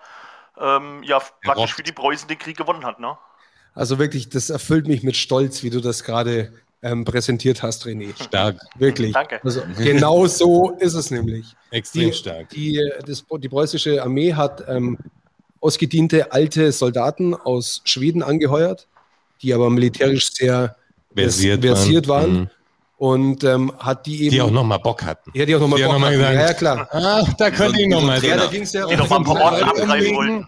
[0.59, 2.99] ähm, ja praktisch für die Preußen den Krieg gewonnen hat.
[2.99, 3.17] Ne?
[3.73, 6.51] Also wirklich, das erfüllt mich mit Stolz, wie du das gerade
[6.81, 8.13] ähm, präsentiert hast, René.
[8.21, 9.13] Stark, Wirklich.
[9.13, 9.43] Danke.
[9.43, 11.55] Also, genau so ist es nämlich.
[11.71, 12.49] extrem Die, stark.
[12.49, 14.97] die, das, die preußische Armee hat ähm,
[15.59, 18.87] ausgediente alte Soldaten aus Schweden angeheuert,
[19.41, 20.75] die aber militärisch sehr
[21.13, 22.31] Versiert, versiert waren.
[22.31, 22.49] Mhm.
[22.99, 24.31] Und ähm, hat die eben.
[24.31, 25.31] Die auch nochmal Bock hatten.
[25.33, 26.17] ja, die auch nochmal auch Bock noch mal hatten.
[26.17, 26.87] gesagt- Ja, ja, klar.
[26.91, 28.19] Ah, da könnte ich nochmal.
[28.19, 28.35] Trainer.
[28.35, 30.47] Ja, da ging es ja Die noch mal ein paar abgreifen.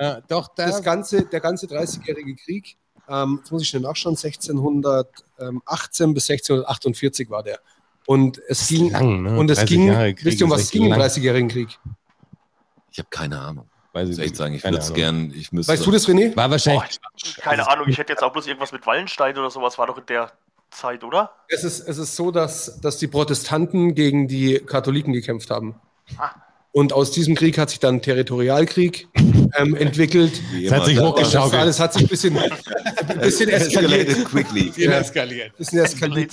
[0.00, 0.66] Ja, doch, da.
[0.66, 2.76] das ganze, der ganze 30-jährige Krieg,
[3.08, 7.60] ähm, jetzt muss ich schnell nachschauen, 1618 bis 1648 war der.
[8.06, 9.38] Und es ging, lang, ne?
[9.38, 9.88] und es 30 ging,
[10.22, 11.00] wisst ihr, um was es ging im lang.
[11.00, 11.78] 30-jährigen Krieg?
[12.90, 13.68] Ich habe keine Ahnung.
[13.92, 15.72] Weiß Ich echt sagen, ich würde es gern, ich müsste.
[15.72, 16.34] Weißt du das, René?
[16.36, 16.98] War wahrscheinlich.
[17.40, 20.06] Keine Ahnung, ich hätte jetzt auch bloß irgendwas mit Wallenstein oder sowas, war doch in
[20.06, 20.32] der
[20.74, 21.30] Zeit, oder?
[21.48, 25.80] Es ist, es ist so, dass, dass die Protestanten gegen die Katholiken gekämpft haben.
[26.18, 26.30] Ah.
[26.72, 29.06] Und aus diesem Krieg hat sich dann ein Territorialkrieg
[29.56, 30.42] ähm, entwickelt.
[30.60, 31.60] Es hat sich hochgeschaukelt.
[31.60, 32.36] alles hat sich ein bisschen,
[33.08, 34.24] ein bisschen eskaliert.
[34.24, 34.72] Quickly.
[34.76, 34.98] Ja.
[34.98, 35.56] eskaliert.
[35.56, 36.32] bisschen eskaliert.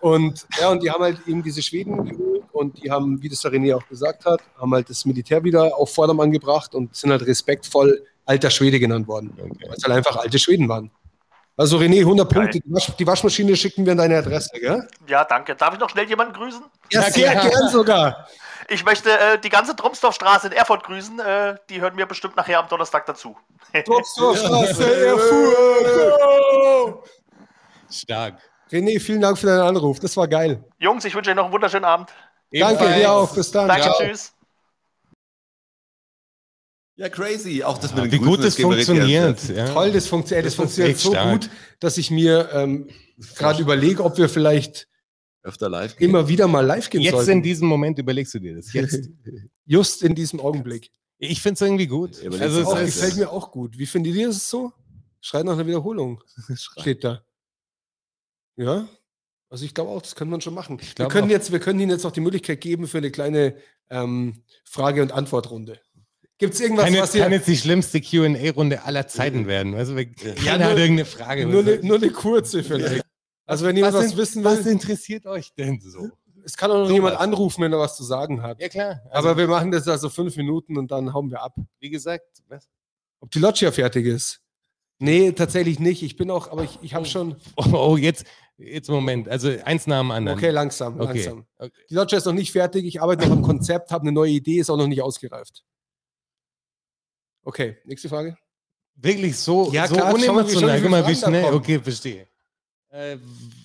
[0.00, 3.40] Und ja, und die haben halt eben diese Schweden geholt und die haben, wie das
[3.40, 7.12] der René auch gesagt hat, haben halt das Militär wieder auf Vordermann gebracht und sind
[7.12, 9.32] halt respektvoll alter Schwede genannt worden.
[9.38, 9.68] Okay.
[9.68, 10.90] Weil es halt einfach alte Schweden waren.
[11.62, 12.40] Also René, 100 Geil.
[12.42, 12.58] Punkte.
[12.60, 14.88] Die, Wasch, die Waschmaschine schicken wir an deine Adresse, gell?
[15.06, 15.54] Ja, danke.
[15.54, 16.60] Darf ich noch schnell jemanden grüßen?
[16.90, 17.48] Ja, Ja, sehr klar.
[17.50, 18.26] gern sogar.
[18.68, 21.20] Ich möchte äh, die ganze Tromsdorfstraße in Erfurt grüßen.
[21.20, 23.36] Äh, die hören mir bestimmt nachher am Donnerstag dazu.
[23.72, 27.08] Straße, Erfurt.
[27.90, 28.34] Stark.
[28.72, 30.00] René, vielen Dank für deinen Anruf.
[30.00, 30.64] Das war geil.
[30.80, 32.08] Jungs, ich wünsche euch noch einen wunderschönen Abend.
[32.52, 32.94] Danke Ebenfalls.
[32.96, 33.32] dir auch.
[33.34, 33.68] Bis dann.
[33.68, 33.94] Danke, Ciao.
[33.98, 34.32] tschüss.
[37.02, 37.64] Ja, crazy.
[37.64, 39.48] Auch das mit den Wie Grüßen, gut ans funktioniert.
[39.48, 39.68] Ja.
[39.68, 41.32] Toll, das, funktio ey, das, Das funktioniert so stark.
[41.40, 41.50] gut,
[41.80, 42.88] dass ich mir ähm,
[43.34, 44.86] gerade überlege, ob wir vielleicht
[45.42, 46.10] Öfter live gehen.
[46.10, 47.32] immer wieder mal live gehen Jetzt sollten.
[47.32, 48.72] in diesem Moment überlegst du dir das.
[48.72, 49.10] Jetzt.
[49.66, 50.92] Just in diesem Augenblick.
[51.18, 52.22] Ich finde es irgendwie gut.
[52.22, 53.76] Ja, Also, es Auch, das gefällt mir auch gut.
[53.76, 54.72] Wie findet ihr das so?
[55.20, 56.22] Schreit nach einer Wiederholung.
[56.54, 57.24] Steht da.
[58.54, 58.86] Ja?
[59.48, 60.80] Also ich glaube auch, das könnte man schon machen.
[60.96, 61.30] Wir können, auch.
[61.30, 63.56] jetzt, wir können Ihnen jetzt noch die Möglichkeit geben für eine kleine
[63.90, 65.80] ähm, Frage- und Antwortrunde.
[66.42, 67.22] Gibt es irgendwas, kann, jetzt, was ihr...
[67.22, 69.76] kann jetzt die schlimmste QA-Runde aller Zeiten werden.
[69.76, 70.04] Also, Ja,
[70.34, 71.46] keiner hat nur- irgendeine Frage.
[71.46, 73.04] nur, eine, nur eine kurze vielleicht.
[73.46, 76.08] Also wenn jemand was, in- wissen was will, interessiert euch denn so?
[76.44, 76.94] es kann auch noch sowas.
[76.94, 78.60] jemand anrufen, wenn er was zu sagen hat.
[78.60, 79.00] Ja, klar.
[79.10, 81.54] Also, Aber wir machen das also fünf Minuten und dann hauen wir ab.
[81.78, 82.68] wie gesagt, was?
[83.20, 84.40] Ob die Loggia fertig ist?
[84.98, 86.02] Nee, tatsächlich nicht.
[86.02, 87.36] Ich bin auch, aber ich, ich habe schon.
[87.54, 88.24] Oh, oh, jetzt,
[88.56, 89.28] jetzt Moment.
[89.28, 90.36] Also eins nach dem anderen.
[90.36, 91.18] Okay, langsam, Okay.
[91.22, 91.46] langsam.
[91.58, 91.72] okay.
[91.88, 92.84] Die Loggia ist noch nicht fertig.
[92.84, 95.62] Ich arbeite noch am Konzept, habe eine neue Idee, ist auch noch nicht ausgereift.
[97.44, 98.36] Okay, nächste Frage.
[98.94, 100.74] Wirklich so, Ja, so klar, unemotional.
[100.76, 101.52] schon Guck mal, wie schnell.
[101.54, 102.28] Okay, verstehe.
[102.90, 103.16] Äh,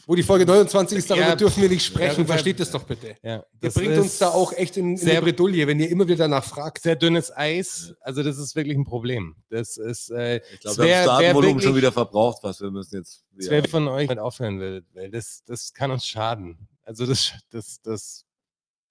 [0.06, 2.16] Wo die Folge 29 ist, darüber Ja, dürfen wir nicht sprechen.
[2.16, 3.18] darüber- Versteht das doch bitte.
[3.22, 6.06] ja, Ihr das bringt uns da auch echt in, in sehr- Bredouille, wenn ihr immer
[6.08, 6.82] wieder danach fragt.
[6.82, 7.94] sehr dünnes Eis.
[8.00, 9.36] Also das ist wirklich ein Problem.
[9.50, 12.96] Das ist, äh, Ich glaube, wir haben Startvolumen wirklich- schon wieder verbraucht, was wir müssen
[12.96, 13.26] jetzt.
[13.38, 16.58] es wäre von euch mit aufhören will, weil das, das kann uns schaden.
[16.84, 18.24] Also das, das, das,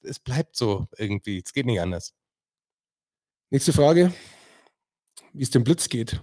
[0.02, 1.42] es bleibt so irgendwie.
[1.42, 2.12] Es geht nicht anders.
[3.48, 4.12] Nächste Frage.
[5.36, 6.22] Wie es dem Blitz geht.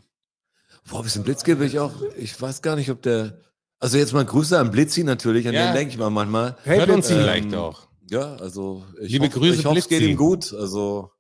[0.90, 1.94] Boah, ein bisschen Blitz gebe ich auch.
[2.18, 3.40] Ich weiß gar nicht, ob der.
[3.80, 5.68] Also jetzt mal Grüße an Blitzi natürlich, an Ja.
[5.68, 6.58] den denke ich mal manchmal.
[6.64, 7.22] Hey, Hört uns Blitzi.
[7.22, 7.88] vielleicht Ähm, auch.
[8.10, 10.52] Ja, also ich Liebe hoffe, Grüße, ich hoffe, es geht ihm gut.
[10.54, 11.12] Also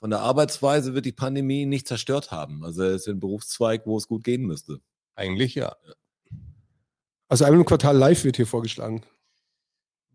[0.00, 2.64] von der Arbeitsweise wird die Pandemie ihn nicht zerstört haben.
[2.64, 4.80] Also er ist ein Berufszweig, wo es gut gehen müsste.
[5.14, 5.76] Eigentlich ja.
[7.28, 9.02] Also einmal im Quartal live wird hier vorgeschlagen.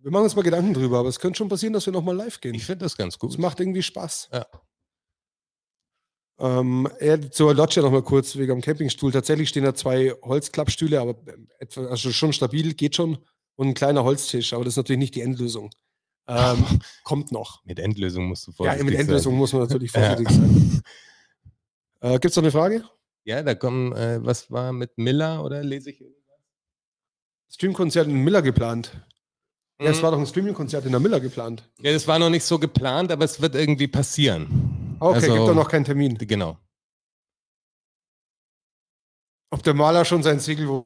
[0.02, 2.40] Wir machen uns mal Gedanken drüber, aber es könnte schon passieren, dass wir nochmal live
[2.42, 2.54] gehen.
[2.54, 3.32] Ich finde das ganz gut.
[3.32, 4.30] Es macht irgendwie Spaß.
[4.34, 4.46] Ja.
[6.40, 9.12] Ähm, er, zur Loggia noch mal kurz wegen am Campingstuhl.
[9.12, 11.16] Tatsächlich stehen da zwei Holzklappstühle, aber
[11.60, 13.18] etwa, also schon stabil, geht schon.
[13.56, 15.72] Und ein kleiner Holztisch, aber das ist natürlich nicht die Endlösung.
[16.28, 16.64] Ähm,
[17.04, 17.66] kommt noch.
[17.66, 19.40] Mit Endlösung musst du Ja, vorsichtig mit Endlösung sein.
[19.40, 20.00] muss man natürlich Ja.
[20.16, 20.82] vorsichtig sein.
[22.02, 22.84] Äh, Gibt es noch eine Frage?
[23.24, 26.04] Ja, da kommen, äh, was war mit Miller oder lese ich?
[27.52, 28.92] Streamkonzert in Miller geplant.
[29.82, 30.02] Ja, es Mhm.
[30.04, 31.68] war doch ein Streaming-Konzert in der Miller geplant.
[31.82, 34.87] Ja, das war noch nicht so geplant, aber es wird irgendwie passieren.
[35.00, 36.18] Okay, Also- gibt da noch keinen Termin.
[36.18, 36.58] Genau.
[39.52, 40.86] Ob der Maler schon sein Segel wo.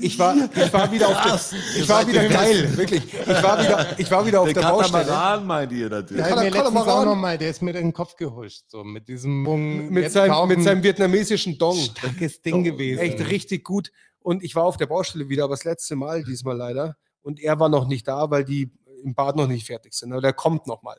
[0.00, 3.02] Ich war, ich war wieder auf Krass, der, ich war wieder geil, wirklich.
[3.12, 5.04] Ich war wieder, ich war wieder auf Der der, Baustelle.
[5.04, 6.22] Katamaran meint ihr natürlich.
[6.24, 8.62] Der er- er letztens mal auch noch mal, der ist mir in den Kopf gehuscht,
[8.68, 11.76] so mit diesem Mung, Mit seinem, mit seinem vietnamesischen Dong.
[11.76, 13.00] starkes Ding gewesen.
[13.00, 13.90] Echt richtig gut.
[14.20, 16.96] Und ich war auf der Baustelle wieder, aber das letzte Mal diesmal leider.
[17.22, 18.70] Und er war noch nicht da, weil die
[19.02, 20.12] im Bad noch nicht fertig sind.
[20.12, 20.98] Aber der kommt noch mal.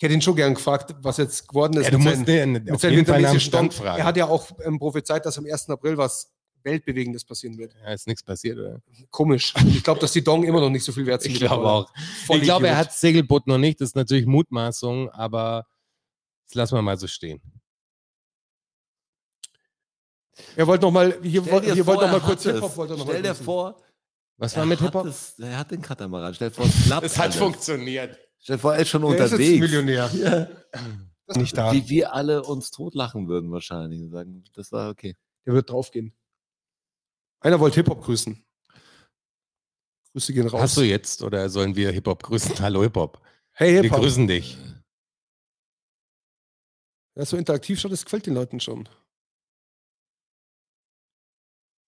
[0.00, 2.24] Ich hätte ihn schon gern gefragt, was jetzt geworden ist Ja, du mit musst seinen-
[2.24, 3.98] den mit auf seinem jeden Fall nach dem vietnamesischen Stand fragen.
[3.98, 5.68] Er hat ja auch ähm, prophezeit, dass am 1.
[5.68, 7.74] April was Weltbewegendes passieren wird.
[7.84, 8.80] ja, ist nichts passiert, oder?
[9.10, 9.52] Komisch.
[9.68, 11.32] Ich glaube, dass die Dong immer noch nicht so viel wert sind.
[11.32, 11.92] Ich glaube auch.
[12.24, 13.78] Voll ich glaube, er hat das Segelboot noch nicht.
[13.82, 15.66] Das ist natürlich Mutmaßung, aber
[16.46, 17.42] das lassen wir mal so stehen.
[20.56, 22.74] Er wollte noch mal, hier, hier wollte vor, noch mal kurz Hip-Hop.
[22.76, 23.44] wollte er Stell dir wissen.
[23.44, 23.76] vor,
[24.38, 25.06] Was war mit Hip-Hop?
[25.38, 26.32] er hat den Katamaran.
[26.34, 27.36] Stell dir vor, es klappt Es hat alles.
[27.36, 28.18] funktioniert.
[28.42, 29.60] Stell vor, er ist schon Er ist jetzt unterwegs.
[29.60, 30.10] Millionär.
[30.14, 30.48] Ja.
[31.26, 31.72] Das ist nicht da.
[31.72, 35.16] Wie wir alle uns totlachen würden wahrscheinlich und sagen, das war okay.
[35.46, 36.12] Der wird draufgehen.
[37.40, 38.44] Einer wollte Hip-Hop grüßen.
[40.12, 40.60] Grüße gehen raus.
[40.60, 42.58] Hast du jetzt oder sollen wir Hip-Hop grüßen?
[42.60, 43.22] Hallo Hip-Hop.
[43.52, 44.00] hey, Wir Hip-Hop.
[44.00, 44.58] grüßen dich.
[47.16, 48.88] Ja, so interaktiv schaut, das gefällt den Leuten schon.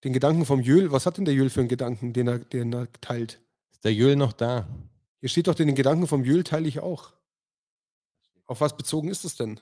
[0.05, 2.73] Den Gedanken vom Jöl, was hat denn der Jöl für einen Gedanken, den er, den
[2.73, 3.41] er teilt?
[3.73, 4.69] Ist der Jöl noch da?
[5.23, 7.13] Hier steht doch, den Gedanken vom Jöl teile ich auch.
[8.47, 9.61] Auf was bezogen ist das denn?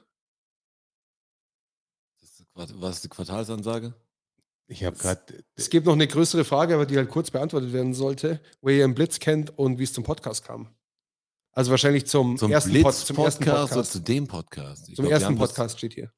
[2.54, 3.92] Das Was ist die Quartalsansage?
[4.68, 5.44] Ich habe gerade.
[5.56, 8.78] Es gibt noch eine größere Frage, aber die halt kurz beantwortet werden sollte, wo ihr
[8.86, 10.74] den Blitz kennt und wie es zum Podcast kam.
[11.52, 13.92] Also wahrscheinlich zum, Zum ersten, Pod, Blitz zum ersten Podcast oder Podcast.
[13.92, 14.88] zu dem Podcast?
[14.88, 16.10] Ich Zum glaub, ersten das- Podcast steht hier.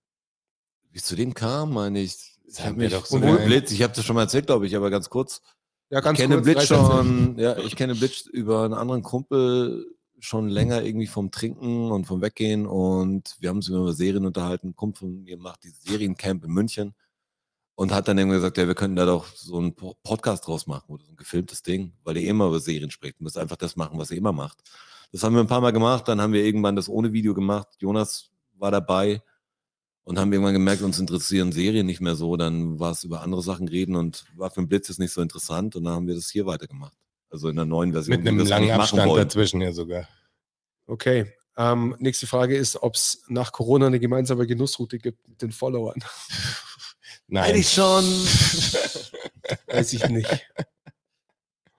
[0.91, 2.39] Wie es zu dem kam, meine ich.
[2.59, 4.77] Habe wir mich doch und sogar- Blitz, ich habe das schon mal erzählt, glaube ich,
[4.77, 5.41] aber ganz kurz.
[5.93, 9.95] Ja, ganz ich kenne kurz, Blitz schon, ja, ich kenne Blitz über einen anderen Kumpel
[10.21, 14.69] schon länger irgendwie vom Trinken und vom Weggehen und wir haben uns über Serien unterhalten.
[14.69, 16.95] Ein Kumpel von mir macht dieses Seriencamp in München
[17.75, 20.67] und hat dann irgendwie gesagt, ja, wir könnten da doch so einen Po- Podcast draus
[20.67, 23.21] machen oder so ein gefilmtes Ding, weil ihr immer über Serien spricht.
[23.21, 24.63] Ihr müsst einfach das machen, was ihr immer macht.
[25.13, 27.69] Das haben wir ein paar Mal gemacht, dann haben wir irgendwann das ohne Video gemacht.
[27.81, 29.21] Jonas war dabei
[30.05, 32.37] und haben irgendwann gemerkt, uns interessieren Serien nicht mehr so.
[32.37, 35.21] Dann war es über andere Sachen reden und war für den Blitz jetzt nicht so
[35.21, 36.97] interessant und dann haben wir das hier weitergemacht.
[37.31, 38.17] Also in der neuen Version.
[38.17, 39.23] Mit einem langen Abstand wollen.
[39.23, 40.09] dazwischen ja sogar.
[40.87, 41.33] Okay.
[41.57, 46.03] Ähm, nächste Frage ist, ob es nach Corona eine gemeinsame Genussroute gibt mit den Followern.
[47.29, 47.51] Nein.
[47.51, 48.05] Eigentlich schon.
[49.67, 50.47] Weiß ich nicht.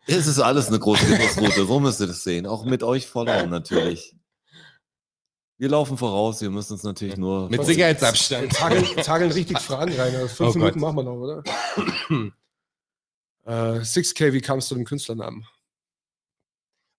[0.06, 2.46] Es ist alles eine große Genussroute, so müsst ihr das sehen.
[2.46, 4.16] Auch mit euch Followern natürlich.
[5.58, 7.50] Wir laufen voraus, wir müssen uns natürlich nur.
[7.50, 8.52] Mit Sicherheitsabstand.
[8.96, 10.16] Jetzt hageln richtig Fragen rein.
[10.16, 10.94] Also fünf Oh Minuten Gott.
[10.94, 11.44] machen wir noch, oder?
[13.80, 15.46] äh, 6K, wie kamst du dem Künstlernamen?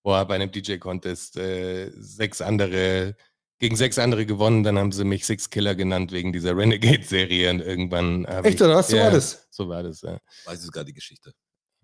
[0.03, 3.17] Boah, bei einem DJ-Contest äh, sechs andere,
[3.59, 7.61] gegen sechs andere gewonnen, dann haben sie mich Six Killer genannt wegen dieser Renegade-Serie und
[7.61, 8.25] irgendwann.
[8.27, 8.89] Echt, oder was?
[8.89, 9.49] So ja, war das?
[9.51, 10.19] So war das, ja.
[10.45, 11.33] Weiß ich sogar die Geschichte.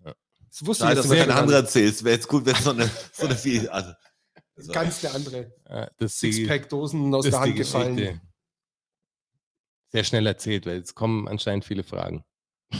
[0.03, 1.27] Das wusste Schade, ich dass du nicht.
[1.27, 2.03] keine andere erzählst.
[2.03, 3.69] Wäre jetzt gut, wenn so eine, so eine viel.
[3.69, 3.91] Also,
[4.55, 5.53] also, Ganz eine andere.
[5.69, 7.95] Ja, das Sixpack-Dosen aus das der ist die Hand gefallen.
[7.95, 8.21] Geschichte.
[9.91, 12.23] Sehr schnell erzählt, weil jetzt kommen anscheinend viele Fragen.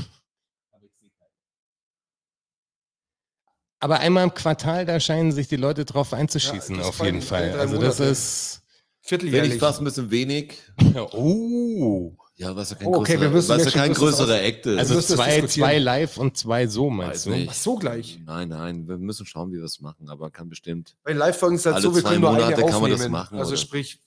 [3.80, 7.59] Aber einmal im Quartal, da scheinen sich die Leute drauf einzuschießen, das auf jeden Fall.
[7.59, 8.61] Also das ist.
[9.03, 9.56] Vierteljährlich.
[9.56, 10.58] ich fast ein bisschen wenig.
[10.95, 12.16] Oh.
[12.41, 14.79] Ja, was ja kein Oh, okay, wir größerer, müssen was ja kein größerer Act ist.
[14.79, 17.29] Also zwei, zwei live und zwei so, meinst Weiß du?
[17.29, 17.49] nicht.
[17.51, 18.19] Ach, so gleich.
[18.25, 20.97] Nein, nein, wir müssen schauen, wie wir es machen, aber kann bestimmt.
[21.03, 23.51] Bei Live-Folgen ist es halt so, wir können nur eine kann man das machen, also
[23.51, 23.57] oder?
[23.57, 24.01] sprich,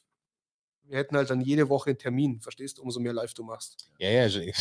[0.82, 3.88] wir hätten halt dann jede Woche einen Termin, verstehst du, umso mehr live du machst.
[3.98, 4.28] Ja, ja.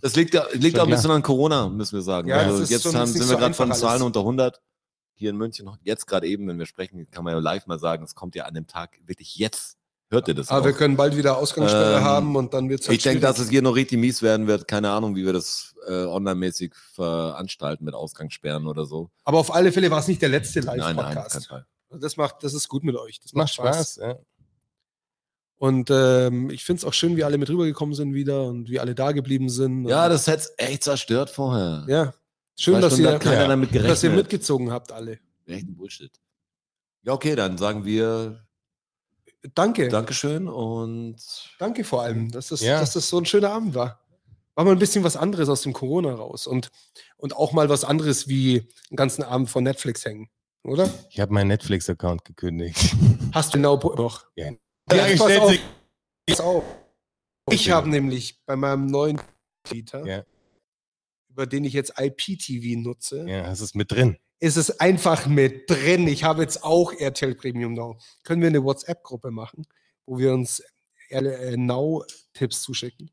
[0.00, 2.28] Das liegt, ja, liegt auch ein bisschen an Corona, müssen wir sagen.
[2.28, 4.02] Ja, also jetzt schon- haben, sind wir so gerade von Zahlen alles.
[4.02, 4.60] unter 100
[5.14, 5.70] hier in München.
[5.84, 8.46] Jetzt gerade eben, wenn wir sprechen, kann man ja live mal sagen, es kommt ja
[8.46, 9.76] an dem Tag wirklich jetzt.
[10.10, 10.78] Hört ihr das Aber wir auch?
[10.78, 13.48] können bald wieder Ausgangssperre Ähm, haben und dann wird es halt Ich denke, dass es
[13.48, 14.66] hier noch richtig mies werden wird.
[14.66, 19.10] Keine Ahnung, wie wir das äh, online-mäßig veranstalten mit Ausgangssperren oder so.
[19.24, 21.48] Aber auf alle Fälle war es nicht der letzte Nein, nein, auf keinen Live-Podcast.
[21.48, 21.66] Fall.
[21.90, 23.20] Das macht, das ist gut mit euch.
[23.20, 24.16] Das Macht Spaß, ja.
[25.58, 28.80] Und ähm, ich finde es auch schön, wie alle mit rübergekommen sind wieder und wie
[28.80, 29.86] alle da geblieben sind.
[29.86, 31.84] Ja, das hätte echt zerstört vorher.
[31.88, 32.14] ja.
[32.56, 35.18] Schön, Zwei dass ihr, hat keiner ja, damit dass ihr mitgezogen habt, alle.
[35.46, 36.12] Echt ein Bullshit.
[37.02, 38.44] Ja, okay, dann sagen wir
[39.54, 39.88] Danke.
[39.88, 41.16] Dankeschön und
[41.58, 42.80] Danke vor allem, dass das, Ja.
[42.80, 44.00] dass das so ein schöner Abend war.
[44.54, 46.70] War mal ein bisschen was anderes aus dem Corona raus und,
[47.16, 50.28] und auch mal was anderes wie einen ganzen Abend vor Netflix hängen,
[50.64, 50.90] oder?
[51.10, 52.94] Ich habe meinen Netflix-Account gekündigt.
[53.32, 54.26] Hast du genau noch?
[54.34, 54.50] Ja.
[54.92, 55.54] Ja, Frage pass auf.
[56.26, 56.64] Pass auf.
[57.50, 57.72] Ich Okay.
[57.72, 59.20] habe nämlich bei meinem neuen
[59.64, 60.24] Anbieter, Ja.
[61.30, 64.18] über den ich jetzt IPTV nutze, Ja, hast es mit drin.
[64.40, 66.08] Ist es einfach mit drin.
[66.08, 67.98] Ich habe jetzt auch RTL Premium Now.
[68.24, 69.66] Können wir eine WhatsApp-Gruppe machen,
[70.06, 70.62] wo wir uns
[71.10, 73.10] äh, Now-Tipps zuschicken?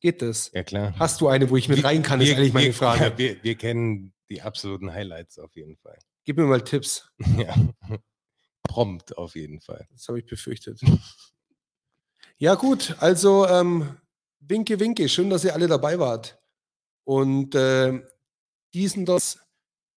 [0.00, 0.50] Geht das?
[0.52, 0.94] Ja, klar.
[0.98, 3.04] Hast du eine, wo ich mit Wir- rein kann, ist wir- eigentlich meine wir, Frage.
[3.04, 5.98] Ja, wir, wir kennen die absoluten Highlights auf jeden Fall.
[6.24, 7.08] Gib mir mal Tipps.
[7.38, 7.54] Ja.
[8.64, 9.86] Prompt auf jeden Fall.
[9.90, 10.80] Das habe ich befürchtet.
[12.38, 12.96] Ja, gut.
[13.00, 13.96] Also, ähm,
[14.40, 15.08] Winke, Winke.
[15.08, 16.38] Schön, dass ihr alle dabei wart.
[17.04, 18.00] Und äh,
[18.72, 19.38] diesen das,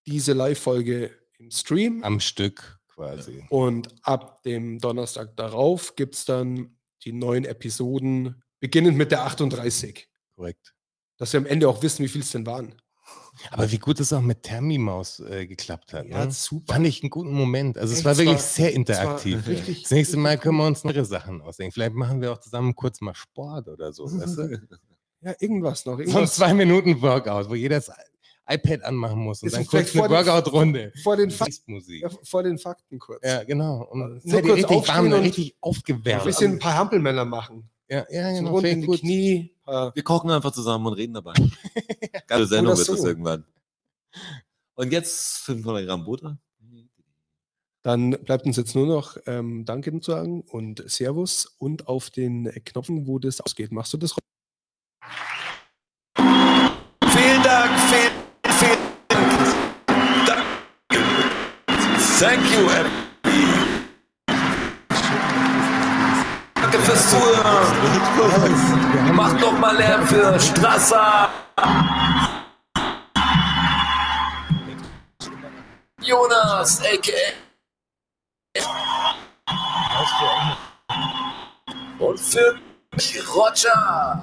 [0.07, 2.03] diese Live-Folge im Stream.
[2.03, 3.45] Am Stück quasi.
[3.49, 10.07] Und ab dem Donnerstag darauf gibt es dann die neuen Episoden, beginnend mit der 38.
[10.35, 10.73] Korrekt.
[11.17, 12.75] Dass wir am Ende auch wissen, wie viel es denn waren.
[13.51, 16.07] Aber wie gut es auch mit Thermimaus äh, geklappt hat.
[16.07, 16.31] Ja, ne?
[16.31, 16.73] super.
[16.73, 17.77] Fand ich einen guten Moment.
[17.77, 19.47] Also es Echt, war es wirklich war- sehr war interaktiv.
[19.47, 21.73] richtig- das nächste Mal können wir uns andere Sachen ausdenken.
[21.73, 24.05] Vielleicht machen wir auch zusammen kurz mal Sport oder so.
[24.05, 24.59] Weißt du?
[25.21, 25.93] Ja, irgendwas noch.
[25.93, 26.35] So ein Irgendwas.
[26.35, 27.81] zwei Minuten Workout, wo jeder
[28.47, 30.93] iPad anmachen muss und Ist dann es kurz eine Workout-Runde.
[31.03, 32.01] Vor den, Fa Musik.
[32.03, 33.21] ja, vor den Fakten kurz.
[33.23, 33.83] Ja, genau.
[33.85, 36.23] Und Nur seid kurz richtig warm, und richtig Ein aufgewärmt.
[36.25, 37.69] bisschen ein paar Hampelmänner machen.
[37.89, 38.51] Ja, ja, So genau.
[38.51, 38.99] rund in finde die ich gut.
[38.99, 39.51] Knie.
[39.63, 41.33] Paar wir kochen einfach zusammen und reden dabei.
[42.27, 43.07] Geile Sendung wird das so.
[43.07, 43.45] irgendwann.
[44.75, 46.37] Und jetzt 500 Gramm Butter.
[47.81, 52.51] Dann bleibt uns jetzt nur noch ähm, Danke zu sagen und Servus und auf den
[52.65, 53.71] Knopfen, wo das ausgeht.
[53.71, 54.15] Machst du das?
[56.17, 58.14] Vielen Dank, vielen,
[62.17, 62.89] Thank you, Happy.
[66.55, 67.67] Danke fürs Zuhören.
[69.13, 71.27] Macht doch mal Lärm für Strasser.
[76.01, 77.33] Jonas, a.k.a.
[81.99, 82.57] Und für
[83.35, 84.21] Roger.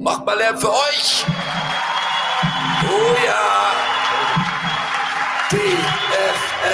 [0.00, 1.24] Macht mal Lärm für euch.
[2.84, 3.69] Oh ja.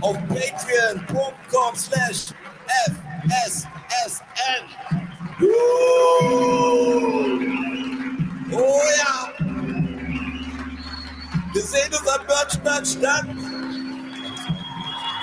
[0.00, 2.32] auf patreon.com slash
[3.36, 4.64] fssn.
[5.40, 5.46] Uh,
[8.52, 9.32] oh ja.
[11.52, 13.26] Wir sehen uns am Börnstein statt.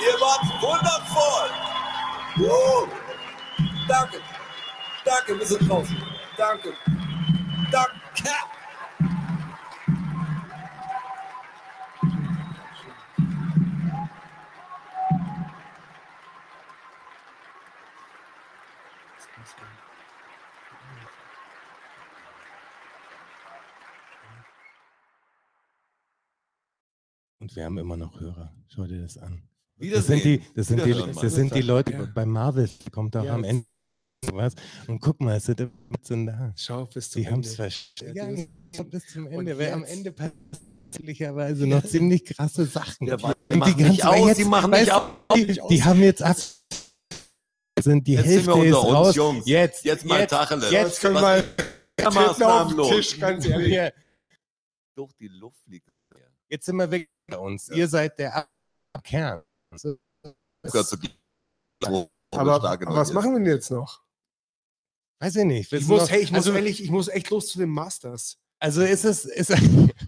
[0.01, 1.49] Ihr wart wundervoll.
[2.37, 2.87] Uh,
[3.87, 4.17] danke,
[5.05, 5.97] danke, wir sind draußen.
[6.37, 6.73] Danke.
[7.71, 8.03] Danke.
[27.53, 28.51] Und wir haben immer noch Hörer.
[28.67, 29.43] Schau dir das an.
[29.79, 32.05] Das sind die, das sind die, das sind die Leute Ja.
[32.13, 33.65] bei Marvel, kommt auch Ja, am Ende
[34.31, 34.53] was.
[34.87, 35.69] Und guck mal, es sind
[36.01, 36.51] sind da.
[36.55, 37.47] Schau bis zum Die haben Ende.
[37.49, 38.15] es verstanden.
[38.15, 43.07] Ja, die bis zum Ende, weil am jetzt- Ende passiert noch ziemlich krasse Sachen.
[43.07, 45.11] Ja, Und machen nicht weil aus, die machen nicht weißt aus.
[45.29, 46.37] du, Die, die haben jetzt ab.
[47.79, 49.15] Sind die Jetzt sind Hälfte wir ist unter uns, raus.
[49.15, 49.45] Jungs.
[49.47, 50.71] Jetzt, Jetzt mal Tacheles.
[50.71, 51.43] Jetzt können wir
[52.47, 52.89] auf den los?
[52.89, 53.91] Tisch, ganz ehrlich.
[54.95, 55.89] Durch die Luft fliegt.
[56.47, 57.69] jetzt sind wir weg bei uns.
[57.69, 58.47] Ihr seid der
[59.03, 59.43] Kern.
[61.83, 64.01] Aber, aber was machen wir denn jetzt noch?
[65.19, 65.71] Weiß ich nicht.
[65.71, 68.37] Ich muss, noch- hey, ich muss also, ehrlich, ich muss echt los zu den Masters.
[68.59, 69.25] also ist es.
[69.25, 69.53] Ist,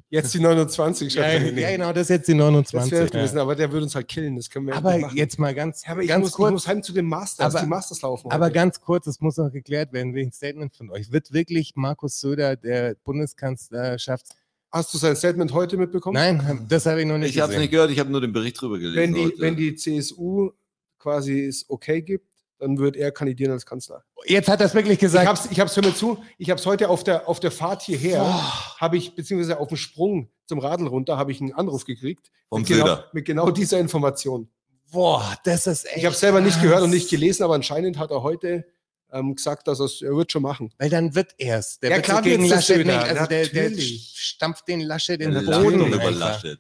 [0.10, 1.14] Jetzt die 29.
[1.14, 2.92] ja, ja, genau, das ist jetzt die Das 29.
[2.92, 3.10] wäre ja.
[3.10, 4.36] gewesen, aber der würde uns halt killen.
[4.36, 5.18] Das können wir Aber nicht machen.
[5.18, 6.52] jetzt mal ganz, ja, aber ich, ganz muss, ich kurz.
[6.52, 7.54] muss heim zu den Masters.
[7.56, 8.32] Aber- die Masters laufen.
[8.32, 8.54] Aber heute.
[8.54, 11.12] ganz kurz, es muss noch geklärt werden, wegen Statement von euch.
[11.12, 14.28] Wird wirklich Markus Söder der Bundeskanzlerschaft?
[14.76, 16.16] Hast du sein Statement heute mitbekommen?
[16.16, 18.34] Nein, das habe ich noch nicht Ich habe es nicht gehört, ich habe nur den
[18.34, 18.98] Bericht drüber gelesen.
[18.98, 19.40] Wenn die, heute.
[19.40, 20.52] wenn die CSU
[21.00, 22.28] quasi es okay gibt,
[22.60, 24.04] dann wird er kandidieren als Kanzler.
[24.26, 25.48] Jetzt hat er es wirklich Ich gesagt.
[25.50, 28.22] ich hab's, hör mir zu, ich hab's heute auf der, auf der Fahrt hierher,
[28.78, 32.30] habe ich, beziehungsweise auf dem Sprung zum Radl runter, habe ich einen Anruf gekriegt.
[32.50, 34.50] Vom mit, genau, mit genau dieser Information.
[34.92, 36.00] Boah, das ist echt.
[36.00, 38.66] Ich habe selber nicht gehört und nicht gelesen, aber anscheinend hat er heute
[39.16, 40.72] ähm, gesagt, dass er's- er wird schon machen.
[40.78, 41.80] Weil dann wird er's.
[41.80, 43.10] Der Ja, wird klar so gegen Laschet wieder, nicht.
[43.18, 45.94] Also der, der stampft den Laschet in den Lachen Boden.
[45.94, 46.12] über.
[46.12, 46.60] Laschet.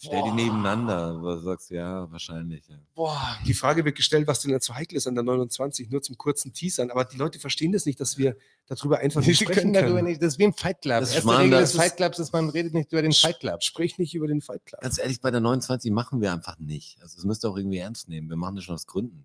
[0.00, 1.20] Stell die nebeneinander.
[1.20, 1.74] Was sagst du?
[1.74, 2.62] Ja, wahrscheinlich.
[2.68, 2.76] Ja.
[2.94, 3.36] Boah.
[3.44, 6.16] Die Frage wird gestellt, was denn jetzt so heikel ist an der 29, nur zum
[6.16, 6.92] kurzen Teasern.
[6.92, 8.36] Aber die Leute verstehen das nicht, dass wir
[8.68, 10.06] darüber einfach nicht Sie sprechen können darüber können.
[10.06, 10.22] nicht.
[10.22, 11.00] Das ist wie im Fight Club.
[11.00, 13.12] Das ist Erste Regel das des ist- Fight Clubs ist, man redet nicht über den
[13.12, 13.60] Fight Club.
[13.64, 14.80] Sprich nicht über den Fight Club.
[14.82, 17.02] Ganz ehrlich, bei der 29 machen wir einfach nicht.
[17.02, 18.28] Also das müsst ihr auch irgendwie ernst nehmen.
[18.28, 19.24] Wir machen das schon aus Gründen.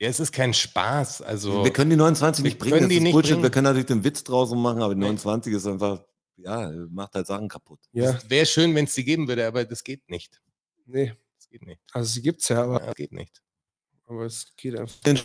[0.00, 1.22] Ja, es ist kein Spaß.
[1.22, 2.70] Also wir können die 29 wir nicht bringen.
[2.72, 3.30] können Das die ist nicht Bullshit.
[3.32, 3.42] bringen.
[3.44, 5.06] Wir können natürlich den Witz draußen machen, aber die Nee.
[5.06, 6.04] 29 ist einfach,
[6.36, 7.80] ja, macht halt Sachen kaputt.
[7.92, 10.40] Ja, wäre schön, wenn es die geben würde, aber das geht nicht.
[10.86, 11.14] nee.
[11.36, 11.80] Das geht nicht.
[11.92, 13.42] Also sie gibt's ja, aber, Ja, das geht nicht.
[14.06, 14.98] aber es geht einfach.
[15.02, 15.20] Dann-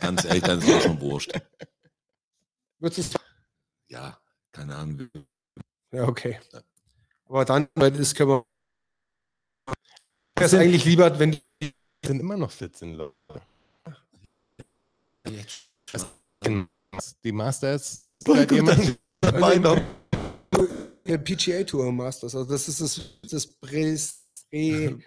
[0.00, 1.32] Ganz ehrlich, dann ist es schon wurscht.
[2.78, 3.10] Wird es
[3.88, 4.20] Ja,
[4.52, 5.08] keine Ahnung.
[5.92, 6.38] Ja, okay.
[7.26, 8.46] Aber dann, weil das können wir.
[10.36, 11.40] Wäre es eigentlich lieber, wenn Es
[12.06, 13.14] sind immer noch 14 Leute.
[17.24, 18.06] Die Masters.
[18.26, 18.62] seid ihr
[21.18, 23.00] PGA Tour Masters, also das ist das,
[23.30, 24.24] das Pres
[24.54, 24.98] Pre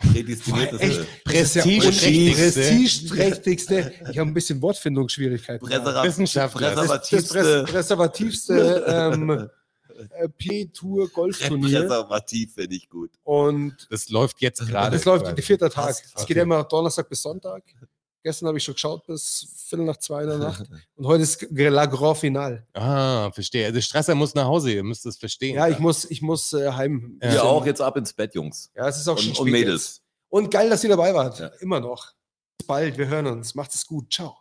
[1.24, 3.94] prestigeträchtigste.
[4.12, 5.70] Ich habe ein bisschen Wortfindungsschwierigkeiten.
[5.70, 6.76] Wissenschaftler.
[6.76, 9.50] Das, das Präservativste, ähm,
[9.98, 11.82] äh, PGA Tour Golfturnier.
[11.82, 13.12] Präservativ finde ich gut.
[13.24, 14.96] Und Das läuft jetzt gerade.
[14.96, 15.96] das läuft der vierte Tag.
[16.16, 17.64] Es geht ja immer Donnerstag bis Sonntag.
[18.24, 20.66] Gestern habe ich schon geschaut bis Viertel nach zwei in der Nacht.
[20.96, 22.66] Und heute ist La Grand Final.
[22.74, 23.66] Ah, verstehe.
[23.66, 25.56] Also Strasser muss nach Hause, ihr müsst es verstehen.
[25.56, 27.20] Ja, ich muss, ich muss äh, heim.
[27.24, 27.44] Ja.
[27.44, 28.70] Auch jetzt ab ins Bett, Jungs.
[28.76, 29.84] Ja, es ist auch schon Und, spät und Mädels.
[29.98, 30.02] jetzt.
[30.30, 31.40] Und geil, dass ihr dabei wart.
[31.40, 31.48] Ja.
[31.60, 32.12] Immer noch.
[32.58, 33.56] Bis bald, wir hören uns.
[33.56, 34.12] Macht es gut.
[34.12, 34.36] Ciao.